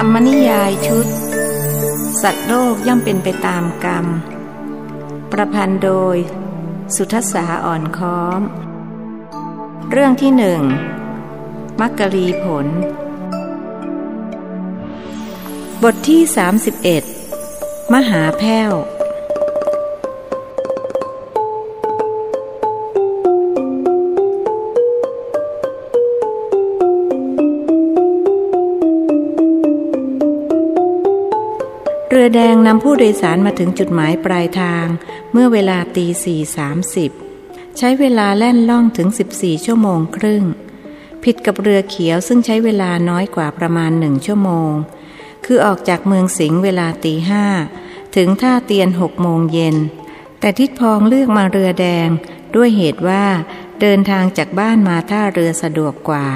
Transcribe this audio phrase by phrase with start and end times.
[0.00, 1.06] รรมนิยายชุด
[2.22, 4.06] สัตว์โลกย่อมเป็นไปตามกรรม
[5.32, 6.16] ประพันธ์โดย
[6.96, 8.40] สุทัศาอ่อนค้อม
[9.90, 10.62] เรื่องที่หนึ่ง
[11.80, 12.66] มักกะลีผล
[15.82, 16.20] บทที่
[17.06, 18.72] 31 มหาแพ้ว
[32.26, 34.86] รือแดงนำผู้โดยสารมาถึงจุดหมายปลายทาง
[35.32, 37.10] เมื่อเวลาตีสี่สามสิบ
[37.78, 40.44] ใช้เวลาแล่นล่องถึง 14 ชั่วโมงครึ่ง
[41.24, 44.72] ผิดกับเรือเขียวซึ่งใช้เวลาน้อยกว่าประมาณหนึ่งชั่วโมง
[45.44, 47.44] คือออกจากเมืองสิงห์เวลาตีห้า
[48.16, 49.76] ถึงท่าเตียนหกโมงเย็น
[50.40, 52.08] แต่ทิดพองเลือกมาเรือแดง
[52.56, 53.24] ด้วยเหตุว่า
[53.80, 56.28] เดินทางจากบ้านมาท่าเรือสะดวกกว่า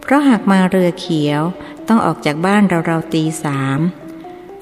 [0.00, 1.42] เพราะหากมาเรือเขียว
[1.88, 3.80] ต้องออกจากบ้านเราๆตีสาม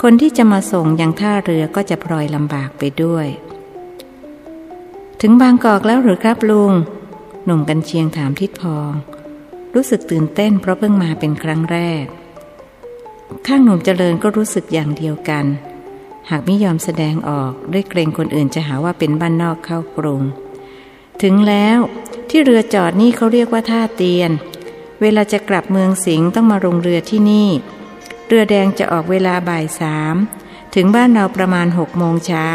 [0.05, 3.27] คนที่จะมาส่งยังท่าเรือก็จะพลอยลำบากไปด้วย
[5.21, 6.73] ถึงบางกอกแล้วหรือครับลุง
[7.45, 8.93] หนุ่มกันเชียงถามทิดพอง
[9.75, 12.05] รู้สึกตื่นเต้นเพราะเพิ่งมาเป็นครั้งแรก
[13.47, 15.45] ข้างหนุ่มเจริญก็รู้สึกอย่างเดียวกัน
[16.31, 20.23] หากไม่ยอมแสดงออกด้วยเกรงคนอื่นจะหาว่าเป็นบ้านนอกเข้ากรุง
[21.23, 21.79] ถึงแล้ว
[22.31, 24.31] ที่เรือจอดนี่เขาเรียกว่าท่าเตียน
[25.01, 27.51] เวลาจะกลับเมืองสิงห์ต้องมาลงเรือที่นี่
[28.33, 30.17] เรือแดงจะออกเวลาบ่ายสาม
[30.75, 32.51] ถึงบ้านเราประมาณหกโมงเช้า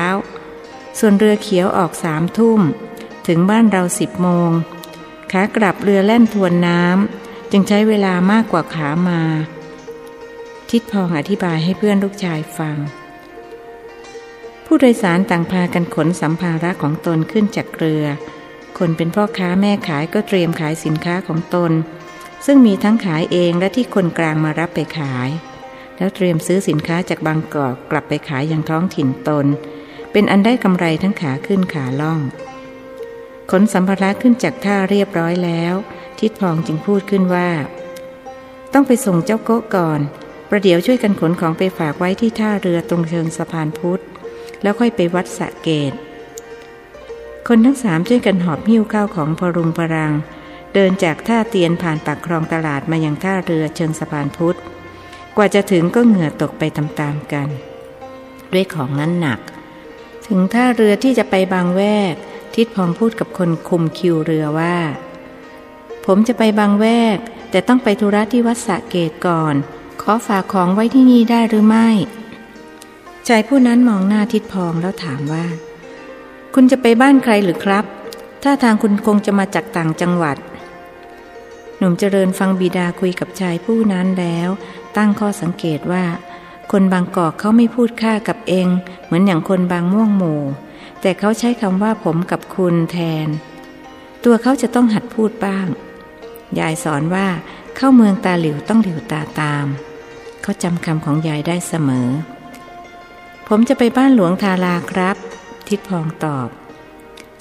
[1.00, 2.62] ส่วนเรือเขียวออกสามทุ่ม
[3.28, 4.50] ถึงบ้านเราสิบโมง
[5.32, 9.22] ขากลับเรือแล่นทวนน้ำจึงใช้เวลามากกว่าขามา
[10.70, 12.78] ทิดพองอธิบายให้เพื่อนลูกชายฟัง
[14.66, 18.06] ผู้โดยสารต่างพากันขนสัมภาระของตนขึ้นจากเรือ
[18.78, 21.72] คนเป็นพ่อค้าแม่ขายก็เตรียมขายสินค้าของตน
[22.46, 25.30] ซึ่งมีทั้งขายเองและที่คนกลางมารับไปขาย
[25.98, 29.46] แล้วเตรียมซื้อสินค้าจากบางกอกกลับไปขายยังท้องถิ่นตน
[30.12, 32.20] เป็นอันได้กำไรทั้งขาขึ้นขาล่อง
[33.52, 35.76] ขนสัมภาระขึ้นจากท่าเรียบร้อยแล้ว
[36.20, 37.50] ทิดพองจึงพูดขึ้นว่า
[38.74, 40.00] ต้องไปส่งเจ้าโก้ก่อน
[40.50, 44.02] ประเดี๋ยวช่วยกันขนของไปฝากไว้ที่ท่าเรือตรงเชิงสะพานพุทธ
[44.62, 45.94] แล้วค่อยไปวัดสะเกต
[47.48, 50.14] คนทั้งสามช่วยกันหอบหิ้วข้าวของพรุงพรัง
[50.74, 54.60] เดินจากท่าเตียนผ่านปากคลองตลาดมายังท่าเรือเชิงสะพานพุทธ
[55.38, 57.48] กว่าจะถึงก็เหงื่อตกไปตามๆกัน
[58.54, 59.40] ด้วยของนั้นหนัก
[60.28, 62.16] ถึงท่าเรือที่จะไปบางแวก
[62.56, 64.78] ทิดพองพูดกับคนคุมคิวเรือว่า
[66.06, 67.18] ผมจะไปบางแวก
[67.52, 69.56] แต่ต้องไปธุระที่วัดสะเกตก่อน
[70.02, 71.90] ขอฝากของไว้ที่นี่ได้หรือไม่
[73.28, 75.46] ชายผู้นั้นมองหน้าทิดพองแล้วถามว่า
[76.54, 77.86] คุณจะไปบ้านใครหรือครับ
[78.44, 80.38] ถ้าทางคุณคงจะมาจากต่างจังหวัด
[81.78, 84.50] หนุ่มเจริญฟังบิดาคุยกับชายผู้นั้นแล้ว
[84.98, 86.06] ตั้งข้อสังเกตว่า
[86.72, 88.68] คนบางกอกเขาไม่พูดค่ากับเอง
[89.06, 90.42] เหมือนอย่างคนบางม่วงหมู่
[91.02, 93.28] แต่เขาใช้คำว่าผมกับคุณแทน
[94.24, 95.68] ตัวเขาจะต้องหัดพูดบ้าง
[96.60, 97.28] ยายสอนว่า
[97.76, 99.66] เข้าเมืองตาหลิวต้องหลิวตาตาม
[100.42, 102.10] เขาจำคำของยายได้เสมอ
[103.48, 105.16] ผมจะไปบ้านหลวงทาราครับ
[105.68, 106.50] ทิดพองตอบ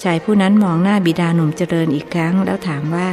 [0.03, 3.11] ชายผู้นั้นมองหน้าบิดาหนุ่มเจริญอีกครั้งแล้วถามว่า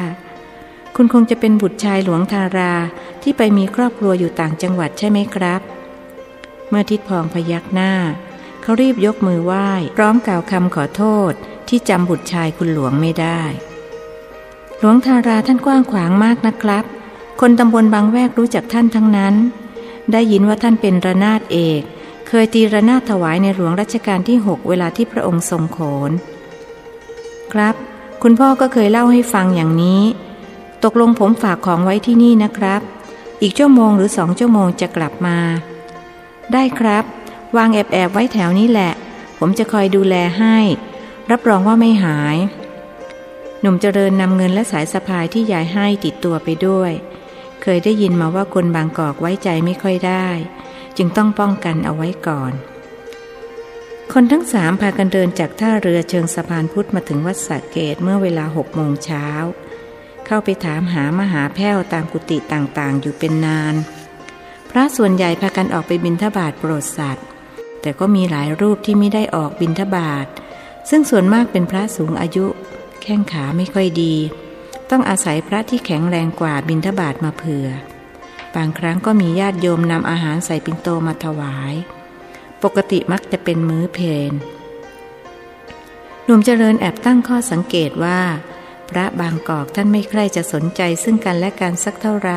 [0.96, 2.74] คุณคงจะเป็นบุตรชายหลวงทารา
[3.22, 5.60] ที่ไปมีครอบครัวอยู่ต่างจังหวัดใช่ไหมครับ
[6.68, 7.92] เมื่อทิดพองพยักหน้า
[8.62, 11.32] เขารีบยกมือไหว้พร้อมกล่าวคำขอโทษ
[11.68, 13.40] ที่จำบุตรชายคุณหลวงไม่ได้
[14.78, 16.84] หลวงทาราท่านกว้างขวางมากนะครับ
[17.40, 19.34] คนตำบลบางแวกรู้จักท่านทั้งนั้น
[20.12, 21.82] ได้ยินว่าท่านเป็นระนาดเอก
[22.28, 25.78] เคยตีระนาดถวายในหลวงรัชกาลที่หกเวลาที่พระองค์ทรงโข
[26.08, 26.10] น
[27.52, 27.74] ครับ
[28.22, 30.02] คุณพ่อก็เคยเล่าให้ฟังอย่างนี้
[30.84, 32.80] ตกลงผมฝากของไว้ที่นี่นะครับ
[33.42, 35.38] อีกชั่วโมงหรือสองชั่วโมงจะกลับมา
[36.52, 37.04] ได้ครับ
[37.56, 38.92] วางแอบแอบไว้แถวนี้แหละ
[39.38, 40.56] ผมจะคอยดูแลให้
[41.30, 42.36] รับรองว่าไม่หาย
[43.60, 46.92] หนุ่มเจริญนำเงินและสายสะพายที่ยายให้ติดตัวไปด้วย
[47.62, 50.28] เคยได้ยินมาว่าคนบางกอกไว้ใจไม่ค่อยได้
[50.96, 52.52] จึงต้องป้องกันเอาไว้ก่อน
[54.12, 59.26] คนทั้งสามพากันเดินจากท่าเรือเชิงสะพานพุทธมาถึงวัดสะเกตเมื่อเวลาหกโมงเช้า
[60.26, 63.74] เข้าไปถามหามหาแพ้วตามกุฏิต่างๆ อยู่เป็นนาน
[64.70, 67.26] พระส่วนใหญ่พากันออกไปบิณฑบาตโปรดสัตว์
[67.80, 70.26] แต่ก็มีหลายรูปที่ไม่ได้ออกบิณฑบาต
[70.90, 72.46] ซึ่งส่วนมากเป็นพระสูงอายุ
[73.02, 74.14] แข้งขาไม่ค่อยดี
[74.90, 77.68] ต้องอาศัยพระที่แข็งแรงกว่าบิณฑบาตมาเผื่อ
[78.54, 81.74] บางครั้งก็มีญาติโยมนำอาหารใส่ปิ่นโตมาถวาย
[82.62, 84.32] ปกติมักจะเป็นมื้อเพลน
[86.24, 88.20] หนุ่มเจริญแอบตั้งข้อสังเกตว่า
[88.92, 92.30] พระบางกอกท่านไม่ใคร่จะสนใจซึ่งกันและกันสักเท่าไร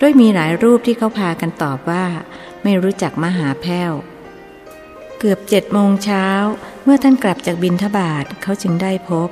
[0.00, 2.06] ด้วยมีหลายรูปที่เขาพากันตอบว่า
[2.62, 3.92] ไม่รู้จักมหาแพ้ว
[5.18, 6.26] เกือบเจ็ดโมงเช้า
[6.84, 9.30] เมื่อท่านกลับจากบินทบาทเขาจึงได้พบ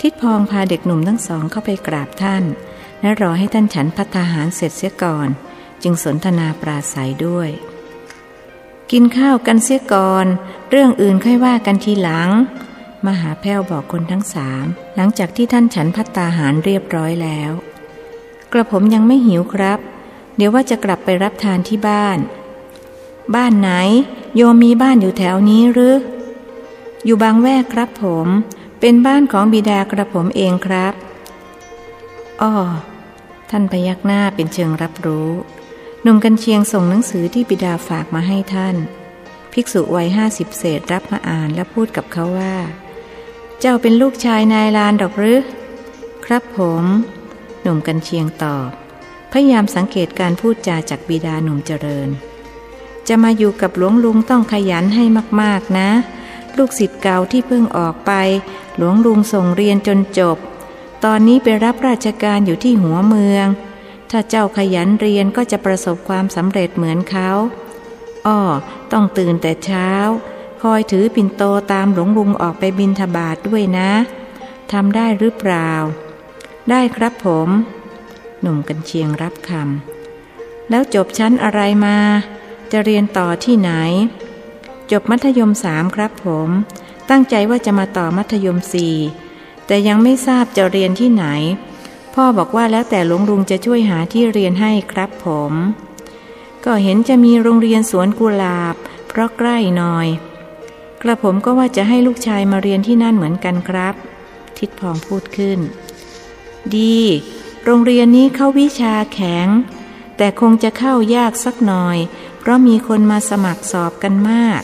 [0.00, 2.44] ทิดพองพาเด็กหนุ่มทั้งสองเข้าไปกราบท่าน
[3.00, 5.28] และรอให้ท่านฉันพัฒหารเสร็จเสียก่อน
[5.82, 7.50] จึงสนทนาปราศัยด้วย
[8.90, 10.26] กินข้าวกันเสียก่อน
[10.70, 12.30] เรื่องอื่นค่อยว่ากันทีหลัง
[13.06, 14.64] มหาแพ้วบอกคนทั้งสาม
[14.96, 17.52] หลังจากที่ท่านฉันพัตตาหารเรียบร้อยแล้ว
[18.52, 19.78] กระผมยังไม่หิวครับ
[20.36, 22.18] เดี๋ยวว่าจะกลับไปรับทานที่บ้าน
[23.34, 23.70] บ้านไหน
[24.36, 25.96] โยมมีบ้านอยู่แถวนี้หรือ
[27.04, 28.26] อยู่บางแวกครับผม
[28.80, 30.94] เป็นบ้านของบิดากระผมเองครับ
[32.42, 32.54] อ้อ
[33.50, 35.30] ท่านพยักหน้าเป็นเชิงรับรู้
[36.02, 38.76] หนุ่มกันเชียงส่งหนังสือที่บิดาฝากมาให้ท่าน
[39.52, 42.56] ภิกษุวัยห้าสิบเศษรับมาอ่านและพูดกับเขาว่า
[43.60, 45.40] เจ้าเป็นลูกชายนายลานดอกหรือ
[46.26, 46.84] ครับผม
[47.62, 48.68] หนุ่มกันเชียงตอบ
[49.32, 52.08] พยายามสังเกตการพูดจาจากบิดาหนุ่มเจริญ
[53.08, 55.04] จะมาอยู่กับหลวงลุงต้องขยันให้
[55.40, 55.88] มากๆนะ
[56.56, 58.12] ลูกศิษย์เก่าที่เพิ่งออกไป
[58.76, 60.36] หลวงลุงส่งเรียนจนจบ
[61.04, 63.46] ตอนนี้ไปรับราชการอยู่ที่หัวเมือง
[64.10, 67.30] ถ้าเจ้าขยันเรียนก็จะประสบความสำเร็จเหมือนเขา
[68.26, 68.40] อ้อ
[68.92, 69.90] ต้องตื่นแต่เช้า
[70.62, 71.42] คอยถือปิ่นโต
[71.72, 73.90] ตามหลวงลุงออกไปบินทบาทด้วยนะ
[74.72, 75.70] ทำได้หรือเปล่า
[76.70, 77.48] ได้ครับผม
[78.40, 81.96] หนุ่มกันเชียงรับคำแล้วจบชั้นอะไรมา
[82.72, 83.70] จะเรียนต่อที่ไหน
[84.90, 86.48] จบมัธยมสามครับผม
[87.10, 88.96] ตั้งใจว่าจะมาต่อมัธยมสี่
[89.66, 91.26] แต่ยังไม่ทราบจะเรียนที่ไหน
[92.14, 95.52] พ่อบอกว่าแล้วแต่หลวงลุงจะช่วยหาที่เรียนให้ครับผม
[96.64, 98.74] ก็เห็นจะมีโรงเรียนสวนกุหลาบ
[99.08, 100.08] เพราะใกล้หน่อย
[101.02, 103.94] กระผมก็ว่าจะให้ลูกชายมาเรียนที่นั่นเหมือนกันครับ
[104.58, 105.58] ทิดพองพูดขึ้น
[106.76, 106.98] ดี
[107.64, 109.48] โรงเรียนนี้เข้าวิชาแข็ง
[110.16, 111.98] แต่คงจะเข้ายากสักหน่อย
[112.38, 114.62] เพราะมีคนมาสมัครสอบกันมาก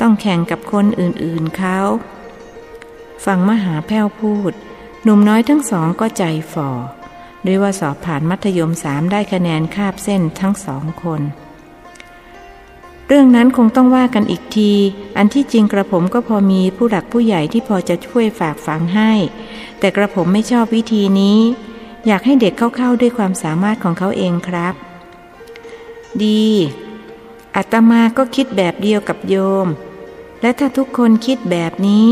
[0.00, 1.78] ต้องแข่งกับคนอื่นๆเขา
[3.24, 4.52] ฟังมหาแพ้วพูด
[5.02, 6.70] หนุ่มน้อยทั้งสองก็ใจฝ่อ
[7.46, 11.22] ด้วยว่าสอบผ่านมัธยมสามได้คะแนนคาบเส้นทั้งสองคน
[13.08, 14.72] เรื่องนั้นคงต้องว่ากันอีกที
[15.16, 19.12] อันที่จริงกระผมก็พอมีผู้หลักผู้ใหญ่ที่พอจะช่วยฝากฝังให้
[19.78, 21.38] แต่กระผมไม่ชอบวิธีนี้
[22.06, 24.74] อยากให้เด็กเข้าๆด้วยความสามารถของเขาเองครับ
[26.22, 26.48] ดี
[27.56, 29.66] อาตมาก็คิดแบบเดียวกับโยม
[30.40, 32.08] และถ้าทุกคนคิดแบบนี้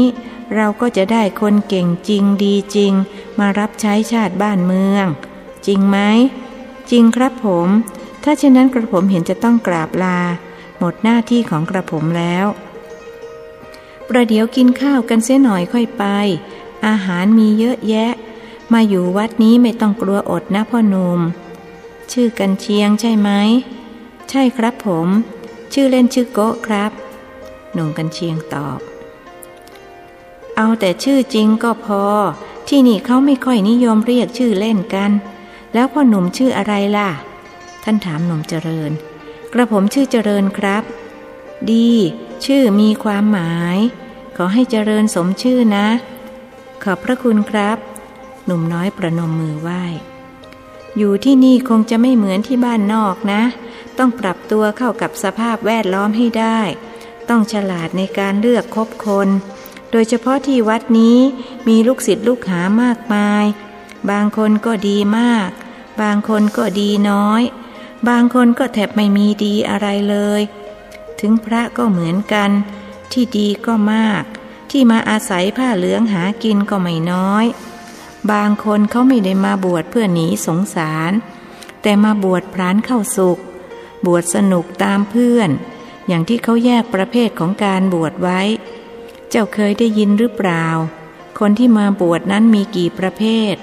[0.55, 2.93] เราก็จะได้คนเก่งจริงดีจริง
[3.39, 5.07] มารับใช้ชาติบ้านเมือง
[5.67, 5.99] จริงไหม
[6.91, 7.69] จริงครับผม
[8.25, 10.19] ถ้าเช่นนั้นกระผมเห็นจะต้องกราบลา
[10.85, 12.47] หมดหน้าที่ของกระผมแล้ว
[14.09, 16.05] ประเดี๋ยวกินข้าวกันเสียหน่อยค่อยไป
[16.87, 18.13] อาหารมีเยอะแยะ
[18.73, 21.21] มาอยู่วัดนี้ไม่ต้องกลัวอดนะพ่อหนุ่ม
[22.13, 23.31] ชื่อกันเชียงใช่ไหม
[24.31, 25.09] ใช่ครับผม
[25.73, 26.91] ชื่อเล่นชื่อโกะครับ
[27.73, 28.79] หนุ่มกันเชียงตอบ
[30.57, 32.05] เอาแต่ชื่อจริงก็พอ
[32.69, 35.11] ที่นี่เขาไม่ค่อยนิยมเรียกชื่อเล่นกัน
[35.75, 37.11] แล้วพ่อหนุ่มชื่ออะไรล่ะ
[37.85, 38.93] ท่านถามหนุ่มเจริญ
[39.53, 40.83] กระผมชื่อเจริญครับ
[41.73, 41.91] ดี
[42.45, 43.79] ชื่อมีความหมาย
[44.37, 45.89] ขอให้เจริญสมชื่อนะ
[46.83, 47.79] ขอบพระคุณครับ
[48.45, 49.83] หนุ่มน้อยประนมมือไหว้
[50.97, 53.43] อยู่ที่นี่คงจะไม่เหมือนที่บ้านนอกนะ
[53.99, 56.61] ต้องปรับตัวเข้ากับสภาพแวดล้อมให้ได้
[57.29, 59.29] ต้องฉลาดในการเลือกคบคน
[59.91, 61.19] โดยเฉพาะที่วัดนี้
[61.69, 63.45] มีลูกศิษย์ลูกหามากมาย
[64.11, 65.49] บางคนก็ดีมาก
[66.03, 67.43] บางคนก็ดีน้อย
[68.09, 70.43] บางคนก็แทบไม่มีดีอะไรเลย
[71.21, 72.51] ถึงพระก็เหมือนกัน
[73.13, 74.25] ที่ดีก็มาก
[74.71, 77.45] ที่มาอาศัยผ้าเหลืองหากินก็ไม่น้อย
[78.33, 81.13] บางคนเขาไม่ได้มาบวชเพื่อหนีสงสาร
[81.83, 83.41] แต่มาบวชพรานเข้าสุข
[84.07, 85.51] บวชสนุกตามเพื่อน
[86.09, 88.41] อย่างที่เขาแยกประเภทของการบวชไว้
[89.31, 90.67] เจ้าเคยได้ยินหรือเปล่า
[91.39, 93.55] คนที่มาบวชนั้นมีกี่ประเภท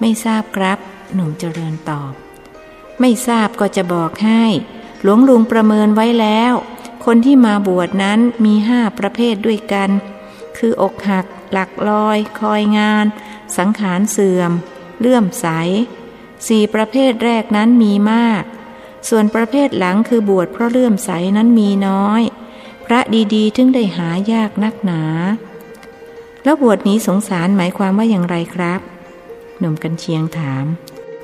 [0.00, 0.78] ไม่ทราบครับ
[1.14, 2.23] หนุ่มเจริญตอบ
[3.00, 4.44] ไม่ทราบก็จะบอกให้
[5.02, 6.52] หลวงลุงประเมินไว้แล้ว
[7.04, 9.90] คนที่มาบวชนั้นมีห้าประเภทด้วยกัน
[10.58, 13.06] คืออกหัก หลักลอย คอยงาน
[13.56, 14.52] สังขารเสื่อม
[15.00, 15.46] เลื่อมใส
[16.46, 18.42] สี่ประเภทแรกนั้นมีมาก
[19.08, 22.22] ส่วนประเภทหลังคือบวชเพราะเลื่อมใสนั้นมีน้อย
[22.86, 23.00] พระ
[23.34, 25.02] ดีๆถึงได้หายากนักหนา
[26.44, 28.80] แล้วบวชนี้สงสารหมายความว่าอย่างไรครับ
[29.58, 30.64] หนุ่มกันเชียงถาม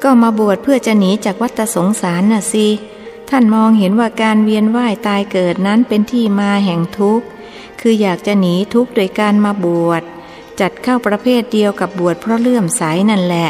[0.02, 2.68] ก็มาบวชเพื่อจะหนีจากวัฏสงสารน่ะสิ
[3.30, 7.26] ท่านมองเห็นว่าการเวียนว่ายตายเกิดนั้นเป็นที่มาแห่งทุกข์
[7.80, 10.02] คืออยากจะหนีทุกข์โดยการมาบวช
[10.60, 13.48] จัดเข้าประเภทเดียวกับบวชเพราะเลื่อมใสนั่นแหละ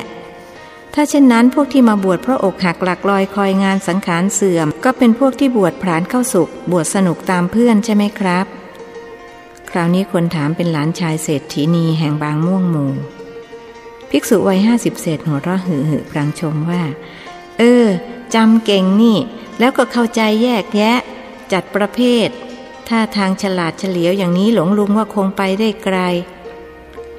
[0.95, 8.47] ถ้าเช่นนั้นพวกที่มาบวชเพราะอกหักหลักลอยคอยงานสังขารเสื่อม ก็เป็นพวกที่บวชผานเข้าสุข บวชสนุกตามเพื่อนใช่ไหมครับ
[9.71, 12.92] คราวนี้คนถามเป็นหลานชายเศรษฐีนีแห่งบางม่วงหมู่
[14.11, 16.83] ภิกษุวัยห้าสิบเศษหัวเราะหือหือพลางชมว่า
[17.59, 17.87] เออ
[18.35, 19.19] จำเก่งนี่
[19.59, 20.99] แล้วก็เข้าใจแยกแยะ
[21.52, 22.29] จัดประเภท
[22.88, 25.99] ถ้าทางฉลาดเฉลียวอย่างนี้หลงลุงว่าคงไปได้ไกล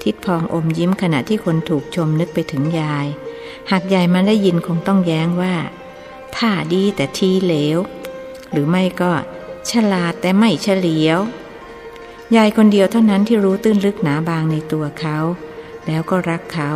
[0.01, 3.07] ทิดพองอมยิ้มขณะที่คนถูกชมนึกไปถึงยาย
[3.71, 5.55] หากยายมันได้ยินคงต้องแย้งว่า
[6.35, 7.77] ท่าดีแต่ทีเหลว
[8.51, 9.11] หรือไม่ก็
[9.69, 11.19] ฉลาดแต่ไม่เฉลียว
[12.35, 15.17] ยายคนเดียวเท่านั้นที่รู้ตื้นลึกหนาบางในตัวเขา
[15.87, 16.69] แล้วก็รักเขา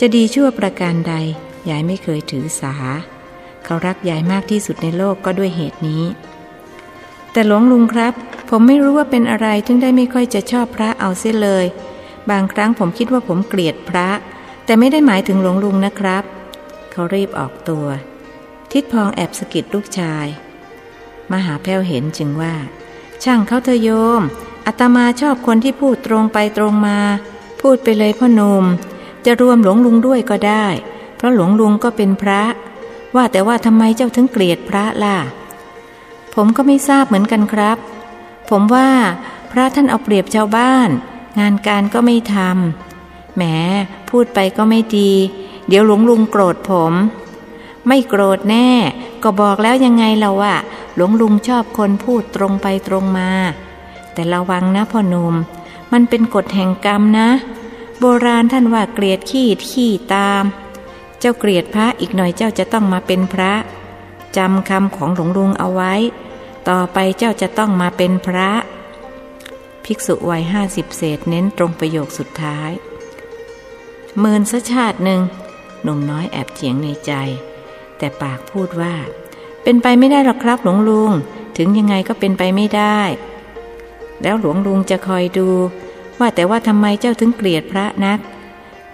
[0.00, 1.14] จะดีชั่วประการใด
[1.70, 2.74] ยายไม่เคยถือสา
[3.64, 6.04] เขารักยายมากที่สุดในโลกก็ด้วยเหตุนี้
[7.32, 8.14] แต่หลวงลุงครับ
[8.50, 11.66] ผมไม่รู้ว่าเป็นอะไรถึงได้ไม่ค่อยจะชอบพระเอาเสียเลย
[12.30, 14.08] บางครั้งผมคิดว่าผมเกลียดพระ
[14.64, 16.24] แต่ไม่ได้หมายถึงหลวงลุงนะครับ
[16.92, 17.86] เขารีบออกตัว
[18.70, 20.26] ทิดพองแอบสกิดลูกชาย
[21.32, 22.54] มหาแพ้วเห็นจึงว่า
[23.24, 23.90] ช่างเขาเธอโย
[24.20, 24.22] ม
[24.66, 26.98] อาตมาชอบคนที่พูดตรงไปตรงมา
[27.68, 28.64] พูดไปเลยพ่อหนุ่ม
[29.26, 30.66] จะรวมหลวงลุงด้วยก็ได้
[31.16, 32.42] เพราะหลวงลุงก็เป็นพระ
[33.14, 35.16] ว่าแต่ว่าทำไมเจ้าถึงเกลียดพระล่ะ
[36.34, 37.78] ผมก็ไม่ทราบเหมือนกันครับ
[38.50, 38.90] ผมว่า
[39.50, 40.88] พระท่านเอาเปรียบชาวบ้าน
[41.38, 43.42] งานการก็ไม่ทำแหม
[44.10, 45.12] พูดไปก็ไม่ดี
[45.68, 46.92] เดี๋ยวหลวงลุงโกรธผม
[47.88, 48.70] ไม่โกรธแน่
[49.22, 50.58] ก็บอกแล้วยังไงเราอะ
[50.94, 53.30] หลวงลุงชอบคนพูดตรงไปตรงมา
[54.12, 55.34] แต่ระวังนะพ่อหนุ่ม
[55.92, 57.28] มันเป็นกฎแห่งกรรมนะ
[58.00, 60.44] โบราณท่านว่าเกลียดขี้ขี้ตาม
[61.20, 63.52] เจ้าเกลียดพระอีกหน่อยเจ้าจะต้องมาเป็นพระ
[64.36, 65.94] จำคำของหลวงลุงเอาไว้
[66.68, 68.50] ต่อไปเจ้าจะต้องมาเป็นพระ
[69.84, 72.70] ภิกษุวัยห้าสิบเศษเน้นตรงประโยคสุดท้าย
[74.18, 75.20] เมินสชาติหนึ่ง
[75.82, 77.12] หนุ่มน้อยแอบเฉียงในใจ
[77.98, 78.94] แต่ปากพูดว่า
[79.62, 81.12] เป็นไปไม่ได้หรอกครับหลวงลุง
[81.56, 83.00] ถึงยังไงก็เป็นไปไม่ได้
[84.22, 85.48] แล้วหลวงลุงจะคอยดู
[86.20, 88.18] ว่าแต่ว่าทำไมเจ้าถึงเกลียดพระนัก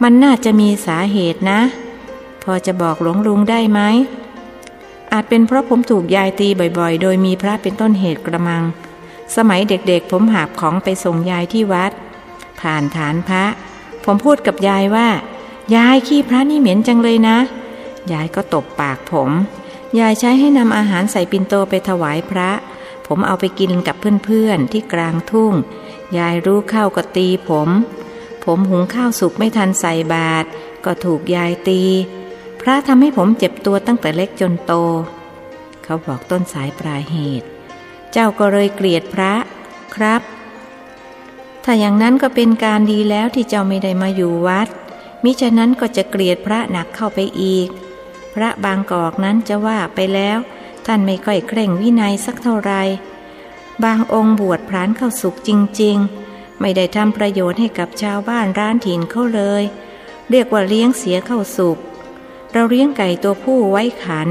[0.02, 1.60] มันน่าจะมีสาเหตุนะ
[2.42, 3.80] พอจะบอกหลวงลุงได้ไหม
[5.12, 6.48] อาจเป็นเพราะผมถูกยายตี
[6.78, 8.62] บ่อยๆ โดยมีพระเป็นต้นเหตุกระมัง
[9.36, 11.92] สมัยเด็กๆ ผมหาบของไปส่งยายที่วัด
[12.60, 13.44] ผ่านฐานพระ
[14.04, 15.08] ผมพูดกับยายว่า
[15.76, 17.36] ยายขี้พระนี่เหม็นจังเลยนะ
[18.12, 19.30] ยายก็ตบปากผม
[19.98, 22.50] ยายใช้ให้นำอาหารใส่ปินโตไปถวายพระ
[23.06, 25.52] ผมเอาไปกินกับเพื่อนๆที่กลางทุ่ง
[26.18, 27.68] ยายรู้เข้าก็ตีผม
[28.44, 30.46] ผมหุงข้าวสุกไม่ทันใส่บาตร
[30.84, 31.82] ก็ถูกยายตี
[32.60, 34.72] พระทำให้ผมเจ็บตัวตั้งแต่เล็กจนโต
[35.84, 37.48] เขาบอกต้นสายปลายเหตุ
[38.12, 39.32] เจ้าก็เลยเกลียดพระ
[39.94, 40.22] ครับ
[41.64, 44.68] ถ้าอย่างนั้นก็เป็นการดีแล้วที่เจ้าไม่ได้มาอยู่วัด
[45.24, 47.68] มิฉะนั้นก็จะเกลียดพระหนักเข้าไปอีก
[48.34, 50.38] พระบางกอกนั้นจะว่าไปแล้ว
[50.86, 52.72] ท่านไม่ค่อยเคร่งวินัยสักเท่าไร
[53.84, 55.50] บางองค์บวชพรานเข้าสุขจ
[55.82, 55.96] ริง
[56.28, 59.62] ๆ ไม่ได้ทำประโยชน์ให้กับชาวบ้านร้านถิ่นเขาเลย
[60.30, 61.78] เรียกว่าเลี้ยงเสียเข้าสุข
[62.52, 64.28] เราเลี้ยงไก่ตัวผู้ไว้ขัน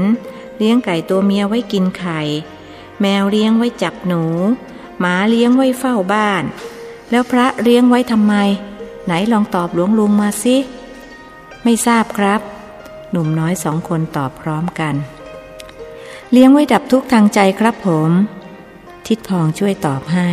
[0.58, 2.20] เลี้ยงไก่ตัวเมียไว้กินไข่
[3.00, 4.24] แมวเลี้ยงไว้จับหนู
[5.00, 6.44] หมาเลี้ยงไว้เฝ้าบ้าน
[7.10, 8.34] แล้วพระเลี้ยงไว้ทำไม
[9.04, 10.56] ไหนลองตอบหลวงลุงมาสิ
[11.62, 12.40] ไม่ทราบครับ
[13.10, 14.94] หนุ่มน้อยสองคนตอบพร้อมกัน
[16.32, 18.10] เลี้ยงไว้ดับทุกทางใจครับผม
[19.06, 20.30] ทิดพองช่วยตอบให้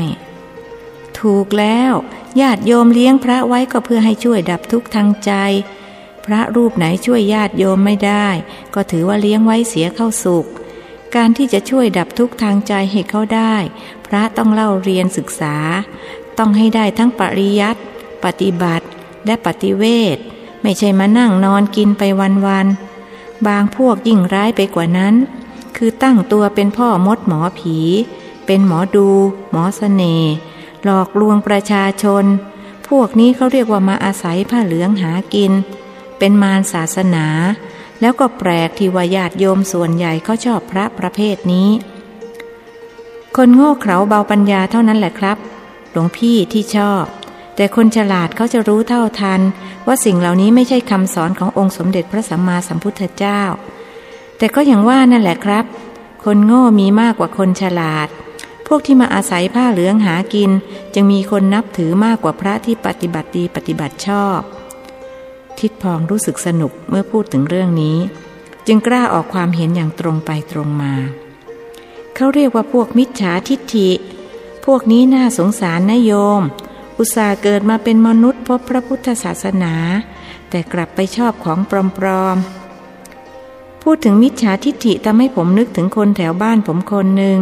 [1.19, 1.93] ถูกแล้ว
[2.41, 5.31] ญาติโยมเลี้ยงพระไว้ก็เพื่อให้ช่วยดับทุกข์ทางใจ
[6.25, 8.27] พระรูปไหนช่วยญาติโยมไม่ได้
[8.75, 10.45] ก็ถือว่าเลี้ยงไว้เสียเข้าสุข
[11.15, 13.55] การที่จะช่วยดับทุกข์ทางใจให้เขาได้
[14.05, 15.55] พระต้องเล่าเรียนศึกษา
[16.37, 17.81] ต้องให้ได้ทั้งปริยัติ
[18.23, 18.85] ปฏิบัติ
[19.25, 19.83] และปฏิเว
[20.15, 20.17] ท
[20.61, 25.15] ไม่ใช่มานั่งนอนกินไปวันๆบางพวกยิ่งร้ายไปกว่านั้น
[25.77, 27.77] คือตั้งตัวเป็นพ่อมดหมอผี
[28.51, 29.09] เป็นหมอดู
[29.51, 30.31] หมอสเสน่ห์
[30.83, 32.25] หลอกลวงประชาชน
[32.87, 35.51] พวกนี้เขาเรียกว่ามาอาศัยผ้าเหลืองหากิน
[36.19, 37.25] เป็นมารศาสนา
[38.01, 41.69] แล้วก็แปลกที่ว่าญาติโยมส่วนใหญ่เขาชอบพระประเภทนี้
[43.35, 45.37] คนโง่เขลาเบาปัญญาเท่านั้นแหละครับ
[45.91, 47.03] หลวงพี่ที่ชอบ
[47.55, 49.41] แต่คนฉลาดเขาจะรู้เท่าทัน
[49.87, 53.41] ว่าสิ่งเหล่านี้ไม่ใช่คำสอนขององค์สมเด็จพระสัมมาสัมพุทธเจ้า
[54.37, 55.65] แต่ก็อย่างว่านั่นแหละครับ
[56.23, 58.09] คนโง่มีมากกว่าคนฉลาด
[58.71, 60.51] พวกที่มาอาศัยผ้าเหลืองหากิน
[60.93, 64.39] จึงมีคนนับถือมากกว่าพระที่ปฏิบัติดีปฏิบัติชอบ
[65.59, 67.97] ทิดพองรู้สึกสนุกเมื่อพูดถึงเรื่องนี้
[68.67, 70.93] จึงกล้าออกความเห็นอย่างตรงไปตรงมา
[72.15, 73.89] เขาเรียกว่าพวกมิจฉาทิฏฐิ
[74.65, 76.41] พวกนี้น่าสงสารนะโยม
[76.97, 79.73] อุตส่าห์เกิดมาเป็นมนุษย์พบพระพุทธศาสนา
[80.49, 81.71] แต่กลับไปชอบของป
[82.05, 87.37] ลอมๆพูดถึงมิจฉาทิฏฐิทำให้ผมนึกถึงคนแถวบ้านผมคนหนึ่ง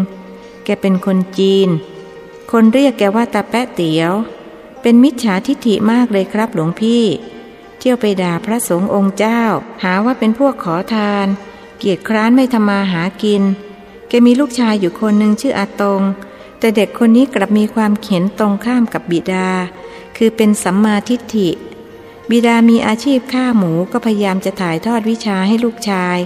[0.68, 1.70] แกเป็นคนจีน
[2.52, 4.14] คนเรียกแกว่าตาแปะเตี๋ยว
[4.82, 7.04] เป็นมิจฉาทิฏฐิมากเลยครับหลวงพี่
[7.78, 9.42] เที่ยวไปด่าพระสงฆ์องค์เจ้า
[9.84, 11.28] หาว่าเป็นพวกขอทาน
[11.78, 13.44] เกียรติคร้านไม่ทำมาหากิน
[14.10, 16.02] แกมีลูกชายอยู่คนหนึ่งชื่ออาตง
[16.60, 19.50] แต่เด็กคนนี้กลับมีความเข็นตรงข้ามกับบิดา
[20.18, 21.50] คือเป็นสัมมาทิฏฐิ
[22.30, 26.18] บิดามีอาชีพฆ่าหมูก็พยายามจะถ่ายทอดวิชาให้ลูกชาย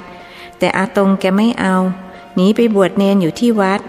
[0.59, 1.75] แต่อาตงแกไม่เอา
[2.35, 3.81] หนีไปบวชเนนอยู่ที่วัด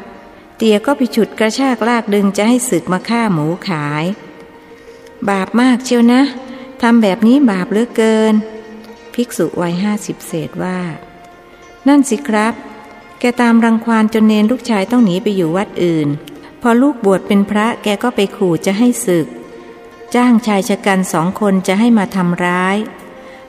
[0.56, 4.04] เตียก็ไปฉุดกระชากลากดึงจะให้ศึกมาฆ่าหมูขาย
[5.28, 6.22] บาปมากเชียวนะ
[6.82, 8.34] ทำแบบนี้บาปเหลือเกิน
[9.14, 10.78] ภิกษุวัยห้าสิบเศษว่า
[11.88, 12.54] นั่นสิครับ
[13.20, 16.08] แกตามรังควานจนเนนลูกชายต้องหนีไปอยู่วัดอื่น
[16.60, 19.26] พอลูกบวชเป็นพระแกก็ไปขู่จะให้ศึก
[20.14, 22.76] จ้างชายชะกันสองคนจะให้มาทำร้าย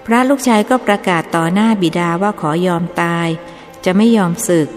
[0.06, 3.28] พระลูกชายก็ประกาศต่อหน้าบิดาว่าขอยอมตาย
[3.86, 4.68] จะไม่ยอมศึก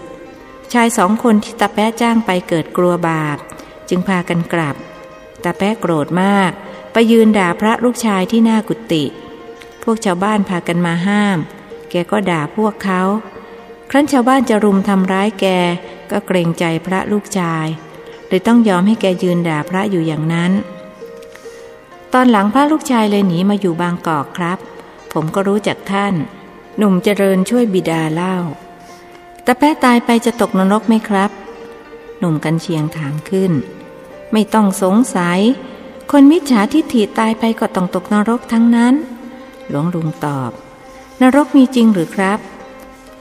[0.73, 3.37] ชายสองคนที่ตาแป๊ะจ้างไปเกิดกลัวบาป
[3.89, 4.75] จึงพากันกลับ
[5.43, 6.51] ตาแป๊ะโกรธมาก
[6.91, 9.05] ไปยืนด่าพระลูกชายที่หน้ากุฏิ
[9.83, 11.37] พวกชาวบ้านพากันมาห้าม
[11.89, 13.01] แกก็ด่าพวกเขา
[13.89, 15.45] ครั้นชาวบ้านจะรุมทำร้ายแก
[16.11, 17.67] ก็เกรงใจพระลูกชาย
[18.27, 20.51] เลยต้องยอมให้แกยืนด่าพระอยู่อย่างนั้น
[22.13, 24.59] ตอนหลังพระลูกชายเลยหนีมาอยู่บางกอกครับ
[25.13, 26.13] ผมก็รู้จักท่าน
[26.77, 28.37] หนุ่มเจริญช่วยบิดาเล่า
[29.47, 31.31] แต่แพ้ตายไปจะตกนรกไหมครับ
[32.19, 33.51] หนุ่มกันเชียงถามขึ้น
[34.31, 35.39] ไม่ต้องสงสัย
[36.11, 38.93] คนมิจฉาทิฏฐิตายไปก็ต้องตกนรกทั้งนั้น
[39.69, 40.51] หลวงลุงตอบ
[41.21, 42.39] นรกมีจริงหรือครับ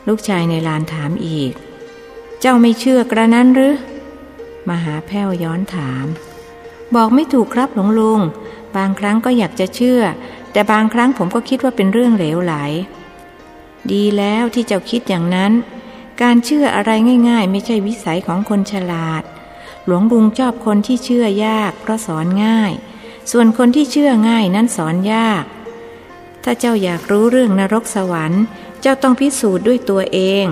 [0.08, 1.52] ลูกชายในลานถามอีก
[2.40, 3.74] เจ้าไม่เชื่อกระนั้นหรือ
[4.68, 6.06] มหาแพ้วย้อนถาม
[6.94, 8.20] บอกไม่ถูกครับหลวงลุง
[8.76, 10.00] บางครั้งก็อยากจะเชื่อ
[10.52, 12.54] แต่บางครั้งผมก็คิดว่าเป็นเรื่องเหลวไหล
[13.92, 15.54] ดีแล้วที่เจ้าคิดอย่างนั้น
[16.22, 16.90] การเชื่ออะไร
[17.28, 19.22] ง่าย ๆ ไม่ใช่วิสัยของคนฉลาด
[19.86, 22.72] หลวงลุงชอบคนที่เชื่อยาก เพราะสอนง่าย
[23.30, 25.44] ส่วนคนที่เชื่อง่ายนั้นสอนยาก
[26.44, 28.44] ถ้าเจ้าอยากรู้เรื่องนรกสวรรค์
[28.80, 30.44] เจ้าต้องพิสูจน์ด้วยตัวเอง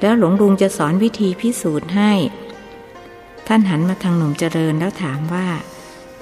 [0.00, 2.12] แล้วหลวงลุงจะสอนวิธีพิสูจน์ให้
[3.46, 5.48] ท่านหันมาทางหนุ่มเจริญแล้วถามว่า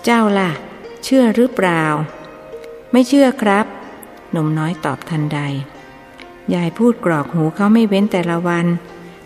[0.04, 0.50] เจ้าล่ะ
[1.04, 1.84] เชื่อหรือเปล่า
[2.92, 3.66] ไม่เชื่อครับ
[4.30, 5.40] หนุ่มน้อยตอบทันใด
[6.54, 8.66] ยายพูดกรอกหูเขาไม่เว้นแต่ละวัน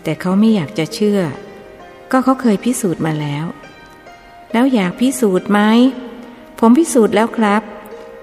[0.02, 1.20] แต่เขาไม่อยากจะเชื่อ
[2.10, 3.44] ก็เขาเคยพิสูจน์มาแล้ว
[4.52, 5.60] แล้วอยากพิสูจน์ไหม
[6.58, 7.62] ผมพิสูจน์แล้วครับ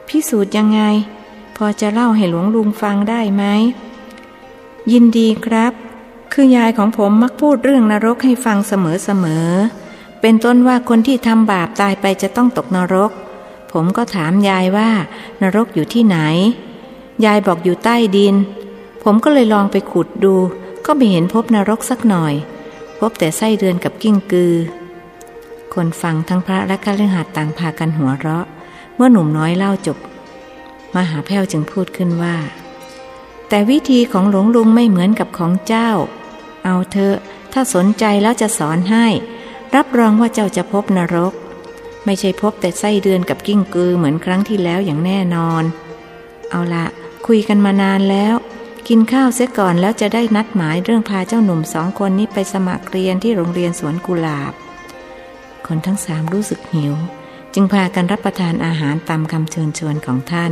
[0.09, 0.81] พิสูจน์ยังไง
[1.57, 3.43] พอจะเล่าให้หลวงลุงฟังได้ไหม
[4.91, 5.73] ยินดีครับ
[6.33, 13.11] คือยายของผมมักพูดเรื่องนรกให้ฟังเสมอๆ เป็นต้นว่าคนที่ทำบาปตายไปจะต้องตกนรก
[13.71, 14.89] ผมก็ถามยายว่า
[15.41, 16.17] นรกอยู่ที่ไหน
[17.25, 18.35] ยายบอกอยู่ใต้ดิน
[19.03, 20.35] ผมก็เลยลองไปขุดดู
[20.85, 22.33] ก็ไม่เห็นพบนรกสักหน่อย
[22.99, 24.55] พบแต่ไส้เดือนกับกิ้งกือ
[25.73, 28.45] คนฟังทั้งพระและกฤหัสต่างพากันหัวเราะ
[28.95, 29.97] เมื่อหนุ่มน้อยเล่าจบ
[30.95, 32.35] มหาแพ้วจึงพูดขึ้นว่า
[33.49, 35.89] แต่วิธีของหลวงลุงไม่เหมือนกับของเจ้า
[36.63, 37.15] เอาเถอะ
[37.53, 39.05] ถ้าสนใจแล้วจะสอนให้
[39.75, 41.33] รับรองว่าเจ้าจะพบนรก
[42.05, 45.63] ไม่ใช่พบแต่ไส้เดือนกับกิ้งกือเหมือนครั้งที่แล้วอย่างแน่นอน
[46.49, 46.85] เอาละ
[47.27, 48.35] คุยกันมานานแล้ว
[48.87, 54.53] กินข้าวเสียก่อนแล้วจะได้นัดหมายเรื่องพาเจ้าหนุ่มสองคนนี้ไปสมัครเรียนที่โรงเรียนสวนกุหลาบ
[55.67, 56.93] คนทั้งสามรู้สึกหิว
[57.53, 60.51] จึงพากันรับประทานอาหารตามคำเชิญชวนของท่าน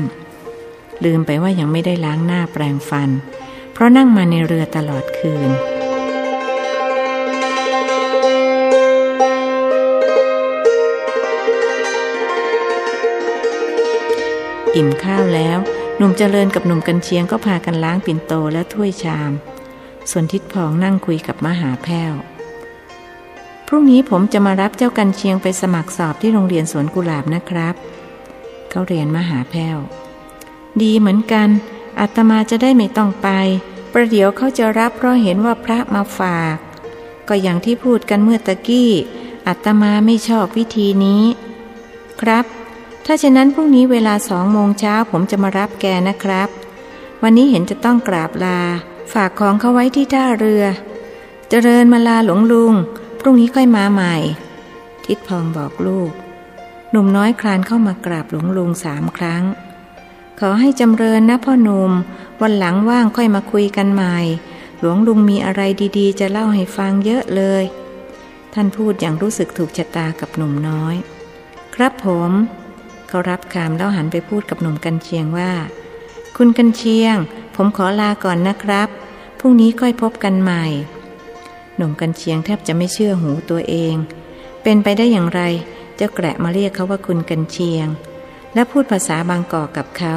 [1.04, 3.10] ลืมไปว่ายังไม่ได้ล้างหน้าแปรงฟัน
[3.74, 5.50] เพราะนั่งมาในเรือตลอดคืน
[14.76, 15.60] อิ่มข้าวแล้ว
[16.01, 19.31] หนุ่มเจริญกับหนุ่มกันเชียงก็พากันล้างปิ่นโตและถ้วยชาม
[20.12, 22.13] ส่วนทิดพองนั่งคุยกับมหาแพ้ว
[23.67, 27.75] พรุ่งนี้ผมจะมารับเจ้ากันเชียงไปสมัครสอบที่โรงเรียนสวนกุหลาบนะครับ
[28.69, 29.77] เขาเรียนมหาแพ้ว
[30.81, 31.49] ดีเหมือนกัน
[31.99, 33.27] อาตมาจะได้ไม่ต้องไป
[33.93, 36.57] ประเดี๋ยวเขาจะรับเพราะเห็นว่าพระมาฝาก
[37.27, 38.91] ก็อย่างที่พูดกันเมื่อตะกี้
[39.47, 41.23] อาตมาไม่ชอบวิธีนี้
[42.21, 42.45] ครับ
[43.12, 46.50] ถ้าเช่นนั้นพรุ่งนี้เวลาสองโมงเช้าผมจะมารับแกนะครับ
[47.24, 48.60] วันนี้เห็นจะต้องกราบลา
[49.13, 50.63] ฝากของเขาไว้ที่ท่าเรือ
[51.50, 52.74] เจริญมาลาหลวงลุง
[53.19, 54.15] พรุ่งนี้ค่อยมาใหม่
[55.06, 56.12] ทิดพองบอกลูก
[56.91, 59.43] หนุ่มน้อยคลานเข้ามากราบหลวงลุงสามครั้ง
[60.39, 61.91] ขอให้จำเริญนะพ่อหนุ่ม
[62.41, 64.17] วันหลังว่างค่อยมาคุยกันใหม่
[64.80, 65.62] หลวงลุงมีอะไร
[65.98, 67.63] ดีๆ จะเล่าให้ฟังเยอะเลย
[68.54, 70.95] ท่านพูดอย่างรู้สึกถูกชะตากับหนุ่มน้อย
[71.76, 72.32] ครับผม
[73.10, 75.52] เขารับคำแล้วหันไปพูดกับหนุ่มกันเชียงว่า
[76.38, 77.15] คุณกันเชียง
[77.56, 78.89] ผมขอลาก่อนนะครับ
[79.39, 80.65] พรุ่งนี้ค่อยพบกันใหม่
[81.76, 83.95] หนุ่มกันเชียงแทบจะไม่เชื่อหูตัวเอง
[84.63, 85.41] เป็นไปได้อย่างไร
[85.95, 87.88] เจ้าแกะมาเรียกเขาว่าคุณกันเชียง
[88.54, 90.15] และพูดภาษาบางกอกกับเขา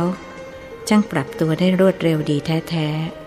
[0.89, 3.22] ช่างปรับตัวได้รวดเร็วดีแท้ๆ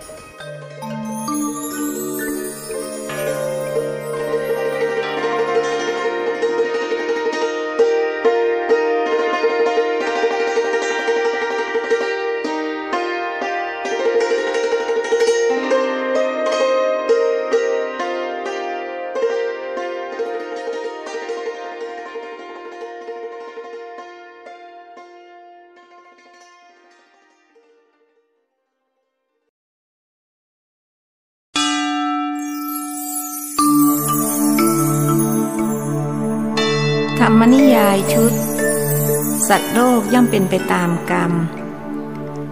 [40.14, 41.34] ย่อมเป็นไปตามกรรม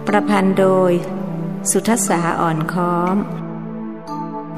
[0.06, 0.92] ประพันธ์โดย
[1.70, 3.16] สุทศาอ่อนค้อม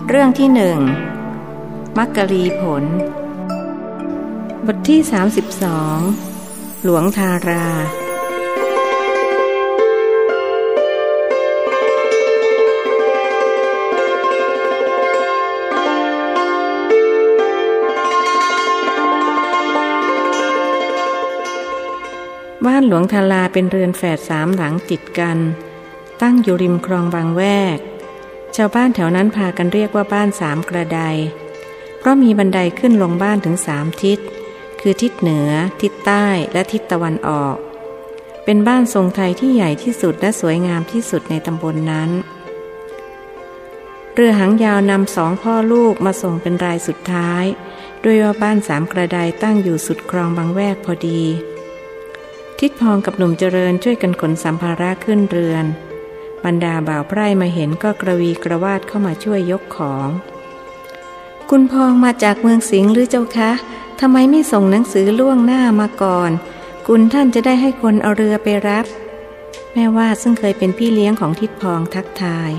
[0.09, 0.79] เรื่องที่หนึ่ง
[1.97, 2.85] มักกะรีผล
[4.67, 5.01] บทที่
[5.93, 7.67] 32 หลวงทารา
[22.67, 25.39] บ้านหลวงทาราเป็นเรือนแฝดสามหลังติดกัน
[26.23, 27.43] ตั้งอยู่ริมคลองบางแว
[27.77, 27.79] ก
[28.57, 31.01] ชาวบ้านแถวนั้นพากันเรียกว่าบ้านสามกระได
[31.99, 34.19] เพราะมีบันไดขึ้นลงบ้านถึงสามทิศ
[34.81, 35.51] คือทิศเหนือ
[35.83, 37.57] ทิศใต้และทิศตะวันออก
[38.45, 42.11] เป็นบ้านทรงไทยที่ใหญ่ที่สุดและสวยงามที่สุดในตำบลนนั้น
[44.15, 47.45] เรือหางยาวนำสองพ่อลูกมาส่งเป็นรายสุดท้าย
[48.05, 51.23] ด้วยว่าบ้านสามกระไดตั้งอยู่สุดคลองบางแวกพอดี
[52.61, 55.65] ทิดพองกับหนุ่มเจริญช่วยกันขนสัมภาระขึ้นเรือน
[56.45, 60.09] บรรดาบ่าวไพร่มาเห็นก็กระวีกระวาดเข้ามาช่วยยกของ
[61.51, 63.51] คุณพองมาจากเมืองสิงห์หรือเจ้าคะ
[64.01, 66.31] ทำไมไม่ส่งหนังสือล่วงหน้ามาก่อน
[66.87, 68.87] คุณท่านจะได้ให้คนเอาเรือไปรับ
[69.75, 72.51] แม่วาดซึ่งเคยเป็นพี่เลี้ยงของทิดพองทักทาย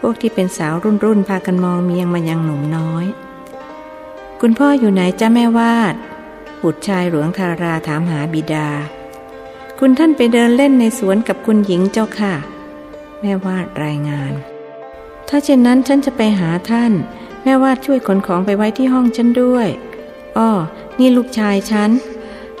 [0.00, 3.06] พวกที่เป็นสาวรุ่นรุ่นพากันมองเมียงมายังหนุ่มน้อย
[4.40, 5.94] คุณพ่ออยู่ไหนจ้าแม่วาด
[6.62, 8.68] บุตรชายหลวงทาราถามหาบิดา
[9.82, 12.34] คุณท่านไปเดินเล่นในสวนกับคุณหญิงเจ้าค่ะ
[13.20, 14.32] แม่วาดรายงาน
[15.28, 16.92] ถ้าเช่นนั้นฉันจะไปหาท่าน
[17.42, 19.68] แม่วาดช่วยขนของไปไว้ที่ห้องฉันด้วย
[20.36, 20.50] อ้อ
[20.98, 21.90] นี่ลูกชายฉัน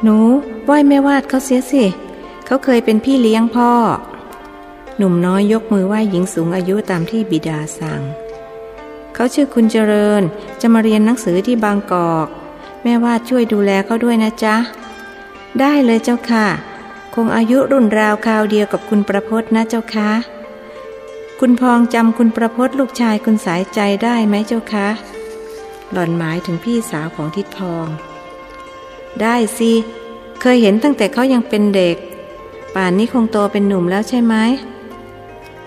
[0.02, 0.16] หนู
[0.64, 1.84] ไหว้แม่วาดเขาเสียสิ
[2.46, 3.72] เขาเคยเป็นพี่เลี้ยงพ่อ
[4.96, 8.02] หนุ่มน้อยยกมือไหว้หญิงสูงอายุตามที่บิดาสั่ง
[9.14, 10.22] เขาชื่อคุณเจริญ
[10.60, 12.26] จะมาเรียนหนังสือที่บางกอก
[12.82, 14.56] แม่วาดช่วยดูแลเขาด้วยนะจ๊ะ
[15.60, 16.46] ได้เลยเจ้าค่ะ
[17.14, 20.10] คงอายุรุ่นราวคราวเดียวกับคุณประพจน์นะเจ้าคะ
[21.40, 24.88] คุณพองจำคุณประพจน์ลูกชายคุณสายใจได้ไหมเจ้าคะ
[25.92, 27.86] หล่อนหมายถึงพี่สาวของทิดพอง
[29.20, 29.72] ได้สิ
[30.40, 31.96] เคยเห็นตั้งแต่เขายังเป็นเด็ก
[32.74, 34.34] ป่านนี้คงโตเป็นหนุ่มแล้วใช่ไหม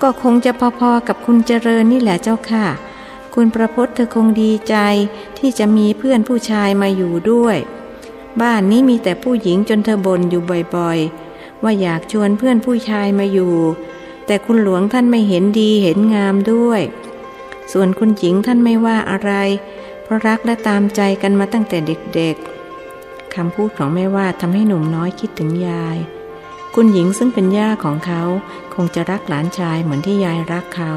[0.02, 2.66] ก็คงจะพอๆกับคุณเจริญนี่แหละเจ้าค่ะ
[3.34, 4.76] คุณประพจน์เธอคงดีใจ
[5.38, 7.58] ที่จะมีเพื่อนผู้ชายมาอยู่ด้วย
[8.42, 10.42] บ้านนี้มีแต่ผู้หญิงจนเธอบ่นอยู่
[10.76, 11.23] บ่อยๆ
[11.64, 13.56] ว่าอยากชวนเพื่อนผู้ชายมาอยู่
[14.26, 16.82] แต่คุณหลวงท่านไม่เห็นดีเห็นงามด้วย
[17.72, 19.32] ส่วนคุณหญิงท่านไม่ว่าอะไร
[20.04, 21.78] เพราะรักและตามใจกันมาตั้งแต่
[22.16, 25.98] เด็กๆคำพูดของแม่ว่าทำให้หนุ่มน้อยคิดถึงยาย
[26.76, 28.22] คุณหญิงซึ่งเป็นย่าของเขา
[28.74, 30.94] คงจะรักหลานชายเหมือนที่ยายรักเขา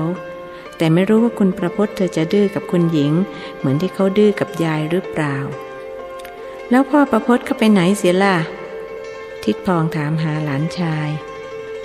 [0.76, 3.12] แต่ไม่รู้ว่าคุณประพจน์เธอจะดื้อกับคุณหญิง
[3.58, 5.36] เหมือนที่เขาดื้อกับยายหรือเปล่า
[6.70, 8.36] แล้วพ่อประพจน์เขาไปไหนเสียล่ะ
[9.46, 11.08] ทิดพองถามหาหลานชาย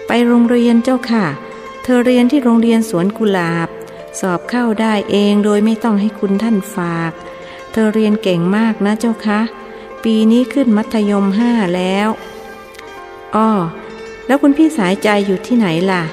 [0.08, 1.26] ไปโรงเรียนเจ้าค่ะ
[1.84, 3.70] เธอเรียนที่โรงเรียนสวนกุหลาบ
[4.20, 7.12] สอบเข้าได้เองโดยไม่ต้องให้คุณท่านฝาก
[7.72, 9.40] เธอเรียนเก่งมากนะเจ้าคะ
[10.04, 12.10] ปีนี้ขึ้นมัธยมห้าแล้ว
[13.36, 13.50] อ้อ
[14.28, 16.04] แล้วคุณพี่สายใจอยู่ที่ไหนล่ะ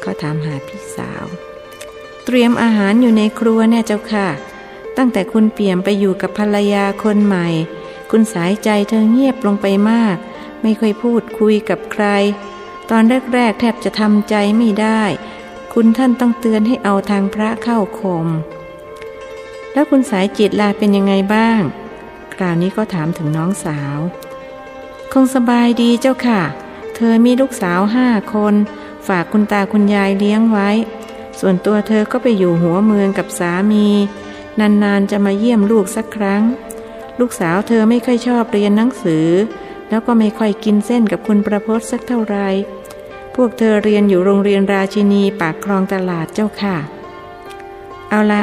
[0.00, 1.24] เขาถามหาพี่สาว
[2.24, 4.28] เตรียมอาหารอยู่ในครัวแน่เจ้าค่ะ
[4.96, 7.48] ตั้งแต่คุณเปี่ยมไปอยู่กับภรรยาคนใหม่
[8.10, 10.16] คุณสายใจเธอเงียบลงไปมาก
[10.62, 12.04] ไม่ค่อยพูดคุยกับใคร
[12.90, 13.02] ตอน
[13.34, 15.02] แรกๆแทบจะทำใจไม่ได้
[15.72, 18.26] คุณท่านต้องเตือนให้เอาทางพระเข้าคม
[19.72, 21.60] แล้วคุณสายจิตลาเป็นยังไงบ้าง
[22.34, 23.98] คราวนี้ก็ถามถึงน้องสาว
[25.12, 26.42] คงสบายดีเจ้าค่ะ
[26.94, 28.54] เธอมีลูกสาวห้าคน
[29.08, 30.70] ฝากคุณตาคุณยายเลี้ยงไว้
[31.40, 33.86] ส่วนตัวเธอก็ไปอยู่หัวเมืองกับสามี
[34.60, 36.42] นานๆจะมาเยี่ยมลูกสักครั้ง
[37.20, 39.28] ลูกสาวเธอไม่ค่อยชอบเรียนหนังสือ
[39.90, 42.36] แล้วก็ไม่ค่อยกินเส้นกับคุณประพศสักเท่าไร
[43.34, 46.76] พวกเธอเรียนอยู่โรงเรียนราชินีปากคลองตลาดเจ้าค่ะ
[48.10, 48.42] เอาละ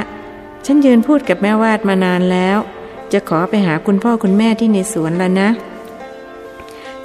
[0.65, 2.57] ฉันยืนพูดกับแม่วาดมานานแล้ว
[3.11, 5.49] จะขอไปหาคุณพ่อคุณแม่ที่ในสวนแล้วนะ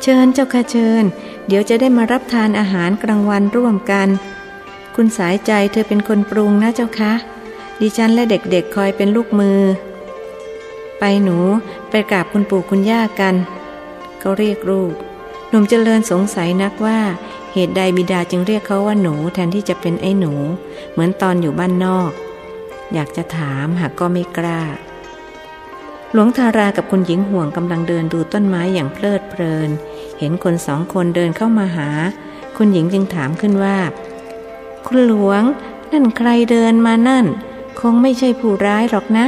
[0.03, 1.05] เชิญเจ้าค่ะเชิญ
[1.47, 4.09] เดี๋ยวจะได้มารับทานอาหารกลางวันร่วมกัน
[4.95, 7.13] คุณสายใจเธอเป็นคนปรุงนะเจ้าคะ
[7.81, 9.61] ดิฉันและเด็กๆคอยเป็นลูกมือ
[10.99, 11.39] ไปหนู
[11.91, 13.35] ไปกราบคุณปู่คุณย่ากัน
[14.23, 14.95] เขาเรียกลูก
[15.49, 17.01] หนุ่มเจริญสงสัยนักว่า
[17.53, 20.33] เหตุใดบิดาจึงเรียกเขาว่าหนูแทนที่จะเป็นไอ้หนู
[20.93, 22.11] เหมือนตอนอยู่บ้านนอก
[22.95, 24.63] อยากจะถามหากก็ไม่กล้า
[26.13, 29.71] หลวงทารากับคุณหญิงห่วงกำลังเดินดูต้นไม้อย่างเพลิดเพลิน
[30.19, 31.89] เห็นคนสองคนเดินเข้ามาหา
[32.57, 33.79] คุณหญิงจึงถามขึ้นว่า
[34.87, 35.43] คุณหลวง
[35.93, 37.27] นั่นใครเดินมานั่น
[37.81, 39.27] คงไม่ใช่ผู้ร้ายหรอกนะ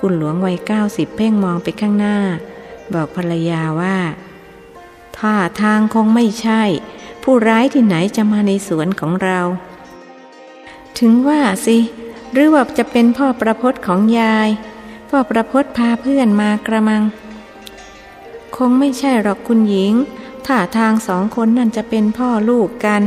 [0.00, 2.16] คุณหลวงวัยเก้าสิบเพ่งมองไปข้างหน้า
[2.94, 3.98] บอกภรรยาว่า
[5.18, 6.62] ท่าทางคงไม่ใช่
[7.22, 9.40] ผู้ร้ายที่ไหนจะมาในสวนของเรา
[10.98, 11.78] ถึงว่าสิ
[12.32, 14.48] หรือว่าจะเป็นพ่อประพศของยาย
[15.10, 17.02] พ่อประพศพาเพื่อนมากระมัง
[18.56, 19.92] คงไม่ใช่หรอกคุณหญิง
[20.46, 23.02] ท่าทางสองคนนั่นจะเป็นพ่อลูกกัน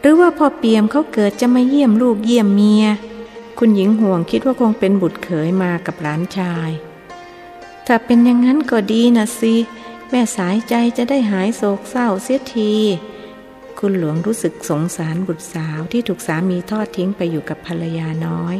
[0.00, 2.84] หรือว่าพ่อเปียมเขาเกิดจะมาเยี่ยมลูกเยี่ยมเมีย
[3.58, 6.70] คุณหญิงห่วงคิดว่าคงเป็นบุตรเขยมากับหลานชาย
[7.86, 9.54] ถ้าเป็นอย่างนั้นก็ดีนะสิ
[10.10, 12.74] แม่สายใจจะได้หายโศกเศร้าเสียที
[13.78, 18.56] คุณหลวงรู้สึกสงสารบุตรสาวที่ถูกสามีทอดทิ้งไปอยู่กับภรรยาน้อย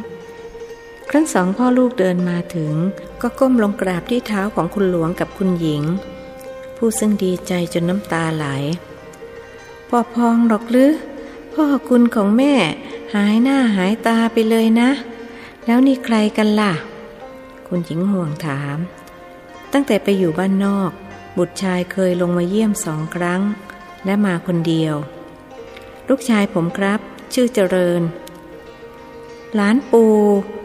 [1.10, 2.74] ครั้งสองพ่อลูกเดินมาถึง
[3.22, 5.82] ก็ก้มลงกราบที่เท้าของคุณหลวงกับคุณหญิง
[6.76, 8.46] ผู้ซึ่งดีใจจนน้ำตาไหล
[9.88, 10.92] พ่อพองหรอกหรือ
[11.54, 12.54] พ่อคุณของแม่
[13.14, 14.90] หายหน้าหายตาไปเลยนะ
[15.66, 16.72] แล้วนี่ใครกันล่ะ
[17.66, 18.78] คุณหญิงห่วงถาม
[19.72, 20.90] ตั้งแต่ไปอยู่บ้านนอก
[21.38, 23.42] บุตรชายเคยลงมาเยี่ยมสองครั้ง
[24.04, 24.94] และมาคนเดียว
[26.08, 27.00] ลูกชายผมครับ
[27.34, 28.02] ชื่อเจริญ
[29.54, 30.04] หลานปู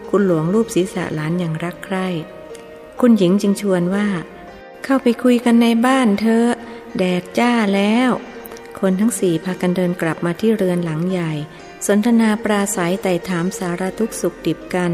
[0.10, 2.08] คุณหลวงรูปศีรษะหลานอย่างรักใคร่
[3.00, 4.08] คุณหญิงจึงชวนว่า
[4.84, 6.46] เข้าไปคุยกันในบ้านเธอ
[6.98, 8.10] แดดจ้าแล้ว
[8.80, 11.32] คนทั้งสี่พากันเดินกลับมาที่เรือนหลังใหญ่
[11.88, 14.92] สนทนาปราศัยไต่ถามสารทุกสุขดิบกัน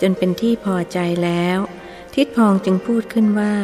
[0.00, 1.58] จนเป็นที่พอใจแล้ว
[2.22, 3.54] ทิดพองจึงพูดขึ้นว่า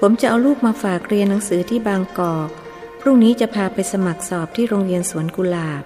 [0.00, 2.48] ผมจะเอาลูกมาฝากเรียนหนังสือที่บางกอก
[3.00, 5.82] พรุ่งนี้จะพาไปสมัครสอบที่โรงเรียนสวนกุหลาบ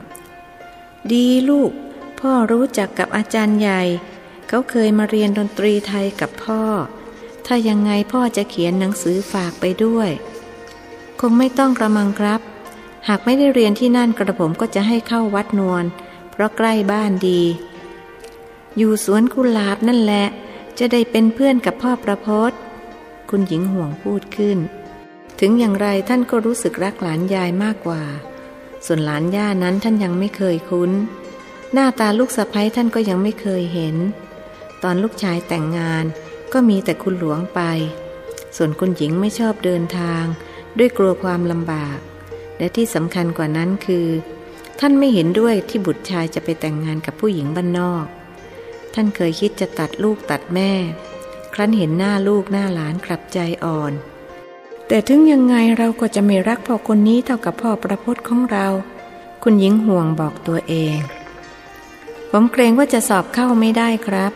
[1.13, 1.71] ดีลูก
[2.21, 3.83] พ่อรู้จักกับอาจารย์ใหญ่
[4.49, 6.63] เขาเคยมาเรียนดนตรีไทยกับพ่อ
[7.47, 10.11] ถ้ายังไงพ่อจะเขียนหนังสือฝากไปด้วย
[11.21, 12.41] คงไม่ต้องกระมังครับ
[13.09, 15.85] หากไม่ได้เรียนที่นั่นกระผมก็จะให้เข้าวัดนวล
[16.31, 17.43] เพราะใกล้บ้านดี
[18.77, 20.27] อยู่สวนกุหลาบนั่นแหละ
[20.81, 22.53] จะได้เป็นเพื่อนกับพ่อประพศ
[23.31, 24.59] คุณหญิงห่วงพูดขึ้น
[25.41, 28.03] ถึงอย่างไรท่านก็รู้สึกรักหลานยายมากกว่า
[28.87, 30.91] ส่วนหลานย่านั้นท่านยังไม่เคยคุ้น
[31.73, 33.97] หน้าตาลูกสะพ้ยท่านก็ยังไม่เคยเห็น
[34.83, 36.05] ตอนลูกชายแต่งงาน
[36.53, 37.61] ก็มีแต่คุณหลวงไป
[38.57, 40.25] ส่วนคุณหญิงไม่ชอบเดินทาง
[40.79, 41.99] ด้วยกลัวความลำบาก
[42.59, 44.07] และที่สำคัญกว่านั้นคือ
[44.81, 48.07] ท่านไม่เห็นด้วยที่บุตรชายจะไปแต่งงานกับผู้หญิงบ้านนอก
[48.95, 50.73] ท่านเคยคิดจะตัดลูกตัดแม่
[51.55, 53.93] ครั้นเห็นหน้าลูกหน้าหลานกลับใจอ่อน
[54.87, 58.67] แต่ถึงยังไงเราก็จะไม่รักพ่อคนนี้เท่ากับพ่อประพจน์ของเรา
[59.43, 60.99] คุณหญิงห่วงบอกตัวเอง
[62.31, 64.33] ผมเกรงว่าจะสอบเข้าไม่ได้ครับ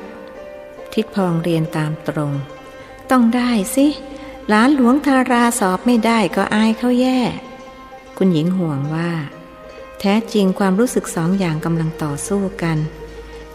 [0.93, 2.33] ทิดพองเรียนตามตรง
[3.11, 3.87] ต้องได้สิ
[4.49, 7.21] หลานหลวงทาราสอบไม่ได้ก็อายเขาแย่
[8.17, 9.11] คุณหญิงห่วงว่า
[10.01, 12.79] แท้จริงความรู้สึกสองอย่างกำลังต่อสู้กัน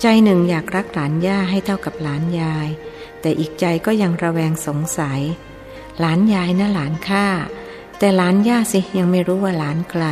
[0.02, 2.68] ใจหนึ่งอยากรักหลานย่าให้เท่ากับหลานยาย
[3.22, 5.22] แต่อีกใจก็ยังระแวงสงสัย
[6.00, 7.26] หลานยายนะหลานข้า
[8.00, 10.04] แต่หลานย่าสิยังไม่รู้ว่าหลานไกล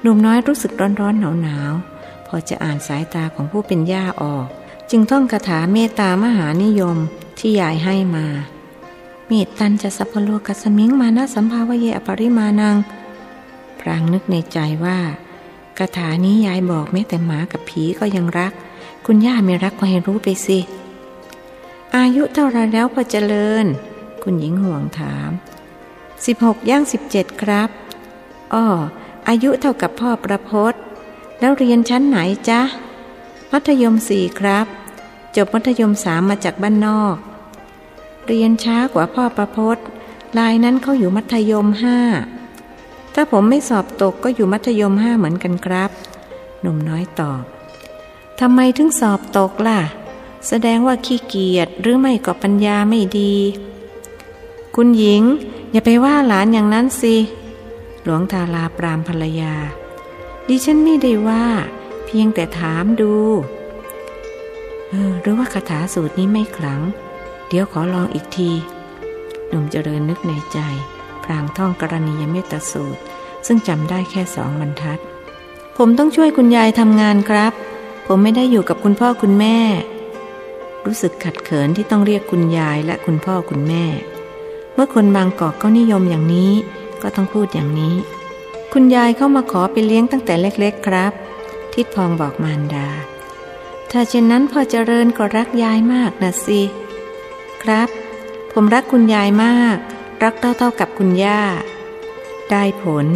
[0.00, 1.72] หนุ่มน้อยรู้สึกร้อนร้อนหนาวหนาว
[2.26, 4.46] พอจะอ่านสายตาของผู้เป็นย่าออก
[4.90, 6.96] จึงท่องคาถาเมตตามหานิยม
[7.38, 8.26] ที่ยายให้มา
[9.26, 12.76] เมตตันจะสัพพโลกัสมิงมานะสัมภาวเยอปริมานัง
[13.80, 14.98] พรางนึกในใจว่า
[15.78, 18.52] คาถานี้ยายบอกแม้แต่หมากับผีก็ยังรัก
[19.06, 20.58] คุณย่าไม่รักก็ให้รู้ไปสิ
[21.96, 23.66] อายุเท่าไรแล้วพอเจริญ
[24.22, 25.30] คุณหญิงห่วงถาม
[26.26, 27.70] สิบหกย่างสิบเจ็ดครับ
[28.54, 28.66] อ้อ
[29.28, 30.74] อายุเท่ากับพ่อประพศ
[31.40, 32.60] แล้วเรียนชั้นไหนจ๊ะ
[33.52, 34.66] มัธยมสี่ครับ
[35.36, 37.16] จบมัธยมสามมาจากบ้านนอก
[38.26, 39.76] เรียนช้ากว่าพ่อประพศ
[40.38, 41.98] ลายนั้นเขาอยู่มัธยมห้า
[43.14, 45.90] ถ้าผมไม่สอบตกก็อยู่มัธยมห้าเหมือนกันครับ
[46.60, 47.42] หนุ่มน้อยตอบ
[48.40, 49.80] ทำไมถึงสอบตกล่ะ
[50.48, 53.34] แสดงว่าขี้เกียจหรือไม่ก็ปัญญาไม่ดี
[54.74, 55.22] คุณหญิง
[55.72, 57.16] อย่าไปว่าหลานอย่างนั้นสิ
[58.02, 59.54] หลวงทาลาปรามภรรยา
[60.48, 61.44] ดิฉันไม่ได้ว่า
[62.06, 63.14] เพียงแต่ถามดู
[64.90, 66.80] เออหรือว่าคาถาสูตรนี้ไม่ขลัง
[67.48, 68.50] เดี๋ยวขอลองอีกที
[69.48, 70.58] หนุ่มเจริญนึกในใจ
[71.28, 73.00] พรางท่องกรณียเมตสูตร
[73.46, 74.98] ซึ่งจำได้แค่สองบรรทัด
[75.76, 77.52] ผมต้องช่วยคุณยายทำงานครับ
[78.06, 79.58] ผมไม่ได้อยู่กับคุณพ่อคุณแม่
[80.86, 83.84] รู้สึกขัดเขินที่ต้องเรียกคุณยายและคุณพ่อคุณแม่
[84.74, 86.52] เมื่อคนบางกอกก็นิยมอย่างนี้
[87.02, 87.94] ก็ต้องพูดอย่างนี้
[88.72, 91.12] คุณยายเข้ามาขอไปเลี้ยงตั้งแต่เล็ก ๆ ครับ
[91.72, 92.88] ทิดพองบอกมารดา
[93.90, 96.60] ถ้าเช่นนั้นพ่อเจริญก็รักยายมากนะสิ
[97.62, 97.88] ครับ
[98.52, 99.78] ผมรักคุณยายมาก
[100.22, 101.40] รักเท่าๆกับคุณย่า
[102.50, 103.06] ได้ผล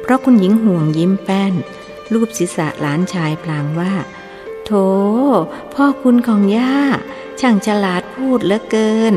[0.00, 1.54] เพราะคุณหญิงห่วงยิ้มแป้น
[2.12, 3.92] รูปศีรษะหลานชายพลางว่า
[4.64, 4.70] โถ
[5.74, 6.74] พ่อคุณของย่า
[7.40, 9.14] ช่างฉลาดพูดเหลือเกิน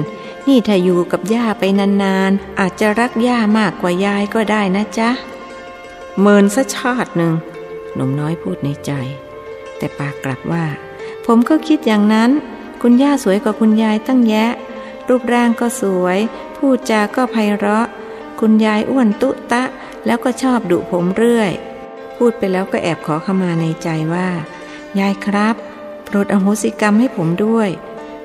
[0.47, 5.09] นี่ถ้าอยู่กับย่าไปนานๆ อาจจะรักย่ามากกว่ายายก็ได้นะจ๊ะ
[6.19, 7.33] เมินซะชาติหนึ่ง
[7.93, 8.91] หนุ่มน้อยพูดในใจ
[9.77, 10.65] แต่ปากกลับว่า
[11.25, 12.31] ผมก็คิดอย่างนั้น
[12.81, 14.51] คุณย่าสวยกว่าคุณยายตั้งแยะ
[15.07, 16.19] รูปร่างก็สวย
[16.57, 17.87] พูดจาก็ไพเราะ
[18.39, 19.63] คุณยายอ้วนตุตะ
[20.05, 21.51] แล้วก็ชอบดุผมเรื่อย
[22.17, 24.29] พูดไปแล้วก็แอบขอขมาในใจว่า
[24.99, 25.55] ยายครับ
[26.03, 27.69] โปรดอโหสิกรรมให้ผมด้วย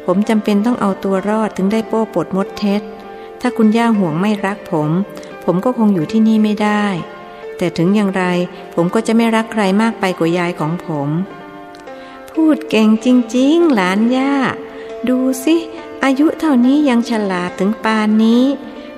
[0.07, 2.83] ผมจำเป็นต้องเอาตัวรอดถึงได้โป้ปดมดเท็จ
[3.41, 4.91] ถ้าคุณย่าห่วงไม่รักผม
[5.45, 6.85] ผมก็คงอยู่ที่นี่ไม่ได้
[7.57, 8.25] แต่ถึงอย่างไร
[8.75, 11.09] ผมก็จะไม่รักใครมากไปกว่ายายของผม
[12.31, 14.33] พูดเก่งจริง ๆ หลานย่า
[15.09, 15.57] ดูสิ
[16.05, 18.43] อายุเท่านี้ยังฉลาดถึงปานนี้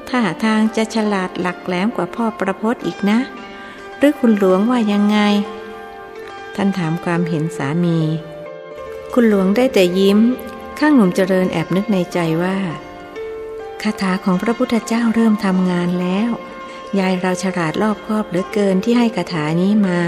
[0.08, 3.18] ท่าทางจะฉลาดหลักแหลมกว่าพ่อประพจน์อีกนะ
[3.98, 5.18] หรือคุณหลวงว่ายังไง
[6.54, 7.98] ท่านถามความเห็นสามี
[9.12, 10.18] คุณหลวงได้แต่ยิ้ม
[10.78, 12.56] ข้างหนุ่มเจริญแอบนึกในใจว่า
[13.82, 16.30] คาถาของพระพุทธเจ้าเริ่มทำงานแล้ว
[16.98, 20.00] ยายเราฉลาดรอบคอบเหลือเกินที่ให้คาถานี้มา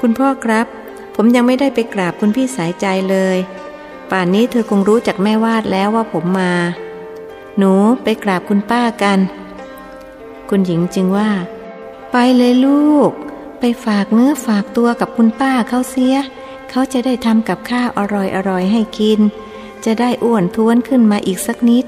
[0.00, 0.66] คุณพ่อครับ
[1.14, 3.38] ผมยังไม่ได้ไปกราบคุณพี่สายใจเลย
[4.10, 6.52] ป่านนี้เธอคงรู้จากแม่วาดแล้วว่าผมมา
[7.58, 9.18] หนูไปกราบคุณป้ากัน
[10.48, 11.30] คุณหญิงจึงว่า
[12.12, 13.10] ไปเลยลูก
[13.60, 16.14] ไปฝากเนื้อฝากตัวกับคุณป้าเขาเสีย
[16.70, 19.20] เขาจะได้ทำกับข้าวอร่อยๆให้กิน
[19.84, 21.86] จะได้อ้วนท้วนขึ้นมาอีกสักนิด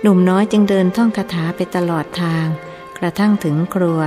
[0.00, 2.46] หนุ่มน้อยจึงเดินท่องคาถาไปตลอดทาง
[2.98, 4.00] กระทั่งถึงครัว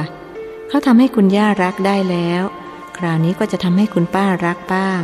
[0.68, 2.44] เขาทำให้คุณย่ารักได้แล้ว
[2.98, 5.02] คราวนี้ก็จะทำให้คุณป้ารักบ้าง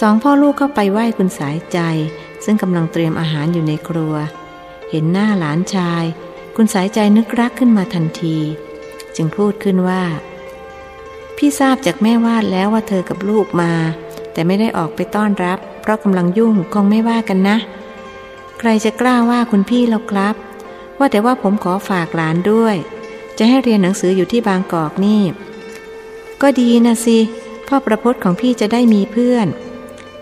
[0.00, 1.78] สองพ่อลูกเข้าไปไหว้คุณสายใจ
[2.44, 4.14] ซึ่งกำลังเตรียมอาหารอยู่ในครัว
[4.90, 6.04] เห็นหน้าหลานชาย
[6.56, 8.38] คุณสายใจนึกรักขึ้นมาทันที
[9.16, 10.02] จึงพูดขึ้นว่า
[11.36, 13.72] พี่ทราบจากแม่วาดแล้วว่าเธอกับลูกมา
[14.32, 17.56] แต่ไม่ได้ออกไปต้อนรับ เพราะกำลังยุ่งคงไม่ว่ากันนะ
[18.58, 20.34] ใครจะกล้าว่าคุณพี่เราครับ
[20.98, 22.76] ว่าแต่ว่าผมขอฝากหลานด้วย
[23.38, 25.22] จะให้เรียนหนังสืออยู่ที่บางกอกนี่
[26.42, 27.18] ก็ดีนะสิ
[27.68, 29.46] พ่อประพจน์ของพี่จะได้มีเพื่อน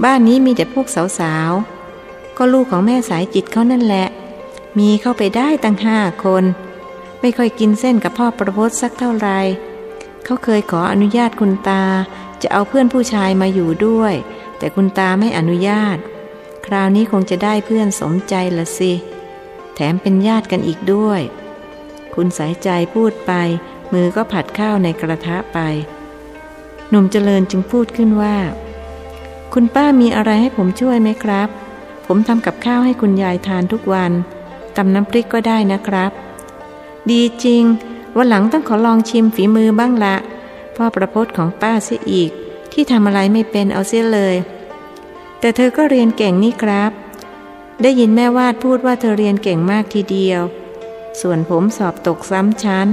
[0.04, 0.86] บ้านนี้มีแต่พวก
[1.18, 4.06] สาวๆ ก็ลูกของแม่สายจิตเขานั่นแหละ
[4.78, 6.44] มีเข้าไปได้ตั้งห้าคน
[7.20, 9.28] ไม่ค่อยกินเส้นกับพ่อประพจน์สักเท่าไร
[10.24, 11.84] เขาเคยขออนุญาตคุณตา
[12.42, 14.14] จะเอาเพื่อนผู้ชายมาอยู่ด้วย
[14.58, 15.96] แต่คุณตาไม่อนุญาต
[16.66, 18.92] คราวนี้คงจะได้เพื่อนสมใจละสิ
[19.74, 21.20] แถมเป็นญาติกันอีกด้วย
[22.14, 23.32] คุณสายใจพูดไป
[23.92, 25.58] มือก็ผัดข้าวในกระทะไป
[26.90, 28.36] หนุ่มเจริญจึงพูดขึ้นว่า
[29.52, 31.48] คุณป้ามีอะไรให้ผมช่วยไหมครับ
[32.06, 34.12] ผมทำกับข้าวให้คุณยายทานทุกวัน
[34.76, 36.12] ตำน้ำพริกก็ได้นะครับ
[37.10, 37.64] ดีจริง
[38.16, 40.16] วันหลังต้องขอลองชิมฝีมือบ้างละ
[40.76, 42.30] พ่อประพจน์ของป้าเสียอีก
[42.72, 44.36] ที่ทำอะไรไม่เป็นเอาเสียเลย
[45.40, 46.92] แต่เธอก็เรียนเก่งนี่ครับ
[47.82, 50.42] ได้ยินแม่วาดพูดว่าเธอเรียนเก่งมากทีเดียว
[51.20, 52.88] ส่วนผมสอบตกซ้ำชั้น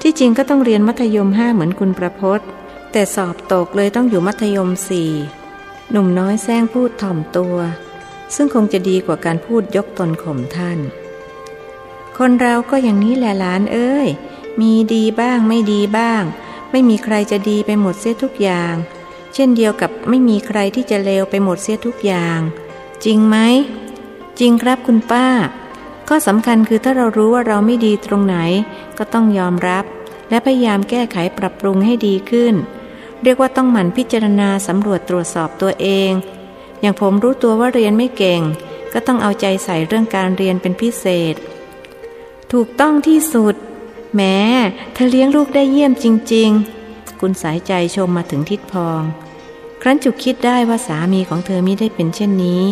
[0.00, 2.46] ที่จริงก็ต้องเรียนมัธยมห้าเหมือนคุณประพจน์
[2.92, 5.10] แต่สอบตกเลยต้องอยู่มัธยมสี่
[5.90, 7.56] หนุ่มน้อยแซงพูดถ่อมตัว
[8.34, 10.78] ซึ่งคงจะดีกว่าการพูดยกตนข่มท่าน
[12.18, 14.08] คนเราก็อย่างนี้แหละหลานเอ้ย
[14.60, 16.22] มีดีบ้างไม่ดีบ้าง
[16.70, 18.74] ไม่มีใครจะดีไปหมดเสียทุกอย่าง
[19.34, 22.40] เช่นเดียวกับไม่มีใครที่จะเลวไปหมดเสียทุกอย่าง
[23.04, 23.36] จริงไหม
[24.38, 25.26] จริงครับคุณป้า
[26.08, 28.36] ข้อสำคัญคือถ้าเรารู้ว่าเราไม่ดีตรงไหน
[28.98, 29.84] ก็ต้องยอมรับ
[30.30, 32.54] และพยายามแก้ไขปรับปรุงให้ดีขึ้น
[33.22, 36.10] เรียกว่าต้องหมั่นพิจารณาสำรวจตรวจสอบตัวเอง
[36.80, 38.40] อย่างผมรู้ตัวว่าเรียนไม่เก่ง
[38.92, 41.34] ก็ต้องเอาใจใส่เรื่องการเรียนเป็นพิเศษ
[42.52, 43.54] ถูกต้องที่สุด
[44.14, 44.36] แม้
[44.94, 46.50] เธอเลี้ยงลูกได้เยี่ยมจริง
[46.86, 49.02] ๆ คุณสายใจชมมาถึงทิดพอง
[49.82, 52.62] ครั้นจุกคิดได้ว่าสามีของเธอมิได้เป็นเช่นนี้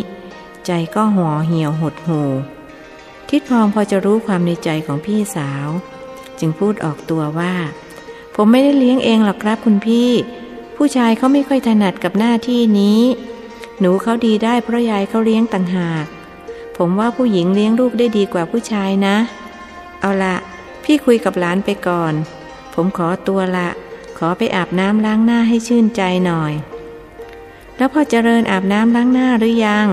[0.66, 2.22] ใจก็ห่อเหี่ยวหดหู
[3.28, 5.68] ทิดพองพอจะรู้ความในใจของพี่สาว
[6.38, 7.54] จึงพูดออกตัวว่า
[8.40, 10.10] ผมไม่ได้เลี้ยงเองหรอกครับคุณพี่
[10.76, 13.00] ผู้ชายเขาไม่ค่อยถนัดกับหน้าที่นี้
[13.80, 16.04] หนูเขาดีได้เพราะยายเขาเลี้ยงต่างหาก
[16.76, 19.16] ผมว่าผู้หญิงเลี้ยงลูกได้ดีกว่าผู้ชายนะ
[20.00, 20.36] เอาละ
[20.84, 22.14] พี่คุยกับหลานไปก่อน
[22.74, 23.68] ผมขอตัวละ
[24.18, 26.52] ขอไปอาบน้ำล้างหน้าให้ชื่นใจหน่อย
[27.76, 29.86] แล้วพ่อเจริญอาบน้ำล้างหน้าหรือยัง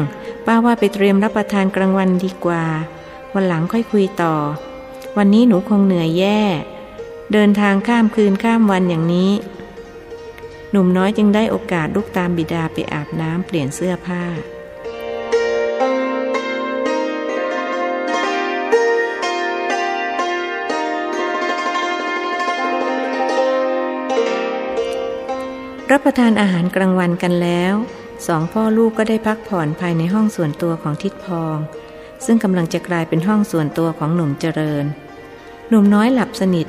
[0.46, 2.64] ป้าว่าไปเตรียมรับประทานกลางวันดีกว่า
[3.34, 4.36] วันหลังค่อยคุยต่อ
[5.18, 6.42] วันนี้หนูคงเหนื่อยแย่
[7.34, 9.32] เดินทางข้ามคืนข้ามวันอย่างนี้
[10.72, 14.24] หนุ่มน้อยจึงได้โอกาสลุกตามบิดาไปอาบน้ำเปลี่ยนเสื้อผ้า
[25.92, 27.74] รับประทานอาหารกลางวันกันแล้ว
[28.28, 31.58] สองพ่อลูกก็ได้พักผ่อนภายในห้องส่วนตัวของทิดพอง
[32.26, 34.86] ซึ่งกำลังจะกลายเป็นห้องส่วนตัวของหนุ่มเจริญ
[35.70, 36.68] หนุ่มน้อยหลับสนิท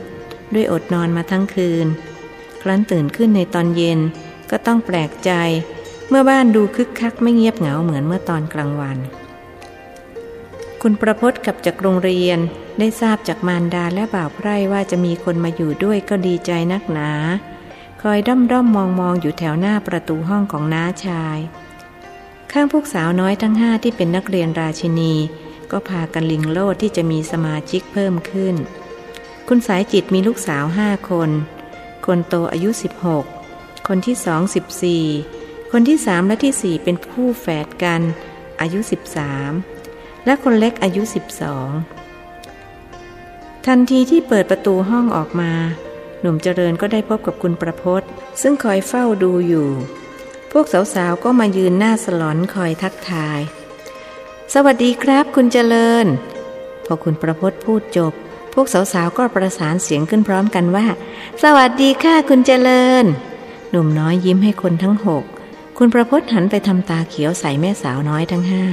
[0.55, 1.87] ด้วยอดนอนมาทั้งคืน
[2.63, 3.99] ครั้นตื่นขึ้นในตอนเย็น
[4.51, 5.31] ก็ต้องแปลกใจ
[6.09, 8.99] เมื่อบ้านดูคึกคักไม่เงียบเหงาเหมือนเมื่อตอนกลางวัน
[10.83, 12.39] คุณประพศกับจากโรงเรียน
[12.79, 17.11] ได้ทราบจากมารดาและบ่าวไพร่ว่าจะมีคนมาอยู่ด้วยก็ดีใจนักหนา
[18.03, 21.39] คอยด้อมด้อมมองมองอยู่แถวหน้าประตูห้องของน้าชาย
[22.53, 25.15] ข้างพวกสาวน้อยทั้งห้าที่เป็นนักเรียนราชินี
[25.71, 28.55] ก็พากันลิงโลดที่จะมีสมาชิกเพิ่มขึ้น
[29.51, 31.31] คุณสายจิตมีลูกสาวห้าคน
[32.07, 32.71] คนโตอายุ
[33.29, 35.05] 16 คนที่สองสิบสี่
[35.73, 38.01] คนที่สามและที่สี่เป็นคู่แฝดกัน
[38.61, 38.81] อายุ
[39.53, 41.03] 13 และคนเล็กอายุ
[41.95, 45.53] 12 ทันทีที่เปิดประตูห้องออกมา
[46.21, 48.03] หนุ่มเจริญก็ได้พบกับคุณประพศ
[48.43, 49.69] ซึ่งคอยเฝ้าดูอยู่
[50.53, 53.41] พวกสาวๆก็มายืนหน้าสลอนคอยทักทาย
[54.55, 56.07] สวัสดีครับคุณเจริญ
[56.85, 58.15] พอคุณประพศพูดจบ
[58.59, 60.87] พวกสาวๆก็ประสานเสียงขึ้นพร้อมกันว่า
[61.43, 63.05] สวัสดีค่ะคุณเจริญ
[63.71, 65.25] หนุ่มน้อยยิ้มให้คนทั้งหก
[65.79, 68.65] คุณประพศหันไปทำตาเขียวใส่แม่สาวน้อยทั้งห้า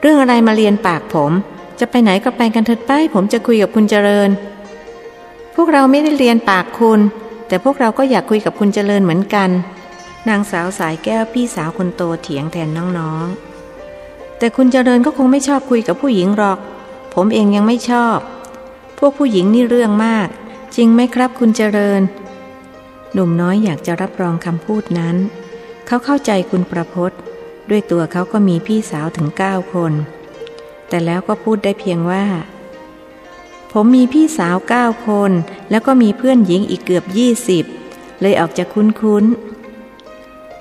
[0.00, 1.32] เรื่องอะไรมาเรียนปากผม
[1.80, 4.30] จะไปไหนก็ไปกันเถิดไปผมจะคุยกับคุณเจริญ
[5.54, 7.00] พวกเราไม่ได้เรียนปากคุณ
[7.48, 9.50] แต่พวกเราก็อยากคุยกับคุณเจริญเหมือนกัน
[10.28, 16.58] นางสาวสายแก้วพี่สาวคนโตเถียงแทนน้องๆแต่คุณเจริญก็คงไม่ชอบคุยกับผู้หญิงหรอก
[17.14, 18.18] ผมเองยังไม่ชอบ
[18.98, 20.28] พวกผู้หญิงนี่เรื่องมาก
[20.76, 22.02] จริงไหมครับคุณเจริญ
[23.12, 25.16] หนุ่มน้อยอยากจะรับรองคำพูดนั้น
[25.86, 27.12] เขาเข้าใจคุณประพศ
[27.70, 29.92] ด้วยตัวเขาก็มีพี่สาวถึงเก้าคน
[30.88, 32.24] แต่แล้วก็พูดได้เพียงว่า
[33.72, 35.32] ผมมีพี่สาวเก้าคน
[35.70, 37.64] แล้วก็มีเพื่อนหญิงอีกเกือบยี่สิบ
[38.20, 39.24] เลยออกจะคุ้น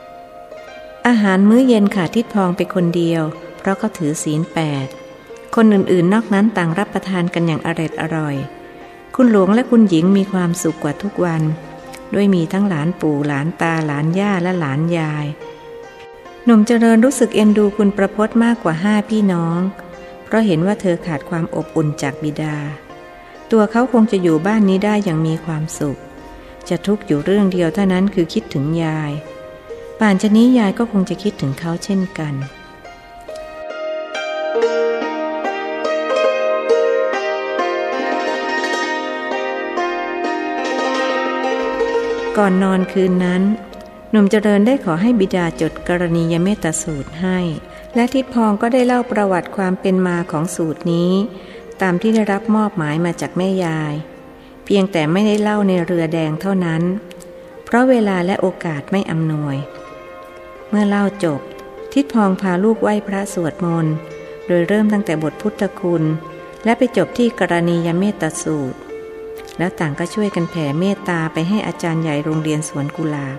[0.05, 3.23] ๆอาหารมื้อเย็นขาดทิดพองไปคนเดียว
[3.59, 4.87] เพราะเขาถือศีลแปด
[5.55, 8.35] คนอื่นๆ นอกนั้นต่างรับประทานกันอย่างอร็ดอร่อย
[9.15, 11.41] คุณหลวงและคุณหญิงมีความสุขกว่าทุกวัน
[12.13, 15.25] ด้วยมีทั้งหลานปู่หลานตาหลานย่าและหลานยาย
[16.45, 19.59] หนุ่มเจริญรู้สึกเอ็นดูคุณประพศมากกว่าห้าพี่น้อง
[20.23, 22.57] เพราะเห็นว่าเธอขาดความอบอุ่นจากบิดา
[23.51, 25.99] ตัวเขาคงจะอยู่บ้านนี้ได้อย่างมีความสุข
[26.69, 29.11] จะทุกข์อยู่เรื่องเดียวเท่านั้นคือคิดถึงยาย
[29.99, 32.35] ป่านชนี้ยายก็คงจะคิดถึงเขาเช่นกัน
[42.37, 43.43] ก่อนนอนคืนนั้น
[44.11, 47.39] หนุ่มเจริญได้ขอให้บิดาจดกรณียเมตสูตรให้
[47.95, 51.11] และทิดพองก็ได้เล่าประวัติความเป็นมาของสูตรนี้
[51.81, 53.93] ตามที่ได้รับมอบหมายมาจากแม่ยาย
[54.65, 56.83] เพียงแต่ไม่ได้เล่าในเรือแดงเท่านั้น
[57.65, 59.57] เพราะเวลาและโอกาสไม่อำนวย
[60.69, 61.41] เมื่อเล่าจบ
[61.93, 63.95] ทิดพองพาลูกไหว้พระสวดมนต์
[64.47, 66.03] โดยเริ่มตั้งแต่บทพุทธคุณ
[66.63, 68.79] และไปจบที่กรณียเมตสูตร
[69.57, 73.37] แล้วต่างก็ช่วยกันแผ่เมตตาไปให้อาจารย์ใหญ่โรงเรียนสวนกุหลาบ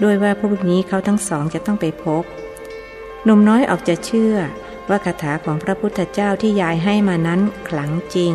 [0.00, 2.24] โดยว่าพรุ่งนี้เขาทั้งสองจะต้องไปพบ
[3.24, 4.34] หนุ่มน้อยออกจะเชื่อ
[4.88, 8.32] ว่าคาถาของพระพุทธเจ้าที่ยายให้มานั้นขลังจริง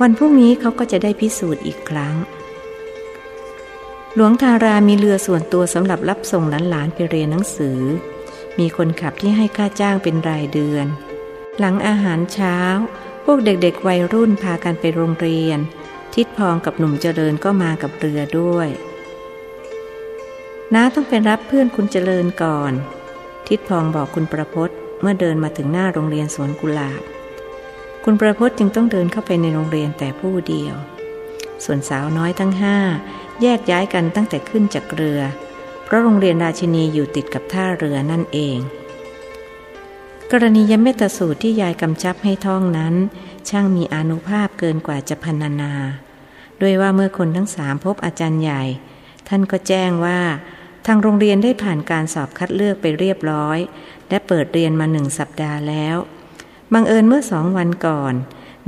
[0.00, 2.14] วันพรุ่งนี้เขาก็จะได้พิสูจน์อีกครั้ง
[4.14, 7.80] หลวงทารามีเรือส่วนตัวสำหรับรับส่งหลานๆไปเรียนหนังสือ
[8.58, 10.86] มีคนขับที่ให้ค่าจ้างเป็นรายเดือน
[11.58, 12.58] หลังอาหารเช้า
[13.24, 15.58] พวกเด็กๆวัยรุ่นพากันไปโรงเรียน
[16.20, 18.68] ทิดพองกับหนุ่มเจริญก็มากับเรือด้วย
[20.74, 22.72] น้าต้องไปรับเพื่อนคุณเจริญก่อน
[23.46, 27.02] ทิดพองบอกคุณประพศเมื่อเดินมาถึงหน้าโรงเรียนสวนกุหลาบ
[28.04, 30.74] คุณประพศจึงต้องเดินเข้าไปในโรงเรียนแต่ผู้เดียว
[31.64, 32.76] ส่วนสาวน้อยทั้งห้า
[33.42, 35.20] แยกย้ายกันตั้งแต่ขึ้นจากเรือ
[35.84, 38.58] เพราะโรงเรียนราชินีอยู่ติดกับท่าเรือนั่นเอง
[40.30, 42.94] กรณียเมตสูตรที่ยายกำชับให้ท่องนั้น
[43.48, 45.72] ช่างมีอนุภาพเกินกว่าจะพรรณนา
[46.60, 48.62] ด้วยว่าเมื่อคนทั้งสามพบอาจารย์ใหญ่
[49.28, 50.20] ท่านก็แจ้งว่า
[50.86, 53.58] ทางโรงเรียนได้ผ่านการสอบคัดเลือกไปเรียบร้อย
[54.08, 55.96] และเปิดเรียนมาหนึ่งสัปดาห์แล้ว
[56.72, 58.14] บังเอิญเมื่อสองวันก่อน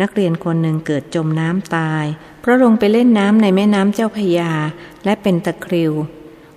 [0.00, 2.04] นักเรียนคนหนึ่งเกิดจมน้ำตาย
[2.40, 4.52] เพราะลงไปเล่นน้ำในแม่น้ำเจ้าพยา
[5.04, 5.92] และเป็นตะคริว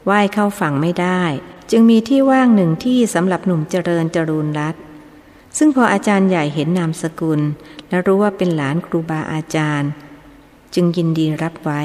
[0.09, 1.23] ว่ายเข้าฝั่งไม่ได้
[1.71, 4.75] จึงมีที่ว่างหนึ่งที่สำหรับหนุ่มเจริญจรูนรัต
[5.57, 7.41] ซึ่งพออาจารย์ใหญ่เห็นนามสกุล
[7.89, 9.89] และรู้ว่าเป็นหลานครูบาอาจารย์
[10.75, 11.81] จึงยินดีรับไว้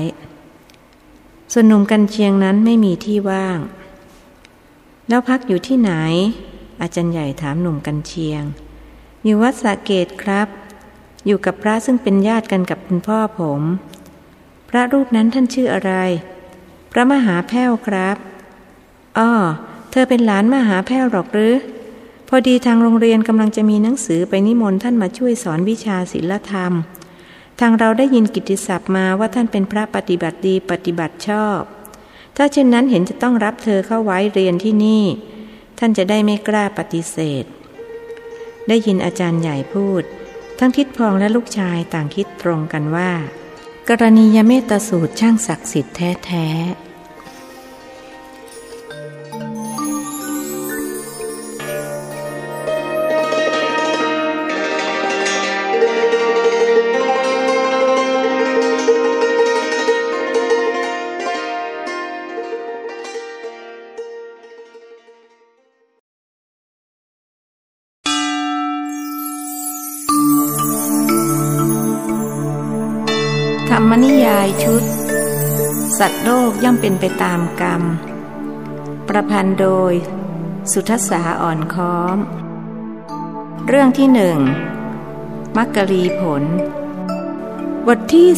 [1.52, 3.58] ส่วนหนุ่มกันเชียงนั้นไม่มีที่ว่าง
[5.08, 5.92] แล้วพักอยู่ที่ไหน
[6.80, 8.42] อาจารย์ใหญ่ถามหนุ่มกันเชียง
[9.24, 10.48] อยู่วัดสะเกตครับ
[11.26, 13.62] อยู่กับพระซึ่งเป็นญาติกันกับคุณพ่อผม
[14.68, 15.92] พระรูปนั้นท่านชื่ออะไร
[16.92, 18.16] พระมหาแพ้วครับ
[19.18, 19.32] อ้อ
[19.90, 21.54] เธอเป็นหลานมหาแพ้วหรอกหรือ
[22.28, 26.72] พอดีทางโรงเรียนกำลังจะมีหนังสือไปนิมนต์ท่านมาช่วยสอนวิชาศิลธรรม
[27.60, 31.60] ทางเราได้ยินกิตติศัพท์มาว่าท่านเป็นพระปฏิบัติดีปฏิบัติชอบ
[32.36, 35.04] ถ้าเช่นนั้นเห็นจะต้องรับเธอเข้าไว้เรียนที่นี่
[35.78, 37.44] ท่านจะได้ไม่กล้าปฏิเสธ
[38.68, 40.02] ได้ยินอาจารย์ใหญ่พูด
[40.58, 43.10] ทั้งทิดพองและลูกชายต่างคิดตรงกันว่า
[43.88, 46.46] กรณียเมตสูตรช่างศักดิ์สิทธิ์แท้
[76.52, 77.82] กย่อมเป็นไปตามกรรม
[79.08, 79.92] ประพันธ์โดย
[80.72, 82.16] สุทศาอ่อนค้อม
[83.66, 84.38] เรื่องที่หนึ่ง
[85.56, 86.42] มักกะรีผล
[87.86, 88.28] บทที่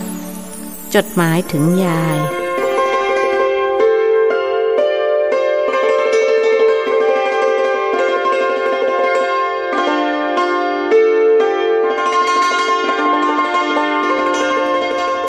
[0.00, 2.18] 33 จดหมายถึงยาย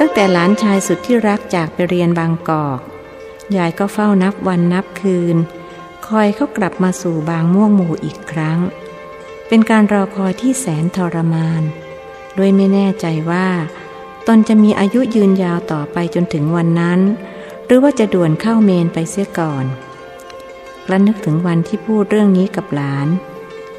[0.03, 2.79] ตั้งแต่หลานชายสุดที่รักจากไปเรียนบางกอก
[3.57, 5.37] ยายก็เฝ้านับวันนับคืน
[6.07, 8.59] คอยเขากลับมาสู่บางม่วงหมู่อีกครั้ง
[9.47, 11.63] เป็นการรอคอยที่แสนทรมาน
[12.35, 13.47] โดยไม่แน่ใจว่า
[14.27, 16.99] ตนจะมีอายุยืนยาวต่อไปจนถึงวันนั้น
[17.65, 19.65] หรือว่าจะด่วนเข้าเมนไปเสียก่อน
[20.87, 23.07] และนึกถึงวันที่พูดเรื่องนี้กับหลาน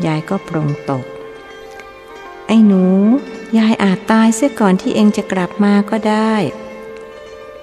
[0.07, 1.05] ยายก็ปรงตก
[2.47, 2.85] ไอ้หนู
[3.59, 6.35] ยายอาจตายเสียก่อนที่เองจะกลับมาก็ได้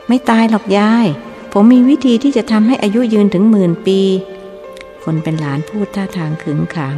[0.08, 1.08] ไม่ตายหรอกยาย
[1.52, 4.02] ผมมีวิธีที่จะทำให้อายุยืนถึงหมื่นปี
[5.04, 6.98] คนเป็นหลานพูดท่าทางขึงขัง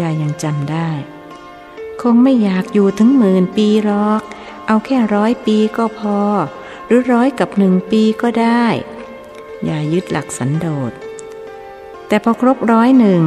[0.00, 0.90] ยายยังจำได้
[2.02, 4.22] คงไม่อยากอยู่ถึงหมื่นปีหรอก
[4.66, 6.18] เอาแค่ร้อยปีก็พอ
[6.86, 8.66] หรือร้อยกับหนึ่งปีก็ได้
[9.68, 10.92] ยายยึดหลักสันโดษ
[12.08, 13.22] แต่พอครบร้อยหนึ่ง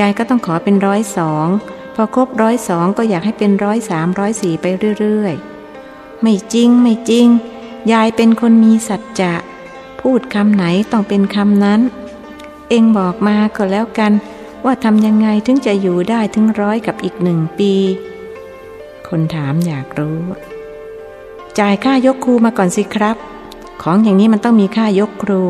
[0.00, 1.48] ยายก็ต้องขอเป็นร้อยสอง
[1.94, 4.66] พอครบร้อยสองก็อยากให้เป็นร้อยสามร้อยสี่ไป
[5.00, 7.26] เรื่อยๆ ไม่จริงไม่จริง
[7.92, 9.34] ยายเป็นคนมีสัจจะ
[10.00, 11.80] พูดคำไหนต้องเป็นคำนั้น
[12.68, 14.12] เองบอกมาก็แล้วกัน
[14.64, 17.72] ว่าทำยังไงถึงจะอยู่ได้ถึงร้อยกับอีกหนึ่งปี
[19.08, 20.22] คนถามอยากรู้
[21.58, 23.16] จ่ายค่ายกครูมาก่อนสิครับ
[23.82, 25.42] ของอย่างนี้มันต้องมีค่ายกครู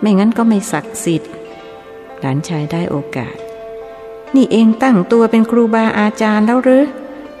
[0.00, 1.30] ไม่งั้นก็ไม่ศักดิ์สิทธิ์
[2.20, 3.36] หลานชายได้โอกาส
[4.36, 6.84] นี่เองตั้งตัวเป็นครูบาอาจารย์แล้วหรือ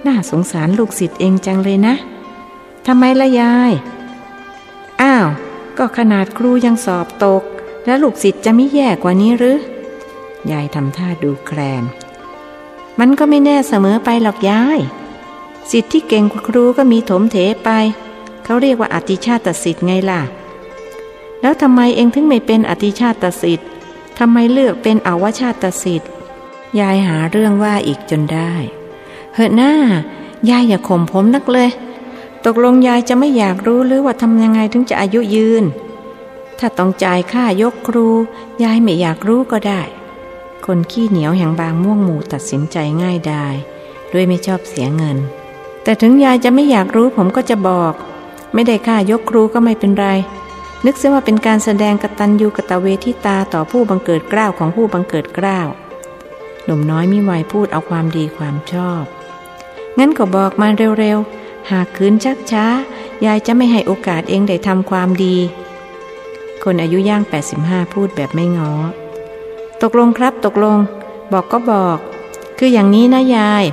[0.06, 1.94] น่าสงสารลูกศิษย์เองจังเลยนะ
[2.86, 3.72] ทำไมละยาย
[5.02, 5.26] อ้าว
[5.78, 7.42] ก็ขนาดครูยังสอบตก
[7.86, 9.58] แล้วลูกศิษย์จะไม่แย่กว่านี้หรือ
[10.50, 11.84] ยายทำท่าดูแคลน
[13.00, 14.80] มันก็ไม่แน่เสมอไปหรอกยาย
[15.70, 17.70] สิทธิ์ที่เก่งกว่าครูก็มีถมเถไป
[18.44, 20.20] เขาเรียกว่าอติชาติสิทธิ์ไงล่ะ
[21.40, 23.68] แล้วทำไมเองถึงไม่เป็นอติชาติสิทธิ์
[24.18, 26.10] ทำไมเลือกเป็นอวชาติสิทธิ์
[26.80, 28.52] ยายหาเรื่องว่าอีกจนได้
[29.34, 29.72] เฮ้หน้า
[30.50, 31.70] ยายอย่าข่มผมนักเลย
[32.44, 35.64] ตกลงยายจะไม่อยากรู้หรือว่าทำยังไงถึงจะอายุยืน
[36.58, 38.06] ถ้าต้องจ่ายค่ายกครู
[38.62, 39.82] ยายไม่อยากรู้ก็ได้
[40.66, 43.46] คนขี้เหนียวแห่งบางม่วงหมู่ตัดสินใจง่ายได้
[44.12, 45.18] ด้วยไม่ชอบเสียเงิน
[45.82, 47.94] แต่ถึงยายจะไม่อยากรู้ผมก็จะบอก
[48.54, 50.06] ไม่ได้ค่ายกครูก็ไม่เป็นไร
[50.86, 55.68] นึกเสียว่าเป็นการแสดงกตัญญูกตเวทิตาต่อผู้บังเกิดกล้าวของผู้บังเกิดกล้าว
[56.64, 59.04] หนุ่มน้อยมิไวพูดเอาความดีความชอบ
[59.98, 62.66] งั้นก็บอกมาเร็วๆ หากคืนชักช้า
[63.24, 65.36] ยายจะไม่ให้โอกาสเองได้ทำความดี
[66.64, 67.22] คนอายุย่าง
[67.58, 68.72] 85 พูดแบบไม่ง้อ
[69.82, 70.78] ตกลงครับตกลง
[71.32, 71.98] บอกก็บอก
[72.58, 73.64] คืออย่างนี้นะยาย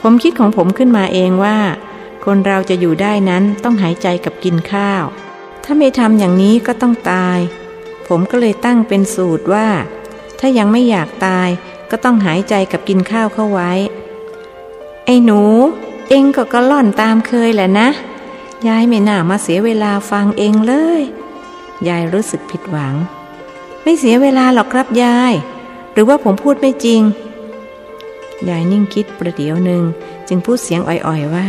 [0.00, 1.58] ผมคิดของผมขึ้นมาเองว่า
[2.24, 5.04] คนเราจะอยู่ได้นั้นต้องหายใจกับกินข้าว
[5.64, 7.38] ถ้าไม่ทำอย่างนี้ก็ต้องตาย
[8.08, 9.68] ผมก็เลยตั้งเป็นสูตรว่า
[10.38, 11.48] ถ้ายังไม่อยากตาย
[11.96, 13.72] ก็ต้องหายใจกับกินข้าวเข้าไว้
[15.04, 15.40] ไอ้หนู
[16.08, 17.88] เองก็กระล่อนตามเคยแหละนะ
[18.68, 21.02] ยายไม่น่ามาเสียเวลาฟังเองเลย
[21.88, 22.94] ยายรู้สึกผิดหวัง
[23.82, 25.34] ไม่เสียเวลาหรอกครับยาย
[25.92, 27.02] หรือว่าผมพูดไม่จริง
[28.48, 29.82] ยายนิ่งคิดประเดี๋ยวหนึ่ง
[30.28, 31.48] จึงพูดเสียงอ่อยๆว่า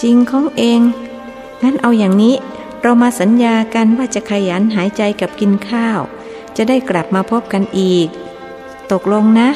[0.00, 0.80] จริงของเอง
[1.62, 2.34] งั้นเอาอย่างนี้
[2.82, 6.00] เรามาสัญญากันว่าจะขยันหายใจกับกินข้าว
[6.56, 8.08] จะได้กลับมาพบกันอีก
[8.92, 9.48] ตกลงนะ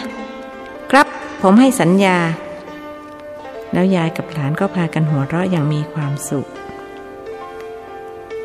[0.91, 1.07] ครับ
[1.43, 2.19] ผมให้สัญญา
[3.73, 6.49] แล้วยายกับหลานก็พากันหัวเราะอย่างมีความสุข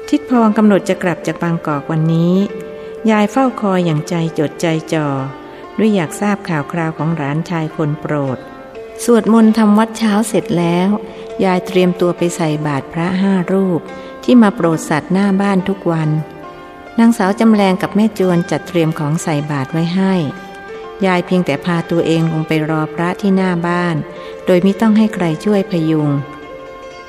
[0.09, 2.36] ทิดพองกำหนดจะกลับจากบางกอกวันนี้
[3.11, 5.07] ยายเฝ้าคอยอย่างใจจดใจจ่อ
[5.77, 8.38] ด้วยอยากทราบข่าวคราวของหลานชายคนโปรด
[9.03, 10.89] สวดมนต์ทำวัดเช้าเสร็จแล้ว
[11.45, 13.81] ยายเตรียมตัวไปใส่บาตรพระห้ารูป
[14.23, 16.09] ที่มาโปรดสัตว์หน้าบ้านทุกวัน
[16.99, 20.13] นางสาวจำแรงกับแม่จวนจัดเตรียมของใส่บาตรไว้ให้
[21.05, 23.95] ยายเพียงแต่พาตัวเองลงไปรอพระที่หน้าบ้าน
[24.45, 26.09] โดยไม่ต้องให้ใครช่วยพยุง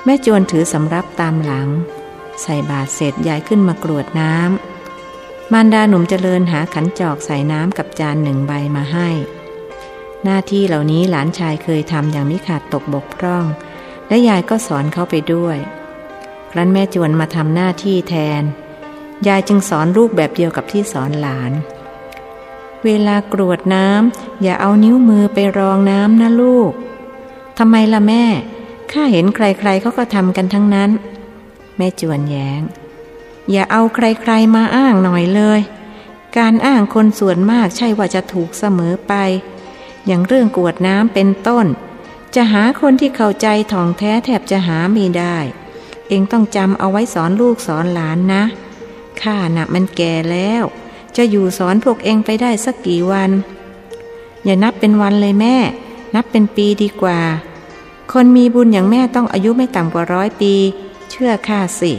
[0.05, 1.69] แม่จวนถือสำรับตามหลัง
[2.43, 9.09] ใส่บาตรเสร็จยายขึ้นมากรวดน้ำมารดาหนุ่มเจริญหาขันจอกใส่น้ำกับจานหนึ่งใบมาให้
[10.25, 13.45] หน้าที่เหล่านี้หลานชายเคยทำอย่างมิขาดตกบกพร่อง
[14.09, 15.59] และยายก็สอนเขาไปด้วย
[16.51, 18.43] ครั้นแม่จวนมาทำหน้าที่แทน
[19.29, 21.53] ยายจึงสอนลูกแบบเดียวกับที่สอนหลาน
[22.85, 26.73] เวลากรวดน้ำอย่าเอานิ้วมือไปรองน้ำนะลูก
[27.59, 28.25] ทำไมล่ะแม่
[28.93, 30.91] ข้าเห็นใครๆเขาก็ทำกันทั้งนั้น
[31.77, 32.63] แม่จวนแยง้ง
[33.51, 35.61] อย่าเอาใครๆมาอ้างหน่อยเลย
[36.39, 39.13] การอ้างคนส่วนมากใช่ว่าจะถูกเสมอไป
[40.07, 41.67] อย่างเรื่องกวดน้ำเป็นต้น
[42.35, 45.37] จะหาคนที่เข้าใจถ่องแท้แทบจะหาไม่ได้
[46.09, 48.43] เองต้องจำเอาไว้สอนลูกสอนหลานนะ
[49.23, 50.65] ข้าน่ะมันแก่แล้ว
[51.17, 53.31] จะอยู่สอนพวกเองไปได้สักกี่วัน
[54.45, 55.57] อย่านับเป็นวันเลยแม่
[56.15, 57.21] นับเป็นปีดีกว่า
[58.13, 60.55] คนมีบุญอย่างแม่ต้องอายุไม่ต่ำกว่าร้อยปี
[61.11, 61.93] เชื่อข้าสิ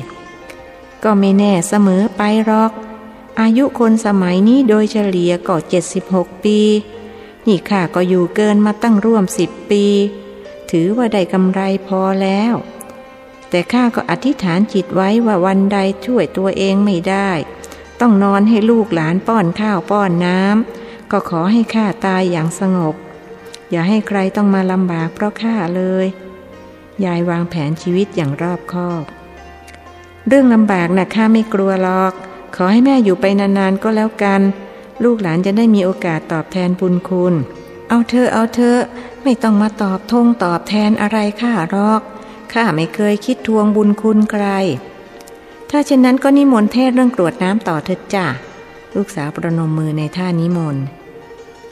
[1.03, 2.71] ก็ไม่แน่เสมอไปหรอก
[3.39, 6.59] อายุคนสมัยนี้โดยเฉลี่ยก็เจ็ดสิบหกปี
[7.47, 9.85] นี่ข้าก็อยู่เกินมาตั้งร่วมสิบปี
[10.71, 12.53] ถือว่าได้กำไรพอแล้ว
[13.49, 17.31] แต่ข้าก็อธิษฐานจิตไว้ว่าวันใดช่วยตัวเองไม่ได้
[18.01, 22.95] ต้องนอนให้ลูกหลานป้อนข้าวป้อนน้ำก็ขอให้ข้าตายอย่างสงบ
[23.71, 26.05] อย่าให้ใครต้องมาลำบากเพราะข้าเลย
[27.05, 29.03] ยายวางแผนชีวิตอย่างรอบคอบ
[30.27, 32.13] เรื่องลำบากนะข้าไม่กลัวหรอก
[32.55, 34.41] ขอให้แม่อยู่ไปนานๆก็แล้วกัน
[35.03, 37.33] ลูกหลานจะได้มีโอกาสตอบแทนบุญคุณ
[37.89, 38.77] เอาเธอเอาเธอ
[39.23, 42.01] ไม่ต้องมาตอบทงตอบแทนอะไรข้าหรอก
[42.53, 44.45] ข้าไม่เคยคิดทวงบุญคุณใคร
[45.77, 48.25] ถ้าเช่นนั้นก็นิมนต์เทศเรื่องกรวดน้ำต่อเถิดจ้า
[48.95, 50.83] ลูกสาวประนมมือในท่านิมนต์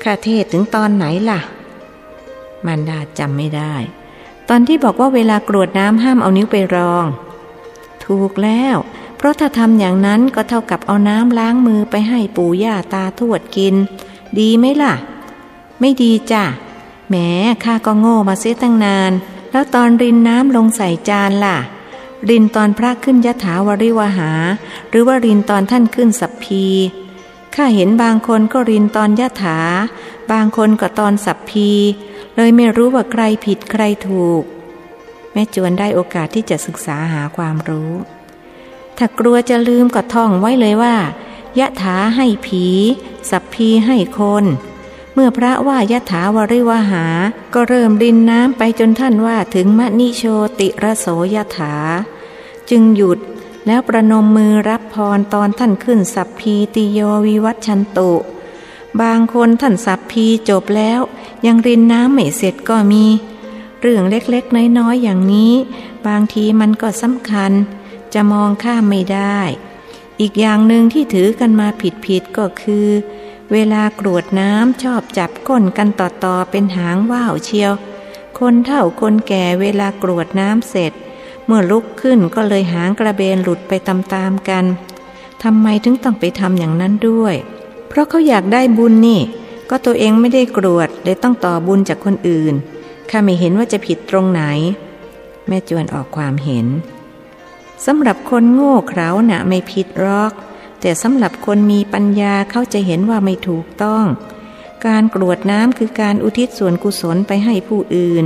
[0.03, 1.39] ข้าเทศถึงตอนไหนล่ะ
[2.65, 3.73] มันดาจำไม่ได้
[4.49, 7.05] ตอนที่บอกว่าเวลากรวดน้ำห้ามเอานิ้วไปรอง
[8.05, 8.75] ถูกแล้ว
[9.17, 13.75] เพราะถ้าทำอย่างนั้นก็เท่ากับเอาน้ำล้างมือไปให้ปู่ย่าตาทวดกิน
[14.39, 14.93] ดีไหมล่ะ
[15.79, 16.43] ไม่ดีจ้ะ
[17.09, 17.15] แหม
[17.63, 19.11] ข้าก็โง่มาเสียตั้งนาน
[19.51, 21.57] แล้วตอนรินน้ำลงใส่จานล่ะ
[22.29, 24.31] รินตอนพระขึ้นยถาวริวหา
[24.89, 26.65] หรือว่ารินตอนท่านขึ้นสัพพี
[27.55, 29.59] ข้าเห็นบางคนก็รินตอนยถา
[30.31, 31.69] บางคนก็ตอนสัพพี
[32.35, 34.43] เลยไม่รู้ว่าใครผิดใครถูก
[35.33, 37.91] แม่จวนได้โอกาสที่จะศึกษาหาความรู้
[38.97, 40.95] ถ้ากลัวจะลืมก็ท่องไว้เลยว่า
[41.59, 42.65] ยะถาให้ผี
[43.29, 44.45] สัพพีให้คน
[45.13, 47.05] เมื่อพระว่ายะถาวริวหา
[47.53, 50.23] ก็เริ่มดินน้ำไปจนท่านว่าถึงมณิโช
[50.59, 51.73] ติระโสยะถา
[52.75, 53.19] จึงหยุด
[53.67, 58.11] แล้วประนมมือรับพรตอนท่านขึ้นสัพพีติโยวิวัตชันตุ
[59.01, 60.99] บางคนท่านสัพพีจบแล้ว
[61.45, 63.05] ยังรินน้ำไม่เสร็จก็มี
[63.81, 65.53] เรื่องเล็กๆ น้อยๆ อย่างนี้
[66.07, 67.51] บางทีมันก็สำคัญ
[68.13, 69.39] จะมองข้ามไม่ได้
[70.19, 71.67] อีกอย่างหนึ่งที่ถือกันมา
[72.05, 72.87] ผิดๆ ก็คือ
[73.51, 77.73] เวลากรวดน้ำชอบจับก้นกันต่อๆ เป็นหางว่าวเชียว
[78.39, 80.93] คนเฒ่าคนแก่เวลากรวดน้ำเสร็จ
[81.45, 84.65] เมื่อลุกขึ้นก็เลยหางกระเบนหลุดไปตามๆกัน
[85.43, 87.35] ทำไมถึงต้องไปทำอย่างนั้นด้วย
[87.87, 89.21] เพราะเขาอยากได้บุญนี่
[89.69, 92.53] ก็ตัวเองไม่ได้กรวดเลยต้องต่อบุญจากคนอื่น
[93.09, 94.41] ข้าไม่เห็นว่าจะผิดตรงไหน
[95.47, 96.67] แม่จวนออกความเห็น
[97.85, 100.31] สำหรับคนโง่เขลานะ่ะไม่ผิดหรอก
[100.81, 104.05] แต่สำหรับคนมีปัญญาเขาจะเห็นว่าไม่ถูกต้อง
[104.85, 108.25] การกรวดน้ำคือการอุทิศส่วนกุศลไปให้ผู้อื่น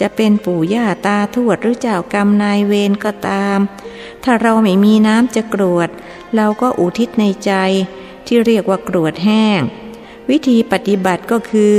[0.00, 3.58] จะเป็นปู่ย่าตาทวดหรือเจ้ากรรมนายเวรก็ตาม
[4.24, 5.88] ถ้าเราไม่มีน้ำจะกรวด
[6.34, 7.52] เราก็อุทิศในใจ
[8.26, 9.60] ที่เรียกว่ากรวดแห้ง
[10.30, 11.76] วิธีปฏิบัติก็คือ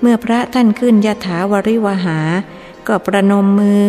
[0.00, 2.20] เมื่อพระท่านขึ้นยถาวริวหา
[2.86, 3.82] ก็ประนมมือ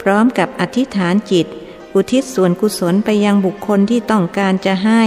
[0.00, 1.46] พร้อมกับอธิษฐานจิต
[1.94, 5.02] อุทิศส่วนกุศลไปยังบุคคลที่ต้องการจะให้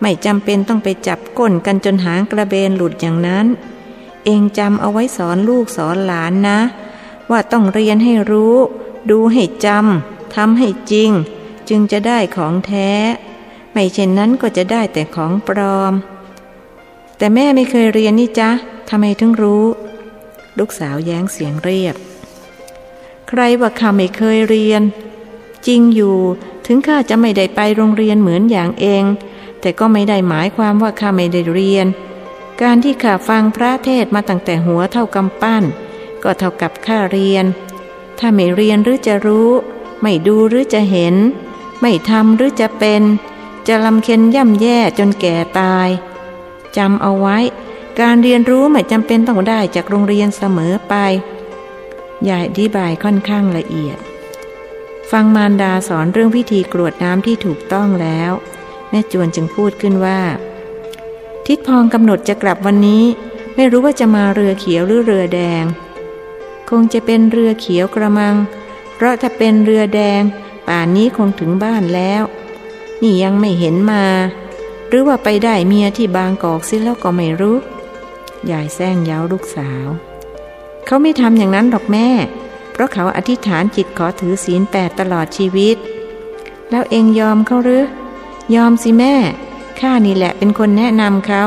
[0.00, 3.46] ไม่จำเป็นต้องไปจับก้นกันจนหางกระเบนหลุดอย่างนั้น
[4.24, 6.58] เองจำเอาไว้สอนลูกสอนหลานนะ
[7.30, 8.56] ว่าต้องเรียนให้รู้
[9.10, 11.10] ดูให้จำทำให้จริง
[11.68, 12.90] จึงจะได้ของแท้
[13.72, 15.94] ไม่เช่นนั้นก็จะได้แต่ของปลอม
[17.16, 18.50] แต่แม่ไม่เคยเรียนนี่จ๊ะ
[18.88, 19.64] ทำไมถึงรู้
[20.58, 21.96] ลูกสาวแย้งเสียงเรียบ
[23.28, 24.82] ใครว่าข้าไม่เคยเรียน
[25.66, 26.16] จริงอยู่
[26.66, 29.04] ถึงข้าจะไม่ได้ไปโรงเรียนเหมือนอย่างเอง
[29.60, 31.86] แต่ก็ไม่ได้หมายความว่าข้าไม่ได้เรียน
[32.62, 35.64] การที่ข้าฟังพระเทศมาตั้งแต่หัวเท่ากำปั้น
[36.22, 37.44] ก็เท่ากับข้าเรียน
[38.18, 39.50] ถ้าไม่เรียนหรือจะรู้
[40.02, 41.14] ไม่ดูหรือจะเห็น
[41.80, 43.02] ไม่ทำหรือจะเป็น
[43.68, 45.88] จะลำเค็นย่ำแย่จนแก่ตาย
[46.76, 47.38] จำเอาไว้
[48.00, 50.94] การเรียนรู้ไม่จำเป็นต้องได้จากโรงเรียนเสมอไป
[52.28, 53.98] ยายอธิบายค่อนข้างละเอียด
[55.10, 58.32] ฟังมารดาสอนเรื่องพิธีกรวดน้ำที่ถูกต้องแล้ว
[58.90, 60.20] แม่จวนจึงพูดขึ้นว่า
[61.46, 63.04] ทิดพองกำหนดจะกลับวันนี้
[63.54, 65.64] ไม่รู้ว่าจะมาเรือเขียวหรือเรือแดง
[66.70, 68.36] คงจะเป็นเรือเขียวกระมัง
[68.94, 70.22] เพราะถ้าเป็นเรือแดง
[70.68, 72.22] ป่านนี้คงถึงบ้านแล้ว
[73.02, 74.04] นี่ยังไม่เห็นมา
[74.88, 77.56] หรือว่าไปได้เมียที่บางกอกซิแล้วก็ไม่รู้
[78.50, 79.86] ยายแซงเย้าลูกสาว
[80.86, 82.08] เขาไม่ทำอย่างนั้นหรอกแม่
[82.72, 85.76] เพราะเขาอธิษฐานจิตขอถือศีลแปดตลอดชีวิต
[86.70, 87.84] แล้วเองยอมเขาหรือ
[88.54, 89.14] ยอมสิแม่
[89.80, 91.42] ข้านี่แหละเป็นคนแนะนำเขา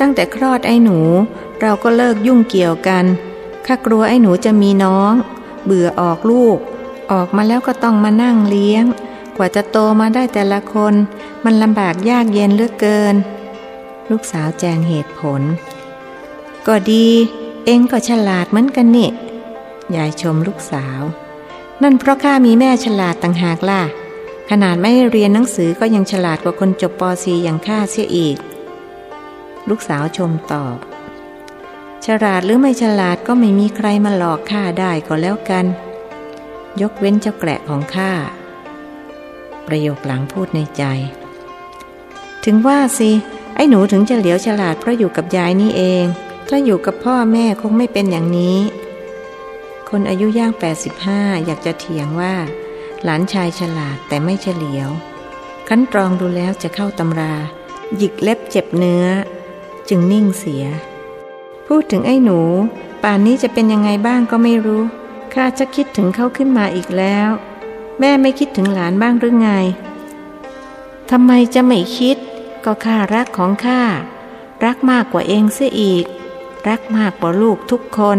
[0.00, 0.98] ตั้งแต่คลอดไอ้หนู
[1.60, 3.04] เราก็เลิกยุ่งเกี่ยวกัน
[3.66, 5.12] ข้ากลัวไอ้หนูจะมีน้อง
[5.64, 6.58] เบื่อออกลูก
[7.12, 8.84] ออกมาแล้วก็ต้องมานั่งเลี้ยง
[9.36, 10.94] กว่าจะโตมาได้แต่ละคน
[11.44, 13.14] มันลำบากยากเย็นเหลือเกิน
[14.10, 15.42] ลูกสาวแจงเหตุผล
[16.66, 17.06] ก็ดี
[17.64, 19.08] เองก็ฉลาดเหมือนกันนี่
[19.94, 21.00] ยายชมลูกสาว
[21.82, 23.82] นั่นเพราะข้ามีแม่ฉลาดต่างหากล่ะ
[24.50, 28.36] ขนาดไม่เรียนหนังสือก็ยังฉลาดกว่าคนจบป .4 อย่างข้าเสียอีก
[29.68, 30.76] ลูกสาวชมตอบ
[32.06, 35.66] ฉลาดหรือไม่ฉลาดก็ไม่มีใครมาหลอกข้าได้ก็แล้วกัน
[36.80, 38.12] ยกเว้นเจ้าแกละของข้า
[39.66, 40.82] ประโยคหลังพูดในใจ
[42.44, 43.10] ถึงว่าสิ
[43.54, 46.04] ไอ้หนูถึงจะเหลียวฉลาดเพราะอยู่กับยายนี่เอง
[46.48, 48.58] ถ้าอยู่กับพ่อแม่คงไม่เป็นอย่างนี้
[49.88, 50.52] คนอายุย่าง
[50.98, 52.34] 85 อยากจะเถียงว่า
[53.04, 54.90] หลานชายฉลาดแต่ไม่เฉลียว
[55.68, 57.34] คั้นตรองดูแล้วจะเข้าตำรา
[57.96, 59.06] หยิกเล็บเจ็บเนื้อ
[59.88, 60.64] จึงนิ่งเสีย
[61.66, 62.40] พูดถึงไอ้หนู
[63.02, 64.82] ป่านนี้จะเป็นยังไงบ้างก็ไม่รู้
[65.34, 67.28] ข้าจะคิดถึงเขาขึ้นมาอีกแล้ว
[67.98, 69.50] แม่ไม่คิดถึงหลานบ้างหรือไง
[71.10, 72.16] ทำไมจะไม่คิด
[72.64, 73.82] ก็ข้ารักของข้า
[74.64, 76.04] รักมากกว่าเองเสียอีก
[76.68, 78.18] รักมากกว่าลูกทุกคน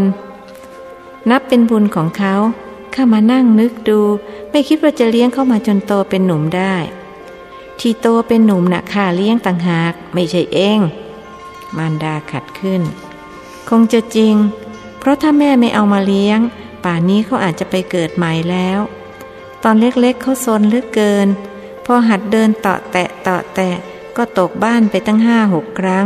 [1.30, 2.36] นับเป็นบุญของเขา
[3.00, 4.02] ข้ามานั่งนึกดู
[4.52, 6.76] ไม่คิดว่าจะเลี้ยงเข้ามาจนโตเป็นหนุ่มได้
[7.80, 10.80] ที่โตเป็นหนุ่มนะ่ะข้าเลี้ยงต่างหาก ไม่ใช่เอง
[11.78, 12.82] มารดาขัดขึ้น
[13.70, 14.36] คงจะจริง
[15.00, 16.39] เพราะถ้าแม่ไม่เอามาเลี้ยง
[16.84, 18.80] ป่านนี้เขาอาจจะไปเกิดใหม่แล้ว
[19.64, 21.28] ตอนเล็กๆเขาซนลึกเกิน
[21.86, 23.76] พอหัดเดินเตาะแตะเตาะแตะ
[24.18, 26.06] ก็ตกบ้านไปตั้งห้าหกครั้ง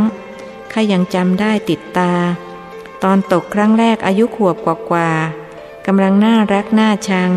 [0.72, 2.12] ข้ายังจำได้ติดตา
[3.02, 4.56] ตอนตกครั้งแรกอายุขวบ
[4.90, 5.10] กว่า
[5.86, 7.30] กำลังน่ารักน่าชัง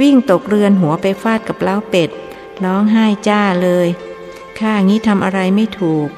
[0.00, 2.10] วิ่งตกเรือนหัวไปฟาดกับเล้าเป็ด
[2.64, 3.88] ร้องไห้จ้าเลย
[4.58, 6.08] ข้างี้ทำอะไรไม่ถูก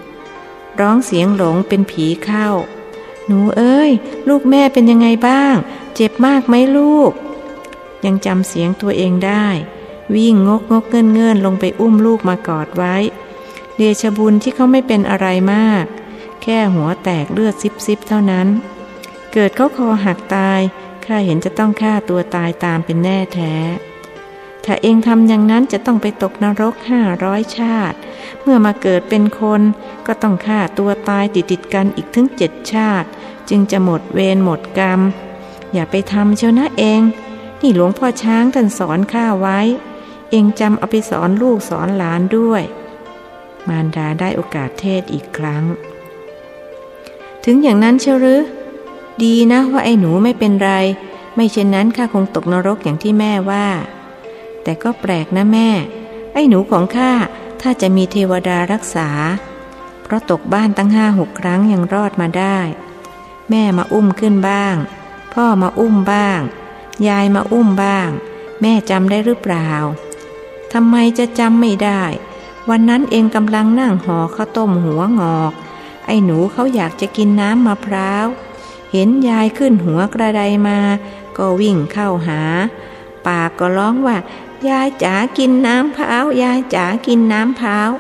[0.81, 2.49] ร้องเสียงหลงเป็นผีเข้า
[3.27, 3.91] หนูเอ้ย
[4.29, 5.55] ลูกแม่เป็นยังไงบ้าง
[5.95, 7.13] เจ็บมากไหมลูก
[8.05, 9.47] ยังจำเสียงตัวเองได้
[10.15, 12.97] วิ่งงกงกเงินเงินลงไปอุ้มลูกมากอดไว้
[13.77, 15.85] เดชบุญที่เขาไม่เป็นอะไรมาก
[16.43, 18.49] แค่หัวแตกเลือดซิบซิบเท่านั้น
[19.33, 20.61] เกิดเขาคอหักตาย
[21.07, 23.55] ข้าเห็นจะต้องฆ่าตัวตายตามเป็นแน่แท้
[24.65, 27.97] ถ้าเองทำอย่างนั้นจะต้องไปตกนรกห้าร้อยชาติ
[28.43, 29.63] เมื่อมาเกิดเป็นคน
[30.07, 33.09] ก็ต้องฆ่าตัวตายติดติดกันอีกถึงเจ็ดชาติ
[33.49, 35.01] จึงจะหมดเวรหมดกรรม
[35.73, 37.01] อย่าไปทำเชียวนะเอง
[37.61, 39.59] นี่หลวงพ่อช้างท่านสอนข้าไว้
[40.31, 42.63] เองจำเอาไปสอนลูกสอนหลานด้วย
[43.69, 45.65] มารดาได้โอกาสเทศอีกครั้ง
[47.45, 48.41] ถึงอย่างนั้นเชียวหรือ
[49.25, 50.73] ดีนะว่าไอ้หนูไม่เป็นไร
[51.37, 53.67] ไม่เช่นนั้นข้าคงตกนรกอย่างที่แม่ว่า
[54.63, 55.69] แต่ก็แปลกนะแม่
[56.35, 57.13] ไอ้หนูของข้า
[57.61, 59.09] ถ้าจะมีเทวดารักษา
[60.03, 62.59] เพราะตกบ้านตั้งห้าหกครั้งยังรอดมาได้
[63.51, 64.75] แม่มาอุ้มขึ้นบ้าง
[65.35, 66.41] พ่อมาอุ้มบ้าง
[67.09, 68.09] ยายมาอุ้มบ้าง
[68.61, 69.69] แม่จำได้หรือเปล่า
[70.73, 72.03] ทำไมจะจำไม่ได้
[72.71, 75.53] วันนั้นเองกำลังนั่งห่อข้าวต้มหัวงอก
[76.07, 78.27] ไอ้หนูเขาอยากจะกินน้ำมะพร้าว
[78.93, 80.79] เห็นยายขึ้นหัวกระไดมา
[81.37, 82.41] ก็วิ่งเข้าหา
[83.27, 84.17] ปากก็ร้องว่า
[84.69, 87.91] ยายจ๋ากินน้ำพร้าวยายจ๋ากินน้ำพร้าว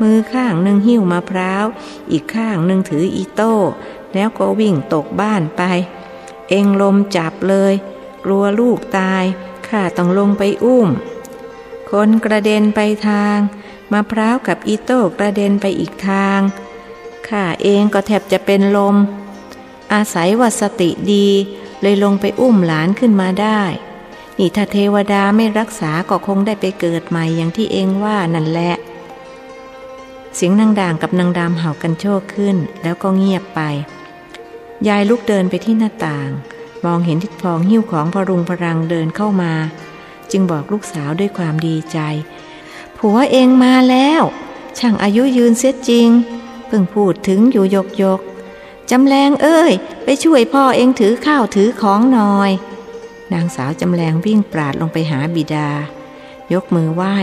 [0.00, 1.64] มือข้างหนึ่งหิ้วมะพร้าว
[2.10, 3.54] อีกข้างหนึ่งถืออีโต้
[4.14, 5.62] แล้วก็วิ่งตกบ้านไป
[6.48, 7.74] เองลมจับเลย
[8.24, 9.24] กลัวลูกตาย
[9.68, 10.88] ข้าต้องลงไปอุ้ม
[11.90, 13.36] คนกระเด็นไปทาง
[13.92, 16.40] มะพร้าวกับอีโต้กระเด็นไปอีกทาง
[17.28, 18.96] ข้าเองก็แทบจะเป็นลม
[19.92, 21.26] อาศัยว่าสติดี
[21.82, 23.62] เลยลงไปอุ้มหลานขึ้นมาได้
[24.38, 28.74] นี่ถ้าเทวดาไม่รักษาก็คงได้ไปเกิดใหม่อย่างที่เองว่านั่นแหละ
[30.34, 33.60] เสียงนางด่างกับนางดำเห่ากันโชคขึ้น แล้วก็เงียบไป
[34.88, 36.30] ยายลุกเดินไปที่หน้าต่าง
[36.84, 39.52] มองเห็นทิดพองหิ้วของพรุงพรังเดินเข้ามา
[40.30, 41.98] จึงบอกลูกสาวด้วยความดีใจ
[42.96, 44.22] ผัวเองมาแล้ว
[44.78, 46.08] ช่างอายุยืนเสียจริง
[46.66, 48.20] เพิ่งพูดถึงอยู่ยกยก
[48.92, 49.72] จำแรงเอ้ย
[50.04, 52.50] ไปช่วยพ่อเองถือข้าวถือของหน่อย
[53.32, 55.68] นางสาวจำแรงวิ่งปราดลงไปหาบิดา
[56.52, 57.16] ยกมือไหว้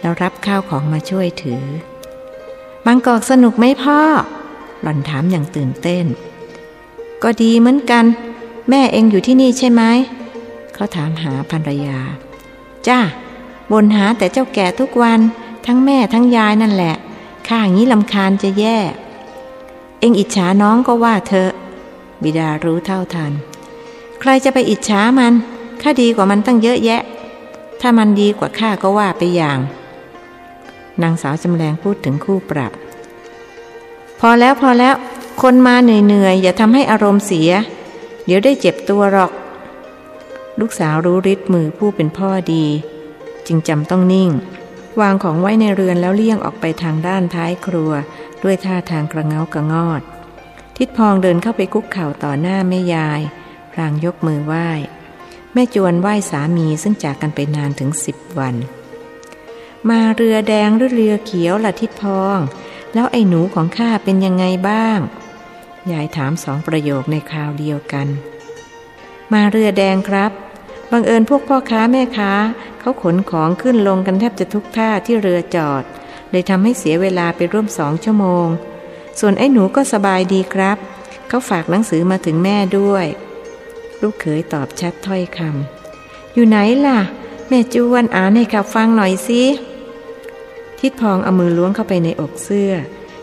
[0.00, 1.64] แล้วรับข้าวของมาช่วยถือ
[2.86, 4.00] บางกอกสนุกไหมพ่อ
[4.82, 6.04] หล่อนถามอย่างตื่นเต้น
[7.22, 8.04] ก็ดีเหมือนกัน
[8.70, 9.82] แม่เองอยู่ที่นี่ใช่ไหม
[10.74, 11.98] เขาถามหาภรรยา
[12.88, 13.00] จ้า
[13.72, 15.20] บนหาแต่เจ้าแก่ทุกวัน
[15.66, 16.94] ทั้งแม่ทั้งยายนั่นแหละ
[17.48, 18.78] ข้างี้ลำคาญจะแย่
[20.00, 21.48] เองอิจฉาน้องก็ว่าเธอ
[22.22, 23.32] บิดารู้เท่าทัน
[24.20, 25.32] ใครจะไปอิจฉามัน
[25.82, 27.02] ข้าดีกว่ามันตั้งเยอะแยะ
[27.80, 29.58] ถ้ามันดีกว่าข้าก็ว่าไปอย่าง
[31.02, 32.72] นางสาวจำแรงพูดถึงคู่ปรับ
[34.20, 34.94] พอแล้วพอแล้ว
[35.42, 37.50] คนมาเหนื่อยๆอย่าทำให้อารมณ์เสีย
[38.24, 39.32] เดี๋ยวได้เจ็บตัวหรอก
[40.60, 42.64] ลูกสาวรู้ฤทธิ์มือผู้เป็นพ่อดี
[43.46, 44.30] จึงจำต้องนิ่ง
[45.00, 47.92] วางของไว้ในเรือนแล้วเลี่ยงออกไปทางด้านท้ายครัว
[48.46, 50.02] ด้วยท่าทางกระเงากระงอด
[50.76, 53.20] ทิดพองเดินเข้าไปคุกเข่าต่อหน้าแม่ยาย
[53.72, 54.68] พรางยกมือไหว้
[55.52, 58.54] แม่จวนไหว้สามีซึ่งจากกันไปนานถึงสิบวัน
[59.88, 62.38] มาเรือแดงหรือเรือเขียวล่ะทิดพอง
[62.94, 64.98] แล้วไอ้หนูของข้าเป็นยังไงบ้าง
[65.92, 68.08] ยายถามสองประโยคในคราวเดียวกัน
[69.32, 70.32] มาเรือแดงครับ
[70.90, 72.32] บังเอิญพวกพ่อค้าแม่ค้า
[72.80, 75.84] เขาขนของขึ้นลงกันแทบจะทุกท่าที่เรือจอด
[76.30, 78.46] เลยทำให้เสียเวลาไปร่วมสองชั่วโมง
[79.20, 80.78] ส่วนไอ้หนูก็สบายดีครับ
[81.28, 83.06] เขาฝากหนังสือมาถึงแม่ด้วย
[84.00, 86.56] ลูกเขยตอบชัดถ้อยคำอยู่ไหน
[86.86, 86.98] ล่ะ
[87.48, 89.42] แม่จวนอ่านให้ขับฟังหน่อยสิ
[90.80, 92.72] ทิดพองเอามือล้วงเข้าไปในอกเสื้อ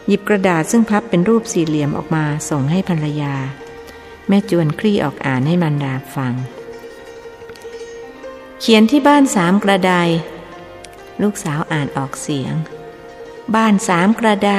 [0.07, 3.33] หยิบกระดาษซึ่งพับเป็นรูปสี่เหลี่ยมออกมาส่งให้ภรรยา
[4.27, 6.33] แม่จวนคลี่ออกอ่านให้มันดาฟัง
[8.59, 9.93] เขียนที่บ้านสามกระได
[11.21, 12.53] ลูกสาวอ่านออกเสียง
[13.55, 14.53] บ้านสามกระได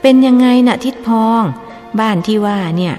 [0.00, 1.42] เป็นยังไงนะทิดพอง
[2.00, 2.94] บ้านที่ว่าเนี่ย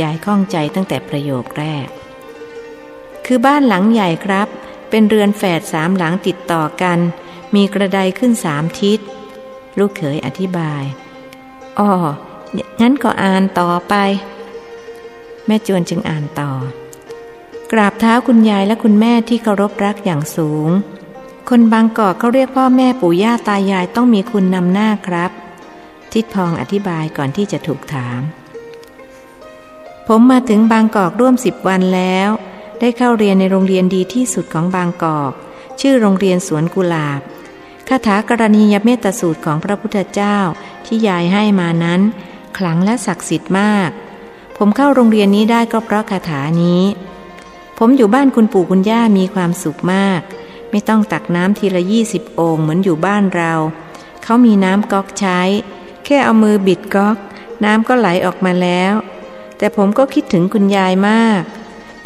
[0.00, 1.88] ยายข้องใจตั้งแต่ประโยคแรก
[3.26, 4.48] คือบ้านหลังใหญ่ครับ
[4.90, 6.98] เป็นเรือนแฝดสามหลังติดต่อกัน
[7.54, 8.98] มีกระไดขึ้นสามทิศ
[9.78, 10.84] ลูกเขยอธิบาย
[11.78, 11.90] อ๋อ
[12.80, 13.94] งั้นก็อ่านต่อไป
[15.46, 16.52] แม่จวนจึงอ่านต่อ
[17.72, 20.70] กราบเท้าคุณยายและคุณแม่ที่เคารพรักอย่างสูง
[21.50, 25.30] คนบางกอกเขาเรียกพ่อแม่ปู่ย่าตายายต้องมีคุณนำหน้าครับ
[26.12, 28.20] ทิดพองอธิบายก่อนที่จะถูกถาม
[30.08, 32.28] ผมมาถึงบางกอกร่วมสิบวันแล้ว
[32.80, 35.32] ได้เข้าเรียนในโรงเรียนดีที่สุดของบางกอก
[35.80, 37.20] ชื่อโรงเรียนสวนกุหลาบ
[37.88, 40.38] คาถากรณียเมตสูตรของพระพุทธเจ้า
[40.86, 42.00] ที่ยายให้มานั้น
[42.56, 43.90] ขลังและศักดิ์สิทธิ์มาก
[44.56, 46.82] ผมเข้าโรงเรียนนี้ได้ก็เพราะคาถานี้
[47.78, 50.20] ผมอยู่บ้านคุณปู่คุณย่ามีความสุขมาก
[50.76, 53.52] ไม่ต้องตักน้ำทีละยี่สิบโอ่งเหมือนอยู่บ้านเรา
[54.22, 55.40] เขามีน้ำก๊อกใช้
[56.04, 57.16] แค่เอามือบิดก๊อก
[57.64, 58.94] น้ำก็ไหลออกมาแล้ว
[59.58, 61.42] แต่ผมก็คิดถึงคุณยายมาก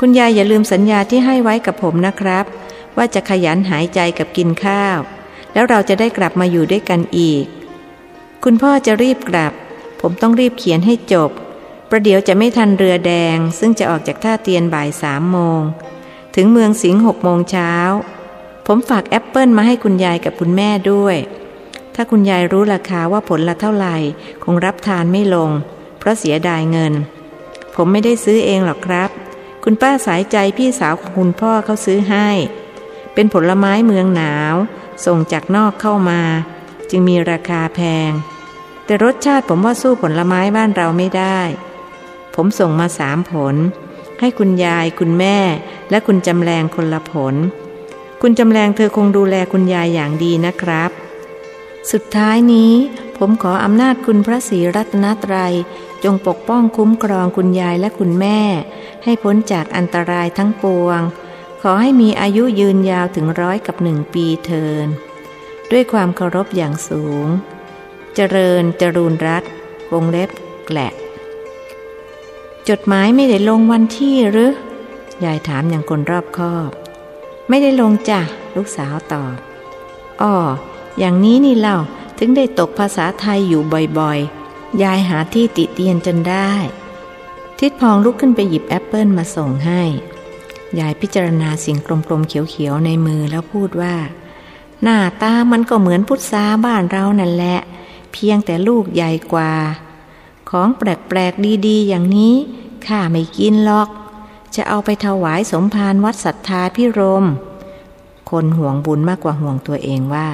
[0.00, 2.44] คุณยายอย่าลืมสัญญาที่ให้ไว้กับผมนะครับ
[2.96, 4.98] ว่าจะขยันหายใจกับกินข้าว
[5.52, 7.44] แล้วเราจะได้กลับมาอยู่ด้วยกันอีก
[8.44, 9.52] คุณพ่อจะรีบกลับ
[10.00, 11.30] ผมต้องรีบเขียนให้จบ
[11.90, 15.60] ประเดี๋ยวจะไม่ทันเรือแดง ซึ่งจะออกจากท่าเตียนบ่ายสามโมง
[16.34, 17.72] ถึงเมืองสิงห์หกโมงเช้า
[18.70, 21.16] ผมฝากแอปเปิลมาให้คุณยายกับคุณแม่ด้วย
[21.94, 23.96] ถ้าคุณยายรู้ราคาว่าผลละเท่าไหร่
[24.44, 25.50] คงรับทานไม่ลง
[25.98, 26.92] เพราะเสียดายเงิน
[27.74, 29.10] ผมไม่ได้ซื้อเองหรอกครับ
[29.64, 32.28] คุณป้าสายใจพี่สาวของคุณพ่อเขาซื้อให้
[33.14, 34.54] เป็นผลไม้เมืองหนาว
[35.06, 36.20] ส่งจากนอกเข้ามา
[36.90, 38.10] จึงมีราคาแพง
[38.84, 41.40] แต่รสชาติผมว่าสู้ผลไม้บ้านเราไม่ได้
[42.34, 43.54] ผผมส่งมาสามผล
[44.20, 45.38] ให้คุณยายคุณแม่
[45.90, 47.34] และคุณจำแรงคนละผล
[48.22, 50.90] คุณจำแรงเธอคงดูแลคุณยายอย่างดีนะครับ
[51.92, 52.72] สุดท้ายนี้
[53.18, 55.54] ผมขออำนาจคุณพระศรีรัตนตรัย
[56.04, 58.40] จงปกป้องคุ้มครองคุณยายและคุณแม่
[59.04, 61.00] ให้พ้นจากอันตรายทั้งปวง
[61.62, 64.86] ขอให้มีอายุยืนยาวถึงร้อยกับหนึ่งปีเทิน
[65.70, 67.26] ด้วยความเคารพอย่างสูง
[68.14, 69.44] เจริญจรูนรัต
[69.92, 70.30] วงเล็บ
[70.66, 70.92] แกละ
[72.68, 74.52] จดหมายไม่ได้ลงวันที่หรือ
[75.24, 76.70] ยายถามอย่างคนรอบคอบ
[77.48, 78.20] ไม่ได้ลงจ้ะ
[78.56, 79.34] ลูกสาวตอบ
[80.22, 80.36] อ้อ
[80.98, 81.78] อย่างนี้นี่เล่า
[82.18, 83.62] ถึงได้ตกภาษาไทยอยู่
[83.98, 86.50] บ่อยๆ ยายหาที่ติเตียนจนได้
[87.58, 89.82] ทิดพองลุกขึ้นไปหยิบแอปเปิลมาส่งให้
[90.78, 93.96] ยายพิจารณาสิ่งกลมๆเขียวๆในมือแล้วพูดว่า
[94.82, 97.58] หน้าตามันก็เหมือนพุทราบ้านเรานั่นแหละ
[98.12, 99.52] เพียงแต่ลูกใหญ่กว่า
[100.50, 102.34] ของแปลกๆดีๆ อย่างนี้
[102.86, 103.88] ข้าไม่กินหรอก
[104.56, 107.24] จะเอาไปถวายสมภารวัดศรัทธาพิรม
[108.30, 110.28] คนห่วงบุญมากกว่าห่วงตัวเองว่า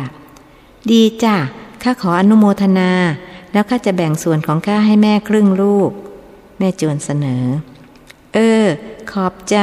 [0.91, 1.37] ดีจ้ะ
[1.83, 2.91] ข้าขออนุโมทนา
[3.53, 5.91] แล้วข้าจะแบ่งส่วนของข้าให้แม่ครึ่งลูก
[6.59, 7.45] แม่จวนเสนอ
[8.35, 8.65] เออ
[9.11, 9.57] ขอบใจ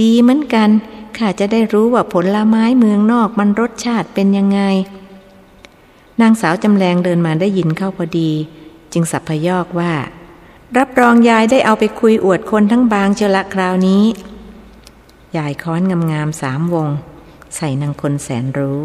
[0.00, 0.68] ดีเหมือนกัน
[1.16, 4.60] ข้าจะได้รู้ว่าผลไม้เมืองนอกมันรสชาติเป็นยังไง
[6.20, 8.30] นางสาวจำแรงเดินมาได้ยินเข้าพอดี
[8.92, 9.92] จึงสับพยอกว่า
[10.76, 14.04] รับรองยายได้เอาไปคุยอวดคนทั้งบางเจละคราวนี้
[15.36, 16.88] ยายค้อนงามๆสามวง
[17.56, 18.80] ใส่นางคนแสนรู้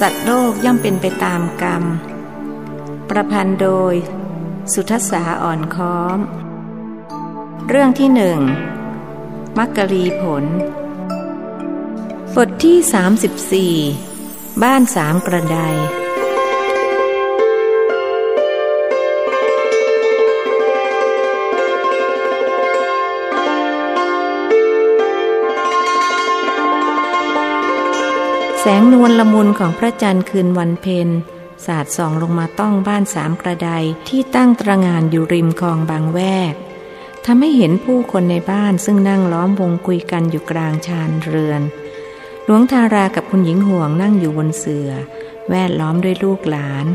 [0.00, 1.84] สัตว์โลกย่อมเป็นไปตามกรรม
[3.08, 3.94] ประพันธ์โดย
[4.72, 6.18] สุทศาอ่อนค้อม
[7.68, 8.40] เรื่องที่หนึ่ง
[9.58, 10.44] มักกะลีผล
[12.34, 15.58] บทที่ 34 บ้านสามกระได
[28.62, 31.08] แสงนวลละมุนของพระจันทร์คืนวันเพ็ญ
[31.66, 33.70] สาดส่องลงมาต้องบ้านสามกระได
[34.08, 36.20] ที่ตั้งตระงานอยู่ริมคลองบางแว
[36.52, 36.54] ก
[37.24, 41.62] ทำให้เห็นผู้คนในบ้านซึ่งนั่งล้อมวงคุยกันอยู่กลางชานเรือน
[42.44, 44.90] หลวงทารากับคุณหญิงห่วงนั่งอยู่บนเสือ่อ
[45.50, 46.86] แวดล้อมด้วยลูกหลาน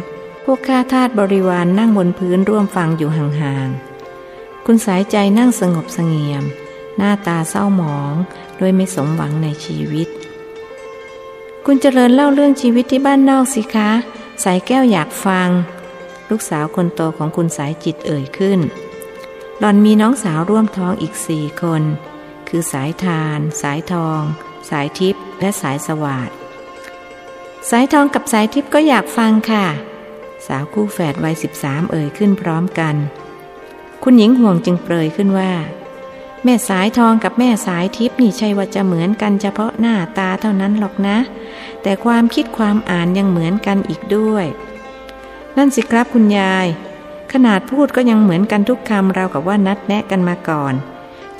[0.44, 6.44] พวกข้าทาสบริวารนนั่งบนพื้นร่วมฟังอยู่ห่างๆ คุณสายใจนั่งสงบเสงี่ยม
[6.98, 8.14] หน้าตาเศร้าหมอง
[8.58, 10.10] โดยไม่สมหวังในชีวิต
[11.68, 13.92] คุณเจริญเล่าเรื่องชีวิตที่บ้านนอกสิคะ
[14.44, 15.50] สายแก้วอยากฟัง
[16.30, 18.60] ลูกสาวคนโตของคุณสายจิตเอ่ยขึ้น
[19.60, 21.84] หล่อนมีน้องสาวร่วมท้องอีกสี่คน
[22.48, 24.22] คือสายทาน สายทอง
[24.70, 26.30] สายทิพย์และสายสวัสด
[27.70, 29.66] สายทองกับสายทิพย์ก็อยากฟังค่ะ
[30.48, 32.96] สาวคู่แฝดวัยสิบสามเอ่ยขึ้นพร้อมกัน
[34.04, 35.52] คุณหญิงห่วงจึงเปรยขึ้นว่า
[36.44, 41.18] แม่สายทองกับแม่สายทิพย์นี่ใช่ว่าจะเหมือนกันเฉพาะหน้าตาเท่านั้นหรอกนะ
[41.84, 44.46] แต่ความคิดความอ่านยังเหมือนกันอีกด้วย
[45.58, 46.68] นั่นสิครับคุณยาย
[47.34, 50.74] ขนาดพูดก็ยังเหมือนกันทุกคำเรากับว่านัดแนะกันมาก่อน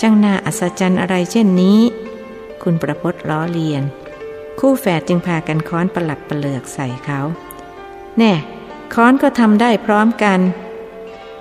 [0.02, 1.80] จังน่าอัศจรรย์อะไรเช่นนี้
[2.64, 3.84] คุณประพศล้อเลียน
[4.60, 7.20] คู่แฝดจึงพากันค้อนประหลับประเลือกใส่เขา
[8.18, 8.34] แน่
[8.94, 10.40] ค้อนก็ทำได้พร้อมกัน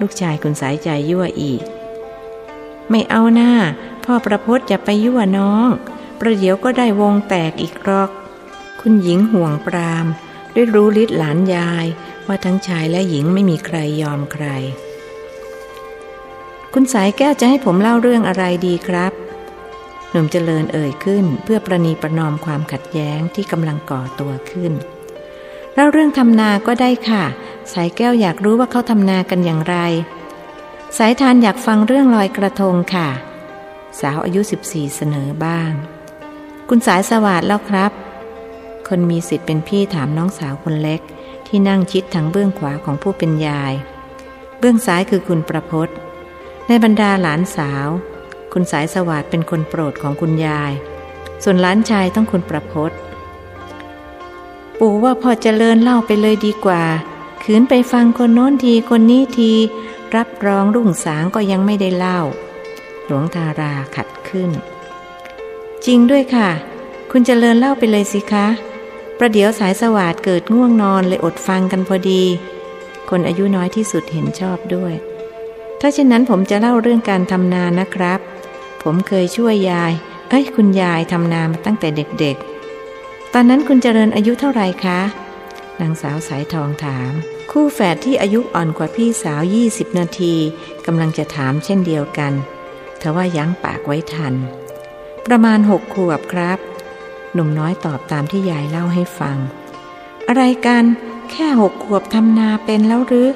[0.00, 1.62] ลูกชายคุณสายใจยั่วอีก
[2.90, 3.52] ไม่เอาหน้า
[4.04, 5.68] พ่อประพศจะไปยั่วน้อง
[6.18, 8.10] ประเดี๋ยวก็ได้วงแตกอีกรอก
[8.80, 10.06] คุณหญิงห่วงปราม
[10.54, 11.86] ด้วยรู้ฤทธิ์หลานยาย
[12.26, 14.46] ว่าทั้งชายและหญิงไม่มีใครยอมใคร
[16.72, 19.12] คุณสายแก้วจะให้ผมเล่าเรื่องอะไรดีครับ
[20.10, 24.72] หนุ่มเจริญเอ่ยขึ้น เพื่อประนีประนอมความขัดแย้งที่กำลังก่อตัวขึ้น
[25.74, 27.24] เล่าเรื่องทำนาก็ได้ค่ะ
[27.72, 29.76] สายแก้วอยากรู้ว่าเขาทำนากันอย่างไร
[30.98, 33.08] สายทานอยากฟังเรื่องลอยกระทงค่ะ
[34.00, 35.70] สาวอายุ 14 เสนอบ้าง
[36.68, 37.92] คุณสายสวัสดิ์แล้วครับ
[38.88, 41.00] คนมีสิทธิ์เป็นพี่ถามน้องสาวคนเล็ก
[41.46, 43.72] ที่นั่งชิดทางเบื้องขวาของผู้เป็นยาย
[44.58, 45.88] เบื้องซ้ายคือคุณประพศ
[46.68, 47.88] ในบรรดาหลานสาว
[48.52, 50.72] คุณสายสวัสดิ์เป็นคนโปรดของคุณยาย
[51.42, 52.90] ส่วนหลานชายต้องคุณประพศ
[54.78, 56.82] ปู่ว่าพอเจริญเล่าไปเลยดีกว่า
[57.42, 59.52] ขืนไปฟังคนโน้นทีคนนี้ที
[60.16, 62.20] รับรองรุ่งสางก็ยังไม่ได้เล่า
[63.06, 64.50] หลวงทาราขัดขึ้น
[65.86, 66.50] จริงด้วยค่ะ
[67.10, 68.46] คุณจเจริญเล่าไปเลยสิคะ
[69.18, 72.22] ประเดี๋ยวสายสวาดเกิดง่วงนอนเลยอดฟังกันพอดี
[73.10, 74.94] คนอายุน้อยที่สุดเห็นชอบด้วย
[75.80, 78.20] ถ้าเช่นนั้นผมจะเล่าเรื่องการทำนานะครับ
[78.82, 79.92] ผมเคยช่วยยาย
[80.28, 85.00] เอ้ยคุณยายทำนามาตั้งแต่เด็กๆ ตอนนั้นคุณเจริญอายุเท่าไหร่คะ
[85.80, 87.12] นางสาวสายทองถาม
[87.54, 90.34] คู่แฝดที่อายุอ่อนกว่าพี่สาว 20 นาที
[90.86, 92.32] กำลังจะถามเช่นเดียวกัน
[93.00, 94.34] ทว่ายั้งปากไว้ทัน
[95.26, 96.58] ประมาณหกขวบครับ
[97.32, 99.36] หนุ่มน้อยตอบตามที่ยายเล่าให้ฟัง
[100.28, 100.84] อะไรกัน
[101.30, 103.30] แค่หกขวบทำนาเป็นแล้วหรือ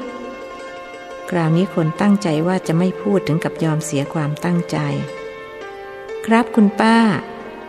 [1.30, 4.76] คราวนี้คนตั้งใจว่าจะไม่พูดถึงกับยอมเสียความตั้งใจ
[6.26, 6.96] ครับคุณป้า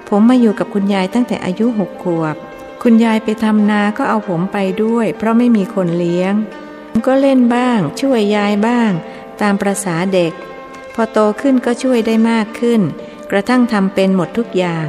[0.08, 2.38] ผมมาอยู่กับคุณยายตั้งแต่อายุหกขวบ
[2.90, 6.34] คุณยายไปทำนาก็เอาผมไปด้วย เพราะไม่มีคนเลี้ยง
[6.92, 8.92] ผมก็เล่นบ้าง ช่วยยายบ้าง
[9.42, 10.34] ตามประษาเด็ก
[10.94, 12.82] พอโตขึ้นก็ช่วยได้มากขึ้น
[13.32, 14.88] กระทั่งทำเป็นหมดทุกอย่าง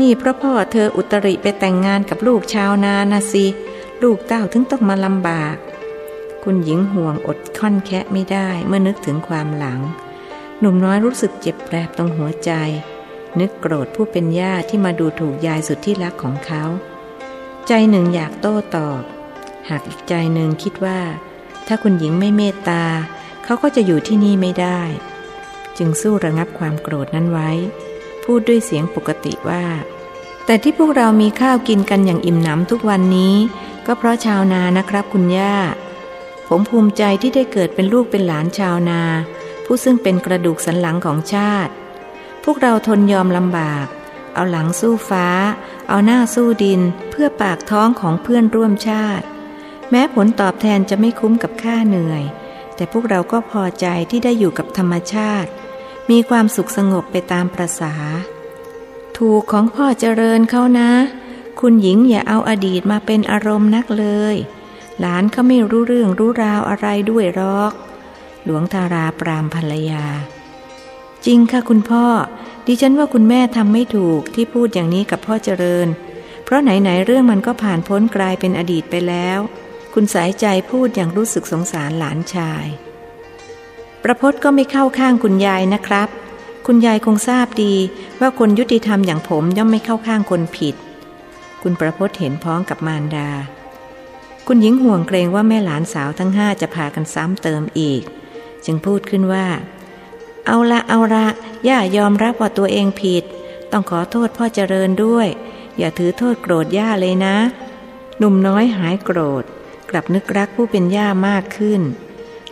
[0.00, 3.46] นี่เพราะพ่อเธออุตริไปแต่งงานกับลูกชาวนานะสิ
[4.02, 5.56] ลูกเต้าถึงต้องมาลำบาก
[6.42, 9.80] คุณหญิงห่วงอดค่อนแคะไม่ได้เมื่อนึกถึงความหลัง
[10.58, 12.52] หนุ่มน้อยรู้สึกเจ็บแปรบตรงหัวใจ
[13.40, 16.62] นึกโกรธผู้เป็นย่าที่มาดูถูกยายสุดที่รักของเขา
[17.66, 19.02] ใจหนึ่งอยากโต้ตอบ
[19.68, 21.00] หากอีกใจหนึ่งคิดว่า
[21.66, 22.84] ถ้าคุณหญิงไม่เมตตา
[23.44, 24.80] เขาก็จะอยู่ที่นี่ไม่ได้
[25.78, 27.50] จึงสู้ระงับความโกรธนั้นไว้
[28.24, 29.64] พูดด้วยเสียงปกติว่า
[30.46, 33.34] แต่ที่พวกเรามีข้าวกินกันอย่างอิ่มหนำทุกวันนี้
[33.86, 35.54] ก็เพราะชาวนานะครับคุณย่า
[36.48, 39.02] ผมภูมิใจที่ได้เกิดเป็นลูกเป็นหลานชาวนา
[39.64, 41.72] ผู้ซึ่งเป็นกระดูกสันหลังของชาติ
[42.44, 43.86] พวกเราทนยอมลำบาก
[44.34, 45.26] เอาหลังสู้ฟ้า
[45.88, 46.80] เอาหน้าสู้ดิน
[47.10, 49.26] เพื่อปากท้องของเพื่อนร่วมชาติ
[49.90, 52.22] แม้ผลตอบแทนจะไม่คุ้มกับค่าเหนื่อย
[52.74, 55.50] แต่พวกเราก็พอใจที่ได้อยู่กับธรรมชาติ
[56.10, 57.94] มีความสุขสงบไปตามประษา
[59.18, 60.90] ถูกของพ่อเจริญเขานะ
[61.60, 64.36] คุณหญิงอย่าเอาอดีตมาเป็นอารมณ์นักเลย
[65.00, 67.72] หลานเขาไม่รู้เรื่องรู้ราวอะไรด้วยหรอก
[68.44, 70.04] หลวงทาราปรามภรรยา
[71.26, 72.06] จริงค่ะคุณพ่อ
[72.66, 75.88] ดิฉันว่าคุณแม่ทำไม่ถูกที่พูดอย่างนี้กับพ่อเจริญ
[76.44, 79.38] เพราะไหนๆเรื่องมันก็ผ่านพ้นกลายเป็นอดีตไปแล้ว
[79.94, 82.66] คุณสายใจพูดอย่างรู้สึกสงสารหลานชาย
[84.02, 86.08] ประพศก็ไม่เข้าข้างคุณยายนะครับ
[86.66, 87.74] คุณยายคงทราบดี
[88.20, 90.74] ว่าคนยุติธรรมอย่างผมย่อมไม่เข้าข้างคนผิด
[91.62, 93.30] คุณประพศเห็นพ้องกับมารดา
[94.46, 98.02] คุณหญิงห่วงเกรงว่าแม่หลานสาวทั้งห้าจะพากันซ้ำเติมอีก
[98.64, 99.46] จึงพูดขึ้นว่า
[100.46, 101.26] เอาละเอาละ
[101.68, 103.24] ย่ายอมรับว่าตัวเองผิด
[103.72, 105.28] ต้องขอโทษพ่อเจริญด้วย
[105.78, 107.36] อย่าถือโทษโกรธย่าเลยนะ
[108.18, 109.44] หนุ่มน้อยหายโกรธ
[109.90, 111.80] กลับนึกรักผู้เป็นย่ามากขึ้น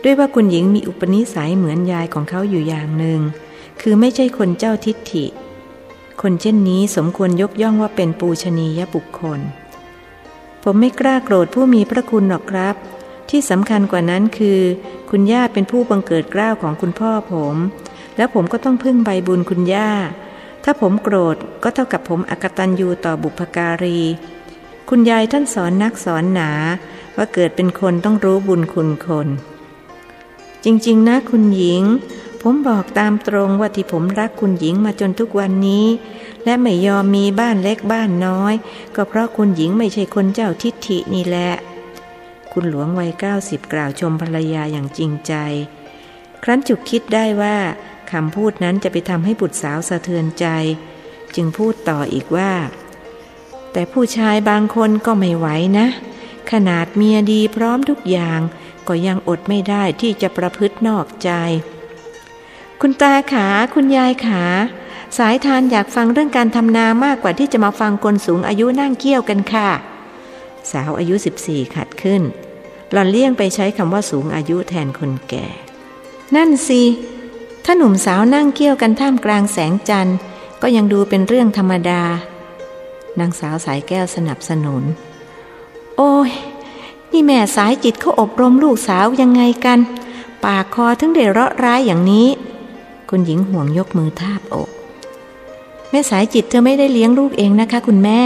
[0.03, 3.21] ด้วยว่าคุณหญิงมีอุปนิสัยเหมือนยายของเขาอยู่อย่างหนึ่ง
[3.81, 5.27] คือไม่ใช่คนเจ้าทิฏฐิ
[6.23, 9.41] คนเช่นนี้สมควรยกย่องว่าเป็นปูชนียบุคคล
[10.63, 12.77] ผมไม่กล้าโกรธผู้มีพระคุณหรอกครับ
[13.33, 14.61] ที่สำคัญกว่านั้นคือ
[15.11, 17.57] คุณย่าเป็นผู้บังเกิดกล้าวของคุณพ่อผม
[18.17, 19.91] แล้วผมก็ต้องพึ่งใบบุญคุณย่า
[20.65, 24.01] ถ้าผมโกรธก็เท่ากับผมอกตันยูต่อบุพการี
[24.89, 26.51] คุณยายท่านสอนนักสอนหนา
[27.17, 29.29] ว่าเกิดเป็นคนต้องรู้บุญคุณคน
[30.65, 31.83] จริงๆ นะคุณหญิง
[32.43, 35.87] ผมบอกตามตรงว่าที่ผมรักคุณหญิงมาจนทุกวันนี้
[36.45, 38.55] และไม่ยอมมีบ้านเล็กบ้านน้อย
[38.95, 41.53] ก็เพราะคุณหญิงไม่ใช่คนเจ้าทิฏฐินี่แหละ
[42.53, 45.35] คุณหลวงวัยเก้าสิบกล่าวชมภรรยาอย่างจริงใจ
[46.43, 47.57] ครั้นจุกคิดได้ว่า
[48.13, 50.47] คำพูดนั้นจะไปทำให้บุตรสาวสะเทือนใจ
[51.35, 52.53] จึงพูดต่ออีกว่า
[53.73, 55.47] แต่ผู้ชายบางคนก็ไม่ไหว
[55.79, 55.87] นะ
[56.53, 58.41] ขนาดเมียดีพร้อมทุกอย่าง
[58.89, 61.31] ก็ยังอดไม่ได้ที่จะประพฤตินอกใจ
[62.81, 64.45] คุณตาขาคุณยายขา
[65.19, 69.71] สายทานอยากฟังเรื่องการทำนามากกว่าที่จะมาฟังคนสูงอายุนั่งเกี้ยวกันค่ะ
[70.73, 71.15] สาวอายุ
[71.45, 72.23] 14 ขัดขึ้น
[72.93, 75.47] หล่อนเลี่ยงไปใช้คำว่าสูงอายุแทนคนแก่
[76.37, 76.83] นั่นสิ
[77.65, 80.17] ถ้าหนุ่มสาวนั่งเกี้ยวกันท่ามกลางแสงจันทร์
[80.63, 82.03] ก็ยังดูเป็นเรื่องธรรมดา
[83.19, 84.83] นางสาวสายแก้วสนับสนุน
[85.97, 86.31] โอ้ย
[87.13, 89.79] นี่แม่สายจิตเขาอบรมลูกสาวยังไงกัน
[90.45, 92.29] ปากคอถึงได้เราะร้ายอย่างนี้
[93.09, 94.69] คุณหญิงห่วงยกมือทาบอก
[95.91, 98.23] แม่สายจิตเธอไม่ได้เลี้ยงลูกเองนะคะ คุณแม่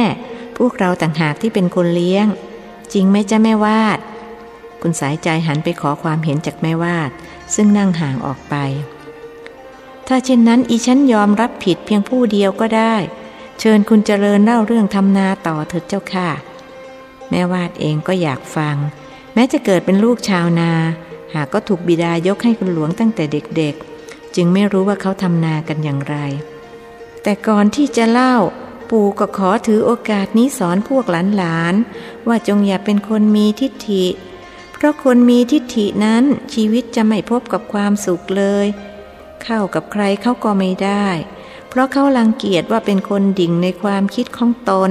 [0.57, 2.27] พวกเราต่างหากที่เป็นคนเลี้ยง
[2.93, 3.99] จริงไหมจ้าแม่วาด
[4.83, 7.11] คุณสายใจหันไปขอความเห็นจากแม่วาด
[7.55, 8.55] ซึ่งนั่งห่างออกไป
[10.07, 12.95] ถ้าเช่นนั้นอีฉันยอมรับผิดเพียงผู้เดียวก็ได้
[13.61, 16.31] เชิญคุณเจริญเล่าเรื่องทำนาต่อเถิดเจ้าค่ะ
[17.31, 18.77] แม่วาดเองก็อยากฟัง
[19.35, 20.73] แม้จะเกิดเป็นลูกชาวนา
[21.35, 26.17] หากก็ถูกบิดายกให้คุณหลวงตั้งแต่เด็กๆ จึงไม่รู้ว่าเขาทำนากันอย่างไร
[27.23, 28.35] แต่ก่อนที่จะเล่า
[28.91, 31.05] ปู่ก็ขอถือโอกาสนี้สอนพวก
[31.37, 34.05] หลานๆว่าจงอย่าเป็นคนมีทิฏฐิ
[34.73, 38.67] เพราะคนมีทิฏฐินั้นชีวิตจะไม่พบกับความสุขเลย
[39.43, 41.07] เข้ากับใครเขาก็ไม่ได้
[41.69, 44.91] เพราะเขาลังเกียจว่าเป็นคนดิ่งในความคิดของตน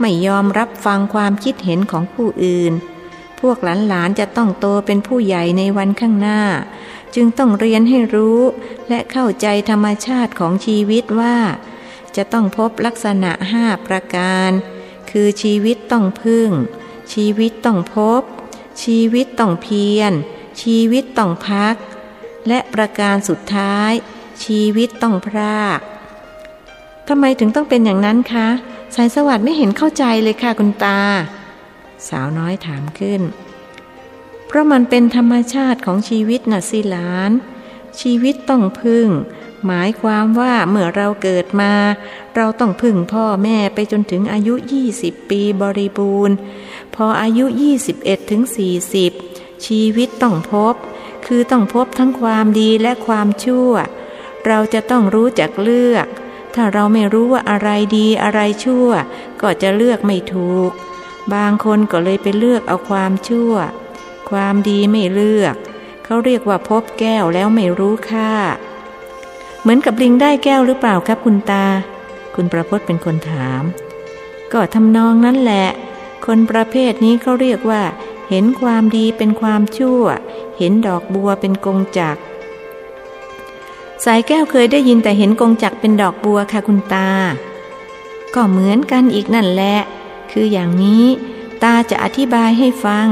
[0.00, 2.72] ไม่ยอมรับฟังความคิดเห็นของผู้อื่น
[3.40, 6.42] พวกหลานๆจะต้องโตเป็นผู้ใหญ่ในวันข้างหน้า
[7.14, 8.40] จึงต้องเรียนให้รู้
[8.88, 11.36] และเข้าใจธรรมชาติของชีวิตว่า
[12.16, 14.50] จะต้องพบลักษณะห้าประการ
[15.10, 16.50] คือชีวิตต้องพึ่ง
[17.12, 18.22] ชีวิตต้องพบ
[18.82, 20.12] ชีวิตต้องเพียร
[20.62, 21.74] ชีวิตต้องพัก
[22.48, 23.92] และประการสุดท้าย
[24.44, 25.78] ชีวิตต้องพราก
[27.08, 28.48] ทำไมถึงต้องเป็นอย่างนั้นคะ
[28.94, 31.00] สายสวัสดิ์ไม่เห็นเข้าใจเลยค่ะคุณตา
[32.08, 33.20] สาวน้อยถามขึ้น
[34.46, 37.30] เพราะมันเป็นธรรมชาติของชีวิตน่ะสิหลาน
[38.00, 39.08] ชีวิตต้องพึ่ง
[39.66, 41.72] หมายความว่าเมื่อเราเกิดมา
[42.36, 44.54] เราต้องพึ่งพ่อแม่ไปจนถึงอายุ
[44.92, 46.36] 20 ปีบริบูรณ์
[46.94, 47.44] พออายุ
[47.86, 48.42] 21ถึง
[49.04, 50.74] 40 ชีวิตต้องพบ
[51.26, 53.72] คือต้องพบทั้งความดีและความชั่ว
[54.46, 56.06] เราจะต้องรู้จักเลือก
[56.54, 58.88] ถ้าเราไม่รู้ว่าอะไรดีอะไรชั่ว
[59.40, 60.70] ก็จะเลือกไม่ถูก
[61.34, 63.52] บางคนก็เลยไปเลือกเอาความชั่ว
[64.30, 65.54] ความดีไม่เลือก
[66.04, 68.32] เขาเรียกว่าพบแก้วแล้วไม่รู้ค่า
[69.60, 71.66] เหมือนกับลิงได้แก้วหรือเปล่าครับคุณตา
[72.34, 73.62] คุณประพจน์เป็นคนถาม
[74.52, 75.66] ก็ทำนองนั้นแหละ
[76.26, 77.82] คนประเภทนี้เขาเรียกว่า
[78.28, 80.02] เห็นความดีเป็นความชั่ว
[80.58, 82.16] เห็นดอกบัวเป็นกงจัก
[84.04, 87.10] สายแก้วเคยได้ยินแต่เห็นกงจักเป็นดอกบัวค่ะคุณตา
[88.34, 89.76] ก็เหมือนกันอีกนั่นแหละ
[90.30, 91.04] คืออย่างนี้
[91.62, 93.06] ตาจะอธิบายให้ฟัง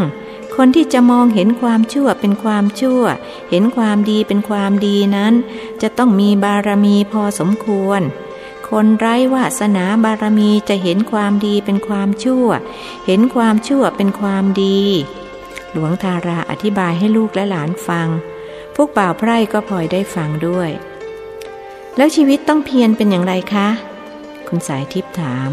[0.61, 3.03] คนที่จะมองเห็นความชั่วเป็นความชั่ว
[3.51, 5.35] เห็นความดีเป็นความดีนั้น
[5.83, 8.01] จะต้องมีบารมีพอสมควร
[8.69, 12.47] คนไร้วาสนาบารมีจะเห็นความดีเป็นความชั่ว
[13.07, 14.81] เห็นความชั่วเป็นความดี
[15.73, 18.09] หลวงทาราอธิบายให้ลูกและหลานฟัง
[18.75, 20.71] พวกบ่าวไพร่ก็พลอยได้ฟังด้วย
[21.97, 23.69] แล้วชีวิตต้องเพียรเป็นอย่างไรคะ
[24.49, 25.51] คุณสายทิพย์ถาม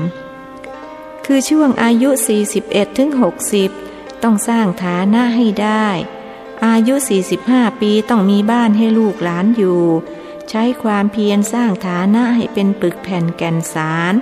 [1.26, 2.10] คือช่วงอายุ
[2.54, 5.88] 41ถึง60 ต้องสร้างฐานะให้ได้
[6.66, 6.96] อายุ
[7.38, 9.82] 45 ปีต้องมีบ้านให้ลูกหลานอยู่
[10.50, 14.14] ใช้ความเพียรสร้างฐานะให้เป็นปึกแผ่นแก่นสาร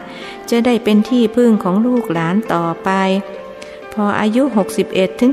[0.49, 2.89] จะได้เป็นที่พึ่งของลูกหลานต่อไป
[3.93, 4.43] พออายุ
[4.81, 5.31] 61ถึง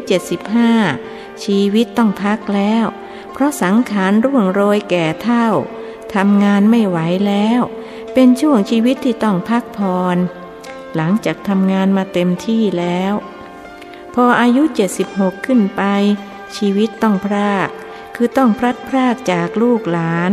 [0.70, 2.84] 75 ชีวิตต้องพักแล้ว
[3.32, 5.46] เพราะสังขารร่วงโรยแก่เท่า
[6.14, 7.60] ทำงานไม่ไหวแล้ว
[8.14, 10.16] เป็นช่วงชีวิตที่ต้องพักผ่อน
[10.94, 13.14] หลังจากทำงานมาเต็มที่แล้ว
[14.14, 14.62] พออายุ
[15.04, 15.82] 76 ขึ้นไป
[16.56, 17.68] ชีวิตต้องพราก
[18.14, 20.30] คือต้องพลัดพรากจากลูกหลาน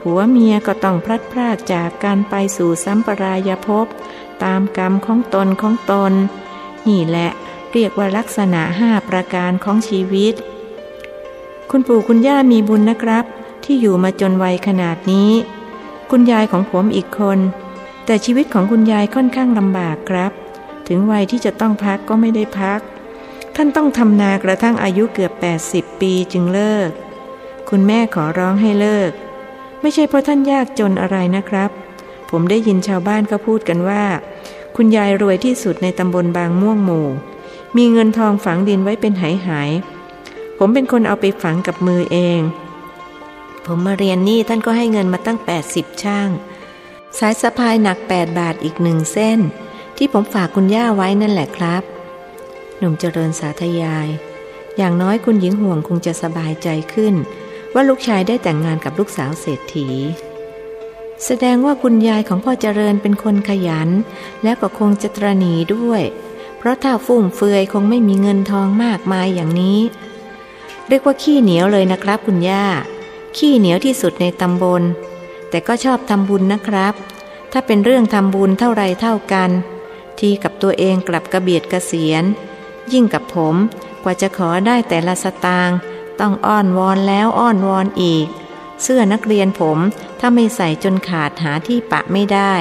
[0.00, 3.86] ผัวเมียก็ต้องพลัดพรากจากการไปสู่สัมปรายภพ
[4.44, 6.12] ตามกรรมของตนของตน
[6.88, 7.30] นี่แหละ
[7.72, 10.34] เรียกว่าลักษณะห้าประการของชีวิต
[11.70, 13.24] คุณปู่คุณย่ามีบุญนะครับ
[13.64, 15.30] ที่อยู่มาจนวัยขนาดนี้
[16.10, 17.38] คุณยายของผมอีกคน
[18.04, 20.32] แต่ชีวิตของคุณยายค่อนข้างลำบากครับ
[20.88, 22.80] ถึงวัยที่จะต้องพักก็ไม่ได้พัก
[23.56, 25.32] ท่านต้องทำนากระทั่งอายุเกือบ
[25.66, 26.90] 80 ปีจึงเลิก
[27.70, 29.12] คุณแม่ขอร้องให้เลิก
[29.80, 31.70] ไม่ใช่เพราะท่านยากจนอะไรนะครับ
[32.30, 34.04] ผมได้ยินชาวบ้านก็พูดกันว่า
[34.76, 37.08] คุณยายรวยที่สุดในตำบลบางม่วงหมู่
[37.76, 39.70] มีเงินทองฝังดินไว้เป็นหายหาย
[40.58, 42.40] ผมเป็นคนเอาไปฝังกับมือเอง
[43.66, 45.38] ผมมาเรียนนี่ท่านก็ให้เงินมาตั้ง
[45.70, 46.28] 80 ช่าง
[47.18, 49.38] สายสะพายหนัก 8 บาทอีกหนึ่งเส้น
[49.96, 51.82] ที่ผมฝากคุณย่าไว้นั่นแหละครับ
[52.78, 54.08] หนุ่มเจริญสาธยาย
[54.76, 57.14] อย่างน้อยคุณหญิงห่วงคงจะสบายใจขึ้น
[57.74, 59.88] ว่าลูกชายได้แต่งงานกับลูกสาวเศรษฐี
[61.24, 63.88] แสดงว่าคุณยายของพ่อเจริญเป็นคนขยัน
[64.42, 66.02] และก็คงจะตรณีด้วย
[66.58, 69.80] เพราะถ้าฟุ่มเฟือยคงไม่มีเงินทองมากมายอย่างนี้
[70.88, 72.64] เรียกว่าขี้เหนียวเลยนะครับคุณย่า
[73.36, 74.82] ขี้เหนียวที่สุดในตำบล
[75.50, 76.94] แต่ก็ชอบทำบุญนะครับ
[77.52, 79.50] ถ้าเป็นเรื่องทำบุญเท่าไรเท่ากัน
[80.18, 82.24] ทีกับตัวเองกลับกระเบียดกระเสียน
[82.92, 83.54] ยิ่งกับผม
[84.02, 85.78] กว่าจะขอได้แต่ละสตางค์
[86.20, 88.26] ต้องอ้อนวอนแล้วอ้อนวอนอีก
[88.82, 89.78] เสื้อนักเรียนผม
[90.20, 92.54] ถ้าไม่ใส่จนขาดหาที่ปะไม่ได้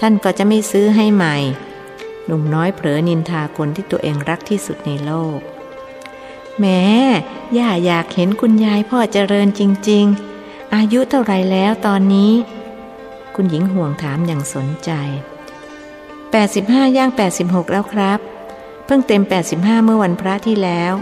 [0.00, 1.36] ท่านก็จะไม่ซื้อให้ใหม่
[2.26, 5.40] หนุ่มน้อยเผลอนินทาคนที่ตัวเองรักที่สุดในโลก
[6.60, 6.82] แม้
[7.58, 10.04] ย่าอยากเห็นคุณยายพ่อเจริญจริง
[10.40, 12.32] ๆ อายุเท่าไรแล้วตอนนี้
[13.34, 14.90] คุณหญิงห่วงถามอย่างสนใจ
[16.14, 17.10] 85 ย่าง
[17.42, 18.20] 86 แล้วครับ
[18.90, 19.22] เพิ่งเต็ม
[19.54, 20.92] 85 เมื่อวันพระที่แล้ว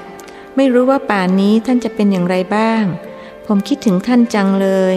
[0.56, 2.84] ไม่รู้ว่าป่านนี้ท่านจะเป็นอย่างไรบ้าง
[3.46, 4.94] ผมคิดถึงท่านจังเลย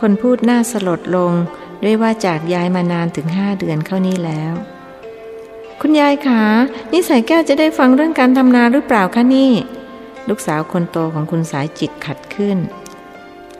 [0.00, 1.32] คนพูดหน้าสลดลง
[1.84, 4.52] ด้วยว่าจากย้ายมานานถึงห้าเดือนเข้านี้แล้ว
[5.80, 6.44] คุณยายคะ
[6.92, 9.52] นิสัยแก้วจะได้ฟังเรื่องการทำนาหรือเปล่าคะนี่
[10.28, 12.58] ลูกสาวคนโตของคุณสายจิตขัดขึ้น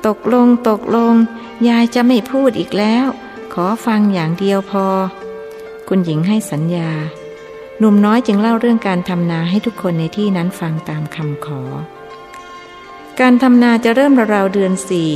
[0.06, 1.14] ตกลงตกลง
[1.68, 3.06] ยายจะไม่พูดอีกแล้ว
[3.52, 4.86] ขอฟังอย่างเดียวพอ
[5.88, 6.90] คุณหญิงให้สัญญา
[7.82, 11.62] หนุ่มน้อยจึงเล่าเรื่องการทำนาให้ทุกคนในที่นั้นฟังตามคำขอ
[13.20, 15.12] การทำนาจะเริ่มราวเดือนสี่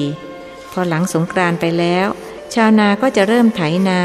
[0.73, 2.07] พอหลังสงกรานไปแล้ว
[2.55, 4.01] ชาวนาก็จะเริ่มไถนา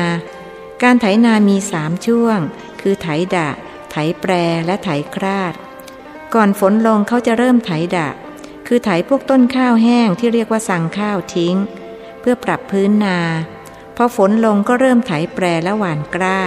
[0.84, 2.40] การไถนามีสามช่วง
[2.82, 3.50] คือไถดะ
[3.92, 4.32] ไถแปร
[4.66, 5.54] และไถคราด
[6.34, 8.10] ก่อนฝนลงเขาจะเริ่มไถดะ
[8.68, 11.56] คือไถพวกต้นข้าวแห้งที่เรียกว่าสั่งข้าวทิ้ง
[12.20, 13.20] เพื่อปรับพื้นนา
[13.96, 16.40] พอฝนลงก็เริ่มไถแปรและหว่านกล้า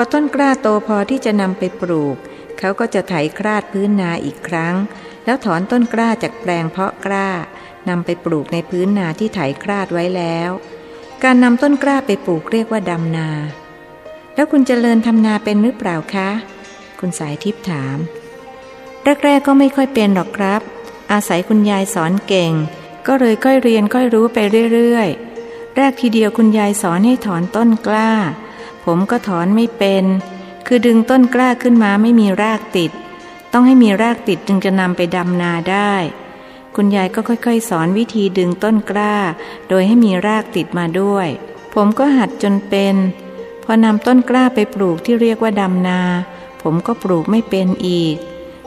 [0.00, 2.16] อต้นกล้าโตพอที่จะนำไปปลูก
[2.58, 4.74] เขาก็จะไถคราดพื้นนาอีกครั้ง
[5.24, 7.28] แล้วถอนต้นกล้าจากแปลงเพาะกล้า
[7.88, 10.50] นำไปปลูกในพื้นนาที่ไถคราดไว้แล้ว
[11.24, 13.30] การนำต้นกล้าไปปลูกเรียกว่าดำนา
[14.34, 16.30] แล้วคุณเจริญทำนาเป็นหรือเปล่าคะ
[17.00, 17.98] คุณสายทิพย์ถาม
[19.24, 20.60] แรกๆก็ไม่ค่อยเป็นหรอกครับ
[21.12, 22.52] อาศัยคุณยายสอนเก่ง
[23.06, 24.38] ก็เลยค่อยเรียนค่อยรู้ไป
[24.72, 28.12] เรื่อยๆ แรกทีเดียวคุณยายสอนให้ถอนต้นกล้า
[28.90, 30.04] ผมก็ถอนไม่เป็น
[30.66, 32.90] คือดึงต้นกล้าขึ้นมาไม่มีรากติด
[33.52, 35.94] ต้องให้มีรากติดจึงจะนำไปดำนาได้
[36.74, 39.14] คุณยายก็ค่อยๆ สอนวิธีดึงต้นกล้า
[39.68, 41.28] โดยให้มีรากติดมาด้วย
[41.74, 42.94] ผมก็หัดจนเป็น
[43.64, 46.00] พอนำต้นกล้าไปปลูกที่เรียกว่าดำนา
[46.62, 48.16] ผมก็ปลูกไม่เป็นอีก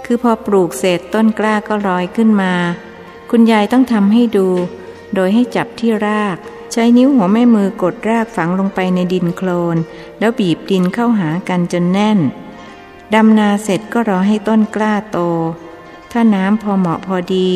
[0.06, 2.54] คือพอปลูกเสร็จต้นกล้าก็ลอยขึ้นมา
[3.32, 4.48] คุณยายต้องทำให้ดู
[5.16, 6.38] โดยให้จับที่ราก
[6.72, 9.78] ใช้นิ้วหัวแม่มือกดรากฝังลงไปในดินโคลน
[10.22, 12.20] แล้วบีบดินเข้าหากันจนแน่น
[13.14, 15.20] ดำนาเสร็จก็รอให้ต้นกล้าโต
[16.12, 17.50] ถ้าน้ำพอเหมาะพอดี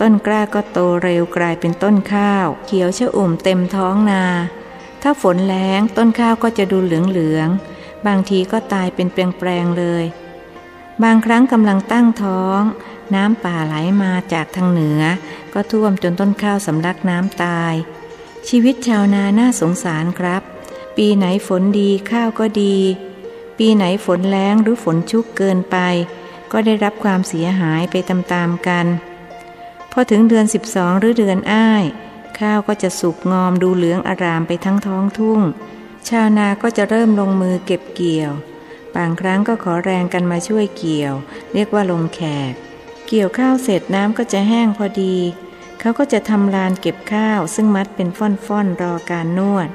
[0.00, 4.24] ต้นกล้าก็โตเร็วกลายเป็นต้นข้าว เขียวชอุ่มเต็มท้องนา
[5.02, 7.48] ถ้าฝนแล้งต้นข้าวก็จะดูเหลืองเหลือง
[8.06, 10.04] บางทีก็ตายเป็นเปลงแปลงเลย
[11.02, 12.60] บางครั้งกำลังตั้งท้อง
[13.14, 15.00] น้ำป่าไหลมาจากทางเหนือ
[15.52, 17.74] ก็ท่วมจนต้นข้าวสำลักน้ำตาย
[18.48, 20.42] ชีวิตชาวนาน่าสงสารครับ
[20.96, 22.76] ปีไหนฝนดีข้าวก็ดี
[23.58, 25.76] ปีไหนฝนแล้งหรือฝนชุกเกินไป
[26.52, 28.86] ก็ได้รับความเสียหายไปตามๆกัน
[29.92, 31.84] พอถึงเดือนสิบสองหรือเดือนอ้าย
[32.38, 35.40] ข้าวก็จะสุกงอมดูเหลืองอารามไปทั้งท้องทุ่ง
[36.08, 38.32] ชาวนาก็จะเริ่มลงมือเก็บเกี่ยว
[38.96, 41.14] บางครั้งก็ขอแรงกันมาช่วยเกี่ยว
[41.52, 42.20] เรียกว่าลงแข
[42.50, 42.52] ก
[43.08, 45.16] เกี่ยวข้าวเสร็จน้ำก็จะแห้งพอดี
[45.80, 49.68] เขาก็จะทำลานเก็บข้าวซึ่งมัดเป็นฟ่อนๆรอการนวด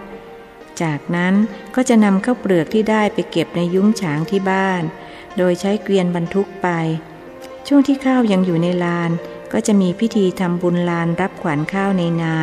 [0.84, 1.34] จากนั้น
[1.76, 4.84] ก็จะนำข้าวเปลือกที่ได้ไปเก็บในยุ้งฉางที่บ้าน
[5.38, 6.68] โดยใช้เกวียนบรรทุกไป
[7.68, 9.12] ช่วงที่ข้าวยังอยู่ในลาน
[9.54, 12.36] ก็จะมีพิธีทำบุญลานรับขวัญข้าวในนา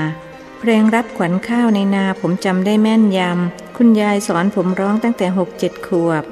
[0.60, 6.24] เพลงรับขวัญข้าวในนาผมจำได้แม่นยำ คุณยายสอนผมร้องตั้งแต่หกเจ็ดขวบ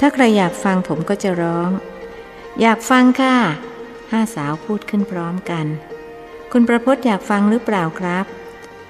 [0.00, 1.70] ถ้าใครอยากฟังผมก็จะร้อง
[2.60, 3.36] อยากฟังค่ะ
[4.10, 5.66] ห้าสาวพูดขึ้นพร้อมกัน
[6.52, 8.26] คุณประพจน์อยากฟังหรือเปล่าครับ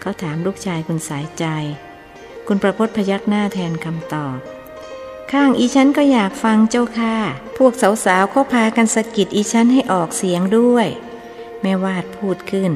[0.01, 1.45] เขาถามลูกชายคุณสายใจ
[2.47, 4.37] คุณประพจน์พยักหน้าแทนคำตอบ
[5.33, 7.17] ข้างอีฉันก็อยากฟังเจ้าค่ะ
[7.57, 7.73] พวก
[8.05, 10.87] สาวๆเขาพากันสะกิดอีฉันให้ออกเสียงด้วย
[11.63, 12.71] แม่วาดพูดขึ้น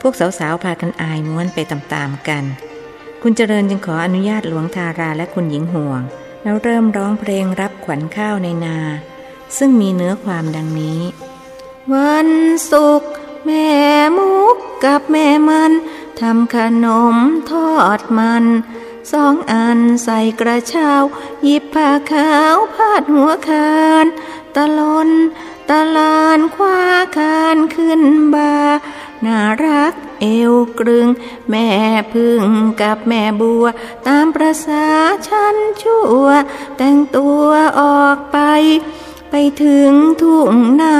[0.00, 2.44] พวกสาวๆพากันอายม้วนไปตามๆกัน
[3.22, 6.00] คุณเจริญจึงขออนุญาตหลวงทาราและคุณหญิงห่วง
[6.42, 8.78] แล้วเริ่มร้องเพลงรับขวัญข้าวในนา
[9.58, 11.00] ซึ่งมีเนื้อความดังนี้
[11.94, 12.28] วัน
[12.70, 13.10] ศุกร์
[13.44, 13.68] แม่
[14.16, 15.72] มุกกับแม่มัน
[16.20, 17.16] ทำขนม
[17.50, 18.44] ทอดมัน
[19.12, 20.90] สองอันใส่กระเช้า
[21.44, 24.06] หยิบผ้าขาวพาดหัวคาน
[24.54, 25.10] ตะลน
[25.70, 26.80] ตะลานคว้า
[27.16, 28.02] คานขึ้น
[28.34, 28.54] บา
[29.24, 31.08] น่ารักเอวกรึง
[31.50, 31.68] แม่
[32.12, 32.42] พึ่ง
[32.82, 33.64] กับแม่บัว
[34.06, 34.86] ตามประษา
[35.28, 36.26] ฉันชั่ว
[36.76, 37.46] แต่งตัว
[37.80, 38.38] ออกไป
[39.30, 39.92] ไปถึง
[40.22, 40.96] ทุ่งนา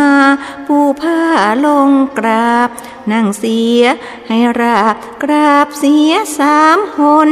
[0.66, 1.20] ปูผ้า
[1.66, 2.68] ลงกราบ
[3.12, 3.82] นั่งเสีย
[4.28, 6.98] ให้ราบกราบเสียสามห
[7.28, 7.30] น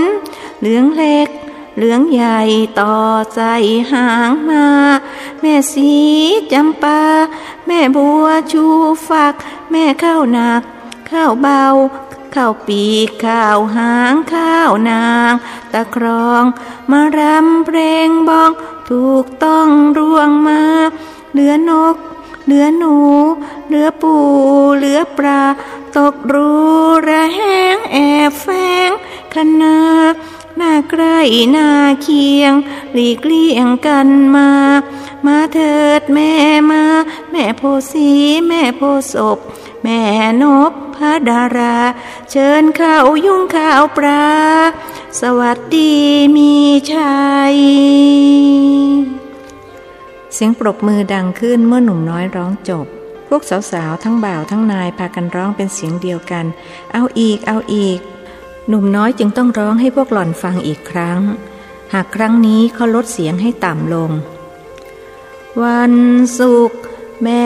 [0.60, 1.28] เหลืองเล็ก
[1.76, 2.40] เหลืองใหญ่
[2.80, 2.98] ต่อ
[3.34, 3.42] ใจ
[3.92, 4.66] หางมา
[5.40, 5.94] แม่สี
[6.52, 7.02] จำปา
[7.66, 8.64] แม่บัวชู
[9.08, 9.34] ฝัก
[9.70, 10.62] แม่ข้าวหนัก
[11.10, 11.64] ข้าวเบา
[12.34, 15.32] ข้าวปีกข้าวหางข้าวนาง
[15.72, 16.44] ตะครอง
[16.90, 18.50] มารำเพลงบอง
[18.90, 20.62] ถูกต้องร่วงมา
[21.32, 21.96] เหลือนก
[22.44, 22.94] เหลือหนู
[23.68, 24.14] เหลือปู
[24.78, 25.42] เหลือปลา
[25.96, 26.52] ตกรู
[27.08, 27.40] ระแห
[27.74, 27.96] งแอ
[28.28, 28.46] บแฝ
[28.88, 28.90] ง
[29.34, 29.78] คณา
[30.56, 31.18] หน้าใกล้
[31.52, 31.68] หน้า
[32.02, 32.52] เคียง
[32.92, 34.50] หลีกเลี่ยงกันมา
[35.26, 36.32] มาเถิดแม่
[36.70, 36.84] มา
[37.30, 37.62] แม่โพ
[37.92, 38.10] สี
[38.48, 38.80] แม่โพ
[39.12, 39.38] ศพ
[39.86, 40.02] แม่
[40.42, 41.76] นบพระดารา
[42.30, 44.26] เชิญข้าวยุ่งข้าวปลา
[45.20, 45.94] สวัสดี
[46.36, 46.54] มี
[46.92, 47.56] ชัย
[50.34, 52.86] เสียงปรบมือดังขึ้นเมื่อหนุ่มน้อยร้องจบ
[53.28, 53.42] พวก
[53.72, 56.44] สาวๆ ทั้งบ่าวทั้งนายพากันร้องเป็นเสียงเดียวกัน
[56.92, 57.98] เอาอีกเอาอีก
[58.68, 61.20] หนุ่มน้อยจึงต้องร้องให้พวกหล่อนฟังอีกครั้ง
[61.94, 64.10] หากครั้งนี้เขาลดเสียงให้ต่ำลง
[65.62, 65.94] วัน
[66.38, 66.80] ศุกร์
[67.22, 67.42] แม่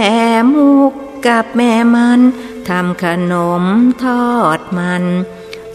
[0.54, 0.92] มุก
[1.26, 2.20] กับแม่มัน
[2.68, 3.64] ทำขนม
[4.04, 5.04] ทอดมัน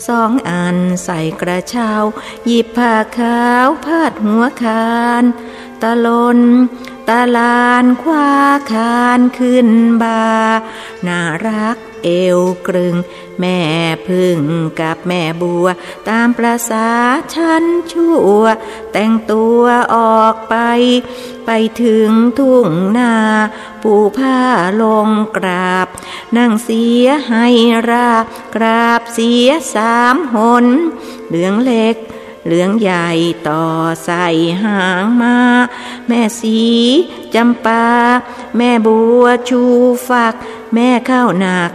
[0.08, 1.92] สองอันใส่กระเช้า
[2.46, 5.24] หยิบผ้าขาวพาดหัวคาน
[5.82, 6.08] ตะล
[6.38, 6.40] น
[7.08, 8.32] ตาลานคว้า
[8.72, 9.68] คานขึ้น
[10.04, 10.24] บา
[11.08, 12.96] น่ารักเอวกรึง
[13.40, 13.60] แม่
[14.08, 14.40] พึ่ง
[14.82, 15.68] กับแม่บัว
[16.10, 16.90] ตามประษา
[17.34, 18.44] ฉันชั่ว
[18.92, 19.64] แต่งตัว
[19.96, 20.56] ออกไป
[21.46, 21.52] ไป
[21.84, 22.10] ถึง
[22.40, 23.14] ทุ่งนา
[23.84, 24.40] ปูผ้า
[24.82, 25.88] ลงกราบ
[26.38, 27.48] นั่งเสียให้
[27.90, 28.12] รา
[28.56, 30.66] กราบเสียสามหน
[31.28, 31.96] เหลืองเล็ก
[32.46, 33.10] เหลืองใหญ่
[33.48, 33.64] ต่อ
[34.06, 34.26] ใส่
[34.64, 35.38] หางมา
[36.08, 36.62] แม่สี
[37.36, 37.86] จำปา
[38.58, 39.62] แม่บัวชู
[40.08, 40.34] ฝัก
[40.74, 41.72] แม่ข้าวหนัก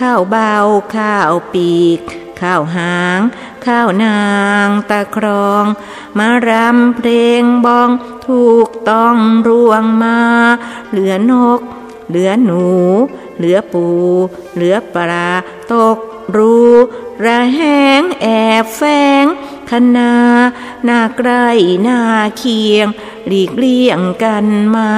[0.00, 0.54] ข้าวเบา
[0.96, 2.00] ข้าวปีก
[2.40, 3.20] ข้าวหาง
[3.66, 4.20] ข้าวนา
[4.66, 5.64] งตะครอง
[6.18, 7.10] มารำเพล
[7.40, 7.90] งบอง
[8.28, 9.16] ถูกต้อง
[9.48, 10.20] รวงมา
[10.90, 11.60] เหลือนก
[12.08, 12.66] เหลือหนู
[13.36, 13.86] เหลือปู
[14.54, 15.30] เหลือปลา
[15.72, 15.98] ตก
[16.36, 16.56] รู
[17.24, 17.60] ระแห
[18.00, 18.26] งแอ
[18.62, 18.82] บแฝ
[19.22, 19.24] ง
[19.70, 20.12] คณา
[20.84, 21.48] หน้าใกล้
[21.82, 22.00] หน้า
[22.38, 22.86] เคียง
[23.26, 24.46] หลีกเลี่ยงกัน
[24.76, 24.92] มา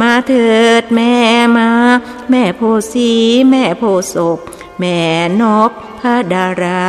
[0.00, 0.50] มาเถิ
[0.80, 1.14] ดแม่
[1.58, 1.70] มา
[2.30, 2.60] แม่โพ
[2.92, 3.12] สี
[3.50, 3.82] แม่โพ
[4.14, 4.38] ศพ
[4.78, 4.98] แม่
[5.40, 5.70] นบ
[6.00, 6.84] พระดารา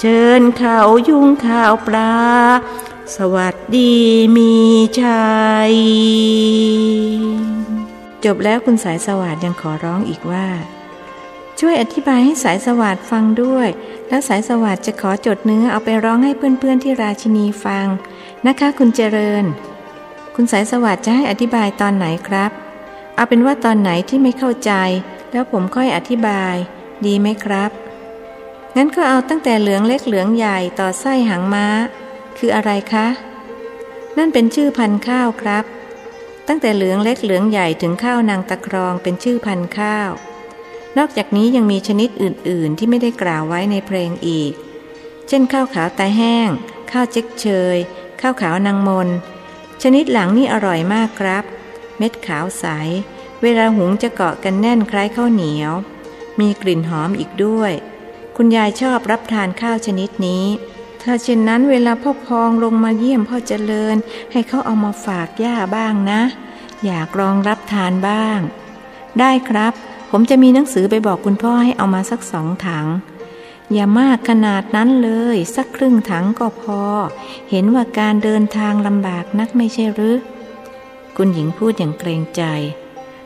[0.00, 0.78] เชิญเขา
[1.08, 2.14] ยุ่งข่าวปลา
[3.16, 3.94] สวัสดี
[4.36, 4.54] มี
[5.00, 5.30] ชั
[5.72, 5.74] ย
[8.24, 10.46] จบแล้วคุณสายสวัสดยังขอร้องอีกว่า
[11.60, 13.68] ช่วยอธิบายให้สายสวัสดฟังด้วย
[14.08, 17.86] แล้วสายสวัสดจะขอจดเนื้อเอาไปร้องให้เพื่อนๆที่ราชินีฟัง
[18.46, 19.44] นะคะ คุณเจริญ
[20.34, 22.50] คุณสายสวัสดจะให้อธิบายตอนไหนครับ
[23.14, 24.72] เอาเป็นว่าตอนไหนที่ไม่เข้าใจ
[25.32, 26.54] แล้วผมค่อยอธิบาย
[27.06, 27.70] ดีไหมครับ
[28.76, 31.66] งั้นก็เอาตั้งแต่เหลืองเล็กเหลืองใหญ่ต่อไส้หางม้า
[32.38, 33.06] คืออะไรคะ
[34.18, 35.64] นั่นเป็นชื่อพันธุ์ข้าวครับ
[36.52, 40.10] ตั้งแต่เหลืองเล็กเหลืองใหญ่ถึงข้าวนางตะครองเป็นชื่อพันธุ์ข้าว
[40.98, 44.52] นอกจากนี้ยังมีชนิดอื่น ๆ ที่ไม่ได้กล่าวไว้ในเพลงอีก
[45.28, 46.48] เช่นข้าวขาวตาแห้ง
[46.90, 47.76] ข้าวเจ๊กเชย
[48.20, 49.08] ข้าวขาวนางมน
[49.82, 51.44] ชนิดหลังนี่อร่อยมากครับ
[51.98, 52.64] เม็ดขาวใส
[53.42, 55.72] เวลาหุงจะเกาะกันแน่นคล้ายข้าวเหนียว
[56.40, 57.72] มีกลิ่นหอมอีกด้วย
[58.36, 60.44] คุณยายชอบรับทานข้าวชนิดนี้
[61.02, 63.96] ถ้าเช่นนั้นเวลาพ่อพองลงมาเยี่ยมพ่อเจริญ
[64.32, 66.20] ให้เขาเอามาฝากย่าบ้างนะ
[66.84, 68.38] อยากลองรับทานบ้าง
[69.20, 69.72] ได้ครับ
[70.10, 72.86] ผมจะมีหนังสือไปบอกคุณพ่อให้เอามาสักสองถัง
[73.72, 76.82] อย่ามากขนาดนั้นเลย สักครึ่งถังก็พอ
[77.50, 80.16] เห็นว่าการเดินทางลำบากนักไม่ใช่หรือ
[81.16, 82.42] คุณหญิงพูดอย่างเกรงใจ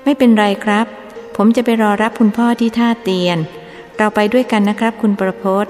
[0.04, 0.86] ไม่เป็นไรครับ
[1.36, 3.38] ผมจะไปรอรับคุณพ่อที่ท่าเตียน
[3.96, 5.66] เราไปด้วยกันนะครับคุณประพศ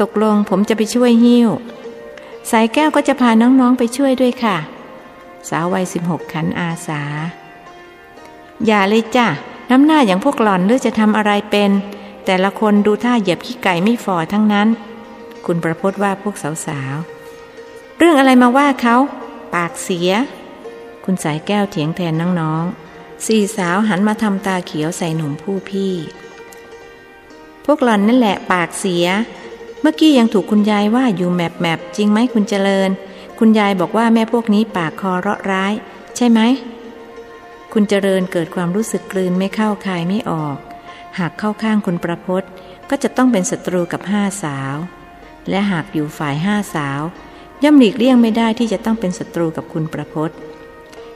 [0.00, 1.48] ตกลงผมจะไปช่วยหิ้ว
[2.50, 4.56] สายแก้วก็จะพาน้องๆไปช่วยด้วยค่ะ
[5.48, 7.02] สาววัยสิบหกขันอาสา
[8.66, 9.26] อย่าเลยจ้ะ
[9.70, 11.70] น้ำหน้าอย่างพวกหล่อนหรือจะทำอะไรเป็น
[12.26, 14.68] แต่ละคนดูท่าเหยียบขี้ไก่ไม่ฝ่อทั้งนั้น
[15.46, 16.34] คุณประพศว่าพวก
[16.66, 18.96] สาวๆ เรื่องอะไรมาว่าเขา
[19.54, 20.10] ปากเสีย
[21.04, 25.94] คุณสายแก้วเถียงแทนน้องๆ สี่สาวหันมาทำตาเขียวใส่หนุ่มผู้พี่
[27.64, 29.06] พวกหล่อนนั่นแหละปากเสีย
[29.84, 32.90] เมื่อกี้ยังถูกคุณยายว่าอยู่แมบแมบจริงไหมคุณเจริญ
[33.38, 35.72] คุณยายบอกว่าแม่พวกนี้ปากคอเราะร้าย
[36.16, 36.40] ใช่ไหม
[37.72, 40.56] คุณเจริญเกิดความรู้สึกกลืนไม่เข้าคายไม่ออก
[41.18, 42.42] หากเข้าข้างคุณประพศ
[42.90, 44.76] ก็จะต้องเป็นศัตรูกับห้าสาว
[45.50, 47.00] และหากอยู่ฝ่ายห้าสาว
[47.64, 50.30] ย่อมหลีกเลี่ยงไม่ได้ที่จะต้องเป็นศัตรูกับคุณประพศ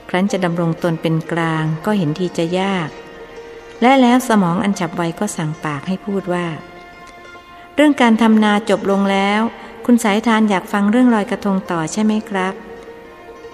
[0.09, 2.89] ครั้นจะดำรงตนเป็นกลางก็เห็นทีจะยาก
[3.83, 6.47] และแล้วสมองอันฉับไวก็สั่งปากให้พูดว่า
[7.81, 9.41] เรื่องการทำนาจบลงแล้ว
[9.87, 12.55] คุณสายทานอยากฟังเรื่องลอยกระทงต่อใช่ไหมครับ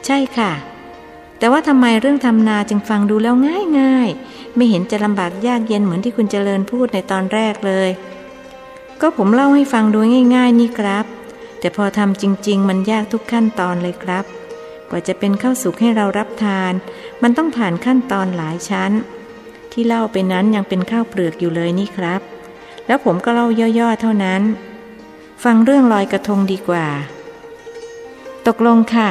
[0.06, 0.52] ใช่ค่ะ
[1.38, 7.90] แต่ว่าทำไมเรื่องทำนาจึงฟังดูแล้วง่ายง่ายๆไม่เห็นจะลำบากยากเย็นเหมือนที่คุณเจริญพูดในตอนแรกเลย
[9.00, 9.98] ก็ผมเล่าให้ฟังดู
[10.34, 11.04] ง่าย ๆ นี่ครับ
[11.60, 14.24] แต่พอทำจริง ๆ มันยากทุกขั้นตอนเลยครับ
[14.90, 16.72] กว่าจะเป็นข้าวสุกให้เรารับทาน
[17.22, 18.92] มันต้องผ่านขั้นตอนหลายชั้น
[19.72, 22.33] ที่เล่าไปนั้นยังเป็นข้าวเปลือกอยู่เลยนี่ครับ
[22.86, 23.46] แล้วผมก็เล่า
[23.78, 24.42] ย่อๆเท่านั้น
[25.44, 26.86] ฟังเรื่องลอยกระทงดีกว่า
[28.46, 29.10] ตกลงค่ะ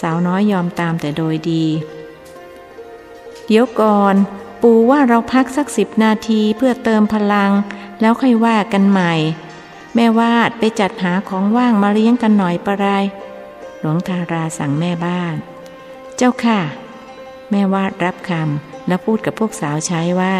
[0.00, 1.64] สาวน้อยยอมตามแต่โดยดี
[3.46, 4.14] เดี๋ยวก่อน
[4.62, 7.52] ปู่ว่าเราพักสักสิบนาทีเพื่อเติมพลัง
[8.00, 9.14] แล้วค่อยว่ากันใหม่
[9.94, 12.86] แม่วาดไปจัดหาของว่างมาเลี้ยงกันหน่อยปะไร
[13.80, 15.34] หลวงทาราสั่งแม่บ้าน
[16.16, 16.60] เจ้าค่ะ
[17.50, 20.36] แม่วาดรับคำแล้วพูดกับพวกสาวใช้ว่า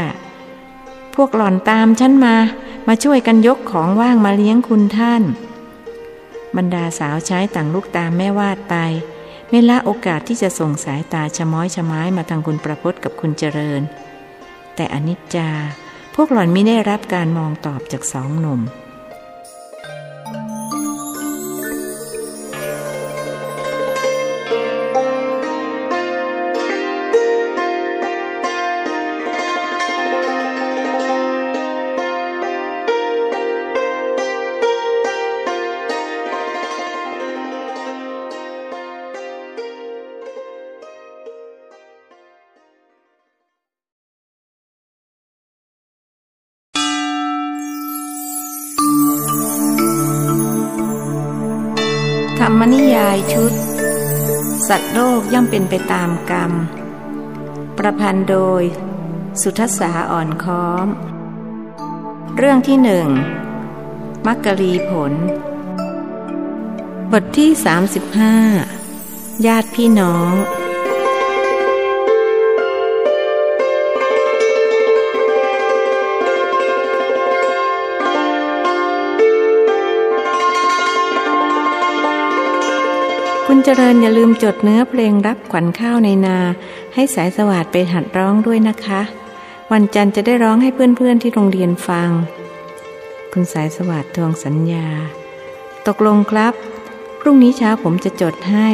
[1.21, 2.37] พวกหล่อนตามฉันมา
[2.89, 5.23] มาช่วยกันยกของว่างมาเลี้ยงคุณท่าน
[6.57, 8.75] บรรดาสาวใช้ต่างลูกตามแม่วาดไป
[9.51, 13.83] ไม่ละโอกาสที่จะส่งสายตาชะม้อยชะไม้มาทางคุณประพศกับคุณเจริญ
[14.75, 15.51] แต่อนิจจา
[16.15, 18.61] พวกหล่อนไม่ได้รับการมองตอบจากสองหนุ่ม
[55.01, 56.53] โลกย่อมเป็นไปตามกรรม
[57.79, 58.63] ประพันธ์โดย
[59.43, 60.87] สุทศาอ่อนค้อม
[62.37, 63.09] เรื่องที่หนึ่ง
[64.27, 65.13] มักกะลีผล
[67.13, 67.51] บทที่
[68.69, 70.33] 35 ญาติพี่น้อง
[83.51, 86.39] คุณเจริญอย่าลืมจดเนื้อเพลงรับขวัญข้าวในนา
[86.95, 89.01] ให้สายสวัสดไปหัดร้องด้วยนะคะ
[89.73, 92.11] วันจันทร์จะได้ร้องให้เพื่อนๆที่โรงเรียนฟัง
[93.33, 94.89] คุณสายสวัสดทวงสัญญา
[95.87, 96.55] ตกลงครับ
[97.21, 98.69] พรุ่งนี้เช้าผมจะจดให้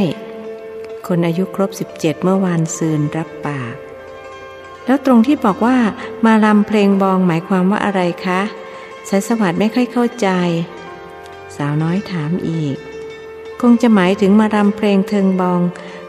[1.06, 3.74] คนอายุครบ 17 เมื่อวานซืนรับปาก
[4.86, 5.78] แล้วตรงที่บอกว่า
[6.26, 8.40] มาลำเพลงบองหมายความว่าอะไรคะ
[9.08, 10.28] สายสวัสดไม่ค่อยเข้าใจ
[11.56, 12.78] สาวน้อยถามอีก
[13.70, 15.60] งจะหมายถึงมารำเพลงเทิงบอง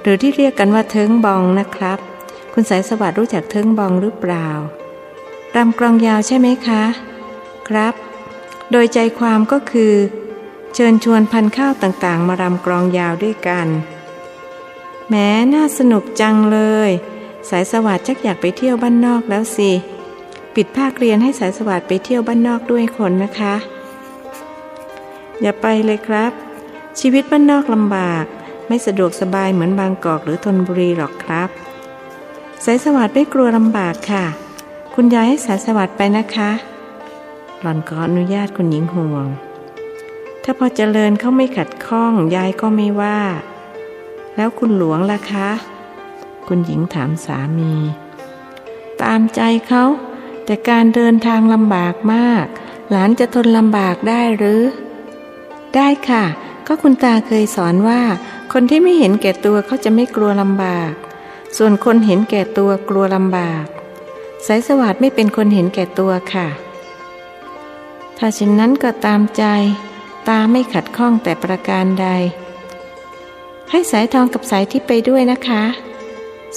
[0.01, 1.99] หรือที่เรียกกันว่าเทิงบองนะครับ
[2.53, 4.47] คุณสายสวัสดิ์รู้จักเทิงบองหรือเปล่า
[5.55, 6.83] รำกลองยาวใช่ไหมคะ
[7.67, 7.93] ครับ
[8.71, 9.93] โดยใจความก็คือ
[10.73, 13.67] เชิญชวนพันข้าวต่างๆ มารำกลองยาวด้วยกัน
[15.09, 16.89] แม้น่าสนุกจังเลย
[17.49, 19.71] สายสวัสดิ์ชักอยากไปเที่ยวบ้านนอกแล้วสิ
[20.55, 23.55] ปิดภาคเรียนให้สายสวัสดิ์ไปเที่ยวบ้านนอกด้วยคนนะคะ
[25.41, 26.31] อย่าไปเลยครับ
[26.99, 28.25] ชีวิตบ้านนอกลำบาก
[28.67, 31.49] ไม่สะดวกสบายเหมือนบางกอกหรือธนบุรีหรอกครับ
[32.65, 34.25] สายสวัสดิ์ไม่กลัวลำบากค่ะ
[34.95, 36.51] คุณยายให้สายสวัสดิ์ไปนะคะ
[37.61, 39.27] หล่อนขออนุญาตคุณหญิงห่วง
[40.43, 43.21] ถ้าพอเจริญเขาไม่ขัดข้องยายก็ไม่ว่า
[44.35, 45.49] แล้วคุณหลวงล่ะคะ
[46.47, 47.73] คุณหญิงถามสามี
[49.01, 49.83] ตามใจเขา
[50.45, 52.45] แต่การเดินทางลำบากมาก
[52.89, 54.61] หลานจะทนลำบากได้หรือ
[55.75, 56.25] ได้ค่ะ
[56.67, 58.01] ก็คุณตาเคยสอนว่า
[58.53, 60.91] คนที่ไม่เห็นแก่ตัวเขาจะไม่กลัวลำบาก
[61.57, 63.65] ส่วนคนเห็นแก่ตัวกลัวลำบาก
[64.45, 66.47] สายสวัสดไม่เป็นคนเห็นแก่ตัวค่ะ
[68.17, 69.43] ถ้าเช่นนั้นก็ตามใจ
[70.29, 72.07] ตาไม่ขัดข้องแต่ประการใด
[73.71, 75.63] ให้สายทองกับสายทิพย์ไปด้วยนะคะ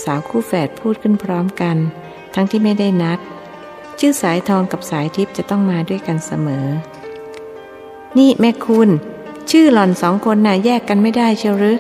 [0.02, 1.76] สาวคู่แฝดพูดขึ้นพร้อมกัน
[2.34, 3.18] ทั้งที่ไม่ได้นัด
[3.98, 6.66] ชื่อสายทองกับสายทิพย์จะต้องมาด้วยกันเสมอ
[8.18, 8.90] นี่แม่คุณ
[9.50, 11.78] ชื่อหล่อนสองคนน่ะแยกกันไม่ได้เชียวหรือ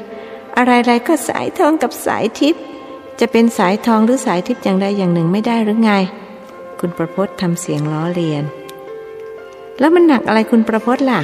[0.56, 2.62] อะไรๆก็สายทองกับสายทิพย์
[3.20, 5.92] จะเป็นสายทองหรือสายทิพย์อย่างใดอย่างหนึ่งไม่ได้หรือไง
[6.80, 8.44] คุณประพศทำเสียงล้อเลียน
[9.78, 11.20] แล้วมันหนักอะไรคุณประพศล่ะ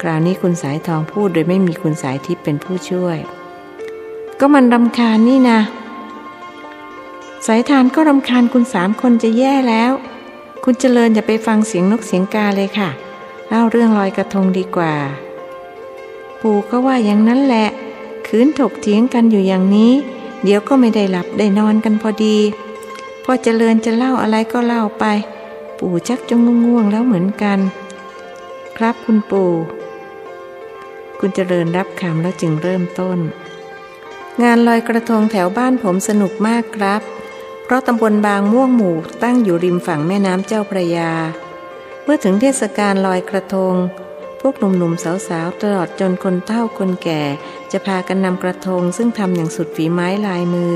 [0.00, 3.18] คราวนี้คุณสายทองพูดโดยไม่มีคุณสายทิพย์เป็นผู้ช่วย
[4.40, 5.58] ก็มันรำคาญนี่นะ
[7.46, 9.92] สายทานก็รำคาญคุณสามคนจะแย่แล้ว
[10.64, 12.90] คุณเจริญอย่าไปฟังเสียงนกเสียงกาเลยค่ะ
[13.48, 14.94] เล่าเรื่องลอยกระทงดีกว่า
[16.42, 17.68] ปู่ก็ว่าอย่างนั้นแหละ
[18.26, 19.92] คืนถกเถียงกันอยู่อย่างนี้
[20.42, 22.36] เดี๋ยวก็ไม่ได้หลับได้นอนกันพอดี
[23.24, 25.04] พอเจริญจะเล่าอะไรก็เล่าไป
[25.78, 26.34] ปู่ชักจะ
[26.64, 27.58] ง่วงแล้วเหมือนกัน
[28.76, 29.52] ครับคุณปู่
[31.18, 33.18] คุณเจริญรับคำแล้วจึงเริ่มต้น
[34.42, 37.02] งานลอยกระทงแถวบ้านผมสนุกมากครับ
[37.64, 41.12] เพราะตำบลบางม่วงหมู่ตั้งอยู่ริมฝั่งแม่น้ำเจ้าพระยา
[42.04, 43.74] เมื่อถึงเทศกาลลอยกระทง
[44.40, 47.22] พวกหนุ่มๆสาวๆตลอดจนคนเฒ่าคนแก่
[47.72, 50.72] จะพากันนำกระทง ซึ่งทำอย่างสุดฝีไม้ลายมือ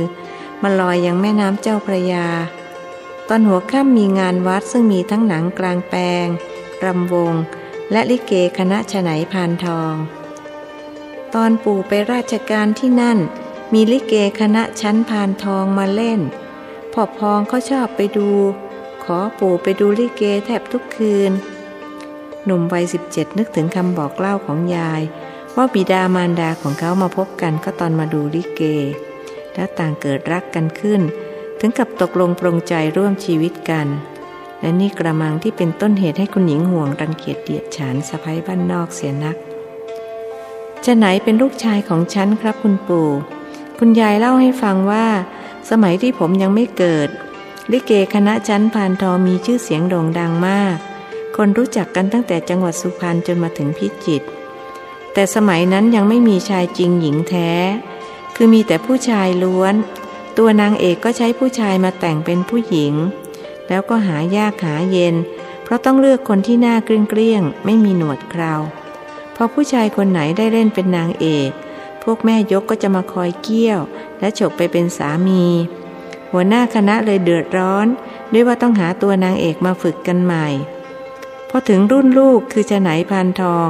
[0.63, 2.27] มาลอยอยังแม่น้ำเจ้าพระยา
[3.29, 6.27] ตอนหัวค่ำมีงานวัดซึ่งมีทั้งหนังกลางแปลง
[6.85, 7.35] รำวง
[7.93, 9.95] และลิเกคณะฉไนพานทอง
[11.35, 13.19] ตอนปู่ไปราชการที่นั่น
[13.73, 16.21] มีลิเกคณะชั้นพานทองมาเล่น
[16.93, 18.31] พพ่อพองเขาชอบไปดู
[19.05, 21.33] ขอปู่ไปดูลิเกแทบทุกคืน
[22.45, 25.03] หนุ่มวัยสิบเจ็ดนึกถึงคำบอกเล่าของยาย
[25.57, 28.63] ว่าบิดามารดาของเขามาพบกันก็ตอนมาดูลิเก
[29.55, 31.01] แล้วต่างเกิดรักกันขึ้น
[31.61, 33.87] ถึงกับตกลงปรงใจร่วมชีวิตกัน
[34.61, 39.37] และนี่กระมังที่เป็นต้นเหตุให้คุณหญิงห่วงรังเกียจเดียดฉันสะพ้ยบ้านนอกเสียนัก
[40.85, 43.09] จะไหนเป็นลูกชายของฉันครับคุณปู่
[43.79, 45.07] คุณยายเล่าให้ฟังว่า
[45.71, 47.09] สมัยที่ผมยังไม่เกิด
[47.73, 50.77] ลิเกคณะชั้นพานทอมีชื่อเสียงโด่งดังมาก
[51.37, 54.27] คนรู้จักกันตั้งแต่จังหวัดสุพรรณจนมาถึงพิจิตร
[55.13, 57.51] แต่สมัยนั้นยังไม่มีชายจริงหญิงแท้
[58.35, 59.75] คือมีแต่ผู้ชายล้วน
[60.39, 62.95] ตัวนางเอกก็ใช้ผู้ชายมาแต่งเป็นผู้หญิง
[63.69, 65.15] แล้วก็หายากหาเย็น
[65.63, 68.55] เพราะต้องเลือกคนที่หน้าเกลี้ยงๆไม่มีหนวดเครา
[69.37, 71.51] พอผู้ชายคนไหนได้เล่นเป็นนางเอก
[72.03, 73.81] พวกแม่ยกก็จะมาคอยเกี้ยว
[74.19, 75.45] และฉกไปเป็นสามี
[76.33, 77.87] หัวหน้าคณะเลยเดือดร้อน
[78.33, 80.47] ด้วยว่าต้องหาตัวนางเอกมาฝึกกันใหม่
[81.55, 83.69] พอถึงรุ่นลูกคือจะไหนพานทอง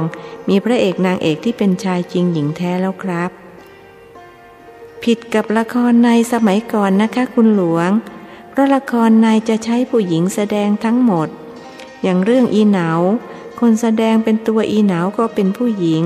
[0.49, 3.31] มีพระเอกนางเอกที่เป็นชายจริงหญิงแท้แล้วครับ
[5.03, 7.89] ผิดกับละครในสมัยก่อนนะคะคุณหลวง
[8.49, 11.27] เพราะละครในจะใช้ผู้หญิงแสดงทั้งหมด
[12.03, 12.89] อย่างเรื่องอีเหนา
[13.59, 16.03] คนแสดงเป็นตัวอีเหนาก็เป็นผู้หญิง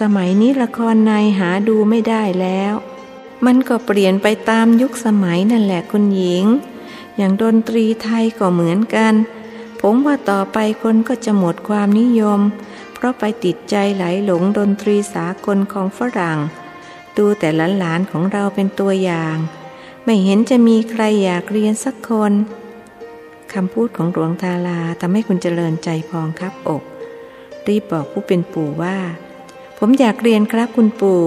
[0.00, 2.74] สมัยนี้ละครในหาดูไม่ได้แล้ว
[3.44, 6.44] มันก็เปลี่ยนไปตามยุคสมัยนั่นแหละคุณหญิง
[7.16, 9.14] อย่างดนตรีไทยก็เหมือนกัน
[9.82, 12.40] ผมว่าต่อไปคนก็จะหมดความนิยม
[12.94, 16.38] เพราะไปติดใจไหลหลงดนตรีสากลของฝรั่ง
[17.16, 17.48] ดูแต่
[17.78, 19.36] หลานๆของเราเป็นตัวอย่าง
[20.04, 22.32] ไม่เห็นจะมีใครอยากเรียนสักคน
[23.52, 26.82] คำพูดของหลวงตาลาทำให้คุณเจริญใจพองครับอก
[27.66, 28.96] รีบบอกผู้เป็นปู่ว่า
[29.78, 31.22] ผมอยากเรียนครับคุณปู่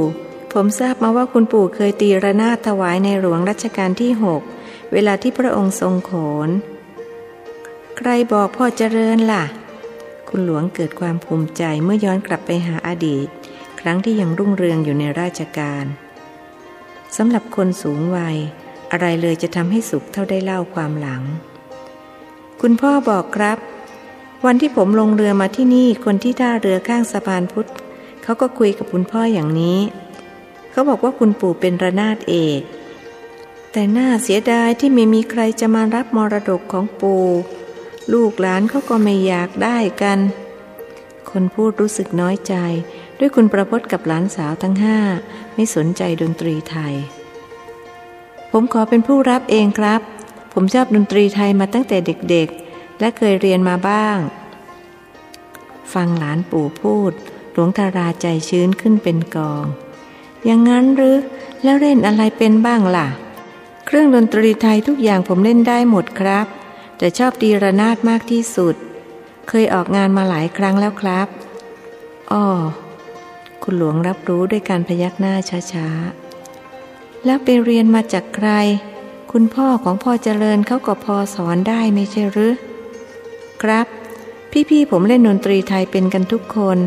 [0.53, 4.41] ผมทราบมาว่าคุณปู่เคยตีระนาดถวายในหลวงรัชกาลที่หก
[4.93, 6.11] เวลาที่พระองค์ทรงโข
[6.47, 6.49] น
[7.97, 9.43] ใครบอกพ่อเจริญล่ะ
[10.29, 13.27] คุณหลวงเกิดความภูมิใจเมื่อย้อนกลับไปหาอดีต
[13.79, 15.85] ครั้งที่ยังรุ่งเรืองอยู่ในราชการ
[17.15, 18.37] สำหรับคนสูงวัย
[18.91, 21.23] อะไรเลยจะทำให้สุขเท่าได้เล่าความหลัง
[22.61, 23.57] คุณพ่อบอกครับ
[24.45, 27.69] วันที่ผมลงเรือมาที่นี่คนที่ท่าเรือข้างสะพานพุทธ
[28.23, 29.79] เขาก็คุยกับคุณพ่ออย่างนี้
[30.71, 32.61] เขาบอกว่าคุณปู่เป็นระนาดเอก
[33.71, 37.25] แต่น่าเสียดายที่ไม่มีใครจะมารับมรดกของปู่
[38.13, 40.19] ลูกหลานเขาก็ไม่อยากได้กัน
[41.29, 42.55] คนพูดรู้สึกน้อยใจ
[43.19, 44.99] ด้วยคุณประพจน์กับหลานสาวทั้งห้า
[45.55, 46.93] ไม่สนใจดนตรีไทย
[48.51, 50.01] ผมขอเป็นผู้รับเองครับ
[50.53, 54.17] ผมชอบดนตรีไทยมาตั้งแต่เด็กๆ และเคยเรียนมาบ้าง
[55.93, 57.11] ฟังหลานปู่พูด
[57.53, 59.65] หลวงทาราใจชื้นขึ้นเป็นกอง
[60.45, 61.17] อย่างนั้นหรือ
[61.63, 63.07] แล้วเล่นอะไรเป็นบ้างล่ะ
[63.85, 66.47] เครื่องดนตรีไทยทุกอย่างผมเล่นได้หมดครับ
[66.97, 68.75] แต่ชอบดีระนาดมากที่สุด
[69.49, 71.27] เคยออกงานมาหลายครั้งแล้วครับ
[72.31, 72.45] อ๋อ
[73.63, 75.35] คุณหลวงรับรู้ด้วยการพยักหน้า
[75.73, 78.49] ช้าๆ แล้วไปเรียนมาจากใคร
[79.31, 82.55] คุณพ่อของพ่อเจริญเขาก็พอสอนได้ไม่ใช่หรือ
[83.61, 83.87] ครับ
[84.69, 86.77] พี่ๆผมเล่นดนตรีไทยเป็นกันทุกคน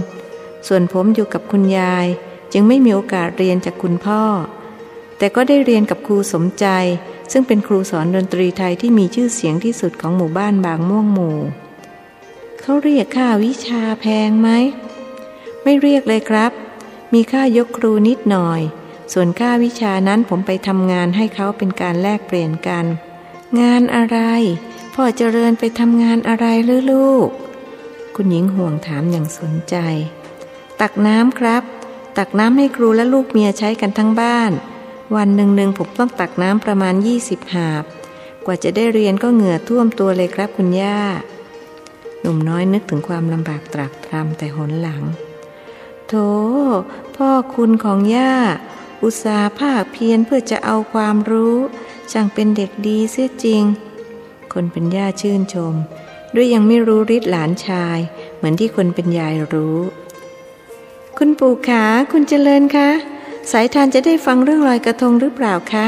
[0.66, 2.06] ส่วนผมอยู่กับคุณยาย
[2.52, 4.22] จึงไม่มีโอกาสเรียนจากคุณพ่อ
[5.18, 6.66] แต่ก็ได้เรียนกับครูสมใจ
[7.32, 11.38] ซึ่งเป็นครูสอนดนตรีไทยที่มีชื่อเสียงที่สุดของหมู่บ้านบางม่วงหมู่
[12.60, 14.48] เขาเรียกค่าวิชาแพงไหม
[15.62, 16.52] ไม่เรียกเลยครับ
[17.14, 18.60] มีค่ายกครูนิดหน่อย
[19.12, 22.84] ส่วนค่าวิชานั้นผมไปทำงานให้เขาเป็นการแลกเปลี่ยนกัน
[23.60, 24.18] งานอะไร
[24.94, 27.28] พ่อเจริญไปทำงานอะไรหรือลูก
[28.14, 29.76] คุณหญิงห่วงถามอย่างสนใจ
[30.80, 31.62] ตักน้ำครับ
[32.18, 34.52] ตักน้ำให้ครูและลูกเมียใช้กันทั้งบ้าน
[35.16, 37.84] วันหนึ่งหนึ่งผมต้องตักน้ำประมาณยี่สิบหาบ
[38.46, 41.00] กว่าจะได้เรียนก็เหงื่อท่วมตัวเลยครับคุณย่า
[42.20, 45.02] หนุ่มน้อยนึกถึงความลำบากตรากตรำแต่หนหลัง
[46.08, 46.14] โธ
[47.16, 48.34] พ่อคุณของย่า
[49.02, 51.56] อุตสาห์ภาคเพียรเพื่อจะเอาความรู้
[52.12, 53.62] ช่างเป็นเด็กดีเสียจริง
[54.52, 55.74] คนเป็นย่าชื่นชม
[56.34, 57.98] ด้วยยังไม่รู้ฤทธิ์หลานชาย
[58.36, 59.78] เหมือนที่คนเป็นยายรู้
[61.18, 62.90] คุณปู่ขาคุณเจริญคะ
[63.50, 65.86] สายทานจะได้ฟังเรื่องลอยกระทงหรือเปล่าคะ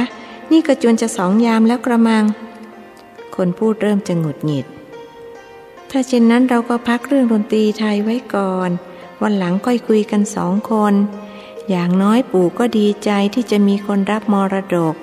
[0.52, 2.24] นี่ก็จวนจะสองยามแล้วกระมัง
[3.36, 4.66] คนพูดเริ่มจะหงุดหงิด
[5.90, 8.70] ถ้าเช่นนั้นเราก็พักเรื่องดนตรีไทยไว้ก่อน
[9.22, 10.94] วันหลังค่อยคุยกันสองคน
[11.70, 14.94] อย่างน้อยปู่ก็ดีใจที่จะมีคนรับมรดก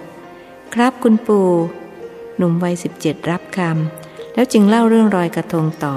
[0.74, 1.50] ครับคุณปู่
[2.38, 5.96] หนุ่มวัยสิบเจ็ดรับคำแล้วจึงเล่าเรื่องรอยกระทงต่อ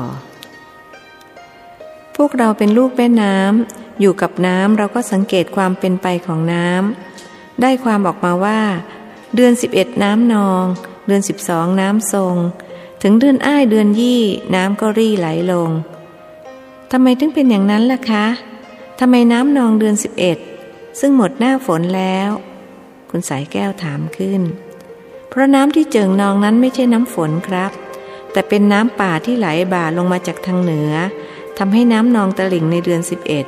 [2.25, 8.61] วกเราเป็นลูกแม่น้ำอยู่กับน้ำเราก็สังเกตความเป็นไปของน้ำได้ความออกมาว่า
[9.35, 10.65] เดือนสิบเอ็ดน้ำนอง
[11.07, 12.37] เดือนสิบสองน้ำทรง
[13.03, 14.23] ถึงเดือนอ้ายเดือนยี่
[14.55, 15.71] น้ำก็รี่ไหลลง
[16.93, 18.27] ทำไมถึงเป็นอย่างนั้นล่ะคะ
[19.01, 20.39] ทำไมน้ำนองเดือนสิบเอ็ด
[21.01, 22.31] ซึ่งหมดหน้าฝนแล้ว
[23.11, 24.43] คุณสายแก้วถามขึ้น
[25.29, 27.73] เพราะน้ำที่เจิงนองนั้นไม่ใช่น้ำฝนครับ
[28.33, 30.93] แต่เป็นน้ำป่าที่ไหลบ่าลงมาจากทางเหนือ
[31.59, 33.44] ทำให้น้ำนองตลิ่งในเดือนสิบเอ็ด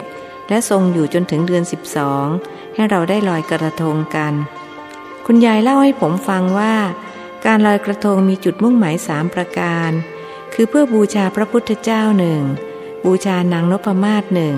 [0.49, 2.27] และทรงอยู่จนถึงเดือนสิบสอง
[2.75, 4.33] ให้เราได้ลอยกระทงกัน
[5.27, 6.75] คุณยายเล่าให้ผมฟังว่า
[7.47, 9.91] การลอยกระทงมีจุดมุ่งหมายสามประการ
[10.55, 12.43] คือเพื่อบูชาพระพุทธเจ้าหนึ่ง
[13.05, 14.57] บูชานางนพมาศหนึ่ง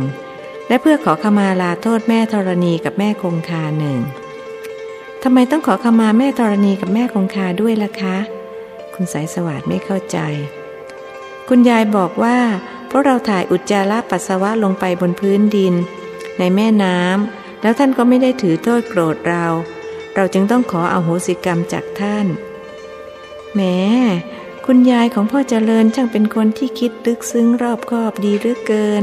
[0.69, 4.01] และเพื่อขอขมาลาโทษแม่ธรณีกับแม่คงคาหนึ่ง
[5.23, 8.17] ทำไมต้องขอขมาแม่ธรณีกับแม่คงคาด้วยล่ะคะ
[8.95, 10.19] คุณสายสวัสดไม่เข้าใจ
[11.49, 12.37] คุณยายบอกว่า
[12.95, 15.75] ราะเราถ่ายอุจจาระปัสสาวะลงไปบนพื้นดิน
[16.39, 19.47] ในแม่น้ำแล้วท่านก็ไม่ได้ถือโทษโกรธเรา
[20.15, 22.27] เราจึงต้องขอเอาโหสิกรรมจากท่าน
[23.55, 23.79] แม้
[24.67, 29.03] คุณยายของพ่อเจริญช่างเป็นคนที่คิดลึกซึ้งรอบคอบดีเหลือเกิน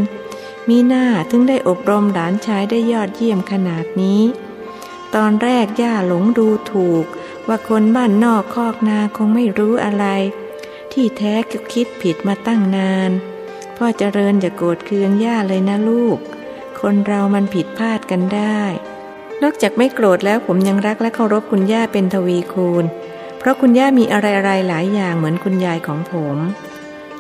[0.70, 4.22] มีหน้าถึงได้อบรมหลานชายได้ยอดเยี่ยมขนาดนี้
[5.16, 7.06] ตอนแรกย่าหลงดูถูก
[7.48, 10.06] ว่าคนบ้านนอกคอกนาคงไม่รู้อะไร
[10.94, 13.12] ที่แท้ก็คิดผิดมาตั้งนาน
[13.84, 16.18] พ่อเจริญอย่าโกรธเคืองย่าเลยนะลูก
[16.82, 18.62] คนเรามันผิดพลาดกันได้
[19.44, 22.86] นอกจากไม่โกรธแล้วผมยังรักและเคารพคุณย่าเป็นทวีคูณ
[23.40, 26.38] เพราะคุณย่ามีอะไรๆหลายอย่างเหมือนคุณยายของผม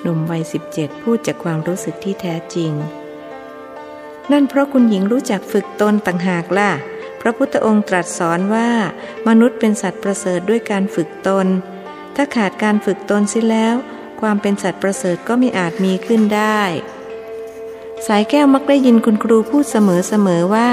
[0.02, 2.72] หนุ่มวัยสิบเจ็ดพูดจากความรู้สึกที่แท้จริง
[4.32, 6.72] นั่นเพราะคุณหญิงรู้จักฝึกตนต่างหากล่ะ
[7.22, 8.70] พระพุทธองค์ตรัสสอนว่า
[9.28, 11.48] มนุษย์เป็นสัตว์ประเสริฐด้วยการฝึกตน
[12.16, 13.76] ถ้าขาดการฝึกตนสิแล้ว
[14.22, 16.62] ความเป็นสัตว์ประเสริฐก็ไม่อาจมีขึ้นได้
[18.08, 20.70] สายแก้วมักได้ยินคุณครูพูดเสมอๆว่า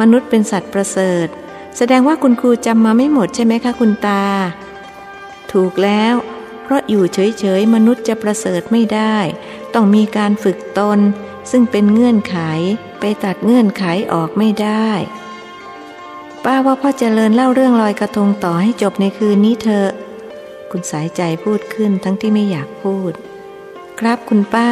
[0.00, 1.26] มนุษย์เป็นสัตว์ประเสริฐ
[1.76, 4.24] แสดงว่าคุณครูจำมาไม่หมดใช่ไหมคะคุณตา
[5.52, 6.14] ถูกแล้ว
[6.62, 9.16] เพราะอยู่เฉยๆ มนุษย์จะประเสริฐไม่ได้
[9.74, 10.98] ต้องมีการฝึกตน
[11.50, 12.36] ซึ่งเป็นเงื่อนไข
[13.00, 14.88] ไปตัดเงื่อนไขออกไม่ได้
[16.44, 19.90] ป้าว่าพ่อเจริญเล่าเรื่องลอยกระทงต่อให้จบในคืนนี้เถอะ
[20.70, 23.12] คุณสายใจพูดขึ้นทั้งที่ไม่อยากพูด
[24.00, 24.70] ครับคุณป้า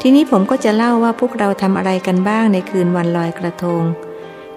[0.00, 3.82] ทีนี้ผมก็จะเล่าว่าพวกเราทำอะไรกันบ้างในคืนวันลอยกระทง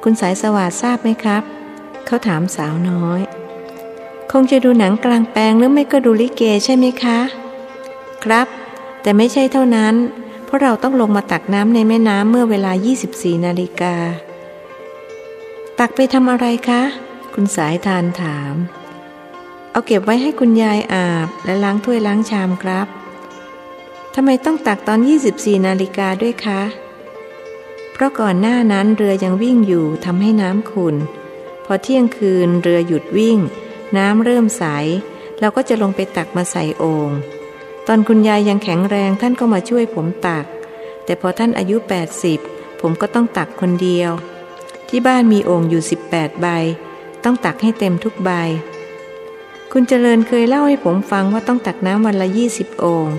[0.03, 1.43] คุณสายสวัสดทราบไหมครับ
[2.05, 3.21] เขาถามสาวน้อย
[4.31, 7.19] คงจะดูหนังกลางแปลงหรือไม่ก็ดูลิเกใช่ไหมคะ
[8.23, 8.47] ครับ
[9.01, 9.95] แต่ไม่ใช่เท่านั้น
[10.45, 12.71] เพราะเราต้องลงมาตักน้ำในแม่น้ำเมื่อเวลา
[13.09, 13.95] 24 นาฬิกา
[15.79, 16.81] ตักไปทำอะไรคะ
[17.33, 18.53] คุณสายทานถาม
[19.77, 22.87] เอาเก็บไว้ให้คุณยายอาบและล้างถ้วยล้างชามครับ
[24.15, 24.99] ทำไมต้องตักตอน
[25.31, 26.61] 24 นาฬิกาด้วยคะ
[27.93, 30.95] เพราะก่อนหน้านั้นเรือยังวิ่งอยู่ทำให้น้ำขุ่น
[31.65, 33.37] พอเที่ยงคืนเรือหยุดวิ่ง
[33.97, 34.63] น้ำเริ่มใส
[35.39, 37.09] เราก็จะลงไปตักมาใส่โอง่ง
[37.87, 40.45] ตอนคุณยายยังแข็งแรงท่านก็มาช่วยผมตัก
[41.05, 41.77] แต่พอท่านอายุ
[42.29, 44.11] 80 ผมก็ต้องตักคนเดียว
[44.89, 45.81] ที่บ้านมีโอ่งอยู่
[46.11, 46.47] 18 ใบ
[47.23, 48.31] ต้องตักให้เต็มทุกใบ
[49.71, 53.09] คุณเจริญเคยเล่าให้ผมฟังว่าต้องตักน้ำวันละ20โอ่ง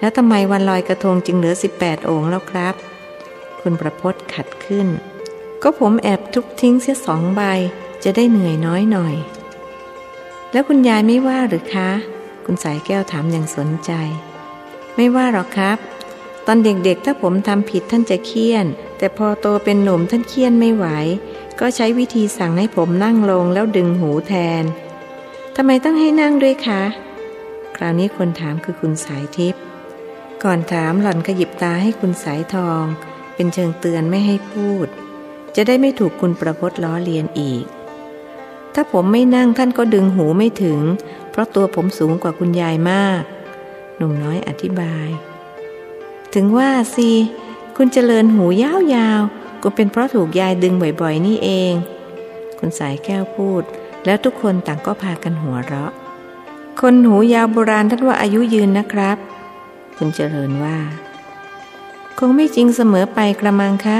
[0.00, 2.74] แล้วทำไมวันลอยกระทงจึงเหลือ18โอ่งแล้วครับ
[3.60, 4.88] คุณประพศขัดขึ้น
[5.62, 7.42] ก็ผมแอบทุกทิ้งเสียสองใบ
[8.04, 9.14] จะได้เหนื่อยน้อยหน่อย
[10.52, 11.90] แล้วคุณยายไม่ว่าหรือคะ
[12.44, 13.90] คุณสายแก้วถามอย่างสนใจ
[14.96, 15.78] ไม่ว่าหรอกครับ
[16.46, 18.66] ตอนเด็กๆถ้าผมทำผิดท่านจะเคี่ยน
[18.98, 20.86] แต่พอโตเป็นหนุ่มท่านเคี่ยนไม่ไหว
[21.60, 24.64] ก็ใช้วิธีสั่งให้ผมนั่งลงแล้วดึงหูแทน
[25.60, 26.82] ทำไมต้องให้นั่งด้วยคะ
[27.76, 29.62] คราวนี้คนถามคือคุณสายทิพย์
[30.44, 32.84] ก่อนถามหล่อนขยิบตาให้คุณสายทอง
[33.34, 34.86] เป็นเชิงเตือนไม่ให้พูด
[35.56, 37.64] จะได้ไม่ถูกคุณประพศล้อเลียนอีก
[38.74, 40.80] ถ้าผมไม่นั่งท่านก็ดึงหูไม่ถึง
[41.30, 43.22] เพราะตัวผมสูงกว่าคุณยายมาก
[43.96, 45.08] หนุ่มน้อยอธิบาย
[46.34, 47.10] ถึงว่าสิ
[47.76, 51.72] คุณเจริญหูยาวๆก็เป็นเพราะถูกยายดึงบ่อยๆ นี่เอง
[52.58, 53.64] คุณสายแก้วพูด
[54.08, 55.92] แล้วทุกคนต่างก็พากันหัวเราะ
[56.80, 59.16] คนหูยาวโบราณท่านว่าอายุยืนนะครับ
[59.96, 60.78] คุณเจริญว่า
[62.18, 63.98] คงไม่จริงเสมอไปกระมังคะ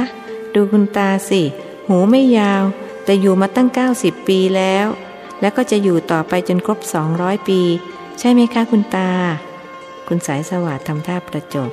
[0.54, 1.42] ดูคุณตาสิ
[1.86, 2.62] หูไม่ยาว
[3.04, 3.68] แต่อยู่มาตั้ง
[3.98, 4.86] 90 ปีแล้ว
[5.40, 6.78] และก็จะอยู่ต่อไปจนครบ
[7.14, 7.60] 200 ปี
[8.18, 9.10] ใช่ไหมคะคุณตา
[10.08, 11.70] คุณสายสวัสดิ์ทำท่าประจบ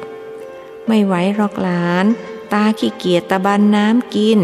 [0.88, 2.06] ไม่ไหวหรอกหลาน
[2.53, 4.40] ตาขี้เกียจตะบันน้ำกิน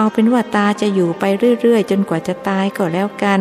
[0.00, 1.24] เอาเป็นว่าตาจะอยู่ไป
[1.60, 3.40] เรื่อยๆ จนกว่าจะตายก็แล้วกัน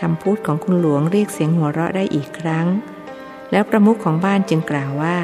[0.00, 2.66] คำพูดของคุณหลวงเรียกเสียงหัวเราะได้อีกครั้ง
[3.50, 5.18] แล้วประมุขของบ้านจึงกล่าวว่า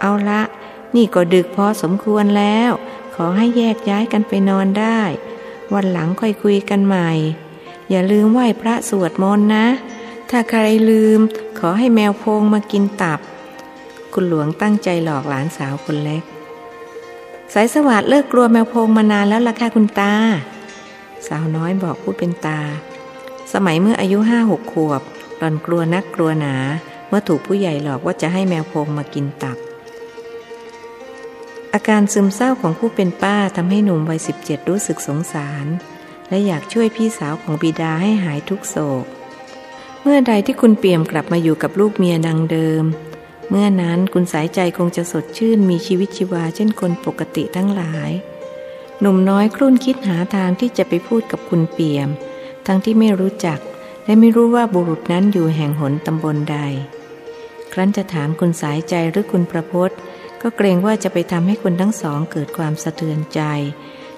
[0.00, 0.42] เอาละ
[0.96, 2.70] นี่ก็ดึกพอสมควรแล้ว
[3.14, 5.00] ขอให้แยกย้ายกันไปนอนได้
[5.74, 7.10] วันหลังค่อยคุยกันใหม่
[7.90, 9.66] อย่าลืมไหว้พระสวดมนต์นะ
[10.30, 11.18] ถ้าใครลืม
[11.58, 13.20] ขอให้แมวโพงมากินตับ
[14.12, 16.33] คุณหลวงตั้งใจหลอกหลานสาวคนเล็ก
[17.52, 20.14] สายสวัสด์เลิกกลัวแมวโพงมานานแล้วล่ะค่ะคุณตา
[21.28, 22.60] สาวน้อยบอกพูดเป็นตา
[23.52, 25.02] สมัยเมื่ออายุห้าหกขวบ
[25.38, 26.56] หล่อนกลัวนักกลัวหนา
[27.08, 29.58] เมื่อถูกผู้ใหญ่หลอกว่าจะให้แมวโพงมากินตับ
[31.74, 35.66] อาการซึมเศร้าของผู้เป็นป้าทำให้หนุ่มวัยสิบเจ็ดรู้สึกสงสาร
[36.28, 39.04] และอยากช่วยพี่สาวของบิดาให้หายทุกโศก
[40.02, 42.84] เมื่อใดที่คุณเปี่ยมกลับมาอยู่กับลูกเมียดังเดิม
[43.50, 48.10] เมื่อนั้นคุณสายใจคงจะสดชื่นมีชีวิตชีวาเช่นคนปกติทั้งหลาย
[49.00, 52.08] หนุ่มน้อยครุ่นคิดหาทางที่จะไปพูดกับคุณเปี่ยม
[52.66, 53.58] ทั้งที่ไม่รู้จัก
[54.04, 56.58] และไม่รู้ว่าบุรุษนั้นอยู่แห่งหนตำบลใด
[57.72, 59.90] ครั้นจะถามคุณสายใจหรือคุณประพศ
[60.42, 63.40] ก็เกรงว่าจะไปทำให้คุณทั้งสองเกิดความสะเทือนใจ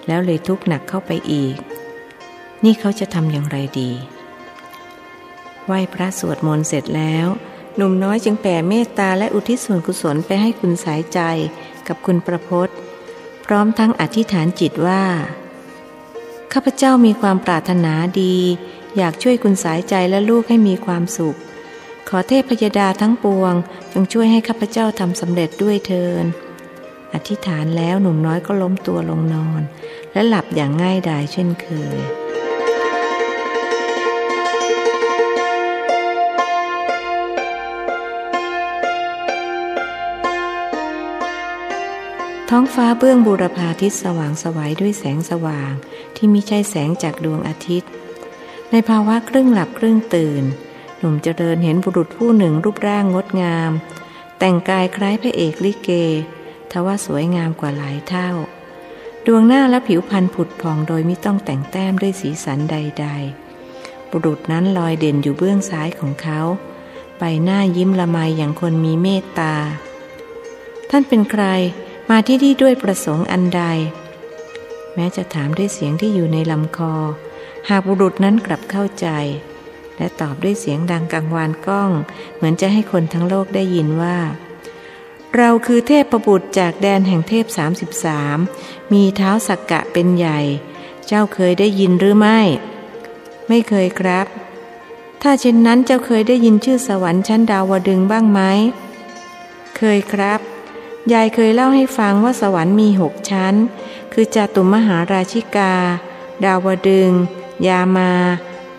[0.06, 1.56] แล้วเลยทุกข์หนักเข้าไปอีก
[2.64, 3.90] นี่เขาจะทำอย่างไรดี
[5.66, 7.26] ไหว้พระสวดมนต์เสร็จแล้ว
[7.76, 11.20] หนุ่มน้อยจึงแผ่เมตตาและอุทิศส่วนกุศลไปให้คุณสายใจ
[11.88, 12.68] กับคุณประพศ
[13.44, 15.04] พร้อมทั้งอธิษฐานจิตว่า
[16.52, 17.92] ข้าพเจ้ามีความปรารถนา
[18.22, 18.36] ดี
[18.96, 21.38] อยากช่วยคุณสายใจและลูกให้มีความสุข
[22.08, 23.54] ขอเทพพยดาทั้งปวง
[23.92, 26.24] จงช่วยให้ข้าพเจ้าทำสำเร็จด้วยเทิน
[27.14, 29.62] อธิษฐานแล้วหนุ่มน้อยก็ล้มตัวลงนอน
[30.12, 31.66] และหลับอย่างง่ายดายเช่นเค
[31.96, 31.98] ย
[42.50, 45.72] ท้องฟ้าเบื้องบูรพาทิตสว่างสวัยด้วยแสงสว่าง
[46.16, 47.90] ที่มิใช่แสงจากดวงอาทิตย์
[48.70, 50.44] ในภาวะครึ่งหลับครึ่งตื่น
[50.98, 53.72] หนุ่มเจริญเห็นบุรุษผู้หนึ่งรูปร่างงดงาม
[54.38, 55.90] แต่งกายคล้ายพระเอกลิเก
[56.70, 58.30] ทว่าสวยงามกว่าหลายเท่า
[59.26, 63.06] ดวงหน้าและผิวพรรณผุดผ่องโดยไม่ต้องแต่งแต้มด้วยสีสันใด
[63.58, 66.40] ๆ บุรุษนั้นลอยเด่นอยู่เบื้องซ้ายของเขา
[67.18, 69.54] ใบหน้ายิ้มละไมอย่างคนมีเมตตา
[70.90, 71.44] ท่านเป็นใคร
[72.10, 73.62] มาที่นี่ด้วยประสงค์อันใด
[74.94, 76.94] แม้จะถามด้วยเสียงที่อยู่ในลำคอ
[77.68, 79.08] หากบุรุษนั้นกลับเข้าใจ
[79.96, 81.90] และตอบด้วยเสียงดังกังวานก้อง
[82.36, 84.18] เหมือนจะให้คนทั้งโลกได้ยินว่า
[85.36, 87.46] เราคือเทพประบุตรจากแดนแห่งเทพ
[88.34, 90.40] 33 มีเท้าสักกะเป็นใหญ่
[91.06, 92.40] เจ้าเคยได้ยินหรือไม่
[93.48, 94.26] ไม่เคยครับ
[95.22, 98.40] ถ้าเช่นนั้นเจ้าเคยได้ยินชื่อสวรรค์ชั้นดาวดึงบ้างไหม
[99.76, 100.40] เคยครับ
[101.12, 103.54] ยายเคยเล่าให้ฟังว่าสวรรค์มีหกชั้น
[104.12, 105.74] คือจตุมหาราชิกา
[106.44, 107.12] ดาวดึง
[107.66, 108.10] ยามา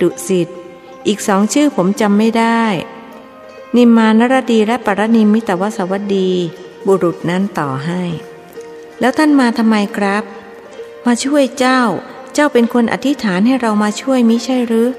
[0.01, 0.47] ดุสิต
[1.07, 2.63] อีกสองชื่อผมจำไม่ได้
[3.75, 6.29] นิมานรดีและปรนิมิตวสวัสดี
[6.87, 8.03] บุรุษนั้นต่อให้
[8.99, 10.23] แล้วท่านมาทำไมครับ
[11.05, 11.81] มาช่วยเจ้า
[12.33, 14.89] เจ้าเป็นคนอธิษฐานให้เรามาช่วยมิใช่หรือ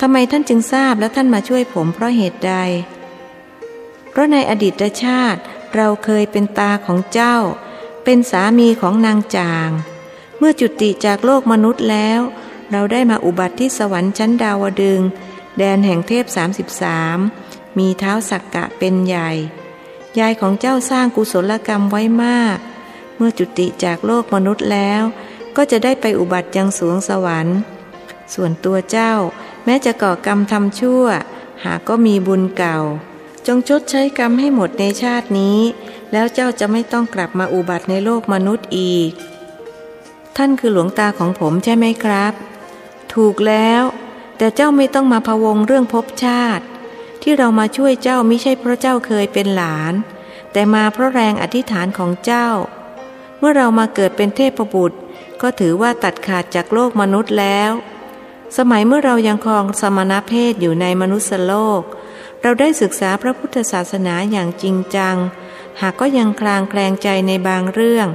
[0.00, 2.54] ทำไมท่านจึงทราบแล้วท่านมาช่วยผมเพราะเหตุใด
[4.10, 5.42] เพราะในอดีตชาติ
[5.74, 7.36] เราเคยเป็นตาของเจ้า
[8.04, 9.70] เป็นสามีของนางจาง
[10.38, 12.20] เมื่อจุติจากโลกมนุษย์แล้ว
[12.70, 15.00] เราได้มาอุบัติที่สวรรค์ชั้นดาวดึง
[15.58, 16.24] แดนแห่งเทพ
[17.00, 19.30] 33 มีเท้าสักกะเป็นใหญ่
[20.18, 22.58] ยายของเจ้าสร้างกุศลกรรมไว้มาก
[23.16, 25.02] เมื่อจุติจากโลกมนุษย์แล้ว
[25.56, 27.56] ก็จะได้ไปอุบัติยังสวงสวรรค์
[28.34, 29.12] ส่วนตัวเจ้า
[29.64, 31.04] แม้จะก่อกรรมทำชั่ว
[31.64, 32.78] หากก็มีบุญเก่า
[33.46, 35.58] จงชดใช้กรรมให้หมดในชาตินี้
[36.12, 39.10] แล้วเจ้าจะไม่ต้องกลับมาอุบัติในโลกมนุษย์อีก
[40.36, 42.32] ท่านคือหลวงตาของผมใช่ไหมครับ
[43.14, 43.82] ถูกแล้ว
[44.38, 46.64] แต่เจ้าไม่ต้องมาพะวงเรื่องภพชาติ
[47.22, 49.94] ที่เรามาช่วยเจ้าไม่ใช่เพราะเจ้าเคยเป็นหลาน
[50.52, 52.48] แต่มาเพราะแรงอธิษฐานของเจ้า
[53.38, 54.98] เมื่อเรามาเกิดเป็นเทพบุตร
[55.42, 57.72] ก็ถือว่าตัดขาดจากโลกมนุษย์แล้ว
[58.56, 61.82] สมัยเมื่อเรายังครองสมณเพศอยู่ในมนุษยโลก
[62.42, 65.16] เราได้ศึกษาพระพุทธศาสนาอย่างจริงจัง
[65.80, 68.06] หากก็ยังคลางแคลงใจในบางเรื่อง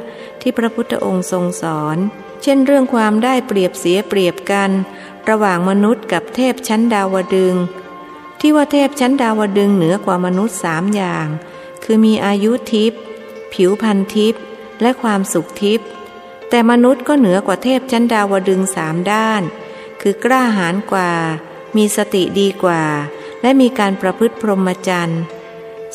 [0.42, 1.98] ที่พระพุทธองค์ทรงสอน
[2.44, 4.72] เช่นเรื่องความได้เปรียบเสียเปรียบกัน
[5.30, 7.56] ระหว่างมนุษย์กับเทพชั้นดาวดึง
[8.40, 11.28] ที่ว่าเทพชั้นดาวดึงเหนือกว่ามนุษย์สามอย่าง
[11.84, 13.02] คือมีอายุทิพย์
[13.54, 14.42] ผิวพันทิพย์
[14.82, 15.88] และความสุขทิพย์
[16.50, 19.42] แต่มนุษย์ก็เหนือกว่าเทพชั้นดาวดึงสามด้าน
[20.02, 21.12] คือกล้าหาญกว่า
[21.76, 22.84] มีสติดีกว่า
[23.42, 25.22] และมีการประพฤติพรหมจรรย์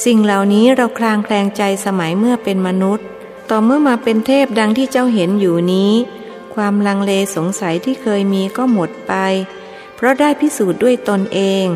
[0.05, 3.07] สิ่งเหล่านี้เราคลางแคลงใจสมัยเมื่อเป็นมนุษย์
[3.51, 5.93] ต่อเมื่อมาเป็นเทพดังที่เจ้าเห็นอยู่นี้
[6.55, 9.15] ความลังเลสงสัยที่เคยมีก็หมดไป
[9.97, 11.67] เพราะได้พิสูจน์ด้วยตนเอง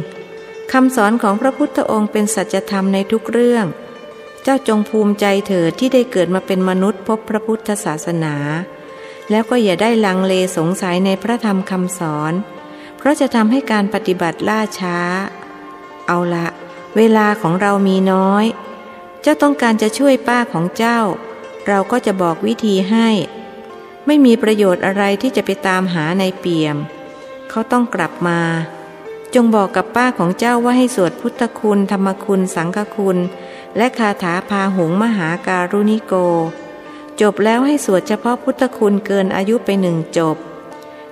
[0.73, 3.67] คำสอนของพระพุทธองค์เป็นสัจธรรมในทุกเรื่อง
[4.43, 8.35] เจ้าจงภูมิใจเถิดที่ได้เกิดมาเป็นมนุษย์พบพระพุทธศาสนา
[9.31, 12.33] แล้วก็อย่าได้ลังเลสงสัยในพระธรรมคำสอน
[12.97, 14.99] เพราะจะทำให้การปฏิบัติล่าช้า
[16.07, 16.47] เอาละ
[16.97, 18.45] เวลาของเรามีน้อย
[19.23, 20.99] เจ้าต้องการจะช่วยป้าของเจ้า
[21.69, 23.09] เราก็จะบอกวิธีให้
[24.07, 26.77] ไม่มีประโยชน์อะไรที่จะไปตามหาในเปี่ยม
[27.51, 28.41] เขาต้องกลับมา
[29.35, 33.19] จงบอกกับป้าของเจ้าว่าให้สวดพุทธคุณ ธรรมคุณ สังฆคุณ
[33.77, 36.15] และคาถาพาหงมหาการุณิโก
[37.21, 40.37] จบแล้วให้สวดเฉพาะพุทธคุณเกินอายุไปหนึ่งจบ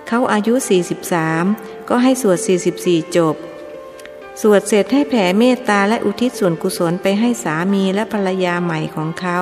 [0.09, 0.55] เขาอายุ
[1.21, 2.39] 43 ก็ให้สวด
[2.77, 3.37] 44 จบ
[4.40, 9.39] สวดเสร็จให้แผ่เมตตาและอุทิศส่วนกุศลไปให้สามีและภรรยาใหม่ของเขา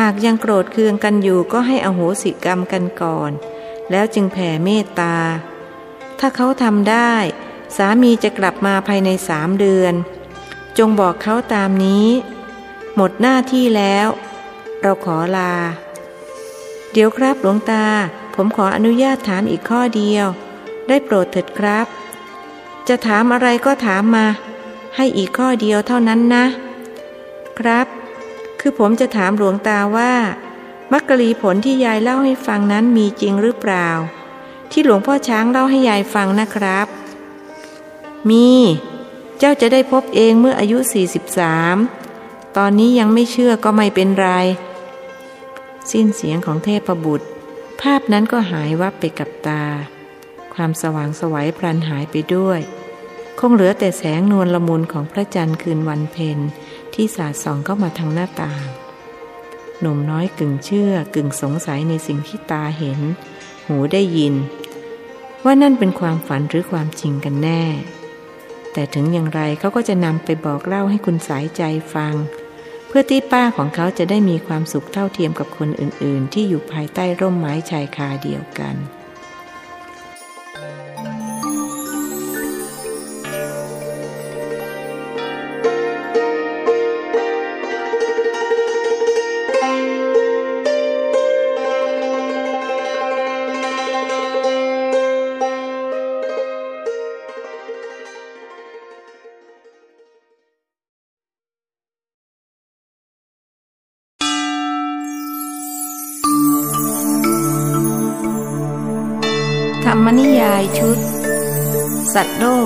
[0.00, 3.30] หากยังโกรธเคืองกันอยู่ก็ให้อโหสิกรรมกันก่อน
[3.90, 5.16] แล้วจึงแผ่เมตตา
[6.18, 7.12] ถ้าเขาทำได้
[7.76, 9.94] สามีจะกลับมาภายในสามเดือน
[10.78, 12.08] จงบอกเขาตามนี้
[12.94, 14.08] หมดหน้าที่แล้ว
[14.80, 15.54] เราขอลา
[16.92, 17.84] เดี๋ยวครับหลวงตา
[18.34, 20.26] ผมขออนุญาตถามอีกข้อเดียว
[20.88, 21.86] ได้โปรดเถิดครับ
[22.88, 24.26] จะถามอะไรก็ถามมา
[24.96, 26.44] ให้อีกข้อเดียวเท่านั้นนะ
[27.58, 27.86] ครับ
[28.60, 30.12] คือผมจะถามหลวงตาว่า
[30.92, 33.88] มักกะลีผลที่ยายเล่าให้ฟังนั้นมีจริงหรือเปล่า
[34.70, 36.86] ที่หลวงพ่อช้างเล่าให้ยายฟังนะครับ
[38.30, 38.50] มี
[39.38, 40.78] เจ้าจะได้พบเองเมื่ออายุ
[41.72, 44.28] 43 ตอนนี้ยังไม่เชื่อก็ไม่เป็นไร
[45.90, 47.26] สิ้นเสียงของเทพบุตร
[47.80, 49.64] ภาพนั้นก็หายวับไปกับตา
[50.54, 52.60] ความสว่างสวัยพลันหายไปด้วย
[53.40, 56.38] คงเหลือแต่แสงนวลละมุนของพระจันทร์คืนวันเพ็ญ
[56.94, 58.64] ที่สาดส่องเข้ามาทางหน้าต่าง
[59.80, 63.00] หนุ่มน้อยกึ่งเชื่อกึ่งสงสัยในสิ่งที่ตาเห็น
[63.66, 64.34] หูได้ยิน
[65.44, 67.64] ว่านั่นเป็นความฝันหรือความจริงกันแน่
[68.72, 71.62] แต่ถึงอย่างไรเขาก็จะนำไปบอกเล่าให้คุณสายใจ
[71.94, 72.14] ฟัง
[72.86, 78.76] เพื่อที่ป้าของเขาจะได้มีความสุขเท่าเทียมกับคนอื่น ๆ ที่อยู่ภายใต้ร่มไม้ชายคาเดียวกัน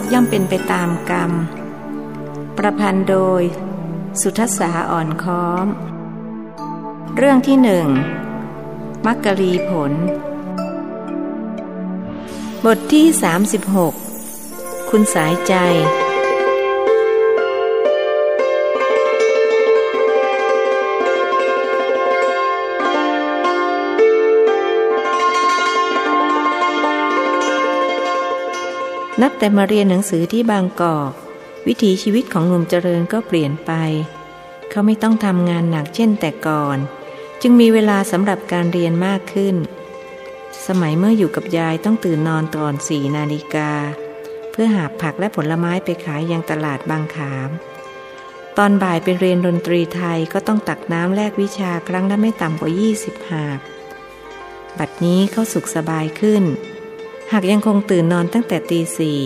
[0.00, 1.32] กย่อมเป็นไปตามกรรม
[2.58, 3.42] ประพันธ์โดย
[4.20, 5.66] สุทัศสาอ่อนค้อม
[7.16, 7.86] เรื่องที่หนึ่ง
[9.06, 9.92] มักกะลีผล
[12.64, 13.06] บทที่
[14.18, 15.54] 36 คุณสายใจ
[29.22, 31.12] นับแต่มาเรียนหนังสือที่บางกอก
[31.66, 33.72] วิถีชีวิตของหนุ่มเจริญก็เปลี่ยนไป
[34.70, 36.78] เขาไม่ต้องทำงานหนักเช่นแต่ก่อน
[37.42, 39.56] จึงมีเวลาสำหรับการเรียนมากขึ้น
[40.66, 43.70] สมัยเมื่ออยู่กับยายต้องตื่นนอนตอนสี่นาฬิกา
[44.50, 47.50] เพื่อหาผักและผลไม้ไปขายยังตลาดบางขาม
[48.58, 52.70] ตอนบ่ายไปเรียนดนตรีไทยก็ต้องตักน้ำแลกวิชาครั้งละไม่ต่ำกว่า
[53.00, 53.60] 20 หาบ
[54.78, 56.44] บัดนี้เขาสุขสบายขึ้น
[57.32, 59.20] หากยังคงตื่นนอนตั้งแต่ตีสี่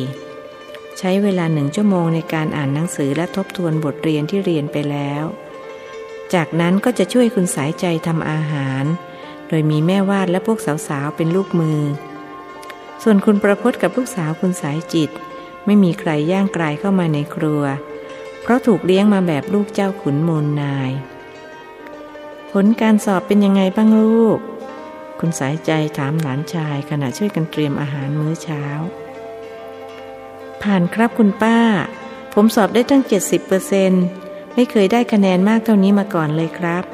[0.98, 5.24] ใช้เวลาหนึ่งชั่วโมงในการอ่านหนังสือและทบทวนบทเรียนที่เรียนไปแล้ว
[6.35, 8.85] จากนั้นก็จะช่วยคุณสายใจทำอาหาร
[9.48, 10.59] โดยมีแม่วาดและพวก
[10.89, 11.81] สาวๆเป็นลูกมือ
[13.02, 15.10] ส่วนคุณประพจน์กับลูกสาวคุณสายจิต
[15.66, 17.62] ไม่มีใครย่างกลายเข้ามาในครัว
[18.43, 20.90] เพราะถูกเลี้ยงมาแบบลูกเจ้าขุนมูลนาย
[22.52, 24.39] ผลการสอบเป็นยังไงบ้างลูก
[25.19, 28.65] คุณสายใจถามหลานชายขณะช่วยกันเตรียมอาหารมื้อเช้า
[30.62, 31.59] ผ่านครับคุณป้า
[32.35, 33.93] ผมสอบได้ตั้ง 70เปอร์เซน
[34.55, 36.85] ไม่เคยได้คะแนนมากเท่านี้มาก่อนเลยครับ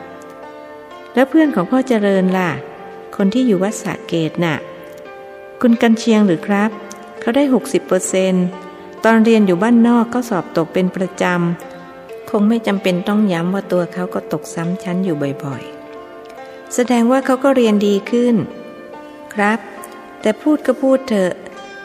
[1.15, 2.51] แล้วเพื่อนของพ่อเจริญล่ะ
[3.17, 4.57] คนที่อยู่วัดสะเกตน่ะ
[5.61, 6.71] คุณกันเชียงหรือครับ
[7.21, 8.35] เขาได้ 60เปอร์เซน
[9.05, 15.65] ตอนเรียนอยู่บ้านนอกก็สอบตกเป็นประจำ คงไม่จำเป็นต้องย้ำว่าตัวเขาก็ตกซ้ำชั้นอยู่บ่อย
[16.75, 18.35] แสดงว่าเขาก็เรียนดีขึ้น
[19.35, 19.59] ครับ
[20.21, 21.33] แต่พูดก็พูดเถอะ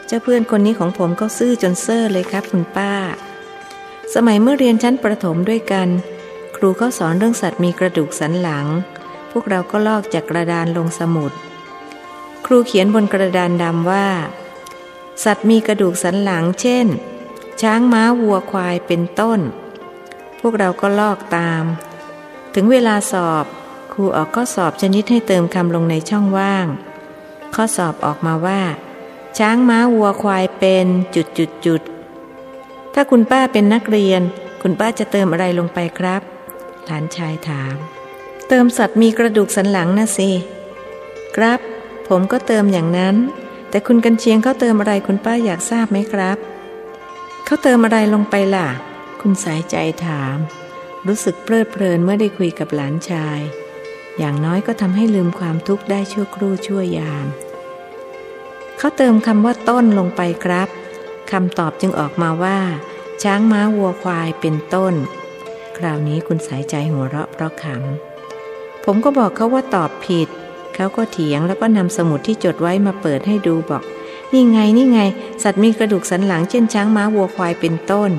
[0.06, 2.92] เจ้าเพื่อนคนนี้ของผมก็ซื่อจนเซ่อเลยครับคุณป้า
[4.14, 5.88] สมัยเมื่อเรียนชั้นประถมด้วยกัน
[6.56, 8.66] ครูเขาสอนเรื่องสัตว์มีกระดูกสันหลัง
[9.30, 11.32] พวกเราก็ลอกจากกระดานลงสมุด
[12.46, 14.08] ครูเขียนบนกระดานดำว่า
[15.24, 16.86] สัตว์มีกระดูกสันหลัง เช่น
[17.62, 19.40] ช้างม้าวัวควายเป็นต้น
[20.40, 21.64] พวกเราก็ลอกตาม
[22.54, 23.46] ถึงเวลาสอบ
[23.96, 26.66] รูออกข้อสอบชนิดให้เติมคำลงในช่องว่าง
[27.54, 28.62] ข้อสอบออกมาว่า
[29.38, 31.82] ช้างม้าวัวควายเป็นจุดจุดจุด
[32.94, 34.22] ถ้าคุณป้าเป็นนักเรียน
[34.62, 36.22] คุณป้าจะเติมอะไรลงไปครับ
[36.86, 37.74] หลานชายถาม
[38.48, 40.30] เติมสัตว์มีกระดูกสันหลังนะสิ
[41.36, 41.60] ครับ
[42.08, 43.16] ผมก็เติมอย่างนั้น
[43.70, 46.38] แต่คุณกันเชียงเขาเติมอะไรคุณป้าอยากทราบไหมครับ
[47.44, 48.68] เขาเติมอะไรลงไปล่ะ
[49.20, 50.36] คุณสายใจถาม
[51.06, 53.40] รู้สึกเพลิดเพลินเมื่อได้คุยกับหลานชาย
[54.18, 57.26] อย่างน้อยก็ทำให้ลืมความทุกข์ได้ชั่วครู่ชั่วยาม
[58.78, 60.68] เขาเติมคำว่าต้นลงไปครับ
[61.30, 62.58] คำตอบจึงออกมาว่า
[63.22, 64.94] ช้างม้าวัวควายเป็นต้น
[65.76, 70.28] คราวนี้คุณสายใจหัวเราะเพราะขำผมก็บอกเขาว่าตอบผิด
[70.74, 73.82] เขาก็เถียงแล้วก็นำสมุดที่จดไว้มาเปิดให้ดูบอก
[74.32, 75.00] นี่ไงนี่ไง
[75.42, 78.10] สัตว์มีกระดูกสันหลังเช่นช้างม้าวัวควายเป็นต้น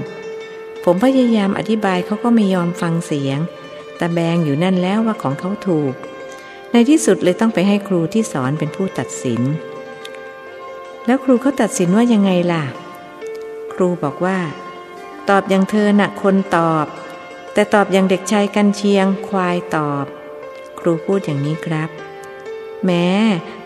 [0.84, 3.40] ผมพยายามอธิบายเขาก็ไม่ยอมฟังเสียง
[3.98, 5.94] แต่แบงอยู่นั่นแล้วว่าของเขาถูก
[6.72, 9.41] ในที่สุดเลยต้องไปให้ครูที่สอนเป็นผู้ตัดสิน
[11.06, 12.64] แล้วครูเขาตัดสินว่ายังไงล่ะ
[13.74, 14.38] ครูบอกว่า
[15.30, 16.86] ตอบอย่างเธอน่ะคนตอบ
[17.53, 20.06] แต่ตอบอย่างเด็กชายกันเชียงควายตอบ
[20.80, 21.90] ครูพูดอย่างนี้ครับ
[22.86, 23.07] แม้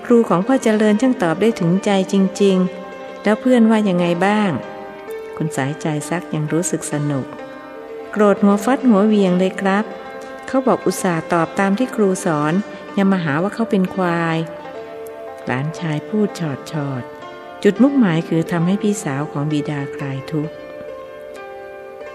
[0.05, 2.57] ครูของพ่อเจริญช่างตอบได้ถึงใจจริง
[2.91, 4.51] ๆ แล้วเพื่อนว่ายังไงบ้าง
[5.37, 7.25] คุณสายใจซักยังรู้สึกสนุก
[8.11, 9.85] โกรธหัวฟัดหัวเวียงเลยครับ
[10.53, 12.53] เขาบอกอุตส่าห์ตอบตามที่ครูสอน
[12.97, 14.37] ยังมาหาว่าเขาเป็นควาย
[15.45, 17.03] หลานชายพูดชอดชอด
[17.63, 20.53] จุดมุ่งหมายคือทำให้พี่สาวของบิดาคลายทุกข์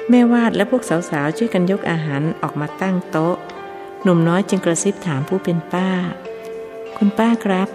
[0.08, 3.36] แม่วาดและพวกสาวๆช่วยกันยกอาหารออกมาตั้งโต๊ะ
[4.02, 5.90] หนุ่มน้อยจึงกระซิบถามผู้เป็นป้า
[6.96, 7.68] คุณป้าครับ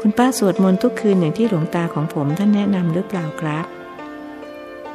[0.00, 3.66] คุณป้าสวดมนต์ทุกคืนอย่างที่หลวงตาของผมท่านแนะนำหรือเปล่าครับ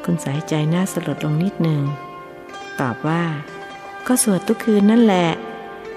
[0.03, 1.81] คุณสายใจหน้าสลดลงนิดหนึ่ง
[2.79, 3.23] ตอบว่า
[4.07, 5.29] ก็สวดทุกคืนนั่นแหละ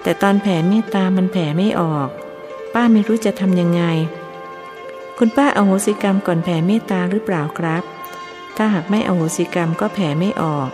[0.03, 2.09] แต่ตอนแผ่เมตตามันแผ่ไม่ออก
[2.75, 3.83] ป้าไม่รู้จะทำยังไง
[5.19, 7.83] คุณป้าอาโหสิกรรมก่อนแผ่เมตตาหรือเปล่าครับ
[8.57, 10.69] ถ้าหากไม่อโหสิกรรมก็แผ่ไม่ออก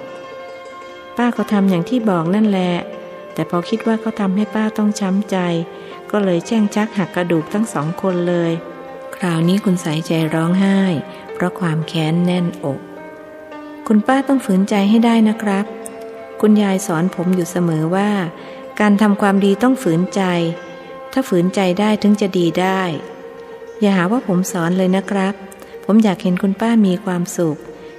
[1.17, 2.73] ป้าเขาทำอย่างที่บอกนั่นแหละ
[3.33, 5.37] แต่พอคิดว่าเขาทำให้ป้าต้องช้ำใจ
[6.11, 8.53] ก็เลยแช่งชักหักกระดูกทั้งสองคนเลย
[9.17, 10.79] คราวนี้คุณสายใจร้องไห้
[11.35, 12.79] เพราะความแค้นแน่นอก
[13.87, 15.65] คุณป้าต้องฝืนใจให้ได้นะครับ
[16.41, 18.11] คุณยายสอนผมอยู่เสมอว่า
[18.81, 20.23] การทำความดีต้องฝืนใจ
[21.13, 22.81] ถ้าฝืนใจได้ถึงจะดีได้
[23.81, 25.35] อย่าหาว่าผมสอนเลยนะครับ
[25.85, 27.59] ผมอยากเห็นคุณป้ามีความสุข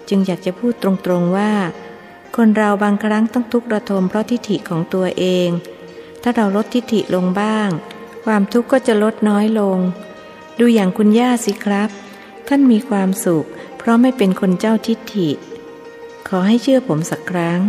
[0.09, 1.51] จึงอยากจะพูดตรงๆว่า
[2.35, 5.49] คนเราบางครั้งต้องทุกข์ระทมเพราะทิฏฐิของตัวเอง
[6.21, 7.69] ถ้าเราลดทิฏฐิลงบ้าง
[8.25, 9.77] ความทุกข์ก็จะลดน้อยลง
[10.59, 11.89] ดูอย่างคุณย่าสิครับ
[12.47, 13.47] ท่านมีความสุข
[13.77, 15.29] เพราะไม่เป็นคนเจ้าทิฏฐิ
[16.27, 17.61] ขอให้เชื่อผมสักครั้ง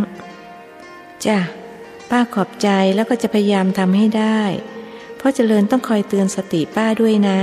[1.27, 1.39] จ้ะ
[2.09, 4.41] ป้าขอบใจแล้วก็จะพยายามทำให้ได้
[5.17, 7.39] เพราะเจริญต้องคอยเตือนสติป้าด้วยนะ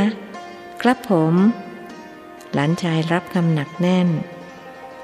[0.82, 1.34] ครับผม
[2.54, 4.08] หลานชายรับคำหนักแน่น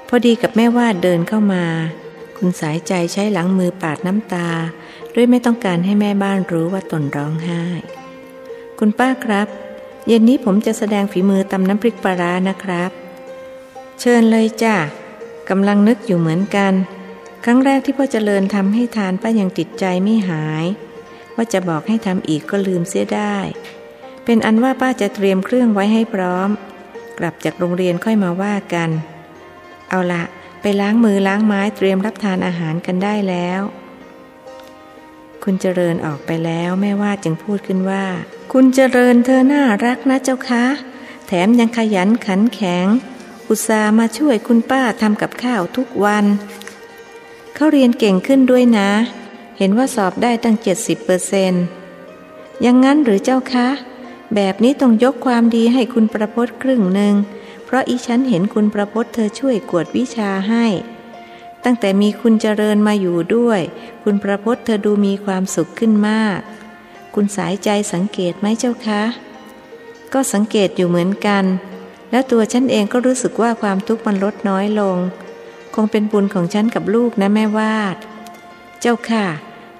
[0.07, 1.65] พอดีกับแม่วาดเดินเข้ามา
[2.37, 4.49] คุณสายใจใช้หลังมือปาดน้ำตา
[5.15, 7.63] ด้วยไม่ต้องการให้แม่บ้านรู้ว่าตนร้องไห้
[8.79, 9.47] คุณป้าครับ
[10.07, 12.91] เย็นนี้ผมจะแสดงฝีมือตำน้ำพริกปลาร้านะครับ
[13.99, 14.75] เชิญเลยจ้ะ
[15.49, 16.73] กำลังนึกอยู่เหมือนกัน
[17.45, 20.65] ครั้งแรกที่พ่อเจริญทำให้ทานป้ายังติดใจไม่หาย
[21.35, 23.37] ว่าจะบอกให้ทำอีกก็ลืมเสียได้
[24.25, 26.49] เป็นอันว่าป้าจะเตรียมเครื่องไว้ให้พร้อม
[27.19, 28.89] กลับจากโรงเรียนค่อยมาว่ากัน
[29.89, 30.23] เอาละ
[30.61, 33.61] ไปล้างมือล้างไม้เตรียมรับทานอาหารกันได้แล้ว
[35.43, 38.05] คุณเจริญออกไปแล้วแม่ว่าจึงพูดขึ้นว่า
[38.53, 40.65] คุณเจริญเธอน่ารักนะเจ้าคะ
[41.27, 42.87] แถมยังขยันขันแข็ง
[43.49, 46.25] อุตส่าห์มาช่วยคุณป้าทำกับข้าวทุกวัน
[47.55, 48.89] เขาเรียนเก่งขึ้นด้วยนะ
[49.57, 51.53] เห็นว่าสอบได้ตั้งเจ็ดสิบเปอร์เซน
[52.65, 53.67] ยังงั้นหรือเจ้าคะ
[54.35, 57.15] แบบนี้ต้องยกความดีให้คุณประพศครึ่งหนึ่ง
[57.65, 60.65] เพราะอีฉันเห็นคุณประพศเธอช่วยกวดวิชาให้
[61.63, 63.61] ตั้งแต่มีคุณเจริญมาอยู่ด้วย
[64.03, 66.39] คุณประพศเธอดูมีความสุขขึ้นมาก
[67.15, 69.03] คุณสายใจสังเกตไหมเจ้าคะ
[70.13, 71.43] ก็สังเกตอยู่เหมือนกัน
[72.11, 74.97] แล้วตัวฉันเองก็รู้สึกว่าความทุกข์มันลดน้อยลง
[75.75, 77.95] คงเป็นบุญของฉันกับลูกนะแม่วาด
[78.81, 79.27] เจ้าค่ะ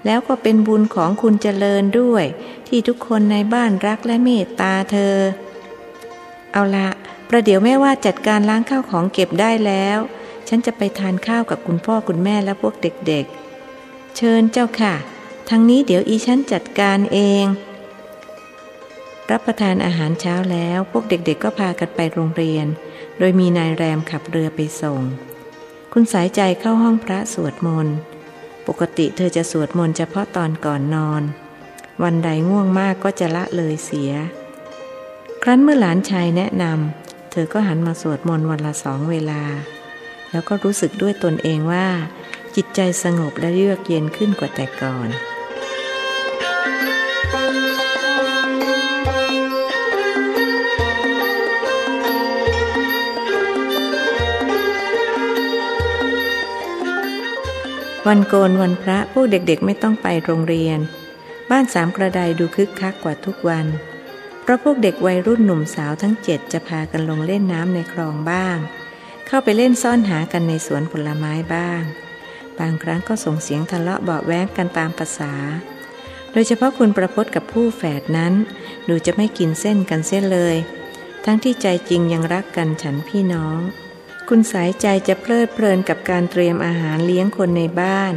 [0.06, 2.26] แล้วก็เป็นบุญของคุณเจริญด้วย
[2.68, 5.15] ที่ทุกคนในบ้านรักและเมตตาเธอ
[6.52, 6.90] เอาละ
[7.30, 9.99] ประเดี๋ยวแม่ว่าจัดการล้างข้าวของเก็บได้แล้ว
[10.48, 14.94] ฉันจะไปทานข้าวกับคุณพ่อคุณแม่และพวกเด็กๆ เชิญเจ้าค่ะ
[15.49, 17.45] ทั้งนี้เดี๋ยวอีฉันจัดการเอง
[19.32, 22.65] รับประทานอาหารเช้าแล้ว พวกเด็กๆ ก็พากันไปโรงเรียน
[23.20, 25.02] โดยมีนายแรมขับเรือไปส่ง
[25.95, 27.95] คุณสายใจเข้าห้องพระสวดมนต์
[28.68, 31.24] ปกติเธอจะสวดมนต์เฉพาะตอนก่อนนอน
[32.03, 34.11] วันใดง่วงมากก็จะละเลยเสีย
[35.44, 39.41] ครั้นเมื่อหลานชายแนะนำเธอก็หันมาสวดมนต์วันละสองเวลา
[40.32, 41.88] แล้วก็รู้สึกด้วยตนเองว่า
[42.56, 45.10] จิตใจสงบและเยือกเย็นขึ้นกว่าแต่ก่อน
[58.10, 60.80] วันโกนวันพระพวกเด็กๆไม่ต้องไปโรงเรียน
[61.50, 63.66] บ้านสามกระไดดูคึกคักกว่าทุกวัน
[64.42, 68.58] เพราะพวกเด็กวัยรุ่นหนุ่มสาวทั้งเจ็ดจะพากันลงเล่นน้ำในคลองบ้าง
[69.28, 71.82] เข้าไปเล่นซ่อนหากันในสวนผลไม้บ้าง
[72.60, 75.34] บางครั้งก็ส่งเสียงทะเลาะเบาแวงกันตามภาษา
[76.32, 78.34] โดยเฉพาะคุณประพจน์กับผู้แฝดนั้น
[78.88, 80.56] ดูจะไม่กินเส้นกันเส้นเลย
[81.26, 83.60] ทั้งที่ใจจริงยังรักกันฉันพี่น้อง
[84.30, 88.14] คุณสายใจจะเพลิดเพลินกับการเตรียมอาหารเลี้ยงคนในบ้าน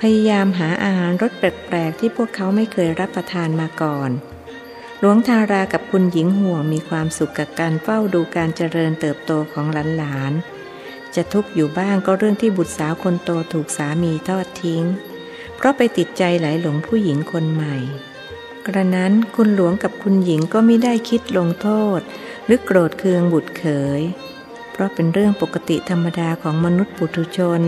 [0.00, 4.10] พยายามหาอาหารรสแปลกๆที่พวกเขาไม่เคยรับประทานมาก่อน
[5.00, 14.84] หลวงทารากับคุณหญิงห่วงมีความสุขกับการเฝ้าดูการเจริญเติบโตของหลานๆ จะทุกข์อยู่บ้างก็เรื่องที่บุตรสาวคนโตถูกสามีทอดทิ้ง
[15.56, 17.76] เพราะไปติดใจไหลหลงผู้หญิงคนใหม่
[18.66, 21.68] กระนั้นคุณหลวงกับคุณหญิงก็ไม่ได้คิดลงโท
[21.98, 22.00] ษ
[22.46, 23.64] หรือโกรธเคืองบุตรเข
[24.00, 24.02] ย
[24.80, 27.60] ราะเป็นเรื่องปกติธรรมดาของมนุษย์ปุถุชน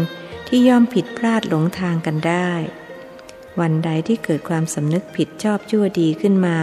[0.48, 2.50] ที่ย่อมผิดพลาดหลงทางกันได้
[3.60, 6.58] วันใดที่เกิดความสำนึกผิดชอบชั่วดีขึ้นมา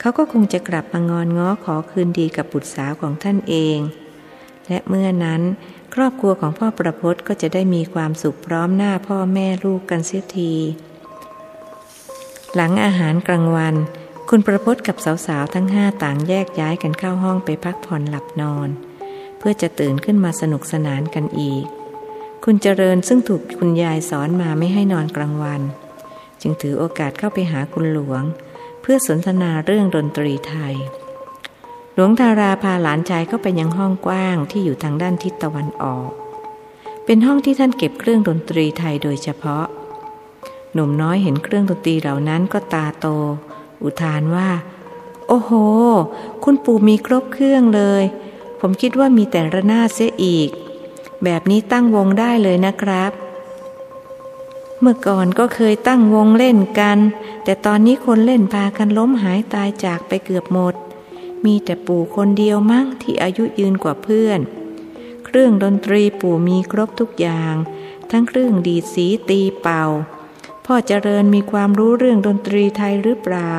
[0.00, 3.78] เขาก็คงจะกลับมางอนง้อขอคืนดีกับบุตรสาวของท่านเอง
[4.66, 5.42] และเมื่อนั้น
[5.94, 10.52] ครอบครัวของพ่อประพศก็จะได้มีความสุขพร้อมหน้าพ่อแม่ลูกกันเสียที
[12.54, 13.74] หลังอาหารกลางวัน
[14.28, 14.96] คุณประพศกับ
[15.26, 18.68] สาวๆทั้งห้าต่างแยกย้ายกันเข้าห้องไปพักผ่อนหลับนอน
[19.46, 21.64] พื่อจะตื่นขึ้นมาสนุกสนานกันอีก
[22.44, 25.60] คุณเจริญซึ่งถูกคุณยายสอนมาไม่ให้นอนกลางวัน
[26.40, 28.22] จึงถือโอกาสเข้าไปหาคุณหลวง
[28.82, 30.74] เพื่อสนทนาเรื่องดนตรีไทย
[31.94, 36.10] หลวงทาราพาหลานชายเข้าไปยังห้องกว้างที่อยู่ทางด้านทิศตะวันออก
[37.04, 39.64] เป็นห้องที่ท่านเก็บเครื่องดนตรีไทยโดยเฉพาะ
[40.72, 43.06] หนุ่มน้อยเห็นเครื่องดนตรีเหล่านั้นก็ตาโต
[43.82, 44.48] อุทานว่า
[45.28, 45.52] โอ้โห
[46.44, 48.04] คุณปู่มีครบเครื่องเลย
[48.60, 50.48] ผมคิดว่ามีแต่ระนาดเสียอีก
[51.24, 53.12] แบบนี้ตั้งวงได้เลยนะครับ
[54.80, 56.98] เมื่อก่อนก็เคยตั้งวงเล่นกัน
[57.44, 60.74] แต่ตอนนี้คนเล่นพากันล้มหายตายจากไปเกือบหมด
[61.44, 64.40] มีแต่ปู่คนเดียวมั้งที่อายุยืนกว่าเพื่อน
[65.24, 67.54] เครื่องดนตรีปู่มีครบทุกอย่าง
[68.10, 69.84] ทั้งเครื่องดีดสีตีเป่า
[70.66, 73.54] พ่อเจริญมีความรู้เรื่องดนตรีไทยหรือเปล่า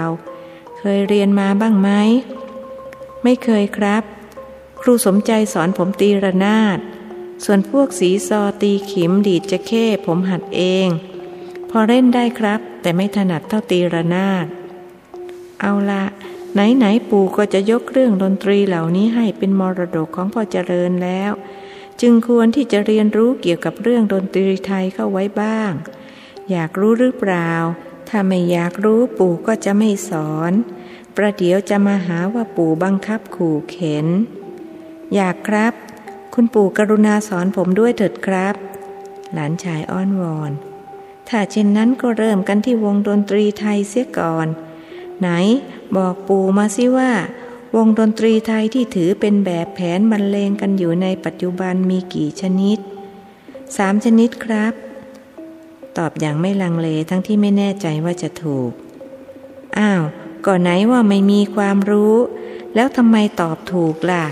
[0.79, 1.89] เคยเรียนมาบ้างไหม
[3.23, 4.03] ไม่เคยครับ
[4.85, 6.79] รูสมใจสอนผมตีระนาด
[7.45, 10.87] ส่วนพวกสีซอตีขิมดีดจะเข้ผมหัดเอง
[11.69, 14.45] พอเล่นได้ครับ แต่ไม่ถนัดเท่าตีระนาด
[15.61, 16.03] เอาละ
[16.53, 21.31] ไหนไหนปู่ก็จะยกเรื่องดนตรีเหล่านี้ให้เป็นมรดกของพ่อเจริญแล้ว
[22.01, 25.71] จึงควรที่จะเรียนรู้เกี่ยวกับเรื่องดนตรีไทยเข้าไว้บ้าง
[26.51, 27.51] อยากรู้หรือเปล่า
[28.09, 30.51] ถ้าไม่อยากรู้ปู่ก็จะไม่สอน
[31.15, 34.07] ประเดี๋ยวจะมาหาว่าปู่บังคับขู่เข็น
[35.13, 35.73] อยากครับ
[36.33, 38.55] คุณปู่กรุณาสอนผมด้วยเถิดครับ
[39.33, 40.51] หลานชายอ้อนวอน
[41.29, 44.47] ถ้าเช่นนั้นก็เริ่มกันที่วงดนตรีไทยเสียก่อน
[45.19, 45.29] ไหน
[45.97, 47.11] บอกปู่มาสิว่า
[47.75, 52.77] วงดนตรีไทยที่ถือเป็นแบบแผนบรรเลงกันอยู่ในปัจจุบันมีกี่ชนิด
[53.77, 54.73] สามชนิดครับ
[55.97, 58.71] ตอบอย่างไม่ลังเลทั้งที่ไม่แน่ใจว่าจะถูก
[59.77, 60.03] อ้าว
[60.45, 62.15] ก่อนไหนว่าไม่มีความรู้
[62.75, 64.25] แล้วทำไมตอบถูกล่ะ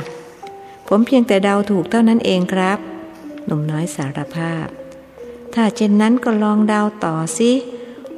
[0.96, 2.80] ผมเพียงแต่เดาถูกเท่านั้นเองครับ
[3.46, 4.68] หนุ่มน้อยสารภาพ
[5.54, 7.52] ถ้าเช่นนั้นก็ลองเดาต่อสิ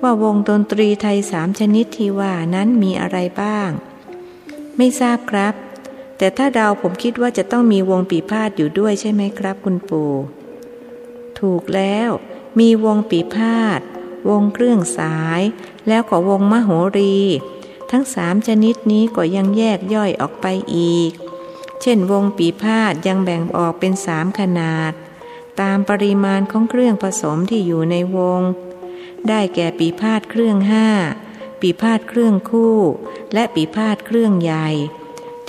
[0.02, 3.70] ว่าวงดนตรีไทยสามชนิดที่ว่านั้นมีอะไรบ้าง
[4.78, 5.54] ไม่ทราบครับ
[6.18, 10.14] แต่ถ้าเดาผมคิดว่าจะต้องมีวงปีพาดอยู่ด้วยใช่ไหมครับ คุณปู่
[11.40, 12.10] ถูกแล้ว
[12.60, 13.80] มีวงปีพาด
[14.30, 15.42] วงเครื่องสาย
[15.88, 17.18] แล้วก็วงมโหรี
[17.92, 20.46] ทั้งสามชนิดนี้ก็ยังแยกย่อยออกไป
[20.76, 21.14] อีก
[21.82, 24.94] เช่นวงปีพาดยังแบ่งออกเป็นสามขนาด
[25.62, 28.42] ตามปริมาณของเครื่องผสมที่อยู่ในวง
[29.28, 30.88] ได้แก่ปีพาดเครื่องห้า
[31.62, 32.78] ปีพาดเครื่องคู่
[33.34, 34.68] และปีพาดเครื่องใหญ่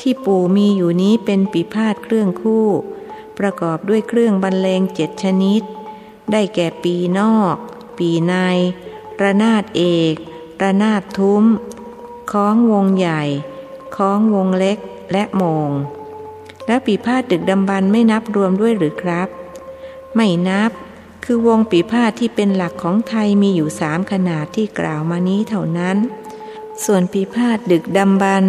[0.01, 2.66] ที่ปู่มีอยู่นี้เป็นปีพาดเครื่องคู่
[3.39, 5.62] ประกอบด้วยเครื่องบรรเลงเจ็ดชนิด
[6.32, 7.57] ได้แก่ปีนอก
[7.98, 8.35] ปีใน
[9.23, 9.82] ระนาดเอ
[10.12, 10.15] ก
[10.62, 11.44] ระนาดทุ้ม
[12.31, 13.23] คล้องวงใหญ่
[13.97, 14.78] คล้องวงเล็ก
[15.12, 15.70] และโมง
[16.66, 19.28] แล้วปีพาดดึกดำบรรไม่นับรวมด้วยหรือครับ
[20.14, 20.70] ไม่นับ
[21.24, 25.97] คือวงปีพาดที่เป็นหลักของไทยมีอยู่สามขนาดที่กล่าวมานี้เท่านั้น
[26.84, 28.44] ส่วนปีพาดดึกดำบรร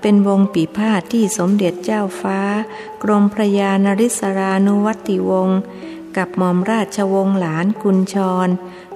[0.00, 2.40] เป็นวงปีพาทที่สมเด็จเจ้าฟ้า
[3.02, 5.60] กรมพระยานริศรานุวัติวงศ์
[6.16, 8.16] กับหม่อมราชวงศ์หลานกุญช
[8.46, 8.48] ร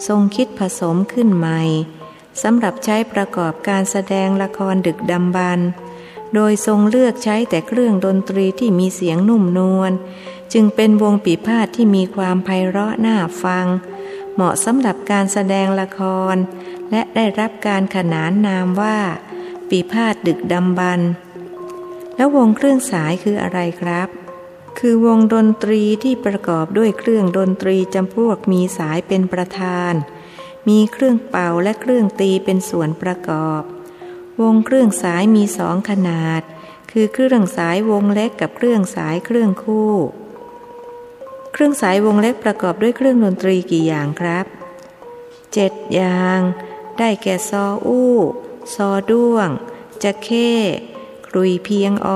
[0.06, 1.60] ทรงคิดผสมขึ้นใหม่
[2.42, 5.60] สำหรับใช้ประกอบการแสดงละครดึกดำบรร
[6.34, 9.92] โดยทรงเลือกใช้แต่เครื่องดนตรีที่มีเสียงนุ่มนวล
[10.52, 13.66] จึงเป็นวงปีพาทที่มีความไพเราะน่าฟัง
[14.34, 16.00] เหมาะสำหรับการแสดงละค
[16.34, 16.36] ร
[16.90, 18.98] และได้รับการขนานนามว่า
[19.68, 21.00] ปีพาทดึกดำบรร
[22.16, 24.08] แล้ววงเครื่องสายคืออะไรครับ
[24.78, 29.92] คือวงดนตรีที่ประกอบด้วยเครื่องดนตรีจำพวกมีสายเป็นประธาน
[30.68, 33.62] มีเครื่องเป่าและเครื่องตีเป็นส่วนประกอบ
[34.42, 36.42] วงเครื่องสายมีสองขนาด
[36.90, 39.92] คือเครื่องสายวงเล็กกับเครื่องสายเครื่องคู่
[41.52, 44.46] เครื่องสายวงเล็กประกอบด้วยเครื่องดนตรีกี่อย่างครับ
[45.52, 46.40] เจ็ดอย่าง
[46.98, 48.14] ได้แก่ซออู้
[48.74, 49.48] ซอด้วง
[50.02, 50.50] จะเข้
[51.26, 52.08] ครุยเพียงอ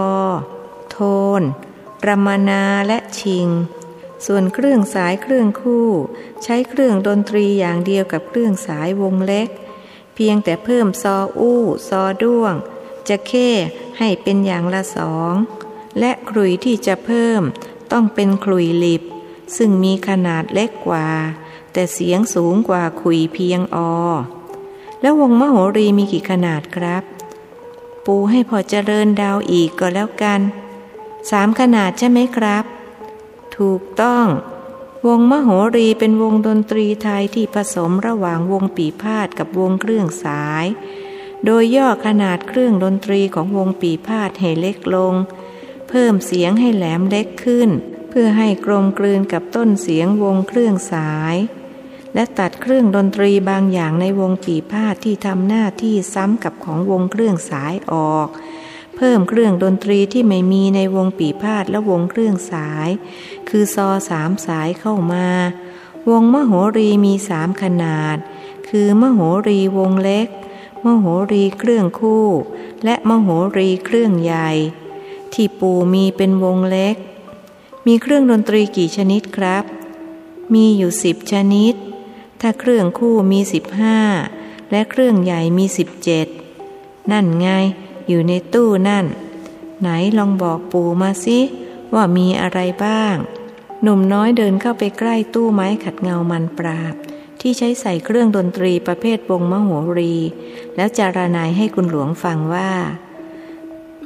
[0.91, 0.99] โท
[1.41, 1.43] น
[2.07, 3.49] รมนาและชิง
[4.27, 5.89] ส่วนเครื่องสายเครื่องคู่
[6.43, 9.49] ใช้เครื่องดนตรีอย่างเดียวกับเครื่องสายวงเล็ก
[10.25, 12.55] พียงแต่เพิ่มซออู้ซอด้วง
[13.09, 13.51] จะเข้
[13.99, 15.35] ให้เป็นอย่างละสอง
[15.99, 17.43] และครุยที่จะเพิ่ม
[17.93, 19.03] ต้องเป็นครุยลิบ
[19.57, 21.09] ซึ่งมีขนาดเล็กกว่า
[21.73, 23.79] แต่เสียงสูงกว่าคุยเพียงอ
[25.01, 27.03] แล้ววงมโหรีมีกี่ขนาดครับ
[28.05, 30.41] ปูให้พอเจริญดาวอีกก็แล้วกัน
[31.31, 32.65] สามขนาดใช่ไหมครับ
[33.57, 34.27] ถูกต้อง
[35.09, 40.65] วงมโหรีเป็นวงดนตรีไทยที่ผสมระหว่างวงปีพาดกับวงเครื่องสาย
[41.45, 45.15] โดยย่อขนาดเครื่องดนตรีของวงปีพาดให้เล็กลง
[45.89, 47.71] เพิ่มเสียงให้แหลมเล็กขึ้น
[48.11, 51.37] เพื่อให้กลมกลืนกับต้นเสียงวงเครื่องสาย
[52.15, 58.29] และตัดเครื่องดนตรีบางอย่างในวงปีพาดที่ทำหน้าที่ซ้ำกับของวงเครื่องสายออก
[58.97, 62.89] เพิ่มเครื่องดนตรีที่ไม่มีในวงปีพาดและวงเครื่องสาย
[63.51, 65.27] คือซอสามสายเข้ามา
[66.11, 68.17] วงมโหรีมีสามขนาด
[68.69, 70.29] คือมโหรีวงเล็ก
[70.85, 72.27] มโหรีเครื่องคู่
[72.85, 74.51] และมโหรีเครื่องใหญ่
[75.33, 76.97] ที่ปูมีเป็นวงเล็ก
[77.87, 79.65] มีเครื่องดนตรีกี่ชนิดครับ
[80.55, 81.75] มีอยู่สิบชนิด
[82.41, 83.99] ถ้าเครื่องคู่มีสิบห้า
[84.71, 86.27] และเครื่องใหญ่มีสิบเจ็ด
[87.11, 87.49] นั่นไง
[88.09, 89.07] อยู่ในตู้นั่น
[89.81, 91.39] ไหนลองบอกปู่มาสิ
[91.95, 93.17] ว่ามีอะไรบ้าง
[93.83, 96.95] หนุ่มน้อยเดินเข้าไปใกล้ตู้ไม้ขัดเงามันปราบ
[97.41, 100.15] ที่ใช้ใส่เครื่องดนตรีประเภทวงมโหรี
[100.77, 102.71] แล้วจารนายให้คุณหลวงฟังว่า